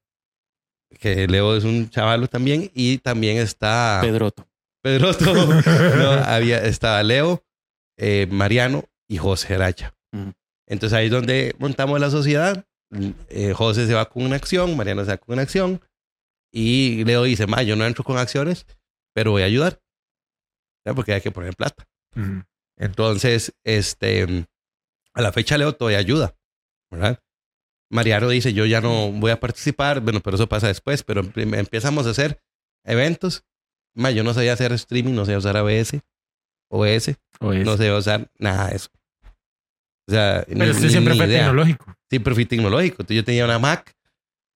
que 0.99 1.27
Leo 1.27 1.57
es 1.57 1.65
un 1.65 1.91
chavalo 1.91 2.29
también, 2.29 2.71
y 2.75 2.99
también 2.99 3.39
está 3.39 3.99
Pedroto. 4.03 4.47
Pedroto. 4.83 5.35
no, 5.97 6.11
había, 6.11 6.65
estaba 6.65 7.03
Leo, 7.03 7.45
eh, 7.99 8.27
Mariano 8.31 8.85
y 9.09 9.19
José 9.19 9.55
Araya. 9.55 9.95
Ujú. 10.13 10.33
Entonces 10.69 10.97
ahí 10.97 11.07
es 11.07 11.13
donde 11.13 11.55
montamos 11.59 12.01
la 12.01 12.11
sociedad. 12.11 12.65
Eh, 13.29 13.53
José 13.53 13.87
se 13.87 13.95
va 13.95 14.09
con 14.09 14.25
una 14.25 14.37
acción, 14.37 14.77
Mariano 14.77 15.05
se 15.05 15.11
va 15.11 15.17
con 15.17 15.35
una 15.35 15.43
acción. 15.43 15.81
Y 16.53 17.05
Leo 17.05 17.25
dice, 17.25 17.47
ma, 17.47 17.63
yo 17.63 17.77
no 17.77 17.85
entro 17.85 18.05
con 18.05 18.19
acciones, 18.19 18.67
pero 19.15 19.33
voy 19.33 19.43
a 19.43 19.47
ayudar. 19.47 19.81
¿Ya? 20.85 20.95
Porque 20.95 21.13
hay 21.13 21.21
que 21.21 21.31
poner 21.31 21.55
plata. 21.55 21.87
Entonces, 22.79 23.55
este, 23.65 24.47
a 25.13 25.21
la 25.21 25.33
fecha 25.33 25.59
Leo 25.59 25.75
todavía 25.75 25.99
ayuda, 25.99 26.35
¿verdad? 26.91 27.21
Mariano 27.91 28.29
dice, 28.29 28.53
yo 28.53 28.67
ya 28.67 28.81
no 28.81 29.13
voy 29.13 29.31
a 29.31 29.39
participar, 29.41 30.01
bueno, 30.01 30.21
pero 30.21 30.37
eso 30.37 30.49
pasa 30.49 30.67
después, 30.69 31.03
pero 31.03 31.23
em- 31.37 31.55
empezamos 31.55 32.07
a 32.07 32.11
hacer 32.11 32.41
eventos. 32.85 33.45
Ma, 33.95 34.11
yo 34.11 34.25
no 34.25 34.35
sabía 34.35 34.53
hacer 34.53 34.73
streaming, 34.73 35.15
no 35.15 35.25
sabía 35.25 35.39
usar 35.39 35.57
ABS, 35.57 36.01
OS, 36.71 37.17
O 37.41 37.53
es- 37.53 37.65
no 37.65 37.77
sabía 37.77 37.97
usar 37.97 38.31
nada 38.39 38.69
de 38.71 38.77
eso. 38.77 38.91
O 40.09 40.13
sea, 40.13 40.45
Pero 40.47 40.65
ni- 40.65 40.71
usted 40.71 40.83
ni- 40.85 40.91
siempre 40.91 41.13
ni 41.15 41.19
fue 41.19 41.27
idea 41.29 41.39
tecnológico. 41.47 41.97
siempre 42.11 42.35
fui 42.35 42.47
tecnológico. 42.47 42.97
Entonces 43.03 43.17
yo 43.17 43.25
tenía 43.25 43.45
una 43.45 43.59
Mac, 43.59 43.95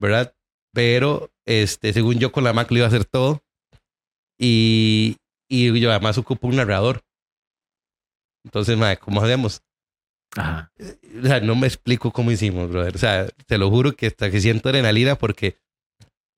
¿verdad? 0.00 0.34
Pero, 0.72 1.30
este, 1.46 1.92
según 1.92 2.18
yo 2.18 2.30
con 2.32 2.44
la 2.44 2.52
Mac 2.52 2.70
lo 2.70 2.76
iba 2.78 2.86
a 2.86 2.88
hacer 2.88 3.04
todo. 3.04 3.42
Y, 4.38 5.16
y 5.48 5.78
yo 5.80 5.90
además 5.90 6.18
ocupo 6.18 6.46
un 6.48 6.56
narrador. 6.56 7.02
Entonces, 8.44 8.76
madre, 8.76 8.96
¿cómo 8.98 9.20
hacemos? 9.22 9.62
Ajá. 10.36 10.72
O 11.22 11.26
sea, 11.26 11.40
no 11.40 11.54
me 11.56 11.66
explico 11.66 12.12
cómo 12.12 12.30
hicimos, 12.30 12.70
brother. 12.70 12.94
O 12.94 12.98
sea, 12.98 13.26
te 13.46 13.58
lo 13.58 13.68
juro 13.70 13.92
que 13.96 14.06
hasta 14.06 14.30
que 14.30 14.40
siento 14.40 14.68
adrenalina 14.68 15.16
porque 15.16 15.56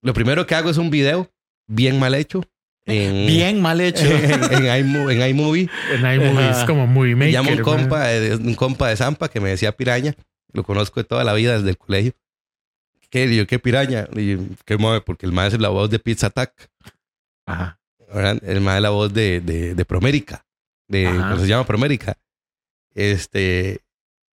lo 0.03 0.15
primero 0.15 0.47
que 0.47 0.55
hago 0.55 0.71
es 0.71 0.79
un 0.79 0.91
video 0.91 1.31
bien 1.69 1.99
mal 1.99 2.15
hecho. 2.15 2.43
En, 2.87 3.27
Bien 3.29 3.61
mal 3.61 3.81
hecho. 3.81 4.05
en, 4.07 4.33
en 4.33 4.65
iMo- 4.65 5.11
en 5.13 5.29
iMovie. 5.31 5.69
En 5.93 6.01
iMovie 6.01 6.51
es 6.51 6.65
como 6.65 6.87
Movie 6.87 7.15
Me 7.15 7.27
Maker. 7.27 7.33
llama 7.33 7.51
un 7.57 7.63
compa, 7.63 8.07
de- 8.09 8.35
un 8.37 8.55
compa 8.55 8.89
de 8.89 8.97
Zampa 8.97 9.29
que 9.29 9.41
me 9.41 9.51
decía 9.51 9.73
piraña. 9.77 10.15
Lo 10.53 10.65
conozco 10.65 11.01
de 11.01 11.05
toda 11.05 11.23
la 11.25 11.33
vida 11.35 11.57
desde 11.57 11.71
el 11.71 11.79
colegio. 11.79 12.13
¿Qué? 13.09 13.27
Y 13.27 13.37
yo, 13.37 13.47
¿qué 13.47 13.59
piraña? 13.59 14.09
Y 14.17 14.33
yo, 14.33 14.39
¿qué 14.65 14.79
mueve? 14.79 15.01
Porque 15.03 15.27
el 15.27 15.33
más 15.33 15.53
es 15.53 15.61
la 15.61 15.69
voz 15.69 15.91
de 15.91 15.99
Pizza 15.99 16.29
Attack. 16.29 16.71
Ajá. 17.47 17.79
¿verdad? 18.13 18.43
El 18.43 18.61
más 18.63 18.77
es 18.77 18.83
la 18.83 18.91
voz 18.91 19.13
de, 19.13 19.41
de, 19.41 19.75
de 19.75 19.85
Promérica. 19.85 20.45
De. 20.89 21.05
¿cómo 21.05 21.39
se 21.39 21.47
llama 21.47 21.65
Promérica? 21.67 22.17
Este. 22.95 23.81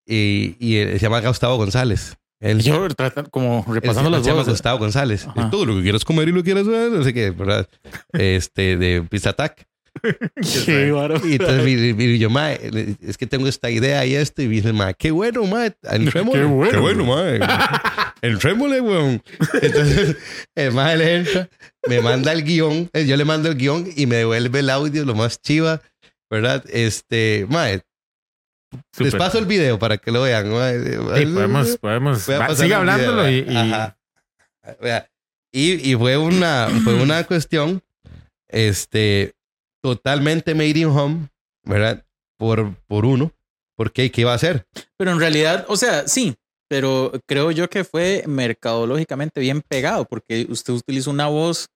Y, 0.06 0.56
y 0.58 0.76
él 0.76 0.92
se 0.92 0.98
llama 1.00 1.20
Gustavo 1.20 1.56
González. 1.56 2.16
Él, 2.40 2.60
Yo 2.62 2.86
como 3.30 3.64
él 3.68 3.74
repasando 3.74 4.10
las 4.10 4.22
se 4.22 4.26
llama 4.28 4.40
voces. 4.42 4.52
Gustavo 4.54 4.78
González. 4.78 5.26
Ajá. 5.26 5.46
Y 5.46 5.50
todo 5.50 5.66
lo 5.66 5.74
que 5.76 5.82
quieras 5.82 6.04
comer 6.04 6.28
y 6.28 6.32
lo 6.32 6.42
quieras 6.44 6.66
ver, 6.66 6.90
no 6.92 7.02
sé 7.02 7.12
qué, 7.12 7.30
¿verdad? 7.30 7.68
Este, 8.12 8.76
de 8.76 9.02
Pizza 9.02 9.30
Attack. 9.30 9.66
Qué 10.64 10.92
baro. 10.92 11.20
Y 11.26 11.32
entonces 11.32 11.64
mi- 11.64 11.92
mi- 11.94 12.04
y 12.04 12.18
yo, 12.20 12.30
mae, 12.30 12.60
es 13.02 13.18
que 13.18 13.26
tengo 13.26 13.48
esta 13.48 13.68
idea 13.70 14.06
y 14.06 14.14
esto. 14.14 14.40
Y 14.42 14.46
me 14.46 14.54
dice, 14.54 14.72
mae, 14.72 14.94
qué 14.94 15.10
bueno, 15.10 15.44
mae. 15.44 15.74
Entrémosle. 15.90 16.40
Qué 16.42 16.46
bueno. 16.46 16.70
Qué 16.70 16.78
bueno, 16.78 17.04
mae. 17.04 17.40
Entrémosle, 18.22 18.80
weón. 18.80 19.22
Entonces, 19.60 20.16
el 20.54 20.72
mae 20.72 20.96
le 20.96 21.16
entra, 21.16 21.48
me 21.88 22.00
manda 22.00 22.32
el 22.32 22.44
guion. 22.44 22.88
eh, 22.92 23.06
Yo 23.06 23.16
le 23.16 23.24
mando 23.24 23.48
el 23.48 23.56
guion 23.56 23.88
y 23.96 24.06
me 24.06 24.16
devuelve 24.16 24.60
el 24.60 24.70
audio, 24.70 25.04
lo 25.04 25.14
más 25.16 25.40
chiva, 25.42 25.80
¿verdad? 26.30 26.64
Este, 26.72 27.46
mae, 28.72 28.82
les 29.04 29.14
paso 29.18 29.38
el 29.38 29.46
video 29.46 29.78
para 29.78 29.98
que 29.98 30.10
lo 30.10 30.22
vean. 30.22 30.46
Sí, 30.46 31.26
podemos, 31.34 31.78
podemos. 31.78 32.22
Siga 32.22 32.36
el 32.46 32.66
video, 32.66 32.78
hablándolo 32.78 33.30
y, 33.30 33.34
y- 33.48 33.72
Y, 35.50 35.92
y 35.92 35.96
fue 35.96 36.16
una, 36.18 36.68
fue 36.84 36.94
una 36.94 37.24
cuestión, 37.24 37.82
este, 38.48 39.32
totalmente 39.82 40.54
made 40.54 40.78
in 40.78 40.88
home, 40.88 41.28
¿verdad? 41.64 42.04
Por, 42.38 42.74
por 42.86 43.06
uno. 43.06 43.32
Porque, 43.76 44.10
¿qué 44.10 44.22
iba 44.22 44.32
a 44.32 44.34
hacer? 44.36 44.66
Pero 44.96 45.12
en 45.12 45.20
realidad, 45.20 45.64
o 45.68 45.76
sea, 45.76 46.06
sí, 46.08 46.34
pero 46.68 47.12
creo 47.26 47.50
yo 47.52 47.70
que 47.70 47.84
fue 47.84 48.24
mercadológicamente 48.26 49.40
bien 49.40 49.62
pegado 49.62 50.04
porque 50.04 50.46
usted 50.50 50.72
utiliza 50.74 51.10
una 51.10 51.28
voz 51.28 51.68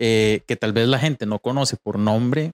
eh, 0.00 0.42
que 0.46 0.56
tal 0.56 0.72
vez 0.72 0.86
la 0.88 0.98
gente 0.98 1.26
no 1.26 1.38
conoce 1.38 1.76
por 1.82 1.98
nombre, 1.98 2.50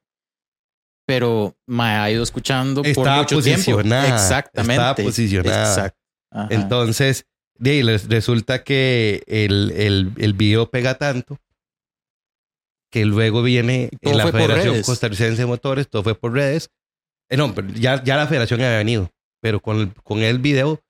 pero 1.06 1.56
me 1.66 1.85
ha 1.85 2.10
ido 2.10 2.22
escuchando 2.22 2.82
por 2.82 2.90
Estaba 2.90 3.18
mucho 3.18 3.40
tiempo. 3.43 3.64
posicionada. 3.72 4.09
Exactamente. 4.14 4.72
Estaba 4.74 4.94
posicionada. 4.97 5.68
Exacto. 5.74 5.98
Ajá. 6.31 6.48
Entonces, 6.51 7.26
de 7.59 7.70
ahí 7.70 7.82
les- 7.82 8.09
resulta 8.09 8.64
que 8.64 9.22
el, 9.26 9.72
el, 9.76 10.12
el 10.16 10.32
video 10.35 10.70
pega 10.70 10.94
tanto 10.97 11.39
que 12.90 13.05
luego 13.05 13.43
viene 13.43 13.90
en 14.02 14.16
la 14.18 14.24
por 14.24 14.32
Federación. 14.40 14.82
Costarricense 14.82 15.43
de 15.43 15.47
Motores, 15.47 15.89
todo 15.89 16.02
fue 16.05 16.14
por 16.14 16.32
redes. 16.32 16.70
Eh, 17.28 17.36
no, 17.36 17.55
pero 17.55 17.68
ya, 17.68 18.02
ya 18.05 18.16
la 18.16 18.26
federación 18.26 18.60
había 18.60 18.76
venido, 18.78 19.10
pero 19.40 19.60
con 19.60 19.78
el, 19.81 19.94
con 19.94 20.20
el 20.20 20.39
video 20.39 20.81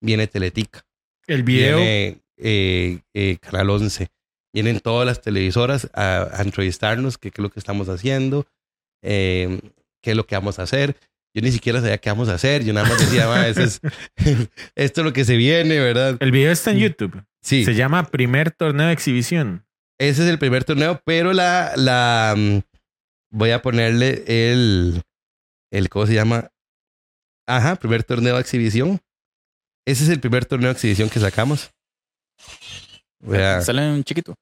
viene 0.00 0.26
Teletica, 0.28 0.84
El 1.26 1.42
video. 1.42 1.78
viene 1.78 2.20
eh, 2.36 3.00
eh, 3.14 3.38
Canal 3.40 3.70
11, 3.70 4.08
vienen 4.54 4.78
todas 4.80 5.06
las 5.06 5.20
televisoras 5.20 5.90
a, 5.94 6.28
a 6.32 6.42
entrevistarnos, 6.42 7.18
qué 7.18 7.30
qué 7.32 7.40
es 7.40 7.42
lo 7.42 7.50
que 7.50 7.58
estamos 7.58 7.88
haciendo, 7.88 8.46
eh, 9.02 9.60
qué 10.02 10.10
es 10.12 10.16
lo 10.16 10.26
que 10.26 10.34
vamos 10.36 10.58
a 10.58 10.62
hacer. 10.62 10.96
Yo 11.34 11.42
ni 11.42 11.52
siquiera 11.52 11.80
sabía 11.80 11.98
qué 11.98 12.08
vamos 12.10 12.28
a 12.28 12.34
hacer, 12.34 12.64
yo 12.64 12.72
nada 12.72 12.88
más 12.88 12.98
decía, 12.98 13.26
"Ma, 13.28 13.46
eso 13.46 13.62
es- 13.62 13.80
esto 14.74 15.00
es 15.00 15.04
lo 15.04 15.12
que 15.12 15.24
se 15.24 15.36
viene, 15.36 15.78
¿verdad? 15.78 16.16
El 16.20 16.32
video 16.32 16.50
está 16.50 16.70
en 16.72 16.78
YouTube. 16.78 17.22
Sí, 17.42 17.64
Se 17.64 17.74
llama 17.74 18.04
Primer 18.10 18.50
Torneo 18.50 18.86
de 18.88 18.92
Exhibición. 18.92 19.64
ese 20.00 20.22
es 20.24 20.28
el 20.28 20.38
primer 20.38 20.64
torneo, 20.64 21.00
pero 21.04 21.32
la, 21.32 21.72
la 21.76 22.34
mm, 22.36 22.58
voy 23.30 23.50
a 23.50 23.62
ponerle 23.62 24.24
el, 24.26 25.02
el, 25.70 25.88
¿cómo 25.88 26.06
se 26.06 26.14
llama? 26.14 26.50
Ajá, 27.46 27.76
primer 27.76 28.04
torneo 28.04 28.34
de 28.34 28.40
exhibición. 28.40 29.00
Ese 29.86 30.04
es 30.04 30.10
el 30.10 30.20
primer 30.20 30.44
torneo 30.44 30.68
de 30.68 30.72
exhibición 30.72 31.08
que 31.08 31.18
sacamos. 31.20 31.70
Vea, 33.20 33.60
Sale 33.62 33.90
un 33.90 34.04
chiquito. 34.04 34.34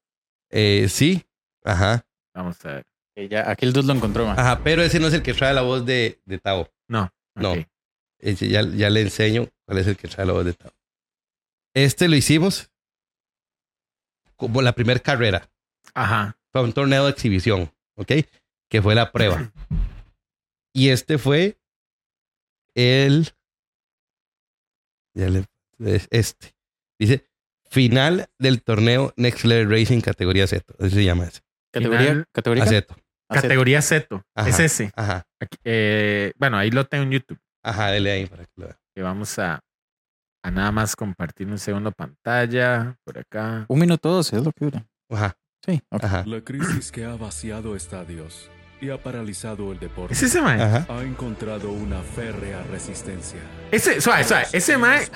eh, 0.50 0.86
sí, 0.88 1.22
ajá, 1.64 2.04
Vamos 2.34 2.62
a 2.66 2.72
ver. 2.74 2.86
Ya, 3.16 3.50
aquel 3.50 3.72
dos 3.72 3.84
lo 3.86 3.94
encontró. 3.94 4.26
ma. 4.26 4.32
ajá, 4.34 4.62
pero 4.62 4.82
ese 4.82 5.00
no 5.00 5.06
es 5.06 5.14
el 5.14 5.22
que 5.22 5.32
trae 5.34 5.54
la 5.54 5.62
voz 5.62 5.86
de, 5.86 6.20
de 6.26 6.38
Tao. 6.38 6.70
No. 6.88 7.10
No. 7.34 7.54
Ese 8.18 8.48
ya, 8.48 8.62
ya 8.62 8.90
le 8.90 9.00
enseño 9.02 9.48
cuál 9.66 9.78
es 9.78 9.86
el 9.86 9.96
que 9.96 10.08
trae 10.08 10.26
la 10.26 10.32
voz 10.34 10.44
de 10.44 10.52
Tao. 10.54 10.72
Este 11.74 12.08
lo 12.08 12.16
hicimos 12.16 12.70
como 14.36 14.60
la 14.62 14.72
primera 14.72 15.00
carrera. 15.00 15.48
Ajá. 15.94 16.38
Fue 16.52 16.62
un 16.62 16.72
torneo 16.72 17.04
de 17.04 17.10
exhibición, 17.10 17.70
¿ok? 17.96 18.12
Que 18.70 18.82
fue 18.82 18.94
la 18.94 19.12
prueba. 19.12 19.50
Y 20.74 20.90
este 20.90 21.16
fue 21.18 21.58
el. 22.74 23.28
Ya 25.14 25.28
le- 25.30 25.46
es 25.78 26.08
este. 26.10 26.54
Dice 26.98 27.26
final 27.70 28.28
del 28.38 28.62
torneo 28.62 29.12
Next 29.16 29.44
Level 29.44 29.70
Racing 29.70 30.00
categoría 30.00 30.46
Z. 30.46 30.74
Así 30.78 30.90
se 30.96 31.04
llama 31.04 31.26
ese. 31.26 31.40
Categoría. 31.72 32.06
Final- 32.08 32.26
Categoría. 32.32 32.64
Aceto. 32.64 32.96
Categoría 33.28 33.82
Z. 33.82 34.22
Ajá. 34.34 34.48
Es 34.48 34.60
ese. 34.60 34.92
Ajá. 34.94 35.24
Aquí, 35.40 35.58
eh, 35.64 36.32
bueno, 36.38 36.56
ahí 36.58 36.70
lo 36.70 36.84
tengo 36.86 37.04
en 37.04 37.10
YouTube. 37.10 37.38
Ajá, 37.64 37.90
dele 37.90 38.12
ahí 38.12 38.26
para 38.26 38.44
que 38.44 38.52
lo 38.56 38.66
vea. 38.66 38.78
Que 38.94 39.02
vamos 39.02 39.38
a, 39.38 39.60
a 40.44 40.50
nada 40.50 40.70
más 40.72 40.94
compartir 40.96 41.48
un 41.48 41.58
segundo 41.58 41.90
pantalla. 41.92 42.96
Por 43.04 43.18
acá. 43.18 43.64
Un 43.68 43.78
minuto 43.80 44.08
doce 44.10 44.36
es 44.36 44.44
lo 44.44 44.52
que 44.52 44.64
dura. 44.66 44.86
Ajá, 45.10 45.36
Sí. 45.64 45.80
ok. 45.90 46.04
ajá. 46.04 46.24
La 46.26 46.40
crisis 46.42 46.92
que 46.92 47.04
ha 47.04 47.16
vaciado 47.16 47.74
estadios 47.76 48.48
y 48.80 48.90
ha 48.90 49.02
paralizado 49.02 49.72
el 49.72 49.78
deporte 49.80 50.12
¿Es 50.12 50.22
ese 50.22 50.40
mae? 50.42 50.60
Ajá. 50.62 50.86
ha 50.88 51.02
encontrado 51.02 51.70
una 51.70 52.00
férrea 52.02 52.62
resistencia. 52.64 53.40
Ese, 53.72 54.00
suave, 54.00 54.22
suave. 54.24 54.46
Ese 54.52 54.76
mae. 54.78 55.06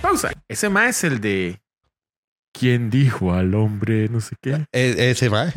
Pausa. 0.00 0.32
Ese 0.48 0.68
mae 0.68 0.88
es 0.90 1.04
el 1.04 1.20
de. 1.20 1.60
¿Quién 2.56 2.88
dijo 2.88 3.34
al 3.34 3.52
hombre 3.56 4.08
no 4.08 4.20
sé 4.20 4.36
qué? 4.40 4.64
E- 4.72 5.10
ese 5.10 5.28
va. 5.28 5.52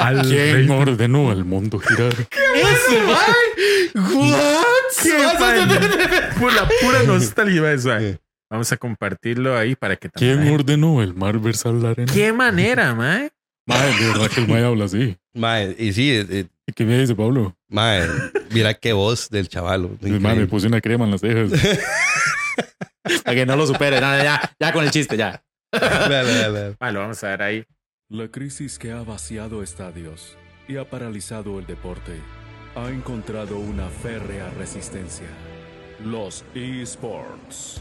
Al 0.00 0.28
rey- 0.30 0.68
ordenó 0.68 1.32
el 1.32 1.44
mundo 1.46 1.78
girar? 1.78 2.12
¡Ese 2.54 3.00
mae! 3.06 4.36
¿Qué 5.02 5.16
mae? 5.40 6.30
Por 6.38 6.52
la 6.52 6.68
pura 6.82 7.02
nostalgia, 7.04 7.62
mae, 7.62 7.78
suave. 7.78 8.18
Vamos 8.50 8.70
a 8.70 8.76
compartirlo 8.76 9.56
ahí 9.56 9.74
para 9.74 9.96
que 9.96 10.10
también. 10.10 10.52
ordenó 10.52 11.02
el 11.02 11.14
mar 11.14 11.38
versar 11.38 11.72
la 11.72 11.90
arena? 11.90 12.12
¿Qué 12.12 12.32
manera, 12.34 12.94
mae? 12.94 13.30
Madre, 13.66 13.94
de 13.98 14.06
verdad 14.08 14.28
que 14.28 14.40
el 14.42 14.48
mae 14.48 14.64
habla 14.64 14.84
así. 14.84 15.16
Mae, 15.32 15.74
y 15.78 15.92
sí, 15.94 16.10
eh, 16.10 16.26
eh, 16.28 16.44
¿Qué 16.76 16.84
me 16.84 16.98
dice 16.98 17.14
Pablo? 17.14 17.56
mae, 17.68 18.06
mira 18.50 18.74
qué 18.74 18.92
voz 18.92 19.30
del 19.30 19.48
chavalo. 19.48 19.92
Increíble. 20.02 20.46
puse 20.48 20.66
una 20.66 20.82
crema 20.82 21.06
en 21.06 21.12
las 21.12 21.22
cejas. 21.22 21.50
Para 23.24 23.34
que 23.34 23.46
no 23.46 23.56
lo 23.56 23.66
supere. 23.66 24.00
No, 24.00 24.22
ya, 24.22 24.54
ya 24.60 24.72
con 24.72 24.84
el 24.84 24.90
chiste, 24.90 25.16
ya. 25.16 25.42
Vea. 25.72 26.76
Mae, 26.80 26.92
lo 26.92 27.00
vamos 27.00 27.24
a 27.24 27.28
ver 27.28 27.42
ahí. 27.42 27.64
La 28.08 28.28
crisis 28.28 28.78
que 28.78 28.92
ha 28.92 29.02
vaciado 29.02 29.62
estadios 29.62 30.36
y 30.68 30.76
ha 30.76 30.88
paralizado 30.88 31.58
el 31.58 31.66
deporte 31.66 32.20
ha 32.74 32.88
encontrado 32.90 33.58
una 33.58 33.88
férrea 33.88 34.50
resistencia. 34.50 35.28
Los 36.04 36.44
eSports. 36.54 37.80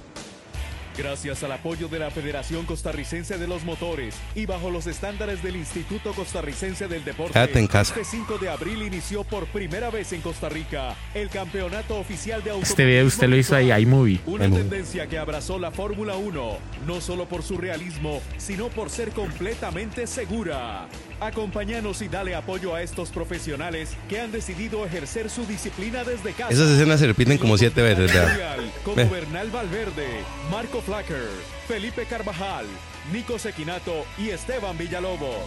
Gracias 0.98 1.44
al 1.44 1.54
apoyo 1.54 1.88
de 1.88 2.00
la 2.00 2.12
Federación 2.12 2.66
Costarricense 2.66 3.38
de 3.38 3.48
los 3.48 3.64
Motores 3.64 4.16
y 4.36 4.46
bajo 4.46 4.70
los 4.70 4.88
estándares 4.88 5.42
del 5.42 5.56
Instituto 5.56 6.12
Costarricense 6.14 6.88
del 6.88 7.06
Deporte, 7.06 7.34
Quédate 7.34 7.60
en 7.60 7.68
casa. 7.68 7.94
este 7.96 8.18
5 8.18 8.38
de 8.38 8.50
abril 8.50 8.82
inició 8.84 9.24
por 9.24 9.46
primera 9.48 9.90
vez 9.90 10.12
en 10.12 10.22
Costa 10.22 10.50
Rica 10.50 10.96
el 11.14 11.30
campeonato 11.30 11.98
oficial 11.98 12.44
de 12.44 12.60
Este 12.60 12.86
video 12.86 13.06
usted 13.08 13.30
lo 13.30 13.38
hizo 13.38 13.56
ahí, 13.56 13.72
iMovie. 13.72 14.20
una 14.26 14.50
tendencia 14.50 15.08
que 15.08 15.18
abrazó 15.18 15.58
la 15.58 15.72
Fórmula 15.72 16.16
1, 16.16 16.58
no 16.86 17.02
solo 17.02 17.26
por 17.26 17.42
su 17.42 17.58
realismo, 17.58 18.22
sino 18.38 18.68
por 18.68 18.90
ser 18.90 19.12
completamente 19.12 20.08
segura. 20.08 20.88
Acompáñanos 21.22 22.02
y 22.02 22.08
dale 22.08 22.34
apoyo 22.34 22.74
a 22.74 22.82
estos 22.82 23.10
profesionales 23.10 23.96
que 24.10 24.20
han 24.20 24.32
decidido 24.32 24.84
ejercer 24.88 25.30
su 25.30 25.46
disciplina 25.46 26.04
desde 26.04 26.34
casa. 26.34 26.52
Esas 26.52 26.72
escenas 26.72 27.00
se 27.00 27.06
repiten 27.06 27.38
como 27.38 27.60
siete 27.60 27.84
veces. 27.84 28.12
Mundial, 28.12 28.72
Como. 28.84 29.08
Bernal 29.08 29.52
Valverde, 29.52 30.08
Marco 30.50 30.82
Flacker, 30.82 31.30
Felipe 31.68 32.08
Carvajal, 32.08 32.66
Nico 33.14 33.38
Sequinato 33.38 34.04
y 34.18 34.30
Esteban 34.32 34.80
Villalobos. 34.80 35.46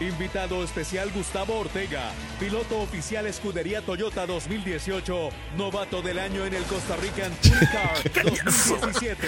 Invitado 0.00 0.64
especial 0.64 1.10
Gustavo 1.12 1.58
Ortega, 1.58 2.10
piloto 2.38 2.80
oficial 2.80 3.26
Escudería 3.26 3.82
Toyota 3.82 4.24
2018, 4.26 5.28
novato 5.58 6.00
del 6.00 6.18
año 6.18 6.46
en 6.46 6.54
el 6.54 6.62
Costa 6.62 6.96
Rican 6.96 7.30
Touring 7.42 7.68
Car 8.14 8.24
2017. 8.24 9.26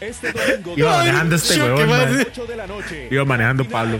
Este 0.00 0.32
domingo 0.32 0.74
Iba 0.76 0.98
manejando 0.98 1.34
este 1.34 1.60
huevón, 1.60 1.88
man. 1.88 2.26
8 2.28 2.46
de 2.46 2.56
la 2.56 2.66
noche. 2.68 3.08
Iba 3.10 3.24
manejando 3.24 3.64
Final. 3.64 3.90
Pablo. 3.90 3.98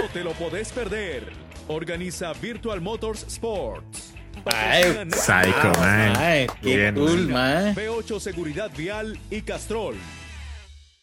No 0.00 0.08
te 0.12 0.22
lo 0.22 0.30
podés 0.34 0.70
perder. 0.70 1.32
Organiza 1.66 2.32
Virtual 2.34 2.80
Motors 2.80 3.24
Sports. 3.24 4.14
Ay, 4.44 4.84
Psycho, 5.10 5.72
mae. 5.80 6.12
Ay, 6.16 6.46
qué 6.62 6.76
Bien, 6.76 6.94
cool, 6.94 7.28
mae. 7.28 7.74
B8 7.74 8.20
Seguridad 8.20 8.70
Vial 8.76 9.18
y 9.28 9.42
Castrol. 9.42 9.96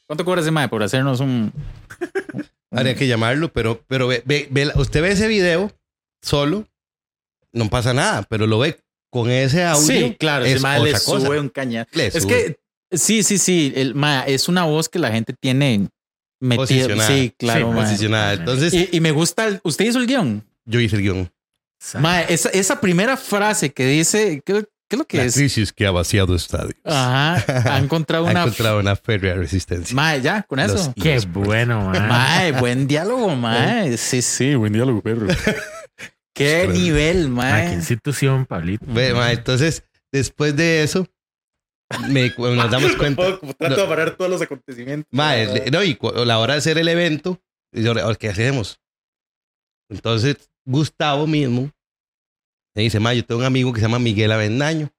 ¿Cuánto 0.07 0.24
cobra 0.24 0.40
ese 0.40 0.52
mae 0.52 0.70
por 0.70 0.82
hacernos 0.82 1.20
un. 1.20 1.52
Habría 2.72 2.96
que 2.96 3.08
llamarlo, 3.08 3.52
pero, 3.52 3.84
pero 3.88 4.08
ve, 4.08 4.22
ve- 4.26 4.48
ve 4.52 4.72
usted 4.76 5.02
ve 5.02 5.12
ese 5.12 5.28
video 5.28 5.72
solo, 6.22 6.68
no 7.52 7.68
pasa 7.70 7.94
nada, 7.94 8.24
pero 8.30 8.46
lo 8.48 8.60
ve 8.60 8.80
con 9.12 9.32
ese 9.32 9.64
audio. 9.64 9.88
Sí, 9.88 10.16
claro, 10.20 10.46
es 10.46 10.62
mae 10.62 10.80
le 10.84 10.90
otra 10.90 11.00
cosa. 11.04 11.26
sube 11.26 11.40
un 11.40 11.50
cañón. 11.50 11.88
Le 11.94 12.08
Es 12.08 12.14
sube. 12.24 12.28
que, 12.91 12.98
sí, 12.98 13.24
sí, 13.24 13.38
sí. 13.40 13.74
El, 13.76 13.96
mae, 13.96 14.32
es 14.34 14.48
una 14.48 14.66
voz 14.66 14.88
que 14.88 15.00
la 15.00 15.12
gente 15.12 15.34
tiene 15.40 15.90
metida. 16.40 16.62
Posicionada. 16.64 17.08
Sí, 17.10 17.34
claro, 17.38 17.72
Sí, 17.74 17.80
posicionada. 17.80 18.34
Entonces, 18.34 18.74
Y, 18.74 18.90
y 18.91 19.00
me 19.00 19.12
gusta. 19.12 19.48
el- 19.48 19.60
¿Usted 19.64 19.86
hizo 19.86 20.00
el 20.00 20.06
guion? 20.08 20.44
yo 20.66 20.80
hice 20.80 20.96
el 20.98 21.02
guion. 21.02 21.32
Mae, 21.98 22.26
esa, 22.32 22.50
esa 22.50 22.80
primera 22.82 23.18
frase 23.18 23.72
que 23.72 23.86
dice. 23.88 24.41
¿Qué, 24.46 24.66
qué 24.90 24.95
es 24.95 24.99
lo 24.99 25.06
que 25.06 25.18
La 25.18 25.24
es? 25.26 25.36
crisis 25.36 25.72
que 25.72 25.86
ha 25.86 25.91
vaciado 25.91 26.36
estadios. 26.36 26.76
Ajá. 26.84 27.76
Ha 27.76 27.78
encontrado 27.78 28.28
ha 28.28 28.32
una. 28.32 28.41
encontrado 28.41 28.80
una 28.80 28.95
férrea 28.98 29.36
resistencia. 29.36 29.95
Mae, 29.95 30.22
ya, 30.22 30.44
con 30.44 30.60
eso. 30.60 30.74
Los- 30.74 30.91
Qué 31.02 31.20
bueno, 31.28 31.82
mae. 31.90 31.99
Mae, 32.02 32.52
buen 32.53 32.88
diálogo, 32.88 33.36
mae. 33.36 33.95
Sí, 33.98 34.22
sí, 34.22 34.56
buen 34.56 34.74
diálogo, 34.74 35.02
perro. 35.02 35.28
Qué 36.34 36.61
Pero- 36.68 36.74
nivel, 36.74 37.30
Mae, 37.30 37.61
qué 37.64 37.68
mae. 37.70 37.76
institución, 37.76 38.45
Pablito. 38.45 38.86
Ve, 38.88 39.14
ma, 39.14 39.32
entonces, 39.32 39.84
después 40.11 40.56
de 40.56 40.84
eso, 40.84 41.06
me- 42.07 42.32
nos 42.38 42.72
damos 42.72 42.95
cuenta. 42.95 43.38
Trato 43.57 43.82
de 43.82 43.88
parar 43.88 44.16
todos 44.16 44.32
los 44.32 44.41
acontecimientos. 44.41 45.07
Ma, 45.11 45.36
el- 45.36 45.70
no, 45.72 45.84
y 45.84 45.98
a 46.02 46.26
la 46.26 46.40
hora 46.40 46.53
de 46.53 46.60
hacer 46.60 46.78
el 46.78 46.88
evento, 46.88 47.41
yo, 47.74 47.91
"Ahora, 47.91 48.16
¿qué 48.16 48.30
hacemos? 48.30 48.80
Entonces, 49.90 50.49
Gustavo 50.66 51.28
mismo 51.28 51.72
me 52.80 52.84
dice, 52.84 53.01
ma, 53.01 53.14
yo 53.14 53.26
tengo 53.26 53.41
un 53.41 53.45
amigo 53.45 53.73
que 53.73 53.81
se 53.81 53.88
llama 53.88 53.99
Miguel 53.99 54.31
Avendaño. 54.31 54.89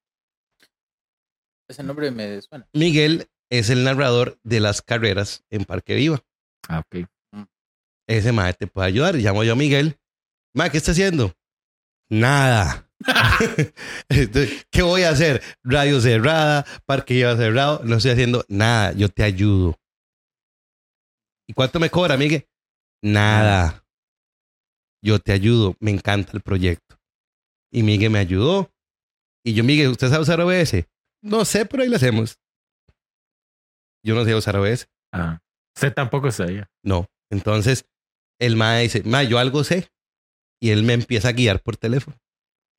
Ese 1.67 1.83
nombre 1.83 2.11
me 2.11 2.43
suena. 2.43 2.69
Miguel 2.75 3.31
es 3.49 3.71
el 3.71 3.85
narrador 3.85 4.39
de 4.43 4.61
las 4.61 4.83
carreras 4.83 5.47
en 5.49 5.65
Parque 5.65 5.95
Viva. 5.95 6.23
Ah, 6.69 6.81
ok. 6.81 7.09
Ese 8.07 8.33
mae 8.33 8.53
te 8.53 8.67
puede 8.67 8.89
ayudar. 8.89 9.15
Llamo 9.15 9.45
yo 9.45 9.55
a 9.55 9.57
Miguel. 9.57 9.99
Mae, 10.55 10.71
¿qué 10.71 10.77
está 10.77 10.91
haciendo? 10.91 11.35
Nada. 12.11 12.87
¿Qué 14.71 14.83
voy 14.83 15.05
a 15.05 15.11
hacer? 15.11 15.43
Radio 15.63 16.03
cerrada, 16.03 16.67
parque 16.85 17.15
lleva 17.15 17.35
cerrado. 17.39 17.81
No 17.83 17.97
estoy 17.97 18.11
haciendo 18.11 18.45
nada. 18.49 18.93
Yo 18.93 19.09
te 19.09 19.23
ayudo. 19.23 19.81
¿Y 21.49 21.55
cuánto 21.55 21.81
me 21.81 21.89
cobra, 21.89 22.19
Miguel? 22.19 22.47
Nada. 23.01 23.87
Yo 25.03 25.19
te 25.19 25.33
ayudo. 25.33 25.77
Me 25.81 25.93
encanta 25.93 26.33
el 26.35 26.43
proyecto. 26.43 27.00
Y 27.73 27.83
Miguel 27.83 28.11
me 28.11 28.19
ayudó. 28.19 28.71
Y 29.45 29.55
yo, 29.55 29.65
Miguel, 29.65 29.89
¿usted 29.89 30.09
sabe 30.09 30.23
usar 30.23 30.41
OBS? 30.41 30.87
No 31.23 31.45
sé, 31.45 31.67
pero 31.67 31.83
ahí 31.83 31.89
lo 31.89 31.97
hacemos. 31.97 32.39
Yo 34.05 34.15
no 34.15 34.25
sé 34.25 34.35
usar 34.35 34.57
OBS. 34.57 34.89
Ah. 35.13 35.41
Usted 35.77 35.93
tampoco 35.93 36.31
sabía. 36.31 36.71
No. 36.83 37.07
Entonces, 37.31 37.87
el 38.41 38.57
mae 38.57 38.83
dice, 38.83 39.03
mae, 39.05 39.29
yo 39.29 39.39
algo 39.39 39.65
sé. 39.65 39.89
Y 40.61 40.71
él 40.71 40.83
me 40.83 40.95
empieza 40.95 41.29
a 41.29 41.33
guiar 41.33 41.61
por 41.63 41.77
teléfono 41.77 42.17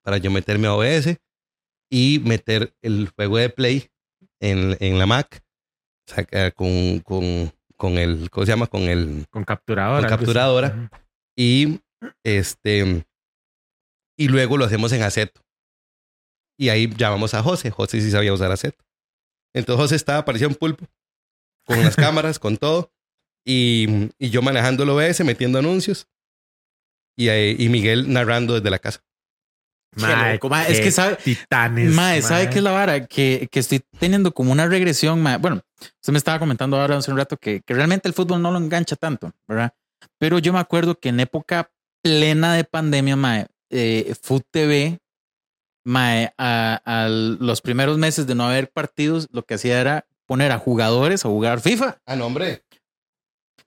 para 0.03 0.17
yo 0.17 0.29
meterme 0.31 0.67
a 0.67 0.73
OBS 0.75 1.17
y 1.91 2.19
meter 2.23 2.75
el 2.81 3.09
juego 3.09 3.37
de 3.37 3.49
Play 3.49 3.89
en, 4.39 4.77
en 4.79 4.97
la 4.99 5.05
Mac 5.05 5.43
saca- 6.07 6.51
con, 6.51 6.99
con, 6.99 7.51
con 7.77 7.97
el, 7.97 8.29
¿cómo 8.29 8.45
se 8.45 8.51
llama? 8.51 8.67
Con 8.67 8.81
el, 8.83 9.25
Con 9.29 9.43
capturadora. 9.43 10.07
Con 10.07 10.17
capturadora. 10.17 10.89
Y 11.37 11.79
este, 12.23 13.05
y 14.23 14.27
luego 14.27 14.57
lo 14.57 14.65
hacemos 14.65 14.91
en 14.91 15.03
Aceto. 15.03 15.41
Y 16.59 16.69
ahí 16.69 16.87
llamamos 16.95 17.33
a 17.33 17.41
José. 17.41 17.71
José 17.71 18.01
sí 18.01 18.11
sabía 18.11 18.33
usar 18.33 18.51
Aceto. 18.51 18.83
Entonces 19.53 19.81
José 19.81 19.95
estaba, 19.95 20.23
parecía 20.25 20.47
un 20.47 20.55
pulpo, 20.55 20.85
con 21.65 21.81
las 21.83 21.95
cámaras, 21.95 22.39
con 22.39 22.57
todo. 22.57 22.91
Y, 23.45 24.09
y 24.19 24.29
yo 24.29 24.41
manejando 24.41 24.83
el 24.83 24.89
OBS, 24.89 25.23
metiendo 25.25 25.59
anuncios. 25.59 26.07
Y, 27.17 27.29
y 27.29 27.69
Miguel 27.69 28.11
narrando 28.13 28.53
desde 28.53 28.69
la 28.69 28.79
casa. 28.79 29.03
Mae, 29.95 30.39
es 30.69 30.79
que 30.79 30.91
sabe- 30.91 31.17
Titanes. 31.17 31.91
Mae, 31.93 32.21
¿sabe 32.21 32.49
qué 32.49 32.59
es 32.59 32.63
la 32.63 32.71
vara? 32.71 33.05
Que, 33.07 33.49
que 33.51 33.59
estoy 33.59 33.81
teniendo 33.99 34.31
como 34.33 34.51
una 34.53 34.67
regresión, 34.67 35.21
mae. 35.21 35.37
Bueno, 35.37 35.61
usted 35.81 36.13
me 36.13 36.17
estaba 36.17 36.39
comentando 36.39 36.79
ahora 36.79 36.97
hace 36.97 37.11
un 37.11 37.17
rato 37.17 37.35
que, 37.37 37.61
que 37.61 37.73
realmente 37.73 38.07
el 38.07 38.13
fútbol 38.13 38.41
no 38.41 38.51
lo 38.51 38.57
engancha 38.57 38.95
tanto, 38.95 39.33
¿verdad? 39.47 39.73
Pero 40.17 40.39
yo 40.39 40.53
me 40.53 40.59
acuerdo 40.59 40.97
que 40.97 41.09
en 41.09 41.19
época 41.19 41.69
plena 42.01 42.53
de 42.53 42.63
pandemia, 42.63 43.15
mae, 43.17 43.47
eh, 43.71 44.13
Food 44.21 44.43
TV, 44.51 44.99
mae, 45.85 46.33
a, 46.37 46.81
a 46.85 47.07
los 47.09 47.61
primeros 47.61 47.97
meses 47.97 48.27
de 48.27 48.35
no 48.35 48.45
haber 48.47 48.69
partidos, 48.69 49.27
lo 49.31 49.43
que 49.43 49.55
hacía 49.55 49.81
era 49.81 50.05
poner 50.27 50.51
a 50.51 50.59
jugadores 50.59 51.25
a 51.25 51.29
jugar 51.29 51.59
FIFA. 51.61 51.97
Ah, 52.05 52.15
no, 52.15 52.27
hombre. 52.27 52.63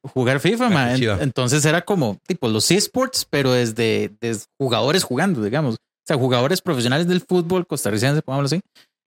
Jugar 0.03 0.39
FIFA, 0.41 0.67
Ah, 0.67 0.71
mae. 0.71 1.03
Entonces 1.23 1.65
era 1.65 1.83
como 1.83 2.19
tipo 2.27 2.49
los 2.49 2.71
esports, 2.71 3.27
pero 3.29 3.53
desde, 3.53 4.13
desde 4.21 4.45
jugadores 4.59 5.03
jugando, 5.03 5.43
digamos. 5.43 5.75
O 5.77 6.07
sea, 6.07 6.17
jugadores 6.19 6.61
profesionales 6.61 7.09
del 7.09 7.23
fútbol 7.23 7.67
costarricense, 7.67 8.21
pongámoslo 8.21 8.57
así, 8.57 8.61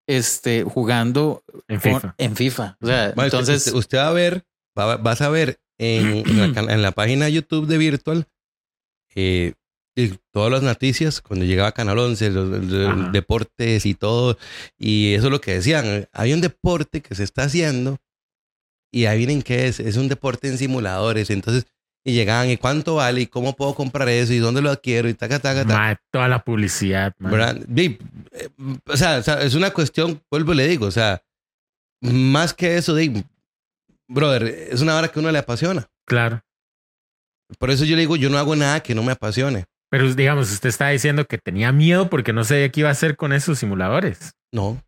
este, 0.09 0.63
jugando 0.63 1.43
En 1.67 1.79
con- 1.79 1.93
FIFA. 1.93 2.15
en 2.17 2.35
FIFA. 2.35 2.77
O 2.81 2.87
sea, 2.87 3.13
Mae, 3.15 3.27
usted- 3.27 3.37
entonces, 3.37 3.67
usted, 3.67 3.73
usted 3.77 3.97
va 3.99 4.07
a 4.07 4.13
ver, 4.13 4.43
va- 4.77 4.97
vas 4.97 5.21
a 5.21 5.29
ver 5.29 5.59
en, 5.77 6.27
en 6.27 6.39
la, 6.39 6.53
can- 6.53 6.69
en 6.71 6.81
la 6.81 6.91
página 6.91 7.29
YouTube 7.29 7.67
de 7.67 7.77
Virtual 7.77 8.25
eh, 9.15 9.53
y 9.97 10.13
todas 10.31 10.51
las 10.51 10.61
noticias 10.61 11.21
cuando 11.21 11.43
llegaba 11.43 11.71
Canal 11.71 11.97
11, 11.97 12.29
los, 12.29 12.63
los 12.63 13.11
deportes 13.11 13.85
y 13.87 13.95
todo. 13.95 14.37
Y 14.77 15.15
eso 15.15 15.25
es 15.25 15.31
lo 15.31 15.41
que 15.41 15.55
decían. 15.55 16.07
Hay 16.13 16.33
un 16.33 16.41
deporte 16.41 17.01
que 17.01 17.15
se 17.15 17.23
está 17.23 17.43
haciendo 17.43 17.97
y 18.91 19.05
ahí 19.05 19.17
vienen 19.17 19.41
qué 19.41 19.65
es. 19.67 19.79
Es 19.79 19.97
un 19.97 20.07
deporte 20.07 20.49
en 20.49 20.59
simuladores. 20.59 21.31
Entonces, 21.31 21.65
y 22.05 22.13
llegaban, 22.13 22.47
¿y 22.51 22.57
cuánto 22.57 22.95
vale? 22.95 23.21
¿Y 23.21 23.25
cómo 23.25 23.55
puedo 23.55 23.73
comprar 23.73 24.07
eso? 24.07 24.33
¿Y 24.33 24.37
dónde 24.37 24.61
lo 24.61 24.69
adquiero? 24.69 25.09
Y 25.09 25.15
taca, 25.15 25.39
taca, 25.39 25.65
taca. 25.65 25.99
Toda 26.11 26.27
la 26.27 26.43
publicidad. 26.43 27.15
¿verdad? 27.17 27.57
Di, 27.67 27.97
eh, 28.33 28.49
o, 28.85 28.95
sea, 28.95 29.17
o 29.17 29.23
sea, 29.23 29.41
es 29.41 29.55
una 29.55 29.71
cuestión, 29.71 30.21
vuelvo 30.29 30.53
y 30.53 30.57
le 30.57 30.67
digo, 30.67 30.85
o 30.85 30.91
sea, 30.91 31.23
más 32.01 32.53
que 32.53 32.77
eso, 32.77 32.93
di, 32.93 33.25
brother, 34.07 34.43
es 34.43 34.79
una 34.81 34.95
hora 34.95 35.07
que 35.07 35.19
a 35.19 35.21
uno 35.21 35.31
le 35.31 35.39
apasiona. 35.39 35.89
Claro. 36.05 36.43
Por 37.57 37.71
eso 37.71 37.83
yo 37.83 37.95
le 37.95 38.01
digo, 38.01 38.15
yo 38.15 38.29
no 38.29 38.37
hago 38.37 38.55
nada 38.55 38.81
que 38.81 38.93
no 38.93 39.01
me 39.01 39.13
apasione. 39.13 39.65
Pero 39.89 40.14
digamos, 40.14 40.51
usted 40.51 40.69
está 40.69 40.89
diciendo 40.89 41.26
que 41.26 41.38
tenía 41.38 41.72
miedo 41.72 42.09
porque 42.09 42.34
no 42.34 42.43
sabía 42.43 42.69
qué 42.69 42.81
iba 42.81 42.89
a 42.89 42.93
hacer 42.93 43.15
con 43.15 43.31
esos 43.34 43.59
simuladores. 43.59 44.34
No, 44.51 44.84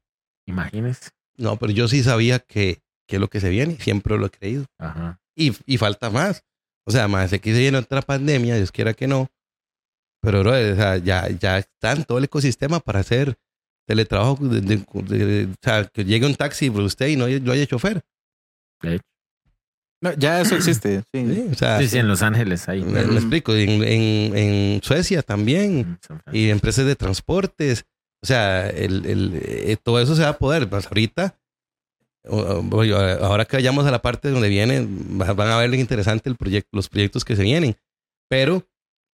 Imagínese. 0.46 1.10
no, 1.38 1.58
pero 1.58 1.72
yo 1.72 1.88
sí 1.88 2.04
sabía 2.04 2.40
que, 2.40 2.80
que 3.08 3.16
es 3.16 3.20
lo 3.20 3.30
que 3.30 3.40
se 3.40 3.50
viene, 3.50 3.78
siempre 3.80 4.18
lo 4.18 4.26
he 4.26 4.30
creído. 4.30 4.66
Ajá. 4.78 5.20
Y, 5.36 5.54
y 5.66 5.78
falta 5.78 6.10
más. 6.10 6.44
O 6.86 6.92
sea, 6.92 7.08
más 7.08 7.30
que 7.32 7.54
se 7.54 7.60
viene 7.60 7.78
otra 7.78 8.02
pandemia, 8.02 8.56
Dios 8.56 8.72
quiera 8.72 8.94
que 8.94 9.08
no. 9.08 9.30
Pero, 10.22 10.42
o 10.42 10.76
sea, 10.76 10.98
ya, 10.98 11.30
ya 11.30 11.60
está 11.60 11.94
en 11.94 12.04
todo 12.04 12.18
el 12.18 12.26
ecosistema 12.26 12.80
para 12.82 13.00
hacer 13.00 13.38
teletrabajo. 13.88 14.36
de- 14.48 14.60
de- 14.62 14.78
de- 14.78 15.46
o 15.46 15.56
sea, 15.62 15.86
que 15.86 16.04
llegue 16.04 16.26
un 16.26 16.36
taxi 16.36 16.70
por 16.70 16.82
usted 16.82 17.08
y 17.08 17.16
no, 17.16 17.28
no 17.28 17.52
haya 17.54 17.66
chofer. 17.66 18.02
De 18.82 18.96
hecho. 18.96 19.04
No, 20.02 20.14
ya 20.14 20.42
eso 20.42 20.56
existe. 20.56 21.04
Sí. 21.14 21.26
Sí, 21.34 21.46
o 21.52 21.56
sea, 21.56 21.80
Sí, 21.80 21.88
sí, 21.88 21.98
en 21.98 22.08
Los 22.08 22.22
Ángeles 22.22 22.68
ahí. 22.70 22.82
Me, 22.84 23.04
me 23.06 23.16
explico, 23.16 23.54
en, 23.56 23.84
en, 23.84 24.38
en 24.38 24.82
Suecia 24.84 25.22
también, 25.22 26.00
y 26.32 26.50
empresas 26.50 26.86
de 26.86 26.96
transportes, 26.96 27.86
o 28.24 28.26
sea, 28.28 28.70
el, 28.70 29.06
el, 29.06 29.42
eh, 29.44 29.78
todo 29.82 30.00
eso 30.02 30.16
se 30.16 30.24
va 30.24 30.30
a 30.30 30.38
poder. 30.38 30.68
Pues 30.70 30.86
ahorita, 30.88 31.36
ahora 32.26 33.46
que 33.46 33.58
vayamos 33.58 33.86
a 33.86 33.92
la 33.92 34.02
parte 34.02 34.30
donde 34.30 34.50
vienen, 34.50 35.20
va- 35.22 35.34
van 35.34 35.50
a 35.50 35.58
ver 35.58 35.70
lo 35.70 35.76
interesante 35.76 36.30
el 36.30 36.36
proyecto, 36.36 36.70
los 36.74 36.90
proyectos 36.90 37.24
que 37.26 37.36
se 37.36 37.44
vienen. 37.44 37.76
Pero 38.30 38.66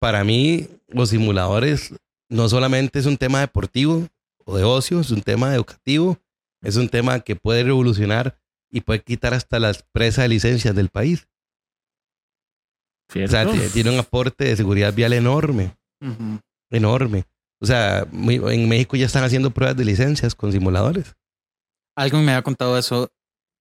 para 0.00 0.24
mí, 0.24 0.68
los 0.88 1.10
simuladores 1.10 1.94
no 2.30 2.48
solamente 2.48 2.98
es 2.98 3.06
un 3.06 3.16
tema 3.16 3.40
deportivo 3.40 4.08
o 4.44 4.56
de 4.56 4.64
ocio, 4.64 5.00
es 5.00 5.10
un 5.10 5.22
tema 5.22 5.54
educativo, 5.54 6.18
es 6.62 6.76
un 6.76 6.88
tema 6.88 7.20
que 7.20 7.36
puede 7.36 7.62
revolucionar 7.62 8.36
y 8.74 8.80
puede 8.80 9.00
quitar 9.02 9.32
hasta 9.34 9.58
las 9.60 9.84
presas 9.92 10.24
de 10.24 10.28
licencias 10.30 10.74
del 10.74 10.88
país. 10.88 11.28
O 13.08 13.12
¿Cierto? 13.12 13.30
sea, 13.32 13.46
t- 13.50 13.68
tiene 13.70 13.90
un 13.90 13.98
aporte 13.98 14.44
de 14.44 14.56
seguridad 14.56 14.92
vial 14.92 15.12
enorme, 15.12 15.76
enorme. 16.70 17.24
O 17.60 17.66
sea, 17.66 18.06
muy- 18.10 18.36
en 18.52 18.68
México 18.68 18.96
ya 18.96 19.06
están 19.06 19.24
haciendo 19.24 19.50
pruebas 19.50 19.76
de 19.76 19.84
licencias 19.84 20.34
con 20.34 20.50
simuladores. 20.52 21.14
Alguien 21.96 22.24
me 22.24 22.32
había 22.32 22.42
contado 22.42 22.76
eso. 22.76 23.10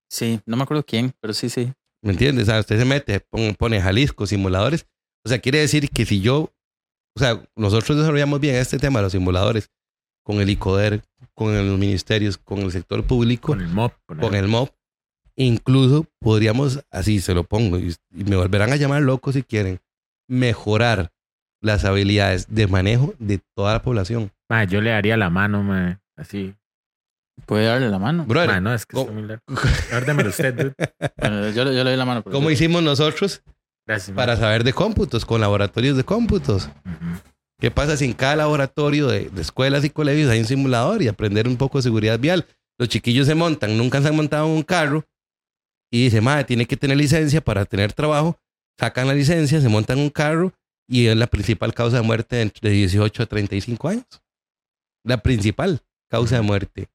Sí, 0.09 0.41
no 0.45 0.57
me 0.57 0.63
acuerdo 0.63 0.83
quién, 0.83 1.13
pero 1.21 1.33
sí, 1.33 1.49
sí. 1.49 1.71
¿Me 2.01 2.11
entiendes? 2.11 2.43
O 2.43 2.45
sea, 2.51 2.59
usted 2.59 2.79
se 2.79 2.85
mete, 2.85 3.19
pone, 3.19 3.53
pone 3.53 3.81
Jalisco, 3.81 4.25
simuladores. 4.25 4.85
O 5.25 5.29
sea, 5.29 5.39
quiere 5.39 5.59
decir 5.59 5.89
que 5.89 6.05
si 6.05 6.19
yo, 6.21 6.51
o 7.15 7.19
sea, 7.19 7.41
nosotros 7.55 7.97
desarrollamos 7.97 8.39
bien 8.39 8.55
este 8.55 8.77
tema 8.79 8.99
de 8.99 9.03
los 9.03 9.11
simuladores 9.11 9.69
con 10.25 10.41
el 10.41 10.49
ICODER, 10.49 11.03
con 11.35 11.55
los 11.67 11.79
ministerios, 11.79 12.37
con 12.37 12.59
el 12.59 12.71
sector 12.71 13.05
público, 13.05 13.47
Con 13.47 13.61
el 13.61 13.69
MOP. 13.69 13.93
Con, 14.05 14.19
con 14.19 14.35
el 14.35 14.47
MOB, 14.47 14.69
incluso 15.35 16.05
podríamos, 16.19 16.83
así 16.91 17.19
se 17.21 17.33
lo 17.33 17.43
pongo, 17.43 17.77
y, 17.79 17.95
y 18.15 18.23
me 18.25 18.35
volverán 18.35 18.71
a 18.71 18.75
llamar 18.75 19.01
loco 19.01 19.31
si 19.31 19.43
quieren, 19.43 19.79
mejorar 20.27 21.11
las 21.61 21.85
habilidades 21.85 22.47
de 22.53 22.67
manejo 22.67 23.13
de 23.19 23.39
toda 23.55 23.73
la 23.73 23.81
población. 23.81 24.31
Mae, 24.49 24.67
yo 24.67 24.81
le 24.81 24.89
daría 24.91 25.17
la 25.17 25.29
mano, 25.29 25.63
mae. 25.63 25.97
Así. 26.17 26.53
Puede 27.47 27.65
darle 27.65 27.89
la 27.89 27.97
mano. 27.99 28.25
Brother, 28.25 28.49
Mae, 28.51 28.61
no, 28.61 28.73
es 28.73 28.85
que 28.85 28.93
¿cómo- 28.95 29.05
está 29.09 29.13
muy 29.19 29.27
largo. 29.27 29.43
Órdemelo 29.95 30.29
usted, 30.29 30.53
dude. 30.53 30.73
Bueno, 31.17 31.49
yo, 31.49 31.65
le- 31.65 31.75
yo 31.75 31.83
le 31.83 31.89
doy 31.91 31.97
la 31.97 32.05
mano. 32.05 32.23
¿Cómo 32.23 32.51
hicimos 32.51 32.83
nosotros 32.83 33.41
Gracias. 33.87 34.15
para 34.15 34.35
saber 34.37 34.63
de 34.63 34.73
cómputos 34.73 35.25
con 35.25 35.41
laboratorios 35.41 35.97
de 35.97 36.03
cómputos? 36.03 36.69
¿Qué 37.59 37.71
pasa 37.71 37.97
si 37.97 38.05
en 38.05 38.13
cada 38.13 38.35
laboratorio 38.35 39.07
de, 39.07 39.29
de 39.29 39.41
escuelas 39.41 39.83
y 39.85 39.89
colegios 39.89 40.29
hay 40.29 40.39
un 40.39 40.45
simulador 40.45 41.01
y 41.01 41.07
aprender 41.07 41.47
un 41.47 41.55
poco 41.57 41.77
de 41.79 41.83
seguridad 41.83 42.19
vial? 42.19 42.45
Los 42.77 42.89
chiquillos 42.89 43.25
se 43.25 43.35
montan, 43.35 43.77
nunca 43.77 44.01
se 44.01 44.09
han 44.09 44.15
montado 44.15 44.45
en 44.47 44.51
un 44.51 44.63
carro 44.63 45.05
y 45.93 46.05
dice, 46.05 46.21
madre, 46.21 46.43
tiene 46.45 46.65
que 46.65 46.75
tener 46.75 46.97
licencia 46.97 47.39
para 47.39 47.65
tener 47.65 47.93
trabajo. 47.93 48.39
Sacan 48.79 49.07
la 49.07 49.13
licencia, 49.13 49.61
se 49.61 49.69
montan 49.69 49.99
un 49.99 50.09
carro 50.09 50.51
y 50.87 51.05
es 51.05 51.15
la 51.15 51.27
principal 51.27 51.71
causa 51.75 51.97
de 51.97 52.01
muerte 52.01 52.41
entre 52.41 52.71
18 52.71 53.21
a 53.21 53.25
35 53.27 53.89
años. 53.89 54.23
La 55.05 55.21
principal 55.21 55.83
causa 56.09 56.37
de 56.37 56.41
muerte. 56.41 56.89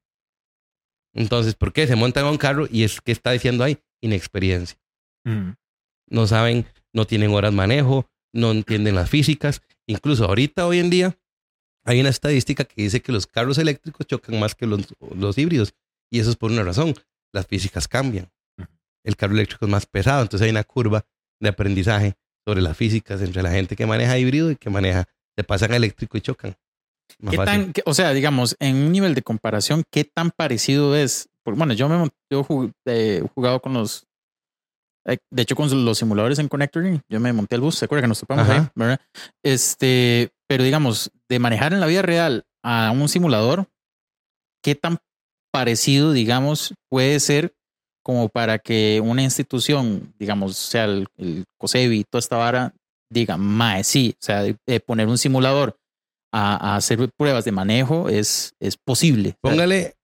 Entonces, 1.15 1.55
¿por 1.55 1.73
qué? 1.73 1.87
Se 1.87 1.95
montan 1.95 2.25
en 2.25 2.33
un 2.33 2.39
carro 2.39 2.67
y 2.69 2.83
es 2.83 3.01
que 3.01 3.13
está 3.13 3.31
diciendo 3.31 3.63
ahí 3.63 3.79
inexperiencia 4.01 4.77
Ujú. 5.25 5.55
no 6.11 6.27
saben, 6.27 6.67
no 6.93 7.07
tienen 7.07 7.31
horas 7.31 7.53
manejo, 7.53 8.11
no 8.33 8.51
entienden 8.51 8.97
las 8.97 9.09
físicas. 9.09 9.63
Incluso 9.87 10.25
ahorita, 10.25 10.67
hoy 10.67 10.81
en 10.81 10.91
día, 10.91 11.17
hay 11.85 12.01
una 12.01 12.09
estadística 12.09 12.65
que 12.65 12.83
dice 12.83 13.01
que 13.01 13.13
los 13.13 13.29
carros 13.29 13.59
eléctricos 13.59 14.09
chocan 14.09 14.41
más 14.41 14.57
que 14.57 14.67
los, 14.67 14.93
los 15.15 15.39
híbridos. 15.39 15.73
Y 16.11 16.19
eso 16.19 16.31
es 16.31 16.37
por 16.37 16.51
una 16.51 16.65
razón. 16.65 16.97
Las 17.33 17.47
físicas 17.47 17.87
cambian. 17.87 18.29
El 19.09 19.17
carro 19.17 19.33
eléctrico 19.33 19.65
es 19.65 19.71
más 19.71 19.87
pesado, 19.87 20.21
entonces 20.23 20.45
hay 20.45 20.51
una 20.51 20.65
curva 20.65 21.05
de 21.41 21.49
aprendizaje 21.49 22.15
sobre 22.47 22.61
las 22.61 22.77
físicas 22.77 23.23
entre 23.23 23.43
la 23.43 23.51
gente 23.51 23.75
que 23.75 23.87
maneja 23.87 24.19
híbrido 24.19 24.51
y 24.51 24.57
que 24.57 24.69
maneja, 24.71 25.09
se 25.37 25.45
pasan 25.45 25.73
eléctrico 25.73 26.19
y 26.19 26.21
chocan. 26.21 26.55
¿Qué 27.31 27.37
tan, 27.47 27.73
o 27.87 27.95
sea, 27.95 28.13
digamos, 28.13 28.55
en 28.61 28.77
un 28.77 28.93
nivel 28.93 29.15
de 29.15 29.23
comparación, 29.23 29.83
¿qué 29.91 30.05
tan 30.05 30.31
parecido 30.31 30.95
es? 30.95 31.29
Porque, 31.43 31.57
bueno, 31.57 31.73
yo 31.73 31.89
me 31.89 32.09
yo 32.31 32.45
jug- 32.45 32.73
eh, 32.87 33.23
he 33.25 33.29
jugado 33.35 33.61
con 33.61 33.73
los 33.73 34.05
Eh, 35.07 35.17
De 35.33 35.43
hecho, 35.43 35.57
con 35.57 35.85
los 35.87 35.97
simuladores 35.97 36.39
en 36.39 36.49
Connector, 36.49 36.85
yo 37.09 37.19
me 37.21 37.33
monté 37.33 37.55
al 37.55 37.63
bus, 37.63 37.77
¿se 37.77 37.87
acuerda 37.87 38.03
que 38.03 38.09
nos 38.09 38.21
topamos 38.21 38.47
ahí? 38.47 38.69
¿verdad? 38.75 39.01
Este, 39.43 40.29
pero 40.47 40.65
digamos, 40.65 41.11
de 41.31 41.39
manejar 41.39 41.73
en 41.73 41.81
la 41.81 41.87
vida 41.87 42.03
real 42.03 42.45
a 42.63 42.91
un 42.91 43.09
simulador, 43.09 43.69
¿qué 44.63 44.75
tan 44.75 44.99
parecido, 45.51 46.13
digamos, 46.13 46.75
puede 46.91 47.21
ser 47.21 47.55
como 48.09 48.31
para 48.31 48.59
que 48.59 49.03
una 49.05 49.23
institución, 49.23 50.15
digamos, 50.19 50.57
sea 50.57 50.85
el, 50.87 51.07
el 51.19 51.45
COSEBI, 51.61 52.05
toda 52.05 52.21
esta 52.21 52.39
vara, 52.39 52.73
diga, 53.13 53.37
mae, 53.37 53.85
sí, 53.85 54.15
o 54.15 54.25
sea, 54.25 54.43
de- 54.45 54.57
de 54.67 54.81
poner 54.81 55.09
un 55.09 55.19
simulador 55.19 55.77
a, 56.33 56.73
a 56.73 56.77
hacer 56.77 57.11
pruebas 57.19 57.45
de 57.45 57.53
manejo 57.53 58.09
es, 58.09 58.55
es 58.61 58.79
posible. 58.79 59.35
Póngale 59.43 59.95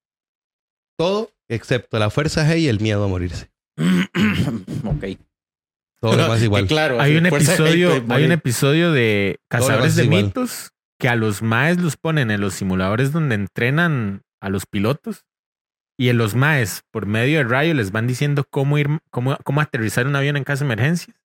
todo 0.99 1.31
excepto 1.49 1.99
la 1.99 2.11
fuerza 2.11 2.47
G 2.47 2.59
y 2.61 2.69
el 2.69 2.79
miedo 2.79 3.03
a 3.05 3.09
morirse. 3.09 3.51
ok. 4.85 5.05
Todo 6.03 6.17
lo 6.17 6.29
más 6.29 6.43
igual. 6.43 6.67
Claro, 6.67 7.01
Hay 7.01 7.17
un 7.17 7.25
episodio, 7.25 8.01
de 8.03 8.15
hay 8.15 8.25
un 8.25 8.33
episodio 8.33 8.93
de 8.93 9.39
Cazadores 9.49 9.93
es 9.93 9.97
de 9.97 10.05
igual. 10.05 10.25
Mitos 10.27 10.73
que 11.01 11.09
a 11.09 11.17
los 11.17 11.41
maes 11.41 11.79
los 11.79 11.97
ponen 11.97 12.31
en 12.31 12.43
los 12.43 12.53
simuladores 12.53 13.13
donde 13.13 13.35
entrenan 13.35 14.21
a 14.43 14.51
los 14.51 14.67
pilotos 14.67 15.25
y 15.99 16.09
en 16.09 16.19
los 16.19 16.35
maes 16.35 16.83
por 16.91 17.07
medio 17.07 17.39
de 17.39 17.45
radio 17.45 17.75
les 17.75 17.93
van 17.93 18.07
diciendo 18.07 18.45
cómo 18.51 18.79
ir, 18.79 18.89
cómo, 19.11 19.37
cómo 19.45 19.61
aterrizar 19.61 20.07
un 20.07 20.17
avión 20.17 20.37
en 20.37 20.45
caso 20.45 20.65
de 20.65 20.73
emergencias 20.73 21.17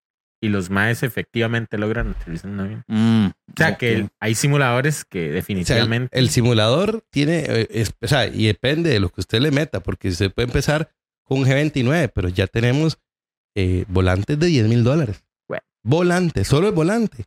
y 0.41 0.48
los 0.50 0.70
maes 0.70 1.04
efectivamente 1.04 1.78
logran 1.78 2.10
aterrizar 2.12 2.50
un 2.52 2.60
avión. 2.62 2.84
Mm, 2.88 3.26
O 3.28 3.54
sea 3.58 3.78
que 3.78 3.94
el- 3.94 4.10
hay 4.20 4.36
simuladores 4.36 5.04
que 5.06 5.20
O 5.20 5.22
sea, 5.24 5.28
el, 5.30 5.34
definitivamente 5.36 6.18
el 6.20 6.30
simulador 6.30 7.04
tiene, 7.10 7.40
eh, 7.48 7.68
es- 7.72 7.94
o 8.02 8.08
sea, 8.08 8.28
y 8.28 8.46
depende 8.48 8.90
de 8.90 9.00
lo 9.00 9.10
que 9.10 9.22
usted 9.22 9.40
le 9.41 9.52
meta, 9.52 9.80
porque 9.82 10.12
se 10.12 10.30
puede 10.30 10.48
empezar 10.48 10.90
con 11.24 11.40
un 11.40 11.46
G29, 11.46 12.10
pero 12.14 12.30
ya 12.30 12.48
tenemos 12.48 12.98
eh, 13.56 13.84
volantes 13.90 14.38
de 14.40 14.48
10 14.48 14.68
mil 14.68 14.84
dólares. 14.84 15.24
Bueno. 15.48 15.64
Volante, 15.84 16.46
solo 16.46 16.68
el 16.70 16.74
volante. 16.76 17.24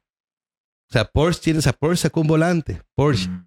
O 0.89 0.93
sea, 0.93 1.05
Porsche 1.07 1.41
tiene 1.43 1.59
esa 1.59 1.73
Porsche 1.73 2.03
sacó 2.03 2.21
un 2.21 2.29
volante. 2.29 2.81
Porsche. 2.95 3.29
Mm, 3.29 3.47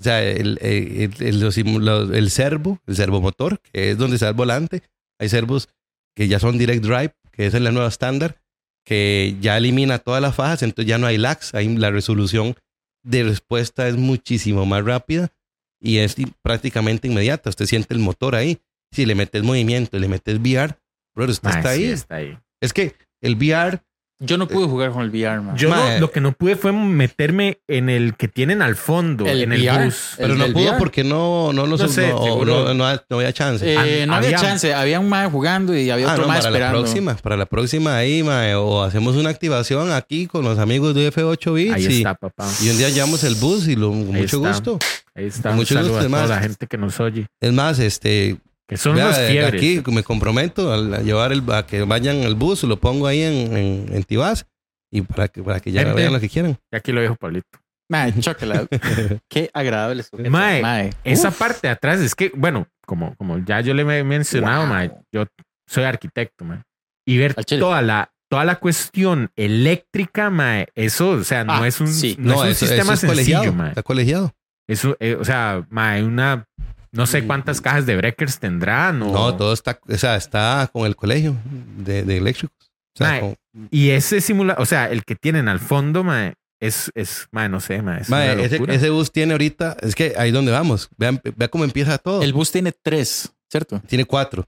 O 0.00 0.02
sea, 0.02 0.22
el, 0.22 0.58
el, 0.62 1.12
el, 1.20 1.40
los 1.40 1.58
el 1.58 2.30
servo, 2.30 2.80
el 2.86 2.96
servomotor, 2.96 3.60
que 3.60 3.90
es 3.90 3.98
donde 3.98 4.16
está 4.16 4.28
el 4.28 4.34
volante. 4.34 4.82
Hay 5.18 5.28
servos 5.28 5.68
que 6.16 6.26
ya 6.26 6.38
son 6.38 6.56
direct 6.56 6.82
drive, 6.82 7.14
que 7.30 7.44
esa 7.44 7.58
es 7.58 7.62
la 7.62 7.70
nueva 7.70 7.88
estándar, 7.88 8.40
que 8.84 9.36
ya 9.42 9.58
elimina 9.58 9.98
todas 9.98 10.22
las 10.22 10.34
fajas, 10.34 10.62
entonces 10.62 10.88
ya 10.88 10.96
no 10.96 11.06
hay 11.06 11.18
lags, 11.18 11.54
hay 11.54 11.68
la 11.76 11.90
resolución 11.90 12.56
de 13.02 13.24
respuesta 13.24 13.88
es 13.88 13.96
muchísimo 13.96 14.64
más 14.66 14.84
rápida 14.84 15.32
y 15.80 15.98
es 15.98 16.16
prácticamente 16.42 17.08
inmediata. 17.08 17.50
Usted 17.50 17.66
siente 17.66 17.94
el 17.94 18.00
motor 18.00 18.34
ahí. 18.34 18.58
Si 18.92 19.06
le 19.06 19.14
metes 19.14 19.42
movimiento 19.42 19.96
y 19.96 20.00
le 20.00 20.08
metes 20.08 20.38
VR, 20.38 20.76
bro, 21.14 21.26
usted 21.26 21.48
mae, 21.48 21.58
está 21.58 21.74
sí, 21.74 21.84
ahí. 21.84 21.90
está 21.90 22.14
ahí. 22.16 22.38
Es 22.60 22.72
que 22.72 22.94
el 23.20 23.36
VR, 23.36 23.80
Yo 24.22 24.36
no 24.36 24.46
pude 24.46 24.66
jugar 24.66 24.90
con 24.90 25.02
el 25.02 25.08
VR, 25.08 25.40
man. 25.40 25.56
Yo 25.56 25.70
no- 25.70 25.98
lo 25.98 26.10
que 26.10 26.20
no 26.20 26.32
pude 26.32 26.54
fue 26.54 26.72
meterme 26.72 27.58
en 27.66 27.88
el 27.88 28.14
que 28.16 28.28
tienen 28.28 28.60
al 28.60 28.76
fondo, 28.76 29.24
El 29.26 29.42
en 29.44 29.52
el 29.52 29.62
VR. 29.62 29.86
bus. 29.86 30.12
pero 30.18 30.34
El 30.34 30.38
no 30.38 30.46
pudo 30.52 30.64
VR. 30.66 30.78
porque 30.78 31.04
no, 31.04 31.52
no, 31.54 31.66
lo 31.66 31.76
No 31.78 31.84
no, 31.84 31.88
sé, 31.88 32.08
no, 32.08 32.44
no, 32.44 32.74
no- 32.74 32.94
no 33.08 33.16
había 33.16 33.32
chance. 33.32 33.64
Eh, 33.66 34.06
no 34.06 34.14
había, 34.14 34.28
había- 34.36 34.38
chance. 34.38 34.74
Había 34.74 35.00
un 35.00 35.08
mae 35.08 35.30
jugando 35.30 35.74
y 35.74 35.88
había 35.90 36.06
Ah, 36.08 36.12
otro 36.12 36.22
no, 36.24 36.28
mae 36.28 36.42
para 36.42 36.58
la 36.58 36.70
próxima, 36.70 37.14
para 37.16 37.36
la 37.38 37.46
próxima 37.46 37.96
ahí, 37.96 38.22
mae, 38.22 38.54
o 38.56 38.82
hacemos 38.82 39.16
una 39.16 39.30
activación 39.30 39.90
aquí 39.90 40.26
con 40.26 40.44
los 40.44 40.58
amigos 40.58 40.94
de 40.94 41.08
F8 41.10 41.54
Bits 41.54 41.74
Ahí 41.74 41.86
y, 41.86 41.96
está, 41.98 42.14
papá. 42.14 42.46
y 42.62 42.68
un 42.68 42.76
día 42.76 42.90
llevamos 42.90 43.24
el 43.24 43.36
bus 43.36 43.68
y 43.68 43.74
lo, 43.76 43.88
con 43.88 44.00
Ahí 44.14 44.22
mucho 44.22 44.36
está. 44.36 44.48
gusto. 44.48 44.78
Ahí 45.14 45.24
está. 45.24 45.48
Con 45.48 45.56
mucho 45.56 45.74
gusto, 45.80 45.98
a 45.98 46.02
toda 46.06 46.26
la 46.26 46.38
gente 46.40 46.66
que 46.66 46.76
nos 46.76 47.00
oye. 47.00 47.26
Es 47.40 47.52
más, 47.52 47.78
este, 47.78 48.36
Que 48.70 48.76
son 48.78 48.94
vea, 48.94 49.06
unos 49.06 49.18
fiebres. 49.18 49.54
aquí 49.54 49.82
me 49.92 50.02
comprometo 50.02 50.72
a, 50.72 51.00
llevar 51.02 51.32
el, 51.32 51.42
a 51.52 51.66
que 51.66 51.82
vayan 51.82 52.22
al 52.22 52.34
bus, 52.36 52.62
lo 52.62 52.78
pongo 52.78 53.06
ahí 53.06 53.20
en, 53.22 53.56
en, 53.56 53.86
en 53.94 54.02
Tibás 54.04 54.46
y 54.92 55.02
para 55.02 55.28
que, 55.28 55.42
para 55.42 55.60
que 55.60 55.72
ya 55.72 55.82
Gente. 55.82 55.96
vean 55.96 56.12
lo 56.12 56.20
que 56.20 56.28
quieran. 56.28 56.56
Y 56.72 56.76
aquí 56.76 56.92
lo 56.92 57.02
dijo 57.02 57.16
Pablito. 57.16 57.58
Mae, 57.90 58.14
chócala. 58.20 58.66
Qué 59.28 59.50
agradable. 59.52 60.04
sujeto. 60.04 60.30
Mae, 60.30 60.62
Mae. 60.62 60.90
Esa 61.04 61.28
Uf. 61.30 61.38
parte 61.38 61.66
de 61.66 61.68
atrás 61.72 61.98
es 62.00 62.14
que, 62.14 62.30
bueno, 62.34 62.68
como, 62.86 63.14
como 63.16 63.38
ya 63.44 63.60
yo 63.60 63.74
le 63.74 63.82
he 63.82 64.04
mencionado, 64.04 64.60
Wow. 64.60 64.68
mae, 64.68 64.92
yo 65.12 65.26
soy 65.68 65.84
arquitecto, 65.84 66.44
mae, 66.44 66.62
y 67.06 67.18
ver 67.18 67.34
toda 67.34 67.82
la, 67.82 68.12
toda 68.30 68.44
la 68.44 68.56
cuestión 68.60 69.30
eléctrica, 69.36 70.30
mae, 70.30 70.68
eso, 70.76 71.10
o 71.10 71.24
sea, 71.24 71.42
no 71.42 71.54
Ah, 71.54 71.66
es 71.66 71.80
un, 71.80 71.88
sí. 71.88 72.14
no, 72.20 72.34
es 72.34 72.40
un 72.40 72.46
eso- 72.48 72.66
sistema 72.66 72.94
eso 72.94 73.06
es 73.06 73.12
sencillo, 73.16 73.38
colegiado. 73.38 73.56
mae. 73.56 73.68
Está 73.70 73.82
colegiado. 73.82 74.32
Eso, 74.68 74.96
eh, 75.00 75.16
o 75.18 75.24
sea, 75.24 75.66
mae, 75.68 76.04
una, 76.04 76.46
no 76.92 77.06
sé 77.06 77.26
cuántas 77.26 77.60
cajas 77.60 77.86
de 77.86 77.96
breakers 77.96 78.38
tendrán. 78.38 79.02
O, 79.02 79.12
No, 79.12 79.36
todo 79.36 79.52
está, 79.52 79.78
o 79.88 79.96
sea, 79.96 80.16
está 80.16 80.68
con 80.72 80.86
el 80.86 80.96
colegio 80.96 81.36
de, 81.78 82.02
de 82.02 82.16
eléctricos. 82.18 82.56
O 82.94 82.98
sea, 82.98 83.08
Mae, 83.08 83.20
con- 83.20 83.36
Y 83.70 83.90
ese 83.90 84.20
simulador, 84.20 84.62
o 84.62 84.66
sea, 84.66 84.90
el 84.90 85.04
que 85.04 85.14
tienen 85.14 85.48
al 85.48 85.60
fondo, 85.60 86.02
mae, 86.04 86.34
es, 86.60 86.90
es, 86.94 87.28
mae, 87.30 87.48
no 87.48 87.60
sé, 87.60 87.80
mae, 87.82 88.02
es 88.02 88.08
mae, 88.10 88.34
una 88.34 88.42
ese, 88.42 88.60
ese 88.68 88.90
bus 88.90 89.10
tiene 89.12 89.32
ahorita, 89.32 89.76
es 89.80 89.94
que 89.94 90.14
ahí 90.18 90.30
donde 90.30 90.52
vamos. 90.52 90.88
Vean, 90.96 91.20
vea 91.36 91.48
cómo 91.48 91.64
empieza 91.64 91.96
todo. 91.98 92.22
El 92.22 92.32
bus 92.32 92.50
tiene 92.52 92.72
tres, 92.72 93.32
¿cierto? 93.50 93.80
tiene 93.86 94.04
cuatro, 94.04 94.44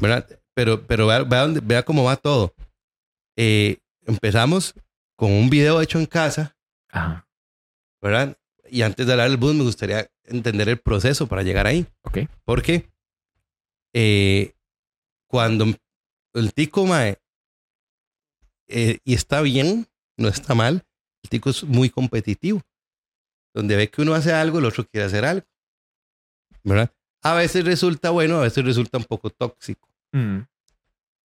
¿verdad? 0.00 0.26
Pero, 0.54 0.86
pero 0.86 1.06
vea, 1.08 1.22
vea, 1.24 1.40
dónde- 1.42 1.60
vea 1.62 1.82
cómo 1.82 2.04
va 2.04 2.16
todo. 2.16 2.54
Eh, 3.36 3.78
empezamos 4.06 4.74
con 5.16 5.32
un 5.32 5.50
video 5.50 5.80
hecho 5.80 5.98
en 5.98 6.06
casa, 6.06 6.56
Ajá, 6.90 7.26
¿verdad? 8.00 8.36
Y 8.74 8.82
antes 8.82 9.06
de 9.06 9.12
hablar 9.12 9.28
del 9.28 9.36
bus, 9.38 9.54
me 9.54 9.62
gustaría 9.62 10.10
entender 10.24 10.68
el 10.68 10.80
proceso 10.80 11.28
para 11.28 11.44
llegar 11.44 11.68
ahí. 11.68 11.86
ok. 12.02 12.18
Porque 12.44 12.90
eh, 13.92 14.52
cuando 15.28 15.66
el 16.32 16.52
tico, 16.52 16.84
mae, 16.84 17.16
eh, 18.66 18.98
y 19.04 19.14
está 19.14 19.42
bien, 19.42 19.86
no 20.16 20.26
está 20.26 20.56
mal, 20.56 20.84
el 21.22 21.30
tico 21.30 21.50
es 21.50 21.62
muy 21.62 21.88
competitivo. 21.88 22.62
Donde 23.54 23.76
ve 23.76 23.88
que 23.90 24.02
uno 24.02 24.12
hace 24.12 24.32
algo, 24.32 24.58
el 24.58 24.64
otro 24.64 24.84
quiere 24.84 25.06
hacer 25.06 25.24
algo. 25.24 25.46
¿Verdad? 26.64 26.92
A 27.22 27.34
veces 27.34 27.64
resulta 27.64 28.10
bueno, 28.10 28.38
a 28.38 28.42
veces 28.42 28.64
resulta 28.64 28.98
un 28.98 29.04
poco 29.04 29.30
tóxico. 29.30 29.88
Mm, 30.10 30.38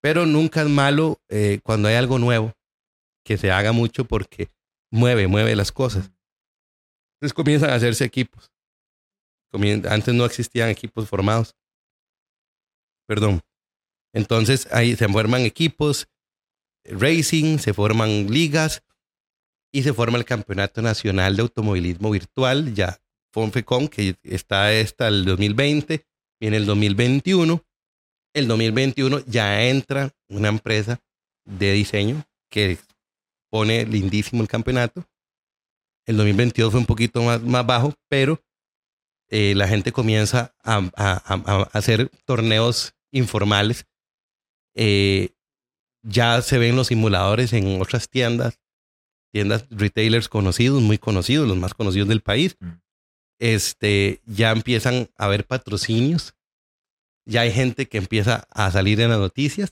Pero 0.01 0.27
nunca 0.27 0.61
es 0.61 0.69
malo 0.69 1.19
eh, 1.29 1.61
cuando 1.63 1.87
hay 1.87 1.95
algo 1.95 2.19
nuevo 2.19 2.53
que 3.25 3.39
se 3.39 3.49
haga 3.51 3.71
mucho 3.71 4.05
porque 4.05 4.51
mueve, 4.91 5.25
mueve 5.25 5.55
las 5.55 5.71
cosas. 5.71 6.11
Entonces 7.19 7.33
comienzan 7.33 7.69
a 7.69 7.75
hacerse 7.75 8.05
equipos. 8.05 8.51
Antes 9.89 10.13
no 10.13 10.25
existían 10.25 10.69
equipos 10.69 11.07
formados. 11.07 11.55
Perdón. 13.07 13.41
Entonces 14.13 14.67
ahí 14.71 14.95
se 14.95 15.07
forman 15.07 15.41
equipos, 15.41 16.07
racing, 16.83 17.57
se 17.57 17.73
forman 17.73 18.27
ligas 18.27 18.83
y 19.71 19.83
se 19.83 19.93
forma 19.93 20.17
el 20.17 20.25
Campeonato 20.25 20.81
Nacional 20.81 21.35
de 21.35 21.43
Automovilismo 21.43 22.09
Virtual, 22.11 22.73
ya 22.73 22.99
FONFECON, 23.33 23.87
que 23.87 24.15
está 24.23 24.69
hasta 24.69 25.07
el 25.07 25.25
2020, 25.25 26.05
viene 26.39 26.57
el 26.57 26.65
2021 26.65 27.63
el 28.33 28.47
2021 28.47 29.25
ya 29.25 29.63
entra 29.67 30.11
una 30.27 30.49
empresa 30.49 31.01
de 31.45 31.73
diseño 31.73 32.23
que 32.49 32.77
pone 33.49 33.85
lindísimo 33.85 34.41
el 34.41 34.47
campeonato. 34.47 35.05
El 36.09 36.17
2022 36.17 36.71
fue 36.71 36.79
un 36.79 36.85
poquito 36.85 37.21
más, 37.21 37.41
más 37.43 37.65
bajo, 37.65 37.93
pero 38.09 38.41
eh, 39.29 39.53
la 39.55 39.67
gente 39.67 39.91
comienza 39.91 40.55
a, 40.63 40.77
a- 40.77 41.33
a- 41.35 41.61
a 41.61 41.69
hacer 41.73 42.09
torneos 42.25 42.93
informales. 43.11 43.85
Eh, 44.75 45.29
ya 46.01 46.41
se 46.41 46.57
ven 46.57 46.75
los 46.75 46.87
simuladores 46.87 47.53
en 47.53 47.81
otras 47.81 48.09
tiendas, 48.09 48.59
tiendas 49.31 49.65
retailers 49.69 50.29
conocidos, 50.29 50.81
muy 50.81 50.97
conocidos, 50.97 51.47
los 51.47 51.57
más 51.57 51.73
conocidos 51.73 52.07
del 52.09 52.21
país. 52.21 52.55
Mm. 52.59 52.69
Este, 53.39 54.21
ya 54.25 54.51
empiezan 54.51 55.09
a 55.17 55.25
haber 55.25 55.45
patrocinios 55.45 56.33
ya 57.25 57.41
hay 57.41 57.51
gente 57.51 57.87
que 57.87 57.99
empieza 57.99 58.47
a 58.49 58.71
salir 58.71 58.99
en 59.01 59.09
las 59.11 59.19
noticias. 59.19 59.71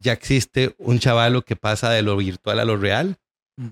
Ya 0.00 0.12
existe 0.12 0.76
un 0.78 1.00
chavalo 1.00 1.42
que 1.42 1.56
pasa 1.56 1.90
de 1.90 2.02
lo 2.02 2.16
virtual 2.16 2.60
a 2.60 2.64
lo 2.64 2.76
real. 2.76 3.16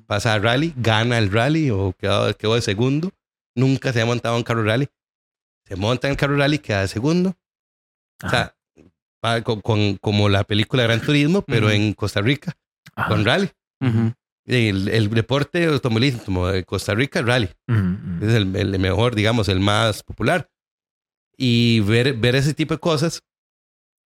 Pasa 0.07 0.35
al 0.35 0.43
rally, 0.43 0.73
gana 0.77 1.19
el 1.19 1.31
rally 1.31 1.71
o 1.71 1.93
quedó, 1.99 2.37
quedó 2.37 2.55
de 2.55 2.63
segundo. 2.63 3.11
Nunca 3.55 3.93
se 3.93 4.01
ha 4.01 4.07
montado 4.07 4.37
en 4.37 4.43
carro 4.43 4.63
rally. 4.63 4.89
Se 5.67 5.77
monta 5.77 6.07
en 6.09 6.13
el 6.13 6.17
carro 6.17 6.37
rally, 6.37 6.59
queda 6.59 6.83
de 6.83 6.89
segundo. 6.89 7.37
O 8.25 8.29
sea, 8.29 8.57
va 9.25 9.43
con, 9.43 9.61
con- 9.61 9.97
como 9.97 10.29
la 10.29 10.45
película 10.45 10.83
Gran 10.85 11.01
Turismo, 11.01 11.43
pero 11.43 11.67
Ujú. 11.67 11.75
en 11.75 11.93
Costa 11.95 12.21
Rica, 12.21 12.57
Ajá. 12.95 13.09
con 13.09 13.25
rally. 13.25 13.51
Ujú. 13.81 14.13
El, 14.45 14.89
el 14.89 15.09
deporte 15.11 15.67
automovilismo 15.67 16.49
de 16.49 16.65
Costa 16.65 16.95
Rica, 16.95 17.23
rally. 17.23 17.49
Ujú, 17.69 17.79
ujú. 17.79 18.27
Es 18.27 18.35
el, 18.35 18.57
el 18.57 18.79
mejor, 18.79 19.15
digamos, 19.15 19.49
el 19.49 19.61
más 19.61 20.03
popular. 20.03 20.49
Y 21.37 21.81
ver, 21.81 22.15
ver 22.15 22.35
ese 22.37 22.55
tipo 22.55 22.75
de 22.75 22.81
cosas, 22.81 23.23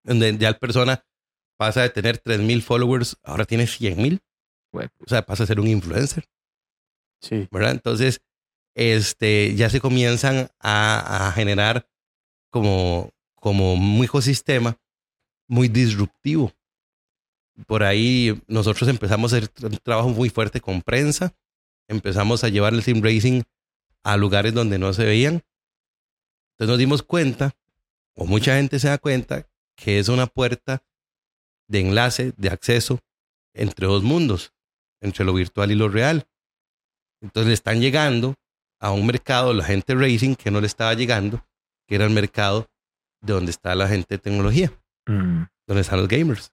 donde 0.05 0.37
ya 0.39 0.51
la 0.53 0.59
persona 0.59 1.05
pasa 1.59 1.83
de 1.83 1.91
tener 1.91 2.19
3.000 2.23 2.63
followers, 2.63 3.17
ahora 3.23 3.45
tiene 3.45 3.65
100.000. 3.65 4.21
O 4.85 5.09
sea, 5.09 5.23
pasa 5.23 5.45
a 5.45 5.47
ser 5.47 5.61
un 5.61 5.67
influencer, 5.69 6.25
Sí. 7.21 7.49
¿verdad? 7.51 7.73
Entonces, 7.73 8.21
este, 8.75 9.55
ya 9.55 9.71
se 9.71 9.81
comienzan 9.81 10.49
a, 10.61 11.29
a 11.29 11.33
generar 11.33 11.89
como, 12.51 13.11
como 13.35 13.75
un 13.75 14.05
ecosistema 14.05 14.79
muy 15.49 15.69
disruptivo. 15.69 16.53
por 17.67 17.83
ahí 17.85 18.39
nosotros 18.49 18.89
empezamos 18.91 19.33
a 19.33 19.37
hacer 19.39 19.51
un 19.63 19.79
trabajo 19.79 20.11
muy 20.11 20.29
fuerte 20.29 20.61
con 20.61 20.83
prensa. 20.83 21.35
Empezamos 21.89 22.45
a 22.45 22.49
llevar 22.51 22.75
el 22.75 22.83
sim 22.83 23.01
racing 23.03 23.43
a 24.03 24.17
lugares 24.19 24.53
donde 24.53 24.79
no 24.79 24.93
se 24.93 25.05
veían. 25.05 25.43
Entonces 26.53 26.69
nos 26.69 26.79
dimos 26.79 27.03
cuenta, 27.03 27.55
o 28.15 28.27
mucha 28.27 28.57
gente 28.57 28.79
se 28.79 28.89
da 28.89 28.99
cuenta, 28.99 29.47
que 29.77 29.99
es 29.99 30.09
una 30.09 30.27
puerta 30.27 30.83
de 31.69 31.81
enlace, 31.81 32.33
de 32.37 32.49
acceso 32.51 33.01
entre 33.55 33.87
dos 33.87 34.03
mundos, 34.03 34.53
entre 35.01 35.25
lo 35.25 35.33
virtual 35.35 35.71
y 35.71 35.75
lo 35.75 35.89
real. 35.89 36.27
Entonces 37.23 37.49
le 37.49 37.55
están 37.55 37.81
llegando 37.81 38.35
a 38.81 38.93
un 38.93 39.07
mercado, 39.07 39.53
la 39.55 39.65
gente 39.65 39.95
racing, 39.95 40.35
que 40.35 40.51
no 40.51 40.61
le 40.61 40.67
estaba 40.67 40.95
llegando, 40.95 41.45
que 41.89 41.95
era 41.95 42.05
el 42.05 42.11
mercado 42.13 42.67
de 43.23 43.33
donde 43.33 43.51
está 43.51 43.75
la 43.75 43.89
gente 43.89 44.15
de 44.17 44.19
tecnología, 44.19 44.71
Mm. 45.09 45.45
donde 45.67 45.81
están 45.81 45.99
los 46.01 46.09
gamers. 46.09 46.51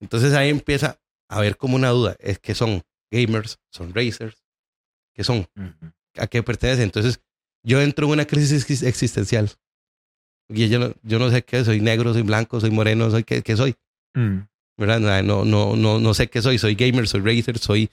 Entonces 0.00 0.32
ahí 0.34 0.48
empieza 0.48 0.98
a 1.28 1.36
haber 1.36 1.56
como 1.56 1.76
una 1.76 1.90
duda, 1.90 2.16
es 2.18 2.38
que 2.38 2.54
son 2.54 2.82
gamers, 3.12 3.58
son 3.70 3.92
racers, 3.94 4.42
¿qué 5.14 5.22
son? 5.24 5.46
¿A 6.16 6.26
qué 6.26 6.42
pertenecen? 6.42 6.84
Entonces 6.84 7.20
yo 7.62 7.80
entro 7.80 8.06
en 8.06 8.12
una 8.12 8.24
crisis 8.26 8.66
exis- 8.68 8.86
existencial. 8.86 9.50
Y 10.48 10.68
yo 10.68 10.78
no, 10.78 10.94
yo 11.02 11.18
no 11.18 11.30
sé 11.30 11.42
qué, 11.42 11.64
soy 11.64 11.80
negro, 11.80 12.12
soy 12.12 12.22
blanco, 12.22 12.60
soy 12.60 12.70
moreno, 12.70 13.10
soy 13.10 13.24
qué, 13.24 13.42
qué 13.42 13.56
soy. 13.56 13.74
Mm. 14.14 14.40
¿Verdad? 14.76 15.22
No, 15.22 15.44
no, 15.44 15.76
no, 15.76 15.98
no 15.98 16.14
sé 16.14 16.28
qué 16.28 16.42
soy. 16.42 16.58
Soy 16.58 16.74
gamer, 16.74 17.06
soy 17.06 17.20
racer, 17.20 17.58
soy, 17.58 17.90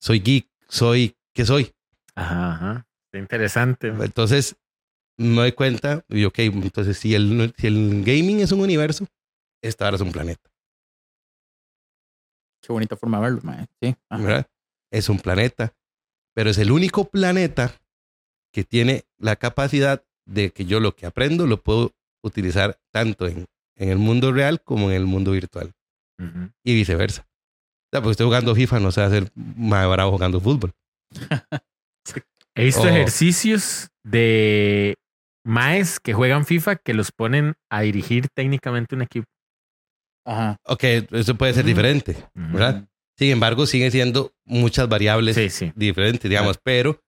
soy 0.00 0.20
geek, 0.20 0.48
soy 0.68 1.16
qué 1.32 1.44
soy. 1.44 1.72
Ajá, 2.14 2.52
ajá. 2.52 2.86
Interesante. 3.12 3.88
Entonces 3.88 4.56
me 5.18 5.36
doy 5.36 5.52
cuenta 5.52 6.04
y 6.08 6.24
ok, 6.24 6.38
entonces 6.40 6.98
si 6.98 7.14
el, 7.14 7.54
si 7.56 7.66
el 7.66 8.04
gaming 8.04 8.40
es 8.40 8.52
un 8.52 8.60
universo, 8.60 9.06
esta 9.62 9.86
ahora 9.86 9.96
es 9.96 10.02
un 10.02 10.12
planeta, 10.12 10.50
Qué 12.60 12.72
bonita 12.72 12.96
forma 12.96 13.18
de 13.18 13.22
verlo, 13.22 13.40
mae. 13.42 13.66
Sí. 13.80 13.94
ajá. 14.08 14.22
¿verdad? 14.22 14.46
Es 14.90 15.08
un 15.08 15.20
planeta, 15.20 15.74
pero 16.34 16.50
es 16.50 16.58
el 16.58 16.72
único 16.72 17.08
planeta 17.08 17.72
que 18.52 18.64
tiene 18.64 19.04
la 19.18 19.36
capacidad 19.36 20.04
de 20.26 20.50
que 20.50 20.64
yo 20.64 20.80
lo 20.80 20.94
que 20.96 21.06
aprendo 21.06 21.46
lo 21.46 21.62
puedo 21.62 21.92
utilizar 22.22 22.78
tanto 22.90 23.26
en, 23.26 23.46
en 23.76 23.88
el 23.88 23.98
mundo 23.98 24.32
real 24.32 24.60
como 24.62 24.90
en 24.90 24.96
el 24.96 25.06
mundo 25.06 25.30
virtual 25.32 25.75
Ujú. 26.18 26.50
y 26.64 26.74
viceversa. 26.74 27.22
O 27.22 27.88
sea, 27.92 28.00
porque 28.00 28.12
estoy 28.12 28.26
jugando 28.26 28.54
FIFA, 28.54 28.80
no 28.80 28.90
sé 28.90 29.02
hacer 29.02 29.30
más 29.34 29.88
bravo 29.88 30.12
jugando 30.12 30.40
fútbol. 30.40 30.72
He 32.54 32.64
visto 32.64 32.82
Oh. 32.82 32.86
ejercicios 32.88 33.88
de 34.04 34.96
maes 35.44 36.00
que 36.00 36.14
juegan 36.14 36.46
FIFA 36.46 36.76
que 36.76 36.94
los 36.94 37.12
ponen 37.12 37.54
a 37.70 37.82
dirigir 37.82 38.28
técnicamente 38.34 38.94
un 38.94 39.02
equipo. 39.02 39.26
Ajá. 40.26 40.56
Ok, 40.64 40.82
eso 41.12 41.34
puede 41.36 41.54
ser 41.54 41.64
Mm. 41.64 41.68
diferente, 41.68 42.12
Ujú. 42.34 42.52
¿verdad? 42.56 42.88
Sin 43.18 43.30
embargo, 43.30 43.66
siguen 43.66 43.92
siendo 43.92 44.32
muchas 44.44 44.88
variables 44.88 45.36
Sí, 45.36 45.50
sí. 45.50 45.72
diferentes, 45.76 46.28
digamos, 46.28 46.58
pero 46.62 47.00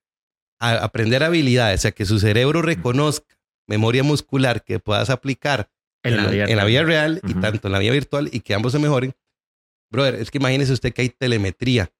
a- 0.61 0.83
aprender 0.83 1.23
habilidades, 1.23 1.79
o 1.79 1.83
sea, 1.83 1.91
que 1.91 2.05
su 2.05 2.19
cerebro 2.19 2.61
reconozca 2.61 3.35
memoria 3.67 4.03
muscular 4.03 4.63
que 4.63 4.79
puedas 4.79 5.09
aplicar 5.09 5.69
En 6.03 6.15
la 6.17 6.27
vida 6.27 6.45
en 6.45 6.55
la 6.57 6.65
vida 6.65 6.83
real. 6.83 7.15
real 7.15 7.21
y 7.29 7.31
Ujú. 7.33 7.41
tanto 7.41 7.67
en 7.67 7.71
la 7.73 7.79
vida 7.79 7.91
virtual 7.93 8.29
y 8.31 8.39
que 8.41 8.53
ambos 8.53 8.71
se 8.71 8.79
mejoren. 8.79 9.13
Brother, 9.91 10.15
es 10.15 10.31
que 10.31 10.37
imagínese 10.37 10.71
usted 10.73 10.93
que 10.93 11.01
hay 11.01 11.09
telemetría 11.09 11.91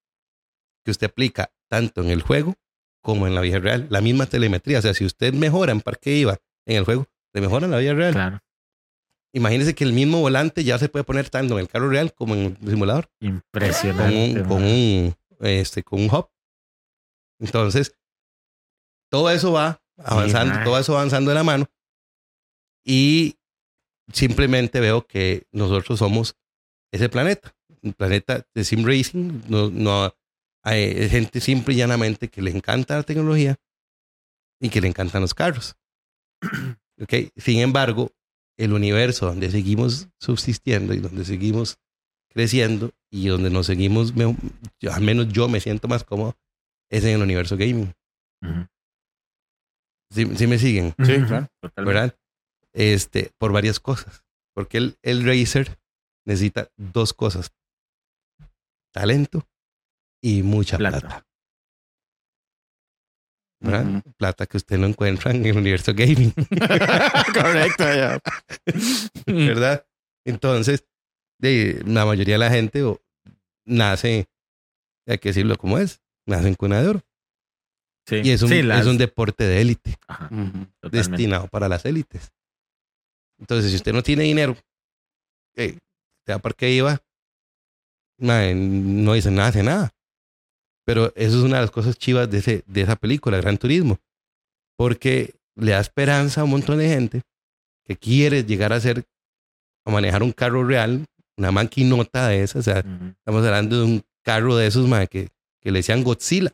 que 0.86 0.92
usted 0.92 1.08
aplica 1.08 1.52
tanto 1.70 2.02
en 2.02 2.10
el 2.10 2.22
juego 2.22 2.56
como 3.02 3.28
en 3.28 3.36
la 3.36 3.42
vida 3.42 3.60
real. 3.60 3.88
La 3.90 4.02
misma 4.02 4.26
telemetría, 4.28 4.80
o 4.80 4.82
sea, 4.82 4.94
si 4.94 5.06
usted 5.06 5.34
mejora 5.34 5.72
en 5.72 5.82
Parque 5.82 6.16
IVA 6.16 6.38
en 6.66 6.78
el 6.78 6.86
juego, 6.86 7.08
le 7.34 7.42
mejora 7.42 7.66
en 7.66 7.72
la 7.72 7.78
vida 7.80 7.94
real. 7.94 8.14
Claro. 8.14 8.40
Imagínese 9.34 9.76
que 9.76 9.84
el 9.84 9.94
mismo 9.94 10.20
volante 10.22 10.64
ya 10.64 10.78
se 10.80 10.90
puede 10.90 11.04
poner 11.04 11.30
tanto 11.30 11.54
en 11.56 11.60
el 11.62 11.68
carro 11.68 11.90
real 11.90 12.14
como 12.14 12.36
en 12.36 12.58
el 12.62 12.70
simulador. 12.70 13.10
con 13.20 13.30
Impresionante. 13.30 14.42
un, 14.42 14.48
con 14.48 14.64
un, 14.64 15.16
este, 15.42 15.84
con 15.84 16.02
un 16.02 16.10
hub. 16.10 16.30
Entonces, 17.40 17.96
todo 19.12 19.30
eso 19.30 19.52
va 19.52 19.82
avanzando, 19.98 20.56
mae. 20.56 20.64
todo 20.64 20.80
eso 20.80 20.94
va 20.94 21.00
avanzando 21.00 21.30
de 21.32 21.36
la 21.36 21.44
mano. 21.44 21.70
Y 22.84 23.39
simplemente 24.14 24.80
veo 24.80 25.06
que 25.06 25.44
nosotros 25.52 26.00
somos 26.00 26.36
ese 26.92 27.10
planeta, 27.10 27.54
un 27.82 27.94
planeta 27.94 28.46
de 28.54 28.64
sim 28.64 28.84
racing. 28.86 29.42
No, 29.48 29.70
no, 29.70 30.14
hay 30.64 31.10
gente 31.10 31.40
simple 31.42 31.74
y 31.74 31.78
llanamente 31.78 32.28
que 32.30 32.42
le 32.42 32.52
encanta 32.52 32.96
la 32.98 33.04
tecnología 33.04 33.58
y 34.62 34.70
que 34.70 34.82
le 34.82 34.88
encantan 34.88 35.22
los 35.22 35.34
carros. 35.34 35.76
Okay. 37.02 37.32
Sin 37.38 37.60
embargo, 37.60 38.12
el 38.58 38.74
universo 38.74 39.28
donde 39.28 39.50
seguimos 39.50 40.10
subsistiendo 40.20 40.94
y 40.94 40.98
donde 40.98 41.24
seguimos 41.24 41.78
creciendo 42.30 42.92
y 43.10 43.28
donde 43.30 43.50
nos 43.50 43.68
seguimos, 43.68 44.14
me- 44.18 44.36
yo- 44.82 44.92
al 44.92 45.02
menos 45.02 45.30
yo 45.30 45.48
me 45.48 45.62
siento 45.62 45.88
más 45.88 46.04
cómodo, 46.04 46.36
es 46.92 47.06
en 47.06 47.12
el 47.16 47.22
universo 47.22 47.56
gaming. 47.56 47.94
¿Sí, 50.12 50.26
sí 50.36 50.46
me 50.48 50.60
siguen? 50.60 50.94
Sí, 51.02 51.14
Ujú. 51.14 51.28
claro. 51.28 51.48
Totalmente. 51.62 52.00
¿Verdad? 52.02 52.19
Este, 52.74 53.32
por 53.38 53.52
varias 53.52 53.80
cosas. 53.80 54.24
Porque 54.54 54.78
el, 54.78 54.98
el 55.02 55.24
racer 55.26 55.80
necesita 56.26 56.70
dos 56.78 57.14
cosas. 57.14 57.52
Talento 58.94 59.48
y 60.24 60.44
mucha 60.44 60.78
Plata. 60.78 61.00
plata. 61.00 61.26
Plata 64.18 64.46
que 64.46 64.58
usted 64.58 64.78
no 64.78 64.88
encuentra 64.88 65.32
en 65.32 65.46
el 65.46 65.58
universo 65.58 65.92
gaming. 65.94 66.32
Correcto, 67.34 67.84
ya. 67.84 68.20
¿verdad? 69.26 69.86
Entonces, 70.26 70.86
de, 71.40 71.82
la 71.86 72.06
mayoría 72.06 72.36
de 72.36 72.40
la 72.40 72.50
gente 72.50 72.84
o, 72.84 73.02
nace, 73.66 74.28
hay 75.08 75.18
que 75.18 75.30
decirlo 75.30 75.58
como 75.58 75.78
es, 75.78 76.02
nace 76.26 76.48
en 76.48 76.56
cuna 76.56 76.82
de 76.82 76.88
oro. 76.88 77.02
Sí. 78.08 78.22
Y 78.24 78.32
es 78.32 78.42
un, 78.42 78.50
Sí, 78.50 78.62
las- 78.64 78.82
es 78.82 78.88
un 78.88 78.98
deporte 78.98 79.44
de 79.44 79.62
élite, 79.62 79.98
Ajá, 80.08 80.30
destinado 80.90 81.48
para 81.48 81.68
las 81.68 81.86
élites. 81.86 82.32
Entonces, 83.40 83.72
si 83.72 83.78
usted 83.78 83.94
no 83.94 84.04
tiene 84.04 84.24
dinero, 84.24 84.56
eh, 85.56 85.78
te 86.26 86.32
da 86.32 86.40
parque 86.40 86.70
iba, 86.72 87.02
no 88.18 89.14
dice 89.14 89.32
nada, 89.32 89.50
hace 89.50 89.64
nada. 89.64 89.92
Pero 90.86 91.14
eso 91.16 91.38
es 91.38 91.44
una 91.44 91.58
de 91.58 91.62
las 91.62 91.72
cosas 91.72 91.98
chivas 91.98 92.30
de, 92.30 92.40
ese, 92.40 92.64
de 92.68 92.82
esa 92.82 92.96
película, 92.96 93.38
Gran 93.38 93.58
Turismo. 93.58 93.98
Porque 94.78 95.36
le 95.56 95.72
da 95.72 95.80
esperanza 95.80 96.42
a 96.42 96.44
un 96.44 96.52
montón 96.52 96.80
de 96.80 96.90
gente 96.90 97.22
que 97.86 97.96
quiere 97.96 98.44
llegar 98.44 98.74
a 98.74 98.80
ser, 98.80 99.06
a 99.86 99.92
manejar 99.92 100.24
un 100.24 100.32
carro 100.32 100.64
real, 100.64 101.06
una 101.38 101.52
maquinota 101.52 102.28
de 102.28 102.44
esas. 102.44 102.68
O 102.68 102.72
sea, 102.72 102.80
Ujú. 102.80 103.10
estamos 103.10 103.46
hablando 103.46 103.78
de 103.78 103.84
un 103.84 104.04
carro 104.24 104.56
de 104.56 104.68
esos, 104.68 104.88
mae, 104.88 105.08
que, 105.08 105.30
que 105.62 105.72
le 105.72 105.80
decían 105.80 106.04
Godzilla. 106.04 106.54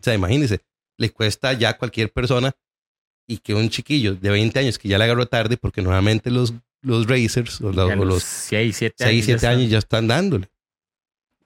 O 0.00 0.04
sea, 0.04 0.14
imagínense, 0.14 0.60
le 0.98 1.10
cuesta 1.10 1.52
ya 1.52 1.70
a 1.70 1.78
cualquier 1.78 2.12
persona 2.12 2.52
y 3.26 3.38
que 3.38 3.54
un 3.54 3.68
chiquillo 3.70 4.14
de 4.14 4.30
20 4.30 4.58
años 4.58 4.78
que 4.78 4.88
ya 4.88 4.98
le 4.98 5.04
agarró 5.04 5.26
tarde, 5.26 5.56
porque 5.56 5.80
normalmente 5.82 6.30
los, 6.30 6.52
los 6.82 7.06
racers 7.06 7.60
o, 7.60 7.72
la- 7.72 7.88
Ya 7.88 7.92
o 7.94 7.96
los 8.04 8.06
los 8.08 8.22
6, 8.24 8.76
7 8.76 8.94
6, 8.98 9.08
años. 9.10 9.24
7 9.40 9.46
años 9.46 9.70
ya 9.70 9.78
están 9.78 10.08
dándole. 10.08 10.48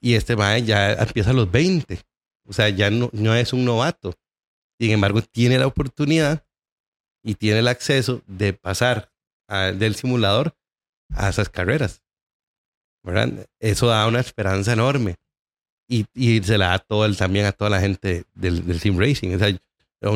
Y 0.00 0.14
este 0.14 0.36
mae 0.36 0.62
ya 0.62 0.92
empieza 0.94 1.30
a 1.30 1.34
los 1.34 1.50
20. 1.50 2.00
O 2.48 2.52
sea, 2.52 2.68
ya 2.68 2.90
no, 2.90 3.10
no 3.12 3.34
es 3.34 3.52
un 3.52 3.64
novato. 3.64 4.14
Sin 4.78 4.90
embargo, 4.90 5.22
tiene 5.22 5.58
la 5.58 5.66
oportunidad 5.66 6.44
y 7.24 7.34
tiene 7.34 7.58
el 7.60 7.68
acceso 7.68 8.22
de 8.26 8.52
pasar 8.52 9.10
a- 9.48 9.72
del 9.72 9.94
simulador 9.94 10.54
a 11.10 11.28
esas 11.28 11.48
carreras. 11.48 12.02
¿Verdad? 13.02 13.46
Eso 13.60 13.86
da 13.86 14.06
una 14.06 14.20
esperanza 14.20 14.72
enorme. 14.72 15.16
Y, 15.88 16.06
y 16.14 16.42
se 16.42 16.58
la 16.58 16.68
da 16.68 16.78
todo 16.80 17.04
el, 17.06 17.16
también 17.16 17.46
a 17.46 17.52
toda 17.52 17.70
la 17.70 17.80
gente 17.80 18.24
del, 18.34 18.66
del 18.66 18.80
sim 18.80 18.98
racing. 18.98 19.34
O 19.34 19.38
sea, 19.38 19.56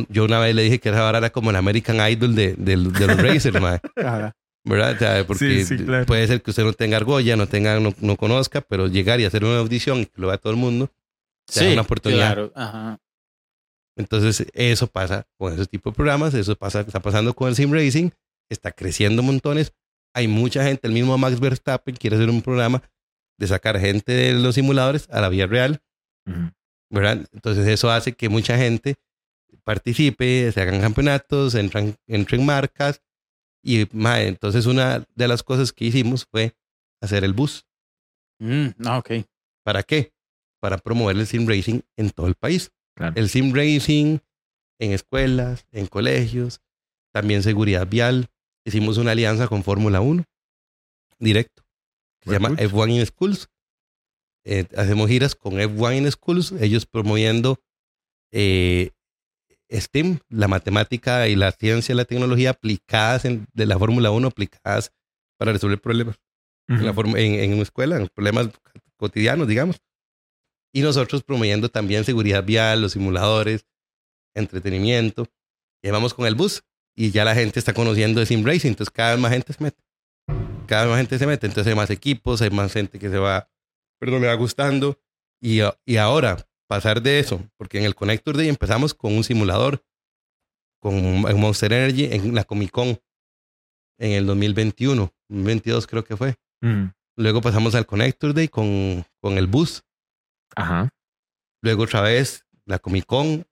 yo, 0.08 0.24
una 0.24 0.38
vez 0.40 0.54
le 0.54 0.62
dije 0.62 0.78
que 0.78 0.88
esa 0.90 1.04
ahora 1.06 1.18
era 1.18 1.30
como 1.30 1.50
el 1.50 1.56
American 1.56 1.96
Idol 2.10 2.34
de, 2.34 2.54
del- 2.54 2.92
de 2.92 3.06
los 3.06 3.16
racers, 3.22 3.60
mae. 3.60 3.80
¿verdad? 4.64 4.92
O 4.94 4.98
sea, 4.98 5.26
porque 5.26 5.64
Sí, 5.64 5.78
sí, 5.78 5.84
claro. 5.84 6.04
puede 6.06 6.26
ser 6.26 6.42
que 6.42 6.50
usted 6.50 6.64
no 6.64 6.72
tenga 6.74 6.96
argolla, 6.98 7.34
no 7.36 7.46
tenga, 7.46 7.80
no, 7.80 7.94
no 8.00 8.16
conozca, 8.16 8.60
pero 8.60 8.86
llegar 8.88 9.18
y 9.20 9.24
hacer 9.24 9.44
una 9.44 9.58
audición 9.58 10.00
y 10.00 10.06
que 10.06 10.20
lo 10.20 10.28
vea 10.28 10.36
todo 10.38 10.52
el 10.52 10.58
mundo, 10.58 10.90
te 11.46 11.64
da 11.64 11.72
una 11.72 11.80
oportunidad. 11.82 12.34
Claro. 12.34 12.52
Ajá. 12.54 12.98
Entonces, 13.96 14.46
eso 14.54 14.86
pasa 14.86 15.26
con 15.38 15.52
ese 15.52 15.66
tipo 15.66 15.90
de 15.90 15.96
programas, 15.96 16.34
eso 16.34 16.56
pasa, 16.56 16.80
está 16.80 17.00
pasando 17.00 17.34
con 17.34 17.48
el 17.48 17.54
sim 17.56 17.72
racing, 17.72 18.10
está 18.50 18.70
creciendo 18.72 19.22
montones. 19.22 19.72
Hay 20.14 20.28
mucha 20.28 20.64
gente, 20.64 20.86
el 20.86 20.92
mismo 20.92 21.16
Max 21.18 21.38
Verstappen 21.40 21.96
quiere 21.96 22.16
hacer 22.16 22.30
un 22.30 22.42
programa 22.42 22.82
de 23.38 23.46
sacar 23.46 23.78
gente 23.78 24.12
de 24.12 24.32
los 24.34 24.54
simuladores 24.54 25.08
a 25.10 25.20
la 25.20 25.28
vida 25.28 25.46
real, 25.46 25.80
Ujú. 26.26 26.50
¿verdad? 26.90 27.26
Entonces, 27.32 27.66
eso 27.66 27.90
hace 27.90 28.12
que 28.12 28.28
mucha 28.28 28.56
gente 28.58 28.96
participe, 29.64 30.50
se 30.52 30.60
hagan 30.60 30.80
campeonatos, 30.80 31.54
entran, 31.54 31.96
entren 32.06 32.44
marcas. 32.44 33.02
Y 33.62 33.86
mae, 33.92 34.26
entonces, 34.28 34.66
una 34.66 35.04
de 35.14 35.28
las 35.28 35.42
cosas 35.42 35.72
que 35.72 35.84
hicimos 35.84 36.26
fue 36.30 36.54
hacer 37.00 37.24
el 37.24 37.32
bus. 37.32 37.66
Mm, 38.38 38.68
no, 38.78 38.98
ok. 38.98 39.10
¿Para 39.64 39.82
qué? 39.82 40.12
Para 40.60 40.78
promover 40.78 41.16
el 41.16 41.26
sim 41.26 41.46
racing 41.46 41.80
en 41.96 42.10
todo 42.10 42.26
el 42.26 42.34
país. 42.34 42.70
Claro. 42.94 43.14
El 43.16 43.28
sim 43.28 43.52
racing 43.54 44.18
en 44.78 44.92
escuelas, 44.92 45.66
en 45.72 45.86
colegios, 45.86 46.60
también 47.12 47.42
seguridad 47.42 47.86
vial. 47.86 48.28
Hicimos 48.64 48.98
una 48.98 49.12
alianza 49.12 49.46
con 49.48 49.62
Fórmula 49.62 50.00
1, 50.00 50.24
directo. 51.18 51.62
que 52.20 52.30
se 52.30 52.36
llama 52.36 52.50
Huepucha. 52.50 52.76
F1 52.76 52.90
in 52.98 53.06
Schools. 53.06 53.48
Eh, 54.44 54.66
hacemos 54.76 55.08
giras 55.08 55.34
con 55.34 55.54
F1 55.54 55.98
in 55.98 56.10
Schools, 56.10 56.52
ellos 56.52 56.86
promoviendo 56.86 57.60
eh, 58.32 58.90
STEM, 59.70 60.18
la 60.28 60.48
matemática 60.48 61.28
y 61.28 61.36
la 61.36 61.52
ciencia 61.52 61.92
y 61.92 61.96
la 61.96 62.04
tecnología 62.04 62.50
aplicadas 62.50 63.24
en, 63.24 63.46
de 63.52 63.66
la 63.66 63.78
Fórmula 63.78 64.10
1, 64.10 64.28
aplicadas 64.28 64.92
para 65.38 65.52
resolver 65.52 65.80
problemas 65.80 66.18
en, 66.68 66.84
la 66.84 66.90
Ujú. 66.92 66.94
forma- 67.02 67.18
en, 67.20 67.34
en 67.34 67.52
una 67.54 67.62
escuela, 67.62 67.96
en 67.96 68.08
problemas 68.08 68.48
cotidianos, 68.96 69.46
digamos. 69.48 69.80
Y 70.72 70.82
nosotros 70.82 71.22
promoviendo 71.22 71.68
también 71.68 72.04
seguridad 72.04 72.44
vial, 72.44 72.82
los 72.82 72.92
simuladores, 72.92 73.64
entretenimiento. 74.34 75.26
Y 75.82 75.90
vamos 75.90 76.14
con 76.14 76.26
el 76.26 76.34
bus 76.34 76.62
y 76.96 77.10
ya 77.10 77.24
la 77.24 77.34
gente 77.34 77.58
está 77.58 77.72
conociendo 77.72 78.20
de 78.20 78.26
Sim 78.26 78.44
Racing, 78.44 78.68
entonces 78.70 78.92
cada 78.92 79.12
vez 79.12 79.20
más 79.20 79.32
gente 79.32 79.52
se 79.52 79.62
mete. 79.62 79.82
Cada 80.66 80.82
vez 80.82 80.90
más 80.90 80.98
gente 81.00 81.18
se 81.18 81.26
mete, 81.26 81.46
entonces 81.46 81.70
hay 81.70 81.76
más 81.76 81.90
equipos, 81.90 82.42
hay 82.42 82.50
más 82.50 82.72
gente 82.72 82.98
que 82.98 83.08
se 83.08 83.18
va, 83.18 83.48
perdón, 83.98 84.20
me 84.20 84.26
va 84.28 84.34
gustando. 84.34 84.98
Y, 85.40 85.60
y 85.86 85.96
ahora, 85.96 86.46
pasar 86.70 87.02
de 87.02 87.18
eso, 87.18 87.44
porque 87.56 87.78
en 87.78 87.84
el 87.84 87.96
Connector 87.96 88.36
Day 88.36 88.48
empezamos 88.48 88.94
con 88.94 89.12
un 89.12 89.24
simulador, 89.24 89.84
con 90.80 91.20
Monster 91.40 91.72
Energy 91.72 92.04
en 92.04 92.32
la 92.32 92.44
Comic 92.44 92.70
Con 92.70 92.96
en 93.98 94.12
el 94.12 94.24
2021, 94.24 95.12
2022 95.28 95.88
creo 95.88 96.04
que 96.04 96.16
fue. 96.16 96.36
Ujú. 96.62 96.92
Luego 97.16 97.40
pasamos 97.40 97.74
al 97.74 97.86
Connector 97.86 98.34
Day 98.34 98.46
con, 98.46 99.04
con 99.20 99.36
el 99.36 99.48
bus. 99.48 99.82
Ajá. 100.54 100.88
Luego 101.60 101.82
otra 101.82 102.02
vez 102.02 102.46
la 102.66 102.78
Comic 102.78 103.04
Con. 103.04 103.44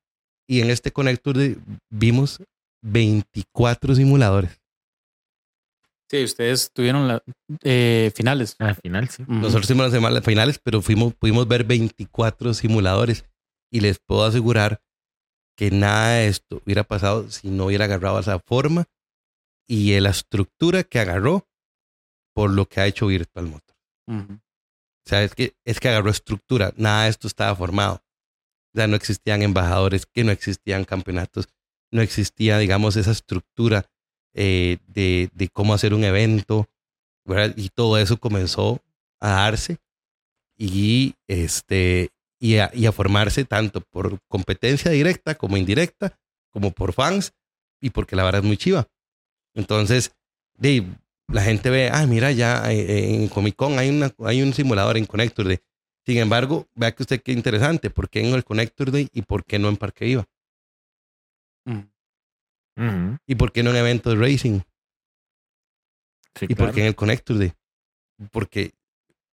Y 0.46 0.60
en 0.60 0.70
este 0.70 0.92
Connector 0.92 1.36
Day 1.36 1.58
vimos 1.90 2.40
24 2.82 3.96
simuladores. 3.96 4.57
Sí, 6.10 6.24
ustedes 6.24 6.72
tuvieron 6.72 7.06
la, 7.06 7.22
eh, 7.62 8.10
finales. 8.14 8.56
Al 8.58 8.76
final, 8.76 9.08
sí. 9.08 9.24
Nosotros 9.28 9.64
hicimos 9.64 9.84
las 9.86 9.92
semanas 9.92 10.24
finales, 10.24 10.58
pero 10.58 10.80
fuimos, 10.80 11.14
pudimos 11.14 11.46
ver 11.46 11.64
24 11.64 12.54
simuladores. 12.54 13.26
Y 13.70 13.80
les 13.80 13.98
puedo 13.98 14.24
asegurar 14.24 14.80
que 15.54 15.70
nada 15.70 16.14
de 16.14 16.28
esto 16.28 16.62
hubiera 16.64 16.84
pasado 16.84 17.30
si 17.30 17.50
no 17.50 17.66
hubiera 17.66 17.84
agarrado 17.84 18.18
esa 18.18 18.38
forma 18.38 18.86
y 19.66 19.98
la 20.00 20.10
estructura 20.10 20.82
que 20.84 20.98
agarró 20.98 21.46
por 22.34 22.50
lo 22.50 22.66
que 22.66 22.80
ha 22.80 22.86
hecho 22.86 23.08
Virtual 23.08 23.46
Motor. 23.46 23.76
O 24.08 24.40
sea, 25.04 25.22
es 25.22 25.34
que, 25.34 25.54
es 25.66 25.80
que 25.80 25.88
agarró 25.88 26.10
estructura. 26.10 26.72
Nada 26.76 27.04
de 27.04 27.10
esto 27.10 27.26
estaba 27.26 27.54
formado. 27.54 27.96
O 28.74 28.78
sea, 28.78 28.86
no 28.86 28.96
existían 28.96 29.42
embajadores, 29.42 30.06
que 30.06 30.24
no 30.24 30.32
existían 30.32 30.84
campeonatos, 30.84 31.48
no 31.90 32.00
existía, 32.00 32.58
digamos, 32.58 32.96
esa 32.96 33.10
estructura 33.10 33.90
eh, 34.34 34.78
de, 34.86 35.30
de 35.32 35.48
cómo 35.48 35.74
hacer 35.74 35.94
un 35.94 36.04
evento, 36.04 36.68
¿verdad? 37.24 37.54
Y 37.56 37.68
todo 37.68 37.98
eso 37.98 38.18
comenzó 38.18 38.80
a 39.20 39.30
darse 39.30 39.78
y, 40.56 41.14
este, 41.26 42.10
y, 42.38 42.56
a, 42.56 42.70
y 42.74 42.86
a 42.86 42.92
formarse 42.92 43.44
tanto 43.44 43.80
por 43.80 44.18
competencia 44.28 44.90
directa 44.90 45.34
como 45.34 45.56
indirecta, 45.56 46.18
como 46.50 46.72
por 46.72 46.92
fans 46.92 47.32
y 47.80 47.90
porque 47.90 48.16
la 48.16 48.24
verdad 48.24 48.42
es 48.42 48.46
muy 48.46 48.56
chiva. 48.56 48.86
Entonces, 49.54 50.12
de, 50.54 50.84
la 51.28 51.42
gente 51.42 51.70
ve, 51.70 51.90
ah, 51.92 52.06
mira, 52.06 52.32
ya 52.32 52.70
eh, 52.72 53.14
en 53.14 53.28
Comic 53.28 53.54
Con 53.54 53.78
hay, 53.78 53.90
una, 53.90 54.12
hay 54.24 54.42
un 54.42 54.52
simulador 54.52 54.96
en 54.96 55.06
Connector 55.06 55.46
Day. 55.46 55.58
Sin 56.06 56.18
embargo, 56.18 56.66
vea 56.74 56.92
que 56.92 57.02
usted 57.02 57.22
qué 57.22 57.32
interesante, 57.32 57.90
¿por 57.90 58.08
qué 58.08 58.26
en 58.26 58.34
el 58.34 58.44
Connector 58.44 58.90
Day 58.90 59.08
y 59.12 59.22
por 59.22 59.44
qué 59.44 59.58
no 59.58 59.68
en 59.68 59.76
Parque 59.76 60.06
Viva? 60.06 60.26
¿Y 63.26 63.34
por 63.34 63.52
qué 63.52 63.62
no 63.62 63.70
en 63.70 63.76
eventos 63.76 64.14
de 64.14 64.20
racing? 64.24 64.60
Sí, 66.34 66.46
¿Y 66.48 66.54
por 66.54 66.72
qué 66.72 66.80
en 66.80 66.86
el 66.86 66.94
Connector 66.94 67.38
Day? 67.38 67.52
Porque, 68.30 68.72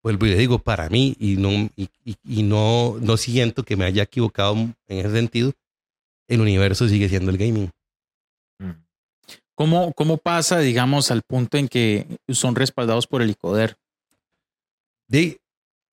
vuelvo 0.03 0.25
y 0.25 0.29
le 0.29 0.37
digo, 0.37 0.59
para 0.59 0.89
mí, 0.89 1.15
y 1.19 1.35
no, 1.37 1.49
y, 1.75 1.89
y- 2.03 2.17
y 2.23 2.43
no, 2.43 2.97
no 2.99 3.17
siento 3.17 3.63
que 3.63 3.75
me 3.75 3.85
haya 3.85 4.03
equivocado 4.03 4.53
en 4.55 4.75
ese 4.87 5.11
sentido, 5.11 5.53
el 6.27 6.41
universo 6.41 6.87
sigue 6.87 7.07
siendo 7.09 7.29
el 7.31 7.37
gaming. 7.37 7.69
¿Cómo, 9.55 9.93
¿Cómo 9.93 10.17
pasa, 10.17 10.59
digamos, 10.59 11.11
al 11.11 11.21
punto 11.21 11.57
en 11.57 11.67
que 11.69 12.19
son 12.29 12.55
respaldados 12.55 13.07
por 13.07 13.21
el 13.21 13.29
ICODER? 13.29 13.77
De, 15.07 15.39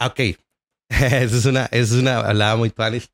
ok, 0.00 0.18
eso 0.88 1.36
es 1.36 1.44
una, 1.46 1.66
eso 1.66 1.94
es 1.96 2.00
una 2.02 2.20
hablaba 2.20 2.56
muy 2.56 2.70
panes. 2.70 3.12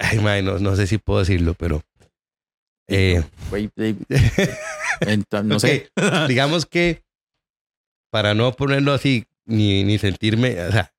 Ay, 0.00 0.18
man, 0.20 0.44
no, 0.44 0.58
no 0.58 0.74
sé 0.76 0.86
si 0.86 0.98
puedo 0.98 1.20
decirlo, 1.20 1.54
pero... 1.54 1.82
eh, 2.88 3.22
Güey, 3.50 3.70
eh, 3.76 3.94
ent- 5.00 5.42
no 5.44 5.60
sé. 5.60 5.90
digamos 6.28 6.66
que 6.66 7.02
para 8.10 8.34
no 8.34 8.52
ponerlo 8.52 8.92
así 8.92 9.26
ni, 9.46 9.84
ni 9.84 9.98
sentirme, 9.98 10.60
o 10.62 10.72
sea, 10.72 10.92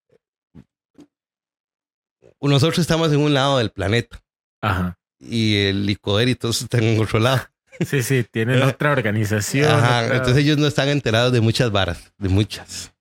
nosotros 2.41 2.79
estamos 2.79 3.11
en 3.11 3.19
un 3.19 3.33
lado 3.33 3.57
del 3.57 3.71
planeta 3.71 4.21
Ajá. 4.61 4.97
y 5.19 5.57
el 5.65 5.85
licoder 5.85 6.29
y 6.29 6.35
todos 6.35 6.61
están 6.61 6.83
en 6.83 7.01
otro 7.01 7.19
lado. 7.19 7.41
Sí, 7.85 8.03
sí, 8.03 8.23
tienen 8.29 8.61
otra 8.63 8.91
organización. 8.91 9.69
Ajá, 9.71 10.03
otra- 10.05 10.17
entonces 10.17 10.43
ellos 10.43 10.57
no 10.57 10.67
están 10.67 10.89
enterados 10.89 11.31
de 11.31 11.41
muchas 11.41 11.71
varas, 11.71 12.13
de 12.17 12.29
muchas. 12.29 12.93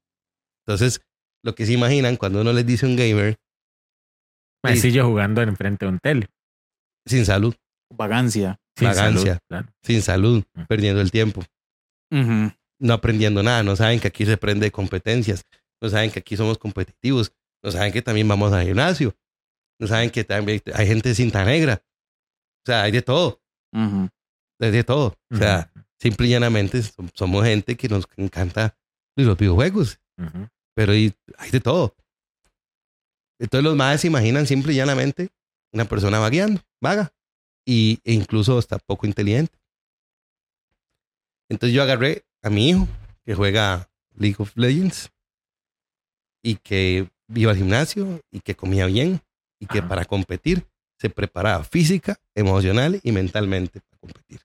Entonces, 0.67 1.01
lo 1.45 1.55
que 1.55 1.67
se 1.67 1.73
imaginan 1.73 2.17
cuando 2.17 2.41
uno 2.41 2.53
les 2.53 2.67
dice 2.67 2.87
un 2.87 2.97
gamer 2.97 3.39
yo 4.93 5.07
jugando 5.07 5.41
enfrente 5.41 5.87
de 5.87 5.93
un 5.93 5.99
tele. 5.99 6.29
sin 7.07 7.25
salud, 7.25 7.55
Vagancia. 7.95 8.61
Sin 8.79 8.89
Vagancia. 8.89 9.23
salud, 9.35 9.41
claro. 9.49 9.69
sin 9.83 10.03
salud, 10.03 10.45
perdiendo 10.69 11.01
el 11.01 11.11
tiempo, 11.11 11.43
no 12.79 12.95
aprendiendo 12.95 13.43
nada, 13.43 13.63
no 13.63 13.75
saben 13.77 13.99
que 14.01 14.09
aquí 14.09 14.25
se 14.25 14.35
aprende 14.35 14.67
de 14.67 14.71
competencias, 14.71 15.45
no 15.81 15.89
saben 15.89 16.11
que 16.11 16.21
aquí 16.21 16.37
somos 16.37 16.59
competitivos, 16.59 17.33
no 17.63 17.71
saben 17.73 17.93
que 17.93 18.03
también 18.03 18.29
vamos 18.29 18.53
al 18.53 18.65
gimnasio, 18.67 19.15
no 19.81 19.87
saben 19.87 20.11
que 20.11 20.25
también 20.25 20.63
hay 20.75 20.87
gente 20.87 21.09
de 21.11 21.15
cinta 21.15 21.45
negra. 21.45 21.83
O 21.85 22.65
sea, 22.67 22.83
hay 22.83 22.93
de 22.93 23.03
todo, 23.03 23.41
hay 24.61 24.71
de 24.71 24.85
todo. 24.85 25.17
O 25.31 25.37
sea, 25.37 25.73
simple 26.01 26.27
y 26.27 26.31
llanamente 26.31 26.79
som- 26.83 27.11
somos 27.15 27.45
gente 27.45 27.77
que 27.77 27.89
nos 27.89 28.07
encanta 28.17 28.77
los 29.17 29.37
videojuegos, 29.37 29.99
pero 30.75 30.93
hay, 30.93 31.13
hay 31.39 31.51
de 31.51 31.61
todo. 31.61 31.97
Entonces 33.41 33.65
los 33.65 33.77
madres 33.77 34.01
se 34.03 34.07
imaginan 34.09 34.47
simple 34.47 34.73
y 34.73 34.77
llanamente 34.77 35.31
una 35.73 35.85
persona 35.85 36.19
vagueando, 36.19 36.61
vaga, 36.81 37.13
y, 37.69 38.01
e 38.03 38.15
incluso 38.15 38.57
hasta 38.57 38.79
poco 38.79 39.07
inteligente. 39.07 39.59
Entonces 41.51 41.77
yo 41.77 41.83
agarré 41.83 42.25
a 42.43 42.49
mi 42.49 42.71
hijo, 42.71 42.89
que 43.27 43.35
juega 43.35 43.91
League 44.15 44.37
of 44.39 44.57
Legends, 44.57 45.11
y 46.43 46.57
que 46.57 47.11
iba 47.35 47.51
al 47.51 47.59
gimnasio, 47.59 48.23
y 48.33 48.41
que 48.41 48.55
comía 48.55 48.87
bien, 48.87 49.21
y 49.61 49.67
que 49.67 49.81
Ajá. 49.81 49.89
para 49.89 50.05
competir 50.07 50.67
se 50.99 51.11
preparaba 51.11 51.63
física, 51.63 52.17
emocional 52.35 53.01
y 53.03 53.13
mentalmente 53.13 53.81
para 53.83 53.99
competir, 54.01 54.41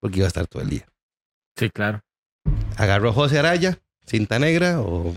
porque 0.00 0.16
iba 0.18 0.26
a 0.26 0.28
estar 0.28 0.48
todo 0.48 0.62
el 0.62 0.70
día. 0.70 0.86
Sí, 1.56 1.70
claro. 1.70 2.00
Agarró 2.76 3.10
a 3.10 3.12
José 3.12 3.38
Araya, 3.38 3.78
cinta 4.04 4.40
negra 4.40 4.80
o 4.80 5.14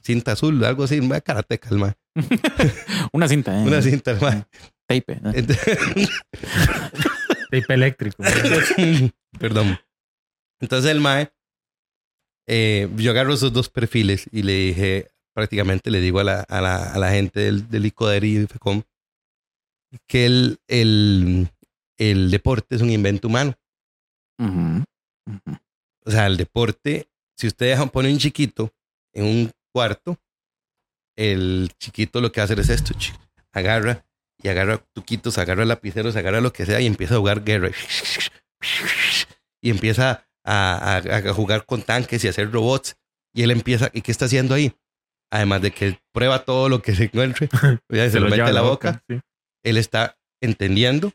cinta 0.00 0.32
azul, 0.32 0.64
algo 0.64 0.84
así, 0.84 1.00
va 1.00 1.20
karateca, 1.20 1.68
el 1.68 1.78
mae. 1.78 1.94
Una 3.12 3.28
cinta. 3.28 3.60
¿eh? 3.60 3.66
Una 3.66 3.82
cinta. 3.82 4.18
Tape. 4.88 5.16
Tape 7.50 7.74
eléctrico. 7.74 8.22
Perdón. 9.38 9.78
Entonces 10.60 10.90
el 10.90 11.00
MAE, 11.00 11.30
eh, 12.48 12.88
yo 12.96 13.10
agarro 13.10 13.34
esos 13.34 13.52
dos 13.52 13.68
perfiles 13.68 14.28
y 14.32 14.42
le 14.42 14.54
dije, 14.54 15.10
prácticamente 15.34 15.90
le 15.90 16.00
digo 16.00 16.20
a 16.20 16.24
la, 16.24 16.40
a 16.40 16.60
la, 16.60 16.92
a 16.92 16.98
la 16.98 17.10
gente 17.10 17.40
del, 17.40 17.68
del 17.68 17.86
ICODER 17.86 18.24
y 18.24 18.34
de 18.34 18.46
FECOM 18.46 18.82
que 20.06 20.26
el, 20.26 20.58
el, 20.66 21.48
el 21.98 22.30
deporte 22.30 22.74
es 22.74 22.82
un 22.82 22.90
invento 22.90 23.28
humano. 23.28 23.54
O 26.04 26.10
sea, 26.10 26.26
el 26.26 26.38
deporte, 26.38 27.08
si 27.36 27.46
usted 27.46 27.66
deja, 27.66 27.86
pone 27.86 28.10
un 28.10 28.18
chiquito 28.18 28.72
en 29.12 29.24
un 29.24 29.50
cuarto, 29.72 30.18
el 31.16 31.70
chiquito 31.78 32.20
lo 32.20 32.32
que 32.32 32.40
va 32.40 32.42
a 32.42 32.46
hacer 32.46 32.60
es 32.60 32.70
esto, 32.70 32.94
agarra 33.52 34.07
y 34.42 34.48
agarra 34.48 34.78
tuquitos, 34.94 35.38
agarra 35.38 35.64
lapiceros, 35.64 36.16
agarra 36.16 36.40
lo 36.40 36.52
que 36.52 36.64
sea 36.66 36.80
y 36.80 36.86
empieza 36.86 37.14
a 37.14 37.18
jugar 37.18 37.42
guerra. 37.44 37.70
Y 39.60 39.70
empieza 39.70 40.26
a, 40.44 40.96
a- 40.96 41.16
a 41.16 41.32
jugar 41.34 41.64
con 41.66 41.82
tanques 41.82 42.24
y 42.24 42.28
hacer 42.28 42.50
robots. 42.52 42.96
Y 43.34 43.42
él 43.42 43.50
empieza, 43.50 43.90
¿y 43.92 44.02
qué 44.02 44.10
está 44.12 44.24
haciendo 44.26 44.54
ahí? 44.54 44.72
Además 45.30 45.60
de 45.62 45.70
que 45.72 46.00
prueba 46.12 46.44
todo 46.44 46.68
lo 46.68 46.80
que 46.80 46.94
se 46.94 47.04
encuentre, 47.04 47.48
ya 47.90 48.10
se, 48.10 48.18
lo, 48.20 48.28
mete 48.30 48.42
a 48.42 48.52
la 48.52 48.62
boca, 48.62 49.02
sí. 49.08 49.20
él 49.62 49.76
está 49.76 50.16
entendiendo 50.40 51.12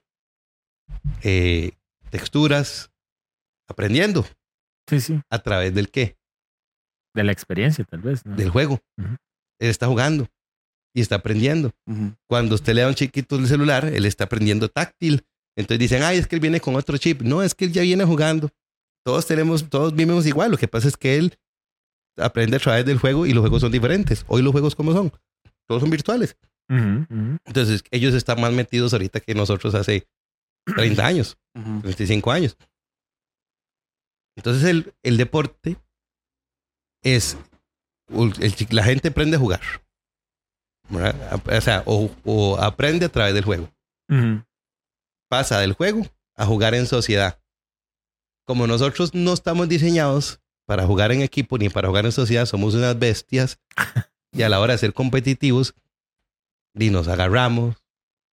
eh, 1.24 1.72
texturas, 2.12 2.91
aprendiendo 3.68 4.26
Sí, 4.88 5.00
sí. 5.02 5.20
a 5.32 5.40
través 5.40 5.74
del 5.74 5.90
qué? 5.90 6.18
De 7.16 7.24
la 7.24 7.32
experiencia, 7.32 7.84
tal 7.86 8.02
vez. 8.02 8.24
¿no? 8.26 8.36
del 8.36 8.50
juego. 8.52 8.80
Él 8.98 9.70
está 9.70 9.88
jugando 9.88 10.28
y 10.94 11.02
está 11.02 11.15
aprendiendo. 11.15 11.72
Cuando 12.28 12.56
usted 12.56 12.74
le 12.74 12.82
da 12.82 12.88
a 12.88 12.90
un 12.90 12.95
chiquito 12.95 13.36
el 13.36 13.48
celular, 13.48 13.86
él 13.86 14.06
está 14.06 14.26
aprendiendo 14.26 14.70
táctil. 14.70 15.26
Entonces 15.56 15.80
dicen, 15.80 16.03
ay, 16.03 16.18
es 16.18 16.28
que 16.28 16.36
él 16.36 16.41
viene 16.41 16.60
con 16.60 16.76
otro 16.76 16.98
chip. 16.98 17.22
No, 17.22 17.44
es 17.44 17.53
que 17.56 17.65
él 17.65 17.72
ya 17.74 17.82
viene 17.84 18.06
jugando. 18.06 18.49
Todos 19.06 19.26
tenemos, 19.26 19.70
todos 19.70 19.94
vivimos 19.94 20.26
igual. 20.26 20.52
Lo 20.52 20.57
que 20.57 20.68
pasa 20.68 20.88
es 20.88 20.98
que 20.98 21.18
él 21.18 21.36
aprende 22.18 22.57
a 22.57 22.60
través 22.60 22.86
del 22.86 22.98
juego 22.99 23.26
y 23.26 23.34
los 23.34 23.41
juegos 23.41 23.61
son 23.61 23.72
diferentes. 23.72 24.24
Hoy 24.28 24.41
los 24.41 24.52
juegos, 24.52 24.76
¿cómo 24.76 24.94
son? 24.94 25.11
Todos 25.68 25.82
son 25.82 25.90
virtuales. 25.90 26.38
Entonces, 26.70 27.84
ellos 27.91 28.14
están 28.14 28.40
más 28.41 28.52
metidos 28.53 28.94
ahorita 28.94 29.20
que 29.20 29.36
nosotros 29.36 29.76
hace 29.76 30.07
30 30.76 31.06
años, 31.06 31.38
Ujú. 31.56 31.82
35 31.82 32.32
años. 32.32 32.57
Entonces, 34.36 34.64
el, 34.64 34.94
el 35.03 35.18
deporte 35.18 35.78
es. 37.03 37.38
el 38.10 38.56
la 38.72 38.84
gente 38.84 39.10
aprende 39.10 39.38
a 39.38 39.40
jugar. 39.40 39.61
¿Verdad? 40.89 41.41
O 41.45 41.61
sea, 41.61 41.84
o, 41.85 42.10
o 42.23 42.57
aprende 42.57 43.05
a 43.05 43.10
través 43.10 43.34
del 43.34 43.45
juego. 43.45 43.69
Pasa 45.30 45.60
del 45.60 45.73
juego 45.73 46.05
a 46.35 46.45
jugar 46.45 46.76
en 46.76 46.85
sociedad. 46.85 47.39
Como 48.45 48.68
nosotros 48.68 49.14
no 49.15 49.34
estamos 49.34 49.69
diseñados 49.69 50.41
para 50.65 50.85
jugar 50.85 51.11
en 51.11 51.22
equipo 51.22 51.57
ni 51.57 51.69
para 51.69 51.88
jugar 51.88 52.05
en 52.05 52.11
sociedad, 52.11 52.45
somos 52.45 52.76
unas 52.76 52.97
bestias. 52.97 53.60
Y 54.35 54.41
a 54.41 54.49
la 54.49 54.60
hora 54.60 54.73
de 54.73 54.80
ser 54.80 54.93
competitivos, 54.95 55.76
y 56.73 56.89
nos 56.89 57.07
agarramos, 57.07 57.76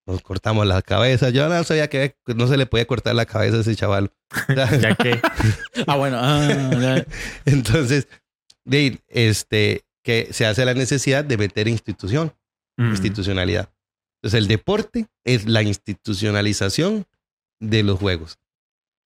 nos 0.08 0.22
cortamos 0.22 0.66
la 0.66 0.82
cabeza. 0.82 1.30
Yo 1.30 1.48
no 1.50 1.64
sabía 1.64 1.90
que 1.90 2.16
no 2.26 2.48
se 2.48 2.58
le 2.58 2.66
podía 2.66 2.88
cortar 2.88 3.16
la 3.16 3.26
cabeza 3.26 3.58
a 3.58 3.62
ese 3.62 3.76
chaval. 3.76 4.12
Ya 4.82 4.96
que. 4.96 5.20
Ah, 5.88 5.98
bueno. 5.98 6.18
ah. 6.22 7.04
Entonces, 7.46 8.08
este, 9.10 9.86
que 10.04 10.30
se 10.32 10.46
hace 10.46 10.66
la 10.66 10.74
necesidad 10.74 11.26
de 11.26 11.38
meter 11.38 11.68
institución, 11.68 12.34
Institucionalidad. 12.88 13.74
Entonces, 14.22 14.40
el 14.40 14.48
deporte 14.48 15.08
es 15.26 15.46
la 15.48 15.62
institucionalización 15.64 17.06
de 17.62 17.84
los 17.84 18.00
juegos. 18.00 18.38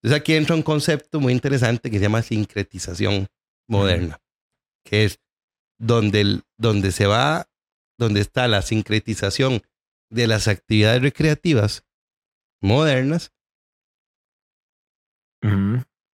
Entonces, 0.02 0.20
aquí 0.22 0.34
entra 0.36 0.56
un 0.56 0.64
concepto 0.64 1.20
muy 1.20 1.34
interesante 1.34 1.90
que 1.90 1.98
se 1.98 2.04
llama 2.04 2.22
sincretización 2.22 3.28
moderna, 3.68 4.22
que 4.86 5.06
es 5.06 5.20
donde, 5.80 6.22
el- 6.22 6.44
donde 6.58 6.92
se 6.92 7.06
va, 7.08 7.48
donde 7.98 8.20
está 8.22 8.48
la 8.48 8.62
sincretización 8.62 9.62
de 10.12 10.28
las 10.28 10.48
actividades 10.48 11.02
recreativas 11.02 11.84
modernas, 12.62 13.32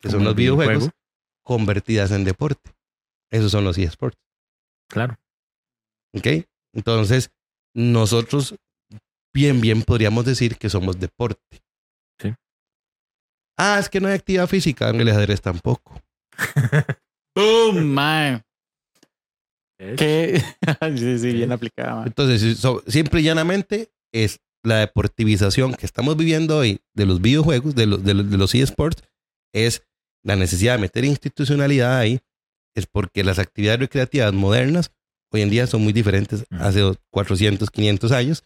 que 0.01 0.11
son 0.11 0.25
los 0.25 0.35
videojuegos, 0.35 0.75
videojuego. 0.85 0.93
convertidas 1.43 2.11
en 2.13 2.25
deporte. 2.25 2.73
Esos 3.31 3.51
son 3.53 3.65
los 3.65 3.77
eSports. 3.79 4.19
Claro. 4.89 5.19
¿Ok? 6.15 6.47
Entonces, 6.75 7.31
nosotros 7.75 8.55
bien, 9.35 9.61
bien 9.61 9.83
podríamos 9.83 10.25
decir 10.25 10.57
que 10.57 10.69
somos 10.71 10.99
deporte. 10.99 11.63
Sí. 12.21 12.35
Ah, 13.59 13.79
es 13.81 13.89
que 13.89 14.01
no 14.01 14.09
hay 14.09 14.15
actividad 14.15 14.47
física 14.49 14.89
en 14.91 15.01
el 15.01 15.09
ajedrez 15.09 15.41
tampoco. 15.41 16.01
Boom, 17.37 17.85
man. 17.87 18.43
¿Qué? 19.97 20.43
sí, 20.97 21.19
sí, 21.19 21.33
bien 21.33 21.53
aplicada, 21.53 21.95
man. 21.97 22.07
Entonces, 22.09 22.59
so- 22.59 22.83
simple 22.87 23.21
y 23.21 23.25
llanamente 23.25 23.91
es 24.13 24.41
la 24.65 24.79
deportivización 24.79 25.75
que 25.75 25.87
estamos 25.87 26.17
viviendo 26.17 26.59
hoy 26.59 26.81
de 26.95 27.07
los 27.07 27.21
videojuegos, 27.21 27.75
de 27.77 27.87
los, 27.87 28.03
de 28.05 28.15
los, 28.15 28.29
de 28.31 28.37
los 28.37 28.55
eSports, 28.55 29.03
es 29.55 29.87
la 30.25 30.35
necesidad 30.35 30.75
de 30.75 30.81
meter 30.81 31.05
institucionalidad 31.05 31.97
ahí, 31.97 32.21
es 32.77 32.87
porque 32.87 33.23
las 33.23 33.39
actividades 33.39 33.81
recreativas 33.81 34.33
modernas 34.33 34.91
hoy 35.33 35.43
en 35.43 35.51
día 35.51 35.67
son 35.67 35.83
muy 35.83 35.93
diferentes 35.93 36.45
hace 36.51 36.83
400, 37.11 37.71
500 37.71 38.13
años, 38.13 38.45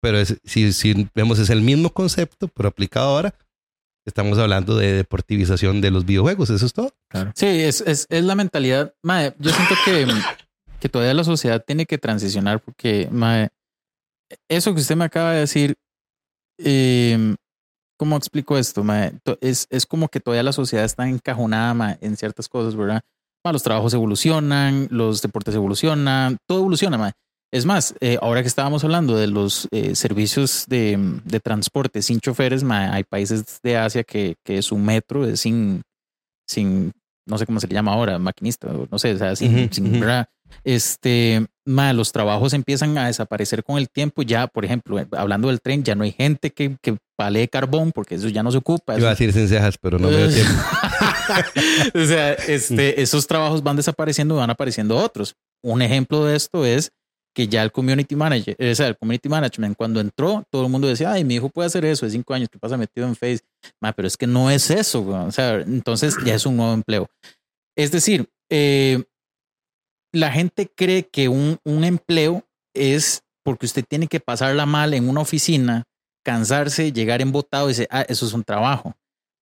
pero 0.00 0.18
es- 0.18 0.38
si, 0.44 0.72
si 0.72 1.08
vemos 1.14 1.38
es 1.38 1.50
el 1.50 1.62
mismo 1.62 1.90
concepto, 1.90 2.48
pero 2.48 2.68
aplicado 2.68 3.08
ahora, 3.08 3.34
estamos 4.06 4.38
hablando 4.38 4.76
de 4.76 4.92
deportivización 4.92 5.80
de 5.80 5.90
los 5.90 6.04
videojuegos, 6.06 6.50
eso 6.50 6.64
es 6.66 6.72
todo. 6.72 6.92
Sí, 7.34 7.46
es, 7.46 7.80
es, 7.80 8.06
es 8.08 8.24
la 8.24 8.34
mentalidad. 8.36 8.94
Mae, 9.02 9.34
yo 9.38 9.50
siento 9.50 9.74
que, 9.84 10.06
que 10.80 10.88
todavía 10.88 11.14
la 11.14 11.24
sociedad 11.24 11.64
tiene 11.66 11.86
que 11.86 11.98
transicionar 11.98 12.60
porque, 12.60 13.08
mae, 13.10 13.48
eso 14.48 14.74
que 14.74 14.80
usted 14.80 14.96
me 14.96 15.04
acaba 15.06 15.32
de 15.32 15.40
decir, 15.40 15.74
eh, 16.58 17.34
¿cómo 17.98 18.16
explico 18.16 18.56
esto? 18.58 18.84
To- 19.24 19.38
Es, 19.40 19.66
es 19.70 19.86
como 19.86 20.08
que 20.08 20.20
todavía 20.20 20.42
la 20.42 20.52
sociedad 20.52 20.84
está 20.84 21.08
encajonada 21.08 21.98
en 22.00 22.16
ciertas 22.16 22.48
cosas, 22.48 22.76
¿verdad? 22.76 23.02
Mae, 23.46 23.52
los 23.52 23.62
trabajos 23.62 23.94
evolucionan, 23.94 24.88
los 24.90 25.22
deportes 25.22 25.54
evolucionan, 25.54 26.36
todo 26.48 26.58
evoluciona, 26.58 26.98
mae. 26.98 27.12
Es 27.52 27.64
más, 27.64 27.94
eh, 28.00 28.18
ahora 28.20 28.42
que 28.42 28.48
estábamos 28.48 28.82
hablando 28.82 29.16
de 29.16 29.28
los 29.28 29.68
eh, 29.70 29.94
servicios 29.94 30.64
de, 30.66 30.98
de 31.24 31.38
transporte 31.38 32.02
sin 32.02 32.18
choferes, 32.18 32.64
mae, 32.64 32.88
hay 32.90 33.04
países 33.04 33.60
de 33.62 33.76
Asia 33.76 34.02
que, 34.02 34.34
que 34.44 34.60
su 34.62 34.76
metro 34.78 35.24
es 35.24 35.38
sin, 35.40 35.82
sin, 36.48 36.90
no 37.24 37.38
sé 37.38 37.46
cómo 37.46 37.60
se 37.60 37.68
le 37.68 37.74
llama 37.74 37.92
ahora, 37.92 38.18
maquinista, 38.18 38.68
no 38.90 38.98
sé, 38.98 39.14
o 39.14 39.18
sea, 39.18 39.36
sin, 39.36 39.54
Ujú, 39.56 39.68
sin, 39.74 39.86
ujú. 39.90 40.00
¿verdad? 40.00 40.26
Este, 40.64 41.46
ma, 41.64 41.92
los 41.92 42.10
trabajos 42.10 42.52
empiezan 42.52 42.98
a 42.98 43.06
desaparecer 43.06 43.62
con 43.62 43.78
el 43.78 43.88
tiempo. 43.88 44.22
Ya, 44.22 44.46
por 44.48 44.64
ejemplo, 44.64 44.98
eh, 44.98 45.06
hablando 45.16 45.46
del 45.48 45.60
tren, 45.60 45.84
ya 45.84 45.94
no 45.94 46.02
hay 46.04 46.12
gente 46.12 46.50
que, 46.50 46.76
que 46.82 46.96
palee 47.16 47.46
carbón 47.48 47.92
porque 47.92 48.16
eso 48.16 48.28
ya 48.28 48.42
no 48.42 48.50
se 48.50 48.58
ocupa. 48.58 48.96
Iba 48.98 49.10
a 49.10 49.12
eso- 49.12 49.22
decir 49.24 49.32
sin 49.32 49.48
cejas, 49.48 49.78
pero 49.78 49.98
no 49.98 50.08
me 50.10 50.16
dio 50.16 50.28
tiempo. 50.34 50.52
o 51.94 52.04
sea, 52.04 52.32
este, 52.32 53.00
esos 53.00 53.26
trabajos 53.26 53.62
van 53.62 53.76
desapareciendo 53.76 54.34
y 54.34 54.38
van 54.38 54.50
apareciendo 54.50 54.96
otros. 54.96 55.34
Un 55.62 55.82
ejemplo 55.82 56.24
de 56.24 56.36
esto 56.36 56.64
es 56.64 56.92
que 57.34 57.48
ya 57.48 57.62
el 57.62 57.70
community 57.70 58.16
manager, 58.16 58.56
o 58.58 58.74
sea, 58.74 58.88
el 58.88 58.96
community 58.96 59.28
management, 59.28 59.76
cuando 59.76 60.00
entró, 60.00 60.42
todo 60.50 60.64
el 60.64 60.70
mundo 60.70 60.88
decía, 60.88 61.12
ay, 61.12 61.22
mi 61.22 61.34
hijo 61.34 61.50
puede 61.50 61.66
hacer 61.66 61.84
eso 61.84 62.06
de 62.06 62.12
cinco 62.12 62.32
años, 62.32 62.48
que 62.48 62.58
pasa 62.58 62.78
metido 62.78 63.06
en 63.06 63.14
Face? 63.14 63.40
Ma, 63.78 63.92
pero 63.92 64.08
es 64.08 64.16
que 64.16 64.26
no 64.26 64.50
es 64.50 64.70
eso, 64.70 65.06
o 65.06 65.30
sea, 65.30 65.56
entonces 65.56 66.16
ya 66.24 66.34
es 66.34 66.46
un 66.46 66.56
nuevo 66.56 66.72
empleo. 66.72 67.10
Es 67.76 67.92
decir, 67.92 68.30
eh, 68.50 69.04
la 70.12 70.32
gente 70.32 70.70
cree 70.74 71.06
que 71.06 71.28
un, 71.28 71.58
un 71.62 71.84
empleo 71.84 72.42
es 72.74 73.22
porque 73.44 73.66
usted 73.66 73.84
tiene 73.86 74.06
que 74.06 74.18
pasarla 74.18 74.64
mal 74.64 74.94
en 74.94 75.06
una 75.06 75.20
oficina, 75.20 75.84
cansarse, 76.24 76.90
llegar 76.90 77.20
embotado 77.20 77.66
y 77.66 77.72
dice, 77.72 77.86
ah, 77.90 78.06
eso 78.08 78.26
es 78.26 78.32
un 78.32 78.44
trabajo. 78.44 78.94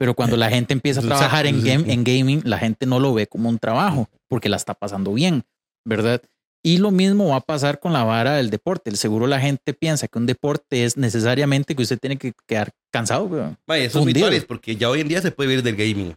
Pero 0.04 0.12
cuando 0.12 0.36
la 0.36 0.50
gente 0.50 0.74
empieza 0.74 1.00
a 1.00 1.02
trabajar 1.02 1.46
en, 1.46 1.62
sí. 1.62 1.66
game, 1.66 1.90
en 1.90 2.04
gaming, 2.04 2.42
la 2.44 2.58
gente 2.58 2.84
no 2.84 3.00
lo 3.00 3.14
ve 3.14 3.26
como 3.26 3.48
un 3.48 3.58
trabajo 3.58 4.10
porque 4.28 4.50
la 4.50 4.56
está 4.56 4.74
pasando 4.74 5.14
bien, 5.14 5.44
¿verdad? 5.82 6.20
Y 6.62 6.76
lo 6.76 6.90
mismo 6.90 7.28
va 7.28 7.36
a 7.36 7.40
pasar 7.40 7.80
con 7.80 7.94
la 7.94 8.04
vara 8.04 8.34
del 8.34 8.50
deporte. 8.50 8.90
El 8.90 8.98
seguro 8.98 9.26
la 9.26 9.40
gente 9.40 9.72
piensa 9.72 10.06
que 10.06 10.18
un 10.18 10.26
deporte 10.26 10.84
es 10.84 10.98
necesariamente 10.98 11.74
que 11.74 11.80
usted 11.80 11.98
tiene 11.98 12.18
que 12.18 12.34
quedar 12.46 12.72
cansado. 12.92 13.56
Vaya, 13.66 13.84
eso 13.84 14.06
es 14.06 14.44
porque 14.44 14.76
ya 14.76 14.90
hoy 14.90 15.00
en 15.00 15.08
día 15.08 15.22
se 15.22 15.30
puede 15.30 15.48
vivir 15.48 15.64
del 15.64 15.74
gaming. 15.74 16.14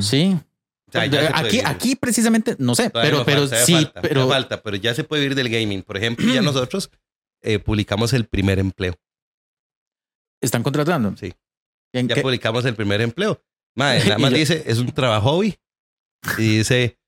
Sí. 0.00 0.36
O 0.88 0.90
sea, 0.90 1.06
ya 1.06 1.20
se 1.20 1.30
puede 1.30 1.46
aquí, 1.46 1.60
aquí 1.64 1.94
precisamente, 1.94 2.56
no 2.58 2.74
sé, 2.74 2.90
Todavía 2.90 3.12
pero, 3.12 3.18
no 3.20 3.24
pero 3.24 3.40
falta, 3.42 3.64
sí, 3.64 3.74
falta, 3.74 4.02
pero 4.02 4.28
falta, 4.28 4.60
pero 4.60 4.76
ya 4.76 4.92
se 4.92 5.04
puede 5.04 5.22
vivir 5.22 5.36
del 5.36 5.50
gaming. 5.50 5.84
Por 5.84 5.96
ejemplo, 5.96 6.26
ya 6.34 6.42
nosotros 6.42 6.90
eh, 7.42 7.60
publicamos 7.60 8.12
el 8.12 8.24
primer 8.24 8.58
empleo. 8.58 8.96
están 10.40 10.64
contratando. 10.64 11.16
Sí. 11.16 11.32
¿En 11.92 12.08
Ya 12.08 12.14
qué? 12.16 12.22
publicamos 12.22 12.64
el 12.64 12.74
primer 12.74 13.00
empleo. 13.00 13.42
Madre, 13.76 14.00
nada 14.04 14.18
Y 14.18 14.22
más 14.22 14.32
dice, 14.32 14.62
es 14.66 14.78
un 14.78 14.92
trabajo 14.92 15.30
hobby. 15.30 15.56
Y 16.38 16.58
dice, 16.58 16.98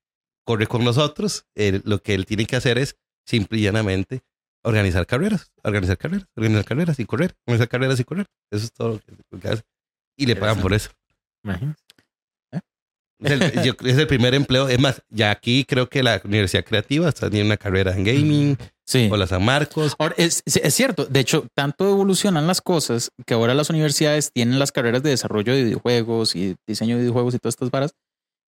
corre 0.45 0.67
con 0.67 0.85
nosotros. 0.85 1.47
Eh, 1.55 1.81
lo 1.85 2.03
que 2.03 2.15
él 2.15 2.27
tiene 2.27 2.47
que 2.47 2.57
hacer 2.57 2.79
es 2.79 2.97
simple 3.27 3.59
y 3.59 3.63
llanamente 3.63 4.23
organizar 4.65 5.07
carreras, 5.07 5.51
organizar 5.65 5.99
carreras, 5.99 6.27
organizar 6.37 6.65
carreras 6.65 6.99
y 7.01 7.05
correr, 7.05 7.35
organizar 7.47 7.69
carreras 7.69 8.01
y 8.01 8.05
correr. 8.05 8.27
Eso 8.51 8.65
es 8.65 8.73
todo 8.73 8.89
lo 8.91 8.99
que, 9.01 9.13
lo 9.31 9.41
que 9.41 9.49
hace. 9.49 9.63
Y 10.17 10.27
le 10.27 10.37
pagan 10.37 10.61
por 10.61 10.73
eso. 10.73 10.91
Imagínate. 11.45 11.81
Es 13.21 13.31
el, 13.31 13.63
yo- 13.63 13.75
es 13.85 13.99
el 13.99 14.07
primer 14.09 14.35
empleo. 14.35 14.69
Es 14.69 14.81
más, 14.81 15.03
ya 15.09 15.31
aquí 15.31 15.65
creo 15.65 15.89
que 15.89 16.03
la 16.03 16.21
Universidad 16.25 16.65
Creativa 16.65 17.09
está 17.09 17.31
tiene 17.31 17.47
una 17.47 17.57
carrera 17.57 17.95
en 17.95 18.03
gaming 18.05 18.59
Sí. 18.93 19.09
o 19.11 19.17
la 19.17 19.27
San 19.27 19.45
Marcos. 19.45 19.95
Ahora, 19.99 20.15
es, 20.19 20.43
es- 20.47 20.75
cierto, 20.75 21.07
de 21.07 21.21
hecho, 21.21 21.47
tanto 21.55 21.89
evolucionan 21.89 22.47
las 22.47 22.61
cosas 22.61 23.11
que 23.27 23.35
ahora 23.35 23.55
las 23.55 23.71
universidades 23.71 24.31
tienen 24.33 24.59
las 24.59 24.71
carreras 24.73 25.03
de 25.03 25.11
desarrollo 25.11 25.55
de 25.55 25.65
videojuegos 25.65 26.37
y 26.37 26.55
diseño 26.67 26.97
de 26.97 27.03
videojuegos 27.03 27.35
y 27.35 27.39
todas 27.39 27.55
estas 27.55 27.71
varas. 27.71 27.93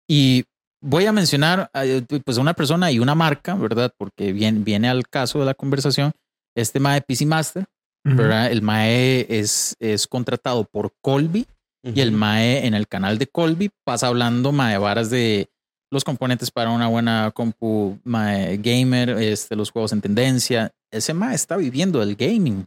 Y 0.09 0.45
voy 0.83 1.07
a 1.07 1.13
mencionar 1.13 1.71
eh, 1.75 2.03
pues 2.25 2.39
a 2.39 2.41
una 2.41 2.55
persona 2.55 2.93
y 2.93 2.99
una 2.99 3.15
marca, 3.15 3.55
¿verdad? 3.55 3.93
Porque 3.97 4.33
viene, 4.33 4.61
viene 4.61 4.89
al 4.89 5.09
caso 5.09 5.39
de 5.41 5.47
la 5.47 5.55
conversación. 5.55 6.13
Este 6.57 6.79
MAE 6.79 7.01
PC 7.01 7.27
Master, 7.27 7.65
Ujú. 8.07 8.17
¿verdad? 8.17 8.53
El 8.53 8.63
MAE 8.63 9.27
es, 9.31 9.75
es 9.81 10.07
contratado 10.07 10.65
por 10.71 10.93
Colby 11.03 11.47
y 11.83 12.01
el 12.01 12.13
MAE 12.13 12.67
en 12.67 12.75
el 12.75 12.87
canal 12.87 13.19
de 13.19 13.27
Colby 13.27 13.71
pasa 13.85 14.07
hablando 14.07 14.53
MAE 14.53 14.79
varas 14.79 15.11
de 15.11 15.49
los 15.95 16.05
componentes 16.05 16.51
para 16.51 16.71
una 16.71 16.89
buena 16.89 17.31
compu 17.35 17.99
gamer, 18.05 19.11
este, 19.11 19.57
los 19.57 19.71
juegos 19.71 19.93
en 19.93 20.01
tendencia. 20.03 20.71
Ese 20.93 21.15
MAE 21.15 21.35
está 21.35 21.57
viviendo 21.57 22.03
el 22.03 22.15
gaming. 22.17 22.67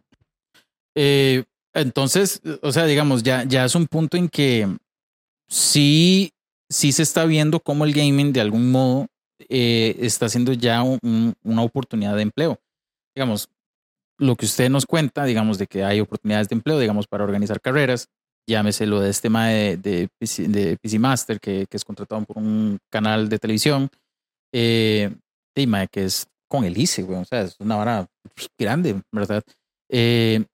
Eh, 0.96 1.44
entonces, 1.74 2.42
o 2.64 2.72
sea, 2.72 2.86
digamos, 2.86 3.22
ya, 3.22 3.44
ya 3.44 3.66
es 3.66 3.76
un 3.76 3.86
punto 3.86 4.18
en 4.18 4.30
que 4.30 4.68
sí, 5.48 6.32
sí 6.70 6.92
se 6.92 7.04
está 7.04 7.26
viendo 7.26 7.60
cómo 7.60 7.86
el 7.86 7.94
gaming 7.94 8.34
de 8.34 8.42
algún 8.42 8.72
modo 8.72 9.08
eh, 9.50 9.96
está 10.00 10.28
siendo 10.30 10.52
ya 10.54 10.82
un- 10.82 10.98
un- 11.04 11.36
una 11.44 11.62
oportunidad 11.62 12.16
de 12.16 12.24
empleo. 12.24 12.60
Digamos, 13.16 13.50
lo 14.20 14.36
que 14.36 14.46
usted 14.48 14.70
nos 14.70 14.88
cuenta, 14.88 15.26
digamos, 15.26 15.60
de 15.60 15.68
que 15.68 15.84
hay 15.84 16.00
oportunidades 16.00 16.50
de 16.50 16.56
empleo, 16.56 16.80
digamos, 16.80 17.06
para 17.06 17.24
organizar 17.24 17.62
carreras, 17.62 18.08
llámese 18.48 18.86
lo 18.86 19.00
de 19.02 19.10
este 19.10 19.24
tema 19.24 19.48
de, 19.48 19.78
de, 19.78 20.08
PC, 20.18 20.48
de 20.48 20.78
PC 20.78 21.00
Master, 21.00 21.40
que, 21.40 21.66
que 21.70 21.78
es 21.78 21.86
contratado 21.86 22.24
por 22.24 22.38
un 22.38 22.78
canal 22.92 23.30
de 23.30 23.40
televisión, 23.40 23.90
Eh, 24.54 25.14
mae, 25.68 25.88
que 25.88 26.06
es 26.06 26.28
con 26.50 26.64
el 26.64 26.78
ICE, 26.78 27.04
güey. 27.04 27.20
O 27.20 27.26
sea, 27.26 27.42
es 27.42 27.56
una 27.60 27.76
vara 27.76 28.08
grande, 28.58 29.02
¿verdad? 29.12 29.44
Eh, 29.92 30.46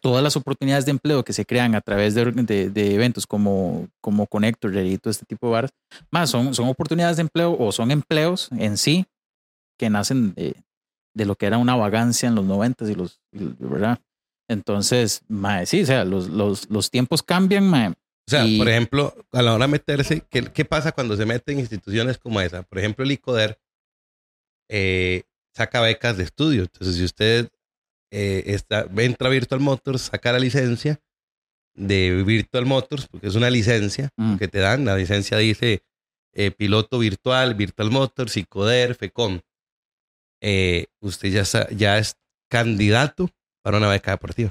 todas 0.00 0.22
las 0.22 0.36
oportunidades 0.36 0.86
de 0.86 0.92
empleo 0.92 1.22
que 1.24 1.32
se 1.32 1.44
crean 1.44 1.74
a 1.74 1.80
través 1.80 2.14
de, 2.14 2.24
de, 2.32 2.70
de 2.70 2.94
eventos 2.94 3.26
como, 3.26 3.88
como 4.00 4.26
Connector 4.26 4.74
y 4.76 4.96
todo 4.98 5.10
este 5.10 5.26
tipo 5.26 5.46
de 5.46 5.52
varas, 5.52 5.70
más 6.10 6.30
son, 6.30 6.54
son 6.54 6.68
oportunidades 6.68 7.16
de 7.16 7.22
empleo 7.22 7.56
o 7.58 7.70
son 7.72 7.90
empleos 7.90 8.48
en 8.52 8.76
sí 8.76 9.04
que 9.78 9.90
nacen 9.90 10.32
de, 10.34 10.54
de 11.14 11.24
lo 11.26 11.34
que 11.34 11.46
era 11.46 11.58
una 11.58 11.76
vagancia 11.76 12.28
en 12.28 12.34
los 12.34 12.44
noventas 12.44 12.88
y 12.88 12.94
los, 12.94 13.20
¿verdad? 13.32 13.98
Entonces, 14.50 15.22
mae, 15.28 15.64
sí, 15.64 15.82
o 15.82 15.86
sea, 15.86 16.04
los, 16.04 16.28
los, 16.28 16.68
los 16.70 16.90
tiempos 16.90 17.22
cambian, 17.22 17.68
mae. 17.68 17.90
O 17.90 17.94
sea, 18.30 18.44
Y- 18.46 18.58
por 18.58 18.68
ejemplo, 18.68 19.14
a 19.32 19.42
la 19.42 19.54
hora 19.54 19.66
de 19.66 19.72
meterse, 19.72 20.22
¿qué, 20.28 20.44
qué 20.52 20.64
pasa 20.64 20.92
cuando 20.92 21.16
se 21.16 21.24
meten 21.24 21.54
en 21.54 21.60
instituciones 21.60 22.18
como 22.18 22.40
esa? 22.40 22.62
Por 22.64 22.78
ejemplo, 22.78 23.04
el 23.04 23.12
ICODER 23.12 23.58
eh, 24.68 25.22
saca 25.54 25.80
becas 25.80 26.16
de 26.16 26.24
estudio. 26.24 26.62
Entonces, 26.62 26.96
si 26.96 27.04
usted 27.04 27.48
eh, 28.12 28.42
está, 28.46 28.86
entra 28.96 29.28
a 29.28 29.30
Virtual 29.30 29.60
Motors, 29.60 30.02
saca 30.02 30.32
la 30.32 30.38
licencia 30.38 31.00
de 31.74 32.22
Virtual 32.26 32.66
Motors, 32.66 33.06
porque 33.08 33.28
es 33.28 33.34
una 33.36 33.50
licencia 33.50 34.10
Mm. 34.16 34.36
que 34.36 34.48
te 34.48 34.58
dan. 34.58 34.84
La 34.84 34.96
licencia 34.96 35.38
dice 35.38 35.82
eh, 36.32 36.50
piloto 36.52 36.98
virtual, 36.98 37.54
Virtual 37.54 37.90
Motors, 37.90 38.36
ICODER, 38.36 38.94
FECOM. 38.94 39.40
Eh, 40.40 40.86
usted 41.00 41.30
ya, 41.30 41.68
ya 41.70 41.98
es 41.98 42.16
candidato 42.48 43.28
para 43.62 43.78
una 43.78 43.88
beca 43.88 44.12
deportiva. 44.12 44.50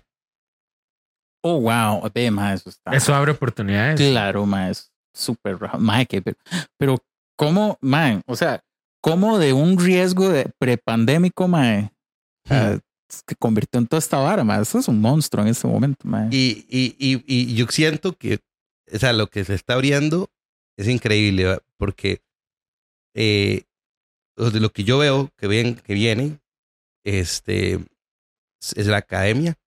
Oh, 1.42 1.62
wow, 1.62 2.10
ve, 2.14 2.28
eso 2.54 2.70
está. 2.70 2.92
Eso 2.92 3.16
abre 3.16 3.32
oportunidades. 3.32 4.00
Claro, 4.00 4.46
mae, 4.46 4.72
es 4.72 4.92
súper 5.14 5.58
raro. 5.58 5.80
Mae, 5.80 6.06
que, 6.06 6.22
pero, 6.22 6.38
pero, 6.78 6.98
¿cómo, 7.38 7.78
mae? 7.82 8.22
O 8.26 8.36
sea, 8.36 8.62
¿cómo 9.02 9.38
de 9.40 9.54
un 9.54 9.80
riesgo 9.80 10.30
de 10.30 10.52
prepandémico, 10.58 11.48
mae, 11.48 11.92
ah, 12.50 12.78
se 13.08 13.36
convirtió 13.38 13.80
en 13.80 13.88
toda 13.88 14.00
esta 14.00 14.18
vara, 14.18 14.44
mae? 14.44 14.62
Eso 14.62 14.80
es 14.80 14.88
un 14.90 15.00
monstruo 15.00 15.44
en 15.44 15.52
este 15.52 15.68
momento, 15.68 16.06
mae. 16.06 16.28
Y, 16.30 16.66
y, 16.70 16.96
y, 17.00 17.24
y 17.26 17.56
yo 17.56 17.66
siento 17.68 18.14
que, 18.14 18.40
o 18.94 19.00
sea, 19.00 19.14
lo 19.14 19.28
que 19.28 19.46
se 19.46 19.54
está 19.54 19.76
abriendo 19.76 20.30
es 20.78 20.88
increíble, 20.90 21.46
¿va? 21.46 21.60
porque 21.78 22.22
eh, 23.14 23.64
lo 24.36 24.52
de 24.52 24.60
lo 24.60 24.72
que 24.72 24.84
yo 24.84 24.98
veo 24.98 25.30
que, 25.38 25.48
ven, 25.48 25.76
que 25.76 25.94
viene 25.94 26.40
este, 27.06 27.80
es 28.60 28.88
la 28.88 28.98
academia. 28.98 29.58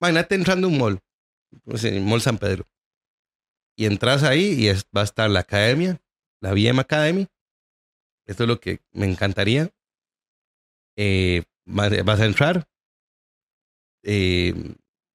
Imagínate 0.00 0.34
entrando 0.34 0.66
a 0.66 0.70
un 0.70 0.78
mall, 0.78 1.00
pues, 1.64 1.84
en 1.84 1.94
el 1.94 2.00
Mall 2.02 2.20
San 2.20 2.38
Pedro, 2.38 2.66
y 3.76 3.86
entras 3.86 4.22
ahí 4.22 4.54
y 4.54 4.68
es- 4.68 4.84
va 4.96 5.02
a 5.02 5.04
estar 5.04 5.28
la 5.30 5.40
academia, 5.40 6.00
la 6.40 6.52
BM 6.52 6.80
Academy. 6.80 7.26
Esto 8.26 8.44
es 8.44 8.48
lo 8.48 8.60
que 8.60 8.80
me 8.92 9.10
encantaría. 9.10 9.70
Eh, 10.96 11.44
vas, 11.64 12.20
a 12.20 12.26
entrar, 12.26 12.68
eh, 14.02 14.54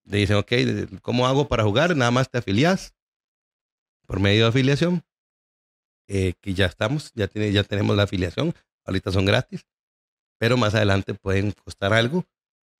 dicen, 0.03 0.37
ok, 0.37 0.51
¿cómo 1.01 1.27
hago 1.27 1.47
para 1.47 1.63
jugar? 1.63 1.95
Nada 1.95 2.11
más 2.11 2.29
te 2.29 2.37
afilias 2.39 2.95
por 4.07 4.19
medio 4.19 4.43
de 4.43 4.49
afiliación, 4.49 5.03
eh, 6.07 6.33
que 6.41 6.53
ya 6.53 6.65
estamos, 6.67 7.11
ya, 7.13 7.27
tiene, 7.27 7.51
ya 7.51 7.63
tenemos 7.63 7.95
la 7.95 8.03
afiliación, 8.03 8.53
ahorita 8.85 9.11
son 9.11 9.25
gratis, 9.25 9.65
pero 10.39 10.57
más 10.57 10.75
adelante 10.75 11.13
pueden 11.13 11.51
costar 11.51 11.93
algo 11.93 12.25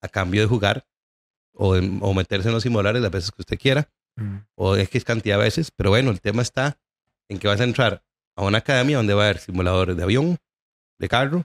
a 0.02 0.08
cambio 0.08 0.42
de 0.42 0.48
jugar 0.48 0.86
o, 1.54 1.76
en- 1.76 2.00
o 2.02 2.14
meterse 2.14 2.50
en 2.50 2.54
los 2.54 2.64
simuladores 2.64 3.02
las 3.02 3.12
veces 3.12 3.32
que 3.32 3.42
usted 3.42 3.58
quiera, 3.60 3.90
Mm. 4.18 4.38
o 4.56 4.78
X 4.78 5.04
cantidad 5.04 5.38
de 5.38 5.44
veces, 5.44 5.72
pero 5.72 5.90
bueno, 5.90 6.10
el 6.12 6.22
tema 6.22 6.42
está 6.42 6.78
en 7.30 7.38
que 7.38 7.48
vas 7.50 7.60
a 7.60 7.66
entrar 7.66 8.02
a 8.38 8.44
una 8.44 8.60
academia 8.60 8.96
donde 8.98 9.14
va 9.14 9.24
a 9.24 9.26
haber 9.26 9.40
simuladores 9.40 9.98
de 9.98 10.04
avión, 10.04 10.38
de 11.00 11.08
carro, 11.10 11.44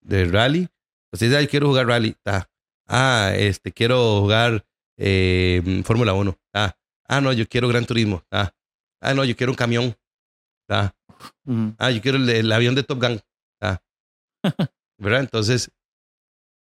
de 0.00 0.24
rally. 0.26 0.68
Dice, 1.12 1.36
ay, 1.36 1.46
quiero 1.46 1.66
jugar 1.68 1.86
rally. 1.86 2.14
ta. 2.22 2.48
Ah, 2.88 3.32
este, 3.34 3.72
quiero 3.72 4.20
jugar 4.20 4.64
eh, 4.98 5.82
Fórmula 5.84 6.12
1. 6.14 6.38
Ah, 6.54 6.74
ah, 7.08 7.20
no, 7.20 7.32
yo 7.32 7.46
quiero 7.48 7.68
Gran 7.68 7.84
Turismo. 7.84 8.22
Ah, 8.30 8.52
ah, 9.02 9.12
no, 9.14 9.24
yo 9.24 9.36
quiero 9.36 9.52
un 9.52 9.56
camión. 9.56 9.94
Ah, 10.70 10.92
Ujú. 11.44 11.74
ah 11.78 11.90
yo 11.90 12.00
quiero 12.00 12.16
el, 12.18 12.28
el 12.30 12.52
avión 12.52 12.74
de 12.74 12.82
Top 12.82 12.98
Gun. 13.02 13.20
Ah. 13.60 13.78
¿Verdad? 14.98 15.20
Entonces, 15.20 15.70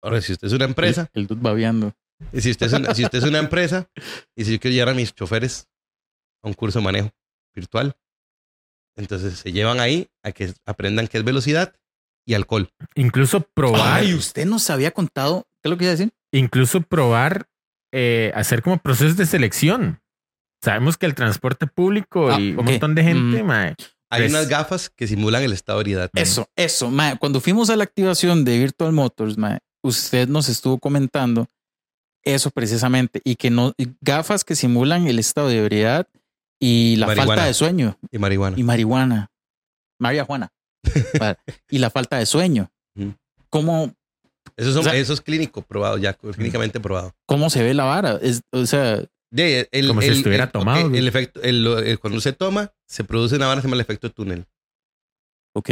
ahora, 0.02 0.20
si 0.20 0.32
usted 0.32 0.46
es 0.48 0.52
una 0.52 0.64
empresa, 0.66 1.08
El, 1.14 1.22
el 1.22 1.26
dude 1.28 1.40
babeando. 1.42 1.94
y 2.32 2.40
si 2.40 2.50
usted, 2.50 2.66
es 2.66 2.72
una, 2.74 2.94
si 2.94 3.04
usted 3.04 3.18
es 3.18 3.24
una 3.24 3.38
empresa 3.38 3.88
y 4.36 4.44
si 4.44 4.52
yo 4.52 4.60
quiero 4.60 4.74
llevar 4.74 4.88
a 4.90 4.94
mis 4.96 5.14
choferes 5.14 5.68
a 6.42 6.48
un 6.48 6.54
curso 6.54 6.78
de 6.80 6.84
manejo 6.84 7.10
virtual, 7.54 7.96
entonces 8.96 9.38
se 9.38 9.52
llevan 9.52 9.80
ahí 9.80 10.08
a 10.22 10.32
que 10.32 10.52
aprendan 10.66 11.08
qué 11.08 11.18
es 11.18 11.24
velocidad 11.24 11.74
y 12.26 12.34
alcohol. 12.34 12.70
Incluso 12.94 13.40
probar, 13.40 14.00
Ay, 14.02 14.14
usted 14.14 14.44
nos 14.46 14.68
había 14.70 14.90
contado. 14.90 15.46
¿Qué 15.62 15.68
es 15.68 15.70
lo 15.70 15.78
que 15.78 15.84
iba 15.84 15.92
a 15.92 15.96
decir? 15.96 16.12
incluso 16.32 16.80
probar, 16.82 17.48
eh, 17.92 18.30
hacer 18.36 18.62
como 18.62 18.78
procesos 18.78 19.16
de 19.16 19.26
selección. 19.26 20.00
Sabemos 20.62 20.96
que 20.96 21.06
el 21.06 21.14
transporte 21.16 21.66
público 21.66 22.30
Ah, 22.30 22.40
y 22.40 22.50
un 22.54 22.64
montón 22.64 22.94
de 22.94 23.02
gente, 23.02 23.42
Mm. 23.42 23.46
mae, 23.46 23.74
Hay 24.10 24.22
Pues- 24.22 24.32
unas 24.32 24.48
gafas 24.48 24.90
que 24.90 25.06
simulan 25.06 25.42
el 25.42 25.52
estado 25.52 25.78
de 25.78 25.82
ebriedad. 25.82 26.10
Eso, 26.14 26.48
eso, 26.56 26.90
mae. 26.90 27.16
Cuando 27.18 27.40
fuimos 27.40 27.70
a 27.70 27.76
la 27.76 27.84
activación 27.84 28.44
de 28.44 28.58
Virtual 28.58 28.92
Motors, 28.92 29.38
mae, 29.38 29.58
usted 29.82 30.28
nos 30.28 30.48
estuvo 30.48 30.78
comentando 30.78 31.46
eso 32.24 32.50
precisamente 32.50 33.20
y 33.24 33.36
que 33.36 33.50
no 33.50 33.72
gafas 34.00 34.44
que 34.44 34.54
simulan 34.56 35.06
el 35.06 35.18
estado 35.18 35.48
de 35.48 35.58
ebriedad 35.58 36.06
y 36.60 36.96
la 36.96 37.06
Marihuana. 37.06 37.28
falta 37.28 37.46
de 37.46 37.54
sueño 37.54 37.98
Y 38.10 38.18
marihuana. 38.18 38.58
y 38.58 38.62
marihuana. 38.62 39.30
María 39.98 40.24
Juana. 40.24 40.50
Y 41.70 41.78
la 41.78 41.90
falta 41.90 42.18
de 42.18 42.26
sueño. 42.26 42.70
¿Cómo, 43.48 43.94
Eso, 44.56 44.72
son, 44.72 44.80
O 44.80 44.84
sea- 44.84 44.96
eso 44.96 45.12
es 45.12 45.20
clínico 45.20 45.62
probado, 45.62 45.96
ya 45.98 46.12
clínicamente 46.14 46.80
probado. 46.80 47.14
cómo 47.26 47.48
se 47.50 47.62
ve 47.62 47.74
la 47.74 47.84
vara? 47.84 48.18
Es, 48.20 48.42
o 48.50 48.66
sea, 48.66 49.02
De- 49.32 49.68
el- 49.72 49.86
Como 49.88 50.00
si 50.02 50.08
el- 50.08 50.16
estuviera 50.16 50.44
el- 50.44 50.50
tomado, 50.50 50.80
ok, 50.82 50.88
güey. 50.88 50.98
el 50.98 51.08
efecto, 51.08 51.40
el- 51.42 51.64
el- 51.66 51.98
cuando 52.00 52.20
se 52.20 52.32
toma, 52.32 52.72
se 52.90 53.04
produce 53.04 53.36
una 53.36 53.46
vara 53.46 53.58
que 53.60 53.62
se 53.62 53.68
llama 53.68 53.76
el 53.76 53.80
efecto 53.82 54.10
túnel. 54.10 54.46
ok. 55.54 55.70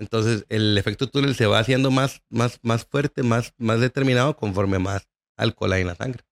Entonces, 0.00 0.44
el 0.48 0.76
efecto 0.76 1.08
túnel 1.08 1.36
se 1.36 1.46
va 1.46 1.60
haciendo 1.60 1.90
más, 1.92 2.20
más, 2.28 2.58
más 2.62 2.84
fuerte, 2.84 3.22
más, 3.22 3.52
más 3.58 3.78
determinado 3.80 4.36
conforme 4.36 4.80
más 4.80 5.06
alcohol 5.36 5.72
hay 5.72 5.82
en 5.82 5.86
la 5.86 5.94
sangre. 5.94 6.24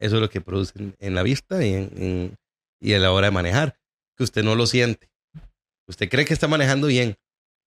Eso 0.00 0.16
es 0.16 0.20
lo 0.20 0.28
que 0.28 0.40
produce 0.40 0.72
en, 0.98 1.14
la 1.14 1.22
vista 1.22 1.64
y, 1.64 1.74
en, 1.74 1.90
en- 1.96 2.36
y 2.80 2.92
a 2.94 2.98
la 2.98 3.12
hora 3.12 3.28
de 3.28 3.30
manejar, 3.30 3.78
que 4.16 4.24
usted 4.24 4.42
no 4.42 4.56
lo 4.56 4.66
siente. 4.66 5.10
Usted 5.88 6.08
cree 6.08 6.24
que 6.24 6.34
está 6.34 6.48
manejando 6.48 6.88
bien, 6.88 7.16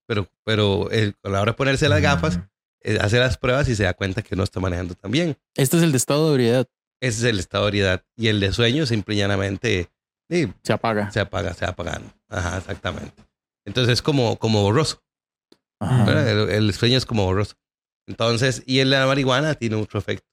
pero, 0.06 0.28
pero 0.44 0.92
el- 0.92 1.16
a 1.24 1.30
la 1.30 1.42
hora 1.42 1.52
de 1.54 1.58
ponerse 1.58 1.88
las 1.88 2.02
gafas, 2.02 2.42
eh, 2.84 2.98
hace 3.00 3.18
las 3.18 3.38
pruebas 3.38 3.70
y 3.70 3.76
se 3.76 3.84
da 3.84 3.94
cuenta 3.94 4.22
que 4.22 4.36
no 4.36 4.44
está 4.44 4.60
manejando 4.60 4.96
tan 4.96 5.12
bien. 5.12 5.38
Este 5.56 5.78
es 5.78 5.84
el 5.84 5.92
de 5.92 5.98
estado 5.98 6.28
de 6.28 6.32
ebriedad. 6.34 6.68
Ese 7.02 7.20
es 7.20 7.24
el 7.24 7.40
estado 7.40 7.64
de 7.66 7.70
ebriedad. 7.70 8.04
Y 8.18 8.28
el 8.28 8.42
de 8.42 8.52
sueño, 8.52 8.86
simple 8.86 9.16
y 9.16 9.20
llanamente, 9.20 9.88
sí, 10.30 10.52
Se 10.64 10.74
apaga. 10.74 11.12
se 11.12 11.20
apaga, 11.20 11.54
se 11.54 11.66
va 11.66 11.72
apagando. 11.72 12.12
Ajá, 12.30 12.58
exactamente. 12.58 13.24
Entonces 13.66 13.94
es 13.94 14.02
como, 14.02 14.38
como 14.38 14.62
borroso. 14.64 15.04
Ajá. 15.80 16.30
El, 16.32 16.50
el 16.50 16.74
sueño 16.74 16.98
es 16.98 17.06
como 17.06 17.26
borroso. 17.26 17.56
Entonces, 18.08 18.64
y 18.66 18.80
el 18.80 18.90
de 18.90 18.98
la 19.00 19.06
marihuana 19.08 19.54
tiene 19.56 19.76
otro 19.76 20.00
efecto. 20.00 20.26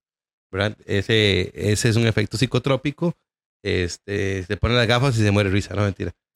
¿verdad? 0.52 0.76
Ese, 0.86 1.50
ese 1.54 1.88
es 1.88 1.96
un 1.96 2.06
efecto 2.06 2.36
psicotrópico. 2.36 3.14
Este, 3.66 4.42
se 4.44 4.56
pone 4.58 4.74
las 4.74 4.86
gafas 4.86 5.16
y 5.16 5.22
se 5.22 5.30
muere 5.30 5.48
risa, 5.48 5.74
no 5.74 5.82
mentira. 5.84 6.12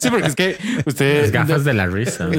sí, 0.00 0.08
porque 0.08 0.28
es 0.28 0.36
que 0.36 0.56
usted. 0.86 1.22
las 1.22 1.32
gafas 1.32 1.64
de 1.64 1.74
la 1.74 1.86
risa. 1.86 2.28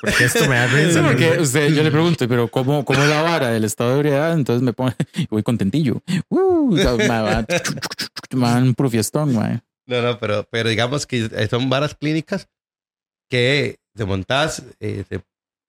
Porque 0.00 0.24
esto 0.24 0.48
me 0.48 0.54
da 0.56 0.68
Sí, 0.68 0.76
risa. 0.76 1.02
porque 1.02 1.38
usted, 1.40 1.68
yo 1.74 1.82
le 1.82 1.90
pregunto, 1.90 2.28
pero 2.28 2.46
¿cómo, 2.48 2.84
cómo 2.84 3.02
es 3.02 3.08
la 3.08 3.22
vara 3.22 3.48
del 3.48 3.64
estado 3.64 3.90
de 3.90 3.96
ebriedad? 3.96 4.32
Entonces 4.34 4.62
me 4.62 4.72
pone, 4.72 4.94
voy 5.30 5.42
contentillo. 5.42 6.00
Uh, 6.28 6.76
un 8.32 8.74
puro 8.76 8.90
fiestón, 8.90 9.34
mae. 9.34 9.62
No, 9.86 10.00
no, 10.02 10.18
pero, 10.20 10.46
pero 10.50 10.68
digamos 10.68 11.06
que 11.06 11.48
son 11.48 11.68
varas 11.70 11.94
clínicas 11.94 12.48
que 13.28 13.78
te 13.96 14.04
montás, 14.04 14.62
eh, 14.78 15.04
te- 15.08 15.16
eh, 15.16 15.22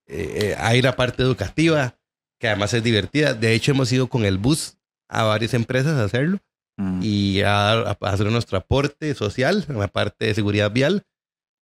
eh, 0.07 0.55
hay 0.59 0.81
la 0.81 0.95
parte 0.95 1.23
educativa 1.23 1.95
que 2.39 2.47
además 2.47 2.73
es 2.73 2.83
divertida. 2.83 3.33
De 3.33 3.53
hecho, 3.53 3.71
hemos 3.71 3.91
ido 3.91 4.07
con 4.07 4.23
el 4.25 4.37
bus 4.37 4.77
a 5.09 5.23
varias 5.23 5.53
empresas 5.53 5.97
a 5.97 6.03
hacerlo 6.03 6.39
Mm. 6.77 6.99
y 7.01 7.41
a, 7.41 7.71
a 7.71 7.97
hacer 8.01 8.29
nuestro 8.31 8.57
aporte 8.57 9.13
social 9.15 9.65
en 9.69 9.79
la 9.79 9.87
parte 9.87 10.25
de 10.25 10.33
seguridad 10.33 10.71
vial, 10.71 11.03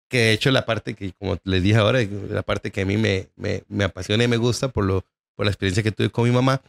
que 0.10 0.18
de 0.18 0.34
hecho 0.34 0.50
la 0.52 0.66
parte 0.66 0.96
que, 0.96 1.14
como 1.14 1.38
les 1.44 1.62
dije 1.62 1.78
ahora, 1.78 2.00
la 2.02 2.42
parte 2.42 2.72
que 2.72 2.82
a 2.82 2.86
mí 2.86 2.98
me, 2.98 3.30
me, 3.36 3.64
me 3.68 3.84
apasiona 3.84 4.24
y 4.24 4.28
me 4.28 4.38
gusta 4.38 4.70
por, 4.70 4.86
lo, 4.86 5.06
por 5.36 5.46
la 5.46 5.52
experiencia 5.52 5.84
que 5.84 5.92
tuve 5.92 6.10
con 6.10 6.26
mi 6.26 6.32
mamá, 6.32 6.62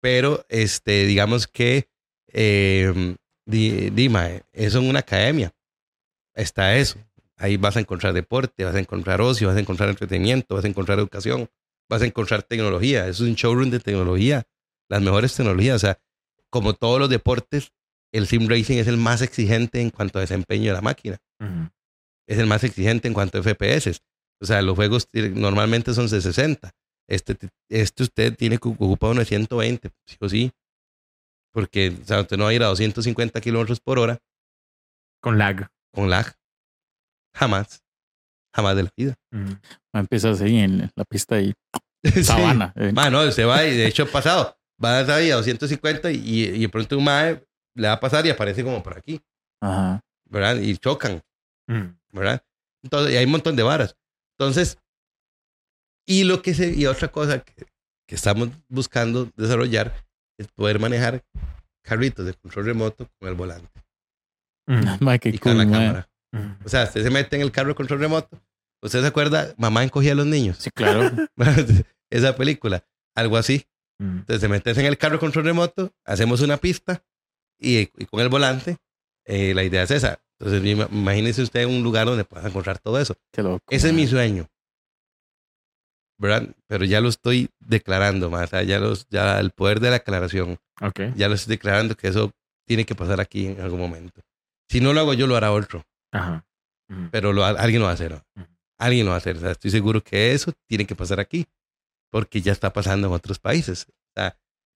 pero 0.00 0.44
este, 0.48 1.04
digamos 1.04 1.46
que 1.46 1.88
eh, 2.32 3.16
di, 3.44 3.90
Dima, 3.90 4.30
eso 4.52 4.78
en 4.78 4.88
una 4.88 5.00
academia, 5.00 5.52
está 6.34 6.76
eso. 6.76 6.98
Ahí 7.36 7.56
vas 7.56 7.76
a 7.76 7.80
encontrar 7.80 8.14
deporte, 8.14 8.64
vas 8.64 8.74
a 8.76 8.80
encontrar 8.80 9.20
ocio, 9.20 9.48
vas 9.48 9.56
a 9.56 9.60
encontrar 9.60 9.90
entretenimiento, 9.90 10.54
vas 10.54 10.64
a 10.64 10.68
encontrar 10.68 10.98
educación, 10.98 11.50
vas 11.90 12.00
a 12.00 12.06
encontrar 12.06 12.42
tecnología. 12.42 13.08
Es 13.08 13.20
un 13.20 13.34
showroom 13.34 13.70
de 13.70 13.80
tecnología, 13.80 14.44
las 14.88 15.02
mejores 15.02 15.34
tecnologías. 15.34 15.76
O 15.76 15.78
sea, 15.80 15.98
como 16.54 16.72
todos 16.74 17.00
los 17.00 17.10
deportes, 17.10 17.72
el 18.12 18.28
sim 18.28 18.46
racing 18.48 18.76
es 18.78 18.86
el 18.86 18.96
más 18.96 19.22
exigente 19.22 19.80
en 19.80 19.90
cuanto 19.90 20.18
a 20.18 20.20
desempeño 20.20 20.66
de 20.70 20.72
la 20.72 20.80
máquina. 20.82 21.18
Es 22.28 22.38
el 22.38 22.46
más 22.46 22.62
exigente 22.62 23.08
en 23.08 23.14
cuanto 23.14 23.38
a 23.38 23.42
FPS. 23.42 24.00
O 24.40 24.46
sea, 24.46 24.62
los 24.62 24.76
juegos 24.76 25.08
normalmente 25.12 25.92
son 25.94 26.08
de 26.08 26.20
60. 26.20 26.70
Este, 27.10 27.36
este 27.68 28.02
usted 28.04 28.36
tiene 28.36 28.58
que 28.58 28.68
ocupar 28.68 29.10
uno 29.10 29.18
de 29.20 29.26
120, 29.26 29.90
sí 30.06 30.16
o 30.20 30.28
sí. 30.28 30.52
Porque 31.52 31.88
o 32.02 32.06
sea, 32.06 32.20
usted 32.20 32.36
no 32.36 32.44
va 32.44 32.50
a 32.50 32.54
ir 32.54 32.62
a 32.62 32.66
250 32.66 33.40
kilómetros 33.40 33.80
por 33.80 33.98
hora 33.98 34.18
Con 35.20 35.36
lag. 35.36 35.68
con 35.92 36.08
lag. 36.08 36.36
Jamás. 37.34 37.82
Jamás 38.54 38.76
de 38.76 38.82
la 38.84 38.90
vida. 38.96 39.14
Mm. 39.32 39.52
Empieza 39.94 40.30
así 40.30 40.56
en 40.56 40.88
la 40.94 41.04
pista 41.04 41.40
y 41.40 41.52
Sí. 42.04 42.22
sabana. 42.22 42.72
eh. 42.76 42.92
Mano, 42.92 43.28
se 43.32 43.44
va 43.44 43.64
y 43.64 43.76
de 43.76 43.86
hecho 43.88 44.04
ha 44.04 44.06
pasado. 44.06 44.56
Va 44.82 44.98
ahí 45.14 45.30
a 45.30 45.36
250 45.36 46.10
y, 46.10 46.44
y 46.44 46.58
de 46.60 46.68
pronto 46.68 46.96
un 46.98 47.04
mae 47.04 47.44
le 47.76 47.86
va 47.88 47.94
a 47.94 48.00
pasar 48.00 48.24
y 48.26 48.30
aparece 48.30 48.62
como 48.64 48.82
por 48.82 48.96
aquí, 48.96 49.20
Ajá. 49.60 50.00
¿verdad? 50.28 50.56
Y 50.56 50.76
chocan, 50.76 51.22
Mm. 51.66 51.96
¿verdad? 52.12 52.44
Entonces, 52.82 53.14
y 53.14 53.16
hay 53.16 53.24
un 53.24 53.30
montón 53.30 53.56
de 53.56 53.62
varas. 53.62 53.96
Entonces, 54.38 54.76
y 56.06 56.24
lo 56.24 56.42
que 56.42 56.52
se, 56.54 56.74
y 56.74 56.84
otra 56.86 57.08
cosa 57.08 57.40
que, 57.42 57.54
que 58.06 58.14
estamos 58.14 58.50
buscando 58.68 59.30
desarrollar 59.36 59.94
es 60.38 60.48
poder 60.48 60.78
manejar 60.78 61.24
carritos 61.82 62.26
de 62.26 62.34
control 62.34 62.66
remoto 62.66 63.08
con 63.18 63.28
el 63.28 63.34
volante 63.34 63.70
Mm. 64.66 64.82
Y 65.24 65.38
con 65.38 65.52
cool, 65.52 65.58
la 65.58 65.64
ma. 65.66 65.72
cámara. 65.78 66.08
Mm. 66.32 66.64
O 66.64 66.68
sea, 66.68 66.84
usted 66.84 67.02
se 67.02 67.10
mete 67.10 67.36
en 67.36 67.42
el 67.42 67.52
carro 67.52 67.68
de 67.68 67.74
control 67.74 68.00
remoto. 68.00 68.40
¿Usted 68.82 69.00
se 69.02 69.06
acuerda? 69.06 69.54
Mamá 69.58 69.84
encogía 69.84 70.12
a 70.12 70.14
los 70.14 70.26
niños. 70.26 70.56
Sí, 70.58 70.70
claro. 70.70 71.10
Esa 72.10 72.34
película. 72.36 72.82
Algo 73.14 73.36
así. 73.36 73.66
Mm. 73.98 74.18
Entonces 74.18 74.40
se 74.40 74.48
metes 74.48 74.76
en 74.78 74.86
el 74.86 74.98
carro 74.98 75.18
control 75.20 75.44
remoto, 75.44 75.92
hacemos 76.04 76.40
una 76.40 76.56
pista 76.56 77.02
y, 77.58 77.78
y 77.96 78.06
con 78.06 78.20
el 78.20 78.28
volante, 78.28 78.76
eh, 79.24 79.54
la 79.54 79.62
idea 79.64 79.82
es 79.84 79.90
esa. 79.90 80.20
Entonces 80.38 80.62
ima- 80.64 80.88
imagínese 80.90 81.42
usted 81.42 81.64
un 81.66 81.82
lugar 81.82 82.06
donde 82.06 82.24
pueda 82.24 82.48
encontrar 82.48 82.78
todo 82.78 82.98
eso. 83.00 83.14
Qué 83.32 83.42
loco. 83.42 83.64
Ese 83.70 83.86
es 83.88 83.92
ma. 83.92 84.00
mi 84.00 84.06
sueño. 84.06 84.48
¿Verdad? 86.18 86.54
Pero 86.68 86.84
ya 86.84 87.00
lo 87.00 87.08
estoy 87.08 87.50
declarando 87.60 88.30
más. 88.30 88.44
O 88.44 88.50
sea, 88.50 88.62
ya, 88.62 88.78
los, 88.78 89.08
ya 89.08 89.40
el 89.40 89.50
poder 89.50 89.80
de 89.80 89.90
la 89.90 89.96
aclaración. 89.96 90.58
Ok. 90.80 91.00
Ya 91.16 91.28
lo 91.28 91.34
estoy 91.34 91.56
declarando 91.56 91.96
que 91.96 92.08
eso 92.08 92.30
tiene 92.66 92.84
que 92.84 92.94
pasar 92.94 93.20
aquí 93.20 93.46
en 93.46 93.60
algún 93.60 93.80
momento. 93.80 94.20
Si 94.68 94.80
no 94.80 94.92
lo 94.92 95.00
hago 95.00 95.14
yo, 95.14 95.26
lo 95.26 95.36
hará 95.36 95.52
otro. 95.52 95.84
Ajá. 96.12 96.46
Mm. 96.88 97.06
Pero 97.10 97.32
lo, 97.32 97.44
alguien 97.44 97.80
lo 97.80 97.86
va 97.86 97.90
a 97.92 97.94
hacer. 97.94 98.12
Ujú. 98.14 98.46
Alguien 98.78 99.04
lo 99.06 99.10
va 99.10 99.16
a 99.16 99.18
hacer. 99.18 99.36
O 99.36 99.40
sea, 99.40 99.50
estoy 99.52 99.70
seguro 99.70 100.02
que 100.02 100.32
eso 100.32 100.52
tiene 100.68 100.86
que 100.86 100.94
pasar 100.94 101.18
aquí. 101.20 101.46
Porque 102.14 102.40
ya 102.40 102.52
está 102.52 102.72
pasando 102.72 103.08
en 103.08 103.12
otros 103.12 103.40
países. 103.40 103.88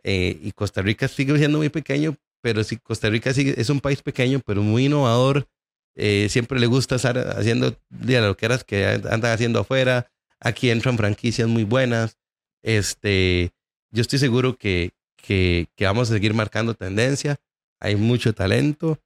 Eh, 0.02 0.36
y 0.42 0.50
Costa 0.50 0.82
Rica 0.82 1.06
sigue 1.06 1.38
siendo 1.38 1.58
muy 1.58 1.68
pequeño, 1.68 2.16
pero 2.40 2.64
sí, 2.64 2.78
Costa 2.78 3.08
Rica 3.10 3.32
sigue, 3.32 3.54
es 3.56 3.70
un 3.70 3.78
país 3.78 4.02
pequeño, 4.02 4.40
pero 4.44 4.60
muy 4.60 4.86
innovador. 4.86 5.46
Eh, 5.94 6.26
siempre 6.30 6.58
le 6.58 6.66
gusta 6.66 6.96
estar 6.96 7.16
haciendo 7.38 7.76
de 7.90 8.20
lo 8.20 8.36
que 8.36 8.46
eras 8.46 8.64
que 8.64 8.86
andan 8.86 9.32
haciendo 9.32 9.60
afuera. 9.60 10.10
Aquí 10.40 10.68
entran 10.68 10.96
franquicias 10.96 11.46
muy 11.46 11.62
buenas. 11.62 12.18
Este, 12.60 13.52
yo 13.92 14.00
estoy 14.00 14.18
seguro 14.18 14.56
que, 14.56 14.90
que, 15.14 15.68
que 15.76 15.84
vamos 15.84 16.10
a 16.10 16.14
seguir 16.14 16.34
marcando 16.34 16.74
tendencia. 16.74 17.36
Hay 17.78 17.94
mucho 17.94 18.32
talento. 18.32 18.98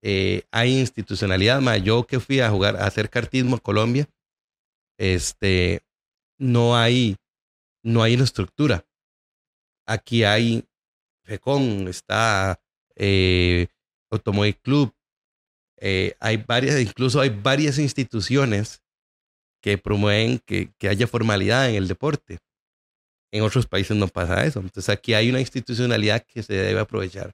Eh, 0.00 0.44
hay 0.50 0.78
institucionalidad. 0.78 1.60
Ma, 1.60 1.76
yo 1.76 2.06
que 2.06 2.20
fui 2.20 2.40
a 2.40 2.48
jugar, 2.48 2.76
a 2.76 2.86
hacer 2.86 3.10
cartismo 3.10 3.56
a 3.56 3.60
Colombia, 3.60 4.08
este, 4.98 5.82
no 6.38 6.76
hay, 6.76 7.16
no 7.86 8.02
hay 8.02 8.14
una 8.14 8.24
estructura. 8.24 8.84
Aquí 9.86 10.24
hay 10.24 10.64
FECON, 11.24 11.86
está 11.86 12.60
eh, 12.96 13.68
Automóvil 14.10 14.56
Club, 14.56 14.92
eh, 15.78 16.16
hay 16.18 16.38
varias, 16.38 16.80
incluso 16.80 17.20
hay 17.20 17.30
varias 17.30 17.78
instituciones 17.78 18.82
que 19.62 19.78
promueven 19.78 20.40
que, 20.40 20.72
que 20.78 20.88
haya 20.88 21.06
formalidad 21.06 21.68
en 21.70 21.76
el 21.76 21.86
deporte. 21.86 22.38
En 23.32 23.42
otros 23.42 23.66
países 23.66 23.96
no 23.96 24.08
pasa 24.08 24.44
eso. 24.44 24.60
Entonces 24.60 24.88
aquí 24.88 25.14
hay 25.14 25.30
una 25.30 25.40
institucionalidad 25.40 26.24
que 26.26 26.42
se 26.42 26.54
debe 26.54 26.80
aprovechar. 26.80 27.32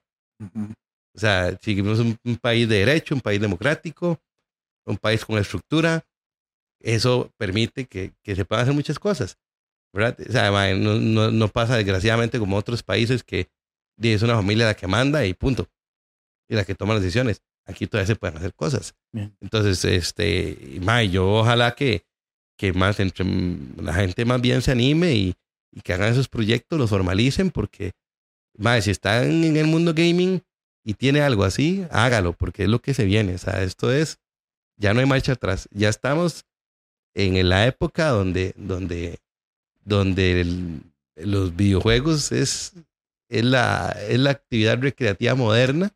O 1.15 1.19
sea, 1.19 1.57
seguimos 1.61 1.99
un, 1.99 2.17
un 2.23 2.37
país 2.37 2.67
de 2.67 2.79
derecho, 2.79 3.15
un 3.15 3.21
país 3.21 3.41
democrático, 3.41 4.19
un 4.85 4.97
país 4.97 5.25
con 5.25 5.37
estructura. 5.37 6.05
Eso 6.79 7.31
permite 7.37 7.85
que, 7.85 8.13
que 8.21 8.35
se 8.35 8.45
puedan 8.45 8.63
hacer 8.63 8.75
muchas 8.75 8.99
cosas. 8.99 9.37
¿Verdad? 9.93 10.17
O 10.27 10.31
sea, 10.31 10.51
mae, 10.51 10.75
no, 10.75 10.95
no, 10.95 11.31
no 11.31 11.47
pasa 11.47 11.77
desgraciadamente 11.77 12.39
como 12.39 12.57
otros 12.57 12.83
países 12.83 13.23
que 13.23 13.49
es 14.01 14.21
una 14.23 14.35
familia 14.35 14.65
la 14.65 14.73
que 14.73 14.87
manda 14.87 15.25
y 15.25 15.33
punto. 15.33 15.69
Y 16.49 16.55
la 16.55 16.65
que 16.65 16.75
toma 16.75 16.93
las 16.93 17.03
decisiones. 17.03 17.41
Aquí 17.65 17.87
todavía 17.87 18.07
se 18.07 18.15
pueden 18.15 18.37
hacer 18.37 18.53
cosas. 18.53 18.95
Bien. 19.13 19.35
Entonces, 19.39 19.85
este, 19.85 20.79
mae, 20.81 21.09
yo 21.09 21.29
ojalá 21.31 21.75
que, 21.75 22.05
que 22.57 22.73
más 22.73 22.99
entre 22.99 23.25
la 23.77 23.93
gente 23.93 24.25
más 24.25 24.41
bien 24.41 24.61
se 24.61 24.71
anime 24.71 25.13
y, 25.13 25.35
y 25.71 25.81
que 25.81 25.93
hagan 25.93 26.11
esos 26.11 26.27
proyectos, 26.27 26.77
los 26.77 26.89
formalicen, 26.89 27.51
porque 27.51 27.93
mae, 28.57 28.81
si 28.81 28.91
están 28.91 29.43
en 29.43 29.55
el 29.55 29.67
mundo 29.67 29.93
gaming 29.93 30.41
y 30.83 30.95
tiene 30.95 31.21
algo 31.21 31.43
así, 31.45 31.85
hágalo, 31.91 32.33
porque 32.33 32.63
es 32.63 32.69
lo 32.69 32.79
que 32.79 32.93
se 32.93 33.05
viene. 33.05 33.35
O 33.35 33.37
sea, 33.37 33.63
esto 33.63 33.91
es, 33.91 34.19
ya 34.77 34.93
no 34.93 34.99
hay 34.99 35.05
marcha 35.05 35.33
atrás. 35.33 35.69
Ya 35.71 35.87
estamos 35.89 36.45
en 37.15 37.47
la 37.47 37.67
época 37.67 38.09
donde, 38.09 38.53
donde, 38.57 39.19
donde 39.85 40.41
el- 40.41 40.81
los 41.15 41.55
videojuegos 41.55 42.31
es, 42.31 42.73
es, 43.29 43.43
la, 43.43 43.95
es 44.09 44.19
la 44.19 44.31
actividad 44.31 44.79
recreativa 44.81 45.35
moderna 45.35 45.91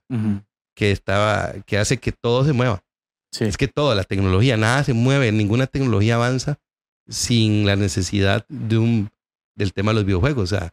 que, 0.76 0.92
estaba, 0.92 1.54
que 1.66 1.78
hace 1.78 1.98
que 1.98 2.12
todo 2.12 2.46
se 2.46 2.54
mueva. 2.54 2.84
Sí. 3.32 3.46
Es 3.46 3.58
que 3.58 3.68
toda 3.68 3.96
la 3.96 4.04
tecnología, 4.04 4.58
nada 4.58 4.84
se 4.84 4.94
mueve, 4.94 5.32
ninguna 5.32 5.66
tecnología 5.68 6.16
avanza 6.16 6.60
sin 7.08 7.66
la 7.66 7.76
necesidad 7.76 8.46
de 8.48 8.78
un, 8.78 9.10
del 9.56 9.74
tema 9.74 9.92
de 9.92 9.96
los 9.96 10.06
videojuegos. 10.06 10.52
O 10.52 10.56
sea, 10.58 10.72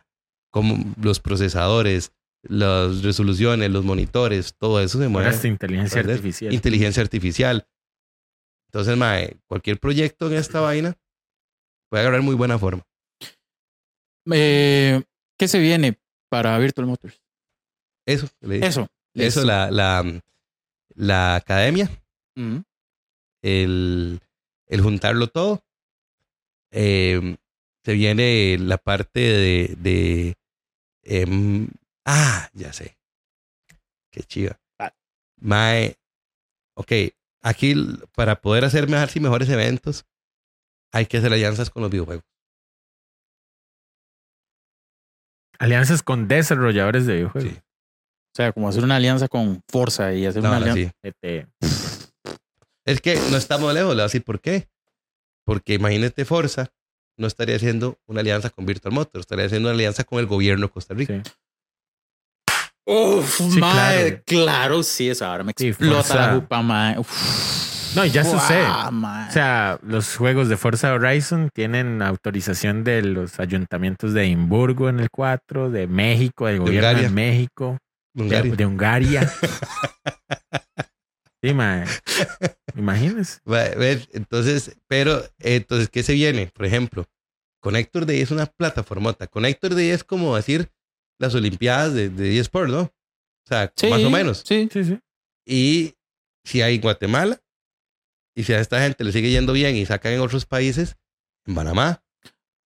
como 0.52 0.76
los 1.00 1.20
procesadores, 1.20 2.12
las 2.42 3.02
resoluciones, 3.02 3.70
los 3.70 3.84
monitores, 3.84 4.54
todo 4.58 4.80
eso 4.80 4.98
se 5.00 5.08
mueve. 5.08 5.30
esta 5.30 5.48
inteligencia 5.48 5.96
¿verdad? 5.96 6.16
artificial. 6.16 6.52
Inteligencia 6.52 7.02
artificial. 7.02 7.66
Entonces, 8.68 8.96
mae, 8.96 9.36
cualquier 9.46 9.78
proyecto 9.80 10.26
en 10.26 10.34
esta 10.34 10.60
vaina 10.60 10.96
puede 11.90 12.02
agarrar 12.02 12.22
muy 12.22 12.34
buena 12.34 12.58
forma. 12.58 12.84
Eh, 14.32 15.02
¿Qué 15.38 15.48
se 15.48 15.58
viene 15.58 15.98
para 16.28 16.56
Virtual 16.58 16.86
Motors? 16.86 17.20
Eso, 18.06 18.28
le- 18.40 18.64
Eso. 18.66 18.88
eso, 19.14 19.44
la, 19.44 19.70
la, 19.70 20.04
la 20.94 21.36
academia, 21.36 21.90
Ujú. 22.36 22.62
el, 23.42 24.20
el 24.66 24.80
juntarlo 24.80 25.28
todo. 25.28 25.62
Eh, 26.70 27.36
se 27.84 27.92
viene 27.92 28.56
la 28.58 28.78
parte 28.78 29.20
de, 29.20 29.74
de 29.78 30.36
em, 31.02 31.68
ah, 32.04 32.48
ya 32.54 32.72
sé. 32.72 32.96
Qué 34.10 34.22
chiva. 34.22 34.58
Ah. 34.78 34.92
Mae, 35.40 35.96
ok, 36.74 36.92
aquí 37.42 37.74
para 38.14 38.40
poder 38.40 38.64
hacer 38.64 38.88
mejores 38.88 39.14
y 39.16 39.20
mejores 39.20 39.48
eventos, 39.48 40.06
hay 40.92 41.06
que 41.06 41.18
hacer 41.18 41.32
alianzas 41.32 41.70
con 41.70 41.82
los 41.82 41.90
videojuegos. 41.90 42.24
Alianzas 45.64 46.02
con 46.02 46.28
desarrolladores 46.28 47.06
de 47.06 47.14
videojuegos. 47.14 47.52
Sí. 47.52 47.58
O 47.58 48.36
sea, 48.36 48.52
como 48.52 48.68
hacer 48.68 48.82
una 48.84 48.96
alianza 48.96 49.28
con 49.28 49.62
Forza 49.68 50.12
y 50.12 50.26
hacer 50.26 50.42
No, 50.42 50.48
una 50.50 50.58
alianza. 50.58 50.80
sí. 50.82 50.90
Este, 51.02 51.46
Es 52.86 53.00
que 53.00 53.14
no 53.30 53.36
estamos 53.36 53.72
lejos, 53.72 53.90
le 53.90 53.94
voy 53.94 54.00
a 54.00 54.04
decir 54.04 54.22
por 54.24 54.40
qué. 54.40 54.68
Porque 55.46 55.74
imagínate 55.74 56.24
Forza, 56.24 56.70
no 57.18 57.26
estaría 57.26 57.56
haciendo 57.56 57.98
una 58.06 58.20
alianza 58.20 58.50
con 58.50 58.66
Virtual 58.66 58.92
Motors, 58.94 59.22
estaría 59.22 59.46
haciendo 59.46 59.68
una 59.68 59.74
alianza 59.74 60.04
con 60.04 60.18
el 60.18 60.26
gobierno 60.26 60.66
de 60.66 60.72
Costa 60.72 60.94
Rica. 60.94 61.22
sí. 61.24 61.30
Uf, 62.86 63.36
Sí, 63.38 63.58
mae, 63.60 64.22
claro. 64.24 64.44
claro, 64.44 64.82
sí, 64.82 65.08
esa 65.08 65.30
ahora 65.30 65.42
me 65.44 65.52
explota 65.52 66.02
Forza. 66.02 66.14
la 66.26 66.34
jupa, 66.34 66.60
mae. 66.62 66.98
Uf. 66.98 67.08
No, 67.94 68.04
y 68.04 68.10
ya 68.10 68.24
sucede. 68.24 68.66
O 68.66 69.30
sea, 69.32 69.78
los 69.82 70.16
juegos 70.16 70.48
de 70.48 70.56
Forza 70.56 70.92
Horizon 70.92 71.50
tienen 71.52 72.02
autorización 72.02 72.84
de 72.84 73.02
los 73.02 73.40
ayuntamientos 73.40 74.12
de 74.14 74.24
Edimburgo 74.24 74.88
en 74.88 75.00
el 75.00 75.10
4, 75.10 75.70
de 75.70 75.86
México, 75.86 76.46
del 76.46 76.60
gobierno 76.60 76.88
Hungaria. 76.88 77.08
de 77.08 77.14
México, 77.14 77.78
de, 78.14 78.22
Hungaria. 78.22 78.54
de 78.54 78.66
Hungaria. 78.66 79.28
sí. 81.42 81.54
Entonces, 84.12 84.76
pero, 84.88 85.22
entonces, 85.38 85.88
¿qué 85.90 86.02
se 86.02 86.14
viene? 86.14 86.50
Por 86.54 86.66
ejemplo, 86.66 87.04
Connector 87.60 88.06
Day 88.06 88.20
es 88.20 88.30
una 88.30 88.46
plataformota. 88.46 89.26
Connector 89.26 89.74
Day 89.74 89.90
es 89.90 90.04
como 90.04 90.36
decir 90.36 90.68
las 91.18 91.34
Olimpiadas 91.34 91.94
de, 91.94 92.08
de 92.08 92.38
eSport, 92.38 92.70
¿no? 92.70 92.80
O 92.82 93.46
sea, 93.46 93.72
Sí, 93.76 93.88
más 93.88 94.02
o 94.02 94.10
menos. 94.10 94.42
Sí. 94.46 94.68
Sí, 94.72 94.84
sí. 94.84 94.98
Y 95.46 95.94
si 96.44 96.62
hay 96.62 96.76
en 96.76 96.80
Guatemala, 96.80 97.38
y 98.34 98.44
si 98.44 98.52
a 98.52 98.60
esta 98.60 98.80
gente 98.80 99.04
le 99.04 99.12
sigue 99.12 99.30
yendo 99.30 99.52
bien 99.52 99.76
y 99.76 99.86
sacan 99.86 100.12
en 100.12 100.20
otros 100.20 100.46
países, 100.46 100.96
en 101.46 101.54
Panamá 101.54 102.02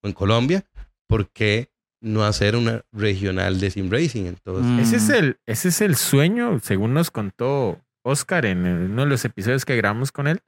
o 0.03 0.07
en 0.09 0.12
Colombia, 0.15 0.65
¿por 1.09 1.28
qué 1.31 1.70
no 2.01 2.24
hacer 2.24 2.55
una 2.57 2.82
regional 2.93 3.59
de 3.61 3.70
sim 3.70 3.90
racing? 3.90 4.27
Entonces, 4.27 4.65
Mm. 4.70 4.78
Ese 4.81 4.97
es 4.97 5.09
el, 5.11 5.36
ese 5.47 5.69
es 5.69 5.81
el 5.81 5.97
sueño, 5.97 6.59
según 6.61 6.95
nos 6.95 7.11
contó 7.11 7.81
Oscar 8.05 8.47
en 8.47 8.65
uno 8.66 9.03
de 9.03 9.09
los 9.09 9.24
episodios 9.24 9.65
que 9.65 9.77
grabamos 9.77 10.12
con 10.12 10.28
él. 10.28 10.40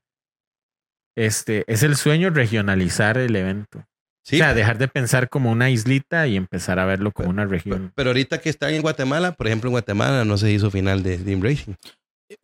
este, 1.17 1.65
es 1.67 1.83
el 1.83 1.97
sueño 1.97 2.31
regionalizar 2.31 3.19
el 3.19 3.35
evento. 3.37 3.85
Sí, 4.25 4.37
O 4.37 4.39
sea, 4.39 4.55
dejar 4.55 4.79
de 4.79 4.87
pensar 4.87 5.29
como 5.29 5.51
una 5.51 5.71
islita 5.71 6.27
y 6.27 6.37
empezar 6.37 6.79
a 6.79 6.85
verlo 6.85 7.11
como 7.11 7.31
una 7.31 7.43
pero, 7.43 7.51
región. 7.51 7.93
pero 7.97 8.11
ahorita 8.11 8.41
que 8.41 8.49
están 8.51 8.73
en 8.75 8.83
Guatemala, 8.83 9.33
por 9.33 9.47
ejemplo, 9.47 9.69
en 9.69 9.73
Guatemala 9.73 10.25
no 10.25 10.39
se 10.39 10.53
hizo 10.53 10.71
final 10.71 11.03
de 11.03 11.19
Dream 11.19 11.43
Racing. 11.43 11.73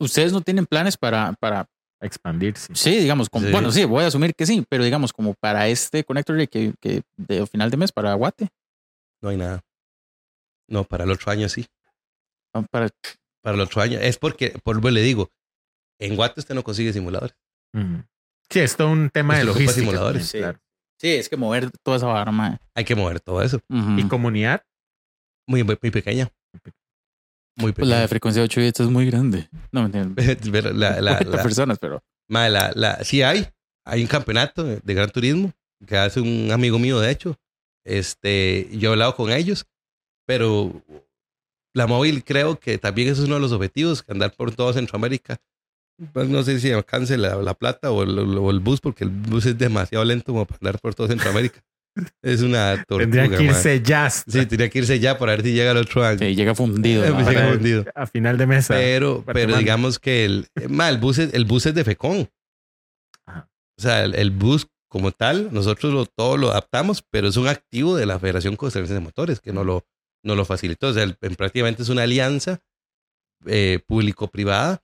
Ustedes 0.01 0.33
no 0.33 0.41
tienen 0.41 0.67
planes 0.67 0.97
para, 0.97 1.33
para 1.35 1.69
expandirse. 2.01 2.75
sí, 2.75 2.99
digamos, 2.99 3.29
como, 3.31 3.47
Sí. 3.47 3.53
bueno, 3.53 3.71
sí, 3.71 3.85
voy 3.85 4.05
a 4.05 4.09
asumir 4.09 4.35
que 4.35 4.47
sí, 4.47 4.65
pero 4.69 4.85
digamos, 4.85 5.13
como 5.13 5.35
para 5.35 5.69
este 5.69 6.05
Connector 6.05 6.37
Day 6.37 6.47
que, 6.47 6.75
que 6.81 7.03
de 7.17 7.47
final 7.47 7.71
de 7.71 7.77
mes 7.77 7.93
para 7.93 8.13
Guate. 8.15 8.49
No 9.23 9.31
hay 9.31 9.37
nada. 9.37 9.63
No, 10.69 10.85
para 10.85 11.05
el 11.05 11.11
otro 11.11 11.31
año 11.33 11.49
sí. 11.49 11.67
Ah, 12.53 12.63
Para, 12.71 12.89
Para 13.43 13.55
el 13.55 13.61
otro 13.61 13.81
año. 13.83 13.99
Es 13.99 14.19
porque, 14.19 14.59
por 14.63 14.83
lo 14.83 14.91
le 14.91 15.01
digo, 15.03 15.31
en 16.01 16.17
Guate 16.17 16.41
usted 16.41 16.55
no 16.55 16.63
consigue 16.65 16.93
simuladores. 16.93 17.37
Sí, 18.51 18.61
es 18.61 18.77
todo 18.77 18.91
un 18.91 19.11
tema 19.11 19.35
de 19.35 19.41
Esto 19.41 19.53
logística. 19.53 19.81
simuladores. 19.81 20.31
claro. 20.33 20.59
sí, 21.01 21.09
es 21.09 21.29
que 21.29 21.37
mover 21.37 21.71
toda 21.83 21.97
esa 21.97 22.07
barra. 22.07 22.61
Hay 22.75 22.85
que 22.85 22.95
mover 22.95 23.21
todo 23.21 23.43
eso. 23.43 23.61
Y 23.69 24.07
comunidad. 24.09 24.63
Muy, 25.49 25.63
muy 25.63 25.77
pequeña. 25.77 26.29
Muy 27.57 27.73
Pues 27.73 27.89
la 27.89 28.01
de 28.01 28.09
frecuencia 28.09 28.43
de 28.43 28.45
8 28.47 28.61
bits 28.61 28.81
es 28.81 28.89
muy 28.89 29.07
grande. 29.07 29.49
No 29.73 29.81
me 29.81 29.87
entiendo. 29.87 30.23
La, 30.75 31.01
la, 31.01 31.17
40 31.19 31.37
la- 31.37 31.43
personas, 31.43 31.79
pero. 31.79 32.03
Mae, 32.29 32.51
la, 32.51 32.73
la, 32.75 33.03
sí 33.05 33.23
hay. 33.23 33.47
Hay 33.85 34.03
un 34.03 34.09
campeonato 34.09 34.65
de 34.65 34.95
gran 34.95 35.11
turismo 35.11 35.53
que 35.87 35.97
hace 35.97 36.21
un 36.21 36.51
amigo 36.53 36.79
mío, 36.79 36.99
de 37.01 37.11
hecho. 37.11 37.39
Este, 37.85 38.69
yo 38.73 38.91
he 38.91 38.93
hablado 38.93 39.15
con 39.15 39.31
ellos, 39.31 39.65
pero 40.27 40.83
la 41.73 41.87
móvil 41.87 42.25
creo 42.25 42.59
que 42.59 42.79
también 42.79 43.09
eso 43.09 43.23
es 43.23 43.27
uno 43.27 43.37
de 43.37 43.43
los 43.43 43.53
objetivos, 43.53 44.05
andar 44.09 44.33
por 44.35 44.55
toda 44.55 44.73
Centroamérica. 44.73 45.39
Pues 46.13 46.29
no 46.29 46.43
sé 46.43 46.59
si 46.61 46.71
alcance 46.73 47.17
la, 47.17 47.37
la 47.37 47.55
plata 47.55 47.91
o 47.91 48.03
el, 48.03 48.19
o 48.19 48.51
el 48.51 48.61
bus, 48.61 48.81
porque 48.81 49.05
el 49.05 49.11
bus 49.11 49.47
es 49.47 49.57
demasiado 49.57 50.05
lento 50.05 50.33
como 50.33 50.45
para 50.45 50.59
andar 50.61 50.79
por 50.81 50.95
toda 50.95 51.09
Centroamérica. 51.09 51.63
Es 52.23 52.43
una 52.43 52.85
tortuga. 52.87 53.01
Tendría 53.11 53.37
que 53.39 53.45
irse 53.45 53.83
ya 53.83 54.11
Sí, 54.11 54.25
tendría 54.47 54.69
que 54.69 54.79
irse 54.81 54.99
ya 55.01 55.19
para 55.19 55.33
ver 55.33 55.43
si 55.43 55.53
llega 55.53 55.71
el 55.73 55.79
otro 55.79 56.05
año. 56.05 56.19
Sí, 56.19 56.35
llega 56.35 56.55
fundido. 56.55 57.05
Llega 57.05 57.49
fundido. 57.53 57.85
a 57.95 58.07
final 58.07 58.37
de 58.39 58.47
mesa. 58.47 58.75
Pero, 58.75 59.25
pero 59.27 59.57
digamos 59.57 59.99
que 59.99 60.25
el, 60.25 60.47
eh, 60.57 60.69
ma, 60.69 60.89
el, 60.89 60.99
bus 60.99 61.19
es, 61.19 61.33
el 61.35 61.45
bus 61.45 61.67
es 61.67 61.75
de 61.75 61.85
FECON. 61.85 62.29
Ajá. 63.27 63.49
O 63.79 63.83
sea, 63.83 64.05
el, 64.05 64.15
el 64.15 64.31
bus 64.31 64.67
como 64.89 65.11
tal, 65.13 65.53
nosotros 65.53 65.93
lo, 65.93 66.07
todo 66.07 66.37
lo 66.37 66.51
adaptamos, 66.51 67.03
pero 67.11 67.29
es 67.29 67.37
un 67.37 67.49
activo 67.49 67.97
de 67.97 68.07
la 68.07 68.19
Federación 68.19 68.57
Costarricense 68.57 68.95
de 68.95 69.01
Motores 69.05 69.41
que 69.41 69.53
no 69.53 69.65
lo, 69.65 69.85
no 70.25 70.35
lo 70.35 70.45
facilitó. 70.45 70.89
O 70.89 70.93
sea, 70.95 71.03
el- 71.03 71.17
en- 71.21 71.35
prácticamente 71.35 71.83
es 71.83 71.89
una 71.89 72.03
alianza 72.05 72.61
eh, 73.47 73.81
público-privada 73.87 74.83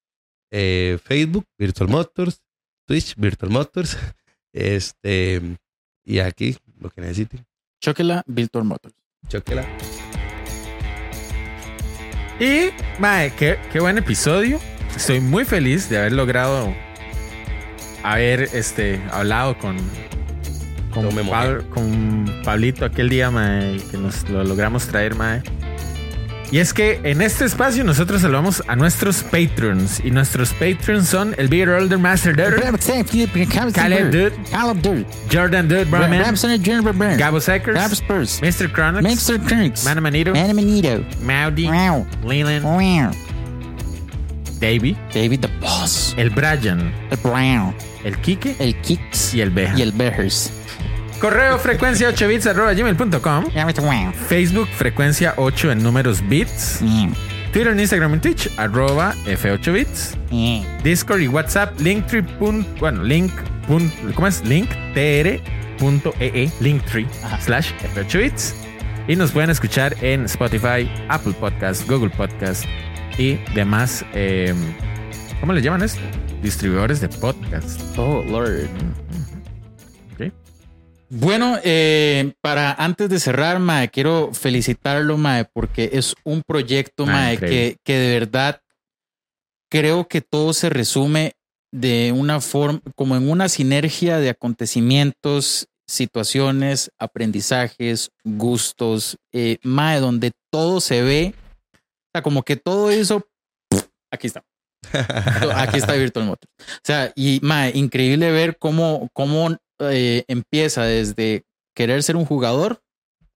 eh, 0.53 0.99
Facebook 1.03 1.47
Virtual 1.59 1.91
Motors 1.91 2.41
Twitch 2.87 3.15
Virtual 3.17 3.51
Motors 3.51 3.99
este 4.53 5.41
y 6.05 6.21
aquí 6.21 6.57
lo 6.79 6.91
que 6.91 7.01
necesiten 7.01 7.45
Chóquela, 7.83 8.23
Virtual 8.27 8.65
Motors. 8.65 8.95
choquela 9.27 9.67
Y, 12.39 12.71
mae, 13.01 13.33
qué, 13.35 13.59
qué 13.73 13.81
buen 13.81 13.99
episodio. 13.99 14.61
Estoy 14.95 15.21
muy 15.21 15.45
feliz 15.45 15.89
de 15.89 15.99
haber 15.99 16.13
logrado 16.13 16.73
haber 18.05 18.43
este, 18.53 19.03
hablado 19.11 19.59
con, 19.59 19.77
con 20.93 22.25
Pablito 22.45 22.85
aquel 22.85 23.09
día, 23.09 23.33
mae, 23.33 23.81
que 23.91 23.99
nos 23.99 24.29
lo 24.29 24.45
logramos 24.45 24.87
traer, 24.87 25.17
mae. 25.17 25.43
Y 26.53 26.59
es 26.59 26.75
que 26.75 27.01
en 27.03 27.23
este 27.23 27.47
espacio 27.47 27.83
nosotros 27.83 28.21
saludamos 28.21 28.63
a 28.69 28.77
nuestros 28.77 29.23
patrons. 29.23 30.01
Y 30.05 30.11
nuestros 30.11 30.53
patrons 30.53 31.09
son 31.09 31.35
el 31.39 31.49
Beer 31.49 31.71
Older 31.71 31.99
Master 31.99 32.37
Dude, 32.37 32.61
Caleb 33.75 34.11
Dude, 34.13 34.35
Caleb 34.51 34.83
Dude. 34.83 35.07
Jordan 35.33 35.67
Dude, 35.67 35.87
Burns. 35.87 36.11
Gabo 37.19 37.41
Seckers, 37.41 37.75
Gab 37.75 37.93
Spurs. 37.93 38.41
Mr. 38.43 38.71
Chronix, 38.71 39.03
Mixer 39.03 39.41
Crinks. 39.41 39.85
Mana 39.85 40.03
Manito. 40.03 40.35
Maudi. 41.23 41.67
Leland. 42.23 42.65
Davey, 44.61 44.97
David 45.13 45.41
the 45.41 45.49
Boss. 45.61 46.15
el 46.19 46.31
Brian, 46.31 46.93
El 47.11 47.17
Brown. 47.17 47.75
el 48.05 48.17
Kike 48.19 48.57
El 48.61 48.77
Kicks. 48.83 49.35
y 49.35 49.41
el 49.41 49.51
Beja. 49.51 49.77
Y 49.77 49.83
el 49.83 49.91
Behers. 49.93 50.53
Correo 51.23 51.57
frecuencia 51.59 52.09
8 52.09 52.27
bits 52.29 52.47
arroba 52.49 52.73
gmail.com. 52.75 53.45
Facebook 54.29 54.69
frecuencia 54.77 55.35
8 55.37 55.71
en 55.71 55.83
números 55.83 56.21
bits. 56.29 56.81
Twitter, 57.53 57.79
Instagram 57.79 58.15
y 58.17 58.19
Twitch 58.19 58.51
arroba 58.59 59.15
F8 59.27 59.73
bits. 59.73 60.19
Yeah. 60.31 60.67
Discord 60.83 61.21
y 61.21 61.29
WhatsApp 61.29 61.79
linktree. 61.81 62.23
Bueno, 62.81 63.05
link. 63.05 63.31
pun- 63.69 63.89
¿Cómo 64.15 64.27
es? 64.27 64.45
Link 64.45 64.69
tr.ee 64.95 66.51
linktree 66.61 67.07
Ajá. 67.23 67.41
slash 67.41 67.71
F8 67.95 68.19
bits. 68.19 68.55
Y 69.07 69.15
nos 69.15 69.31
pueden 69.31 69.51
escuchar 69.51 69.95
en 70.01 70.25
Spotify, 70.25 70.91
Apple 71.09 71.35
Podcast, 71.39 71.89
Google 71.89 72.11
Podcast 72.11 72.65
y 73.17 73.35
demás. 73.55 74.05
eh, 74.13 74.53
¿Cómo 75.41 75.53
le 75.53 75.63
llaman 75.63 75.83
esto? 75.83 76.01
Distribuidores 76.43 77.01
de 77.01 77.09
podcast. 77.09 77.81
Oh, 77.97 78.25
Lord. 78.27 78.69
Bueno, 81.15 81.59
eh, 81.63 82.33
para 82.41 82.73
antes 82.73 83.11
de 83.11 83.21
cerrar, 83.21 83.59
Mae, 83.59 83.91
quiero 83.91 84.33
felicitarlo, 84.33 85.19
Mae, 85.19 85.45
porque 85.45 85.91
es 85.93 86.15
un 86.25 86.41
proyecto, 86.43 87.05
Ah, 87.07 87.13
Mae, 87.13 87.39
que, 87.39 87.77
que 87.85 87.99
de 87.99 88.19
verdad 88.19 88.63
creo 89.71 90.09
que 90.09 90.23
todo 90.23 90.55
se 90.55 90.71
resume 90.71 91.33
de 91.71 92.13
una 92.13 92.41
forma, 92.41 92.81
como 92.95 93.15
en 93.15 93.31
una 93.31 93.51
sinergia 93.51 94.21
de 94.21 94.31
acontecimientos, 94.31 95.69
situaciones, 95.87 96.91
aprendizajes, 96.99 98.11
gustos, 98.25 99.19
eh, 99.35 99.59
Mae, 99.63 100.01
donde 100.01 100.33
todo 100.51 100.81
se 100.81 101.03
ve, 101.03 101.35
o 101.75 102.11
sea, 102.15 102.23
como 102.23 102.43
que 102.43 102.57
todo 102.57 102.91
eso, 102.91 103.29
aquí 104.11 104.29
está. 104.29 104.43
Aquí 105.57 105.79
está 105.79 105.93
Virtual 105.93 106.27
Motors. 106.27 106.53
O 106.59 106.81
sea, 106.83 107.13
y 107.15 107.39
mae, 107.43 107.71
increíble 107.75 108.33
ver 108.33 108.59
cómo, 108.59 109.09
cómo 109.13 109.57
eh, 109.91 110.25
empieza 110.29 110.85
desde 110.85 111.45
querer 111.75 112.03
ser 112.03 112.17
un 112.17 112.25
jugador 112.25 112.83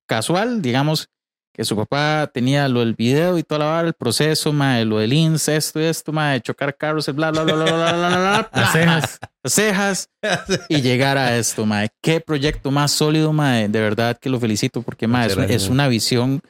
casual, 0.06 0.62
digamos, 0.62 1.08
que 1.56 1.64
su 1.64 1.74
papá 1.74 2.30
tenía 2.34 2.68
lo 2.68 2.80
del 2.80 2.94
video 2.94 3.38
y 3.38 3.42
toda 3.42 3.60
la 3.60 3.64
vara, 3.64 3.88
el 3.88 3.94
proceso, 3.94 4.52
mae, 4.52 4.84
lo 4.84 4.98
del 4.98 5.14
INS, 5.14 5.48
esto 5.48 5.80
y 5.80 5.84
esto, 5.84 6.12
mae, 6.12 6.38
chocar 6.42 6.76
carros, 6.76 7.06
bla, 7.14 7.30
bla, 7.30 7.44
bla, 7.44 7.54
bla, 7.54 7.64
bla, 7.64 7.92
bla, 7.92 8.08
bla, 8.08 8.50
bla, 8.52 8.70
cejas. 8.72 9.18
cejas 9.42 10.10
y 10.68 10.82
llegar 10.82 11.16
a 11.16 11.38
esto, 11.38 11.64
mae. 11.64 11.88
Qué 12.02 12.20
proyecto 12.20 12.70
más 12.70 12.92
sólido, 12.92 13.32
mae. 13.32 13.68
De 13.68 13.80
verdad 13.80 14.18
que 14.18 14.28
lo 14.28 14.38
felicito 14.38 14.82
porque, 14.82 15.06
mae, 15.06 15.28
es, 15.28 15.38
es 15.38 15.68
una 15.68 15.88
visión, 15.88 16.42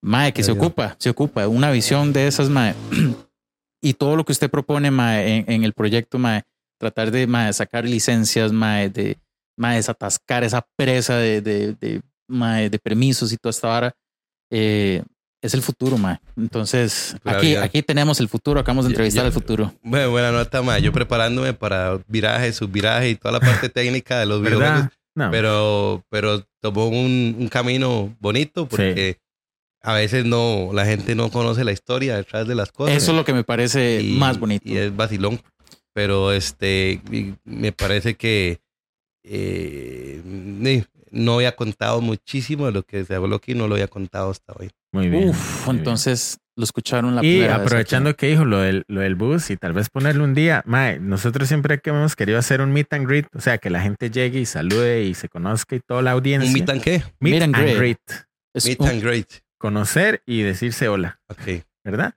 mae, 0.00 0.32
que 0.32 0.44
se 0.44 0.52
ocupa, 0.52 0.94
se 1.00 1.10
ocupa, 1.10 1.48
una 1.48 1.72
visión 1.72 2.12
de 2.12 2.28
esas, 2.28 2.48
mae. 2.48 2.74
Y 3.84 3.94
todo 3.94 4.14
lo 4.14 4.24
que 4.24 4.30
usted 4.30 4.48
propone, 4.48 4.92
mae, 4.92 5.38
en, 5.38 5.44
en 5.50 5.64
el 5.64 5.72
proyecto, 5.72 6.16
mae, 6.16 6.44
tratar 6.78 7.10
de, 7.10 7.26
mae, 7.26 7.52
sacar 7.52 7.84
licencias, 7.84 8.52
mae, 8.52 8.88
de, 8.88 9.18
mae, 9.56 9.76
desatascar 9.76 10.44
esa 10.44 10.66
presa 10.76 11.16
de, 11.16 11.40
de, 11.40 11.74
de, 11.74 12.02
mae, 12.28 12.70
de 12.70 12.78
permisos 12.78 13.32
y 13.32 13.36
toda 13.36 13.50
esta 13.50 13.68
vara, 13.68 13.92
eh, 14.50 15.02
es 15.42 15.54
el 15.54 15.62
futuro, 15.62 15.98
mae. 15.98 16.20
Entonces, 16.36 17.16
aquí, 17.24 17.56
aquí 17.56 17.82
tenemos 17.82 18.20
el 18.20 18.28
futuro, 18.28 18.60
acabamos 18.60 18.84
de 18.84 18.90
entrevistar 18.90 19.24
al 19.26 19.32
futuro. 19.32 19.74
Bueno, 19.82 20.10
buena 20.10 20.30
nota, 20.30 20.62
ma. 20.62 20.78
Yo 20.78 20.92
preparándome 20.92 21.52
para 21.52 21.98
viraje, 22.06 22.52
subviraje 22.52 23.10
y 23.10 23.14
toda 23.16 23.32
la 23.32 23.40
parte 23.40 23.68
técnica 23.68 24.20
de 24.20 24.26
los 24.26 24.40
videojuegos. 24.40 24.88
No. 25.14 25.30
Pero, 25.30 26.04
pero 26.08 26.44
tomó 26.60 26.86
un, 26.88 27.36
un 27.38 27.48
camino 27.48 28.16
bonito 28.20 28.66
porque 28.66 29.18
a 29.82 29.94
veces 29.94 30.24
no, 30.24 30.70
la 30.72 30.86
gente 30.86 31.14
no 31.14 31.28
conoce 31.30 31.64
la 31.64 31.72
historia 31.72 32.16
detrás 32.16 32.46
de 32.46 32.54
las 32.54 32.70
cosas. 32.72 32.96
Eso 32.96 33.10
es 33.10 33.16
lo 33.18 33.24
que 33.24 33.34
me 33.34 33.44
parece 33.44 34.00
Y- 34.00 34.12
más 34.16 34.38
bonito. 34.38 34.64
Y 34.66 34.76
es 34.78 34.94
vacilón. 34.94 35.40
Pero 35.92 36.32
este, 36.32 37.02
me 37.44 37.72
parece 37.72 38.14
que 38.14 38.60
eh, 39.24 40.20
no 41.10 41.34
había 41.34 41.54
contado 41.56 42.00
muchísimo 42.00 42.66
de 42.66 42.72
lo 42.72 42.82
que 42.82 43.04
se 43.04 43.14
habló 43.14 43.36
aquí, 43.36 43.54
no 43.54 43.68
lo 43.68 43.74
había 43.74 43.88
contado 43.88 44.30
hasta 44.30 44.52
hoy. 44.58 44.70
Muy 44.92 45.08
bien. 45.08 45.28
Uf, 45.30 45.66
muy 45.66 45.74
bien. 45.74 45.78
entonces 45.78 46.38
lo 46.56 46.64
escucharon 46.64 47.14
la 47.16 47.24
Y 47.24 47.40
vez 47.40 47.50
aprovechando 47.50 48.14
que 48.14 48.26
dijo 48.28 48.44
lo 48.44 48.58
del, 48.58 48.84
lo 48.88 49.00
del 49.00 49.14
bus 49.14 49.50
y 49.50 49.56
tal 49.56 49.72
vez 49.72 49.88
ponerle 49.90 50.22
un 50.22 50.34
día, 50.34 50.62
mae, 50.66 50.98
nosotros 50.98 51.48
siempre 51.48 51.78
que 51.80 51.90
hemos 51.90 52.14
querido 52.16 52.38
hacer 52.38 52.60
un 52.60 52.72
meet 52.72 52.92
and 52.92 53.06
greet, 53.06 53.26
o 53.34 53.40
sea, 53.40 53.58
que 53.58 53.70
la 53.70 53.80
gente 53.80 54.10
llegue 54.10 54.40
y 54.40 54.46
salude 54.46 55.04
y 55.04 55.14
se 55.14 55.28
conozca 55.28 55.76
y 55.76 55.80
toda 55.80 56.02
la 56.02 56.12
audiencia. 56.12 56.48
¿Un 56.48 56.52
meet 56.54 56.68
and 56.70 56.82
qué? 56.82 57.02
Meet 57.20 57.32
Meet 57.34 57.42
and 57.42 57.56
and 57.56 57.64
greet. 57.64 57.78
greet. 57.78 57.98
Meet 58.64 58.80
un- 58.80 58.88
and 58.88 59.02
great. 59.02 59.28
Conocer 59.58 60.22
y 60.26 60.42
decirse 60.42 60.88
hola, 60.88 61.20
Ok. 61.28 61.62
¿verdad? 61.84 62.14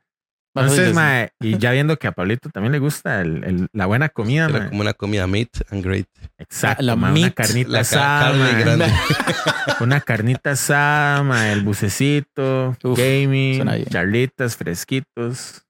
Entonces, 0.55 0.93
mae, 0.93 1.31
y 1.41 1.57
ya 1.57 1.71
viendo 1.71 1.97
que 1.99 2.07
a 2.07 2.11
Pablito 2.13 2.49
también 2.49 2.71
le 2.71 2.79
gusta 2.79 3.21
el- 3.21 3.43
el- 3.43 3.67
la 3.73 3.85
buena 3.87 4.09
comida, 4.09 4.45
Era 4.45 4.59
mae. 4.59 4.69
como 4.69 4.81
una 4.81 4.93
comida 4.93 5.27
meat 5.27 5.49
and 5.69 5.83
great. 5.83 6.07
Exacto, 6.37 6.81
la 6.83 6.95
mae, 6.95 7.11
una 7.11 7.21
meat, 7.21 7.33
carnita 7.33 7.69
La 7.69 7.77
ca- 7.79 7.81
asada, 7.81 8.21
carne 8.31 8.39
mae. 8.53 8.63
grande. 8.63 8.85
una 9.81 10.01
carnita 10.01 10.51
asada, 10.51 11.23
mae, 11.23 11.51
el 11.53 11.61
bucecito, 11.63 12.75
Uf, 12.83 12.97
gaming, 12.97 13.63
charlitas, 13.89 14.55
fresquitos. 14.55 15.63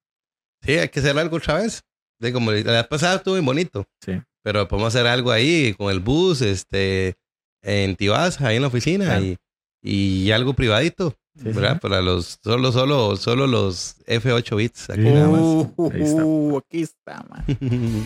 Sí, 0.62 0.74
hay 0.78 0.90
que 0.90 1.00
hacer 1.00 1.18
algo 1.18 1.38
otra 1.38 1.56
vez. 1.56 1.84
Sí, 2.22 2.32
como 2.32 2.52
la 2.52 2.62
vez 2.72 2.88
pasada 2.88 3.16
estuvo 3.18 3.34
bien 3.36 3.46
bonito. 3.46 3.86
Sí. 4.04 4.22
Pero 4.44 4.68
podemos 4.68 4.94
hacer 4.96 5.08
algo 5.08 5.32
ahí 5.32 5.74
con 5.78 5.92
el 5.92 6.00
bus, 6.00 6.42
este, 6.42 7.16
en 7.64 7.96
Tibás, 7.96 8.40
ahí 8.42 8.56
en 8.58 8.62
la 8.62 8.68
oficina 8.68 9.06
Claro. 9.06 9.24
y, 9.26 9.38
y 9.82 10.32
algo 10.32 10.54
privadito, 10.54 11.16
Sí, 11.36 11.44
sí. 11.44 11.50
¿verdad? 11.50 11.80
Para 11.82 12.02
los, 12.02 12.40
solo, 12.44 12.72
solo, 12.72 13.16
solo 13.18 13.46
los 13.48 13.96
F8 14.08 14.56
bits. 14.56 14.90
Aquí 14.90 15.02
nada 15.02 15.28
más. 15.28 15.42
Uh, 15.42 15.92
Ahí 15.94 16.02
está. 16.02 16.24
uh, 16.24 16.58
aquí 16.58 16.82
está, 16.82 17.26
man. 17.30 17.46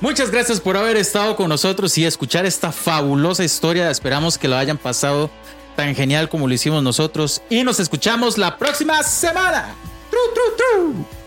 Muchas 0.00 0.30
gracias 0.30 0.60
por 0.60 0.76
haber 0.76 0.96
estado 0.96 1.36
con 1.36 1.48
nosotros 1.48 1.96
y 1.98 2.04
escuchar 2.06 2.46
esta 2.46 2.72
fabulosa 2.72 3.44
historia. 3.44 3.90
Esperamos 3.90 4.38
que 4.38 4.48
lo 4.48 4.56
hayan 4.56 4.78
pasado 4.78 5.30
tan 5.76 5.94
genial 5.94 6.28
como 6.28 6.48
lo 6.48 6.54
hicimos 6.54 6.82
nosotros. 6.82 7.42
Y 7.50 7.64
nos 7.64 7.80
escuchamos 7.80 8.38
la 8.38 8.56
próxima 8.58 9.02
semana. 9.02 9.74
Tru, 10.10 10.18
tru, 10.34 10.92
tru. 10.94 11.19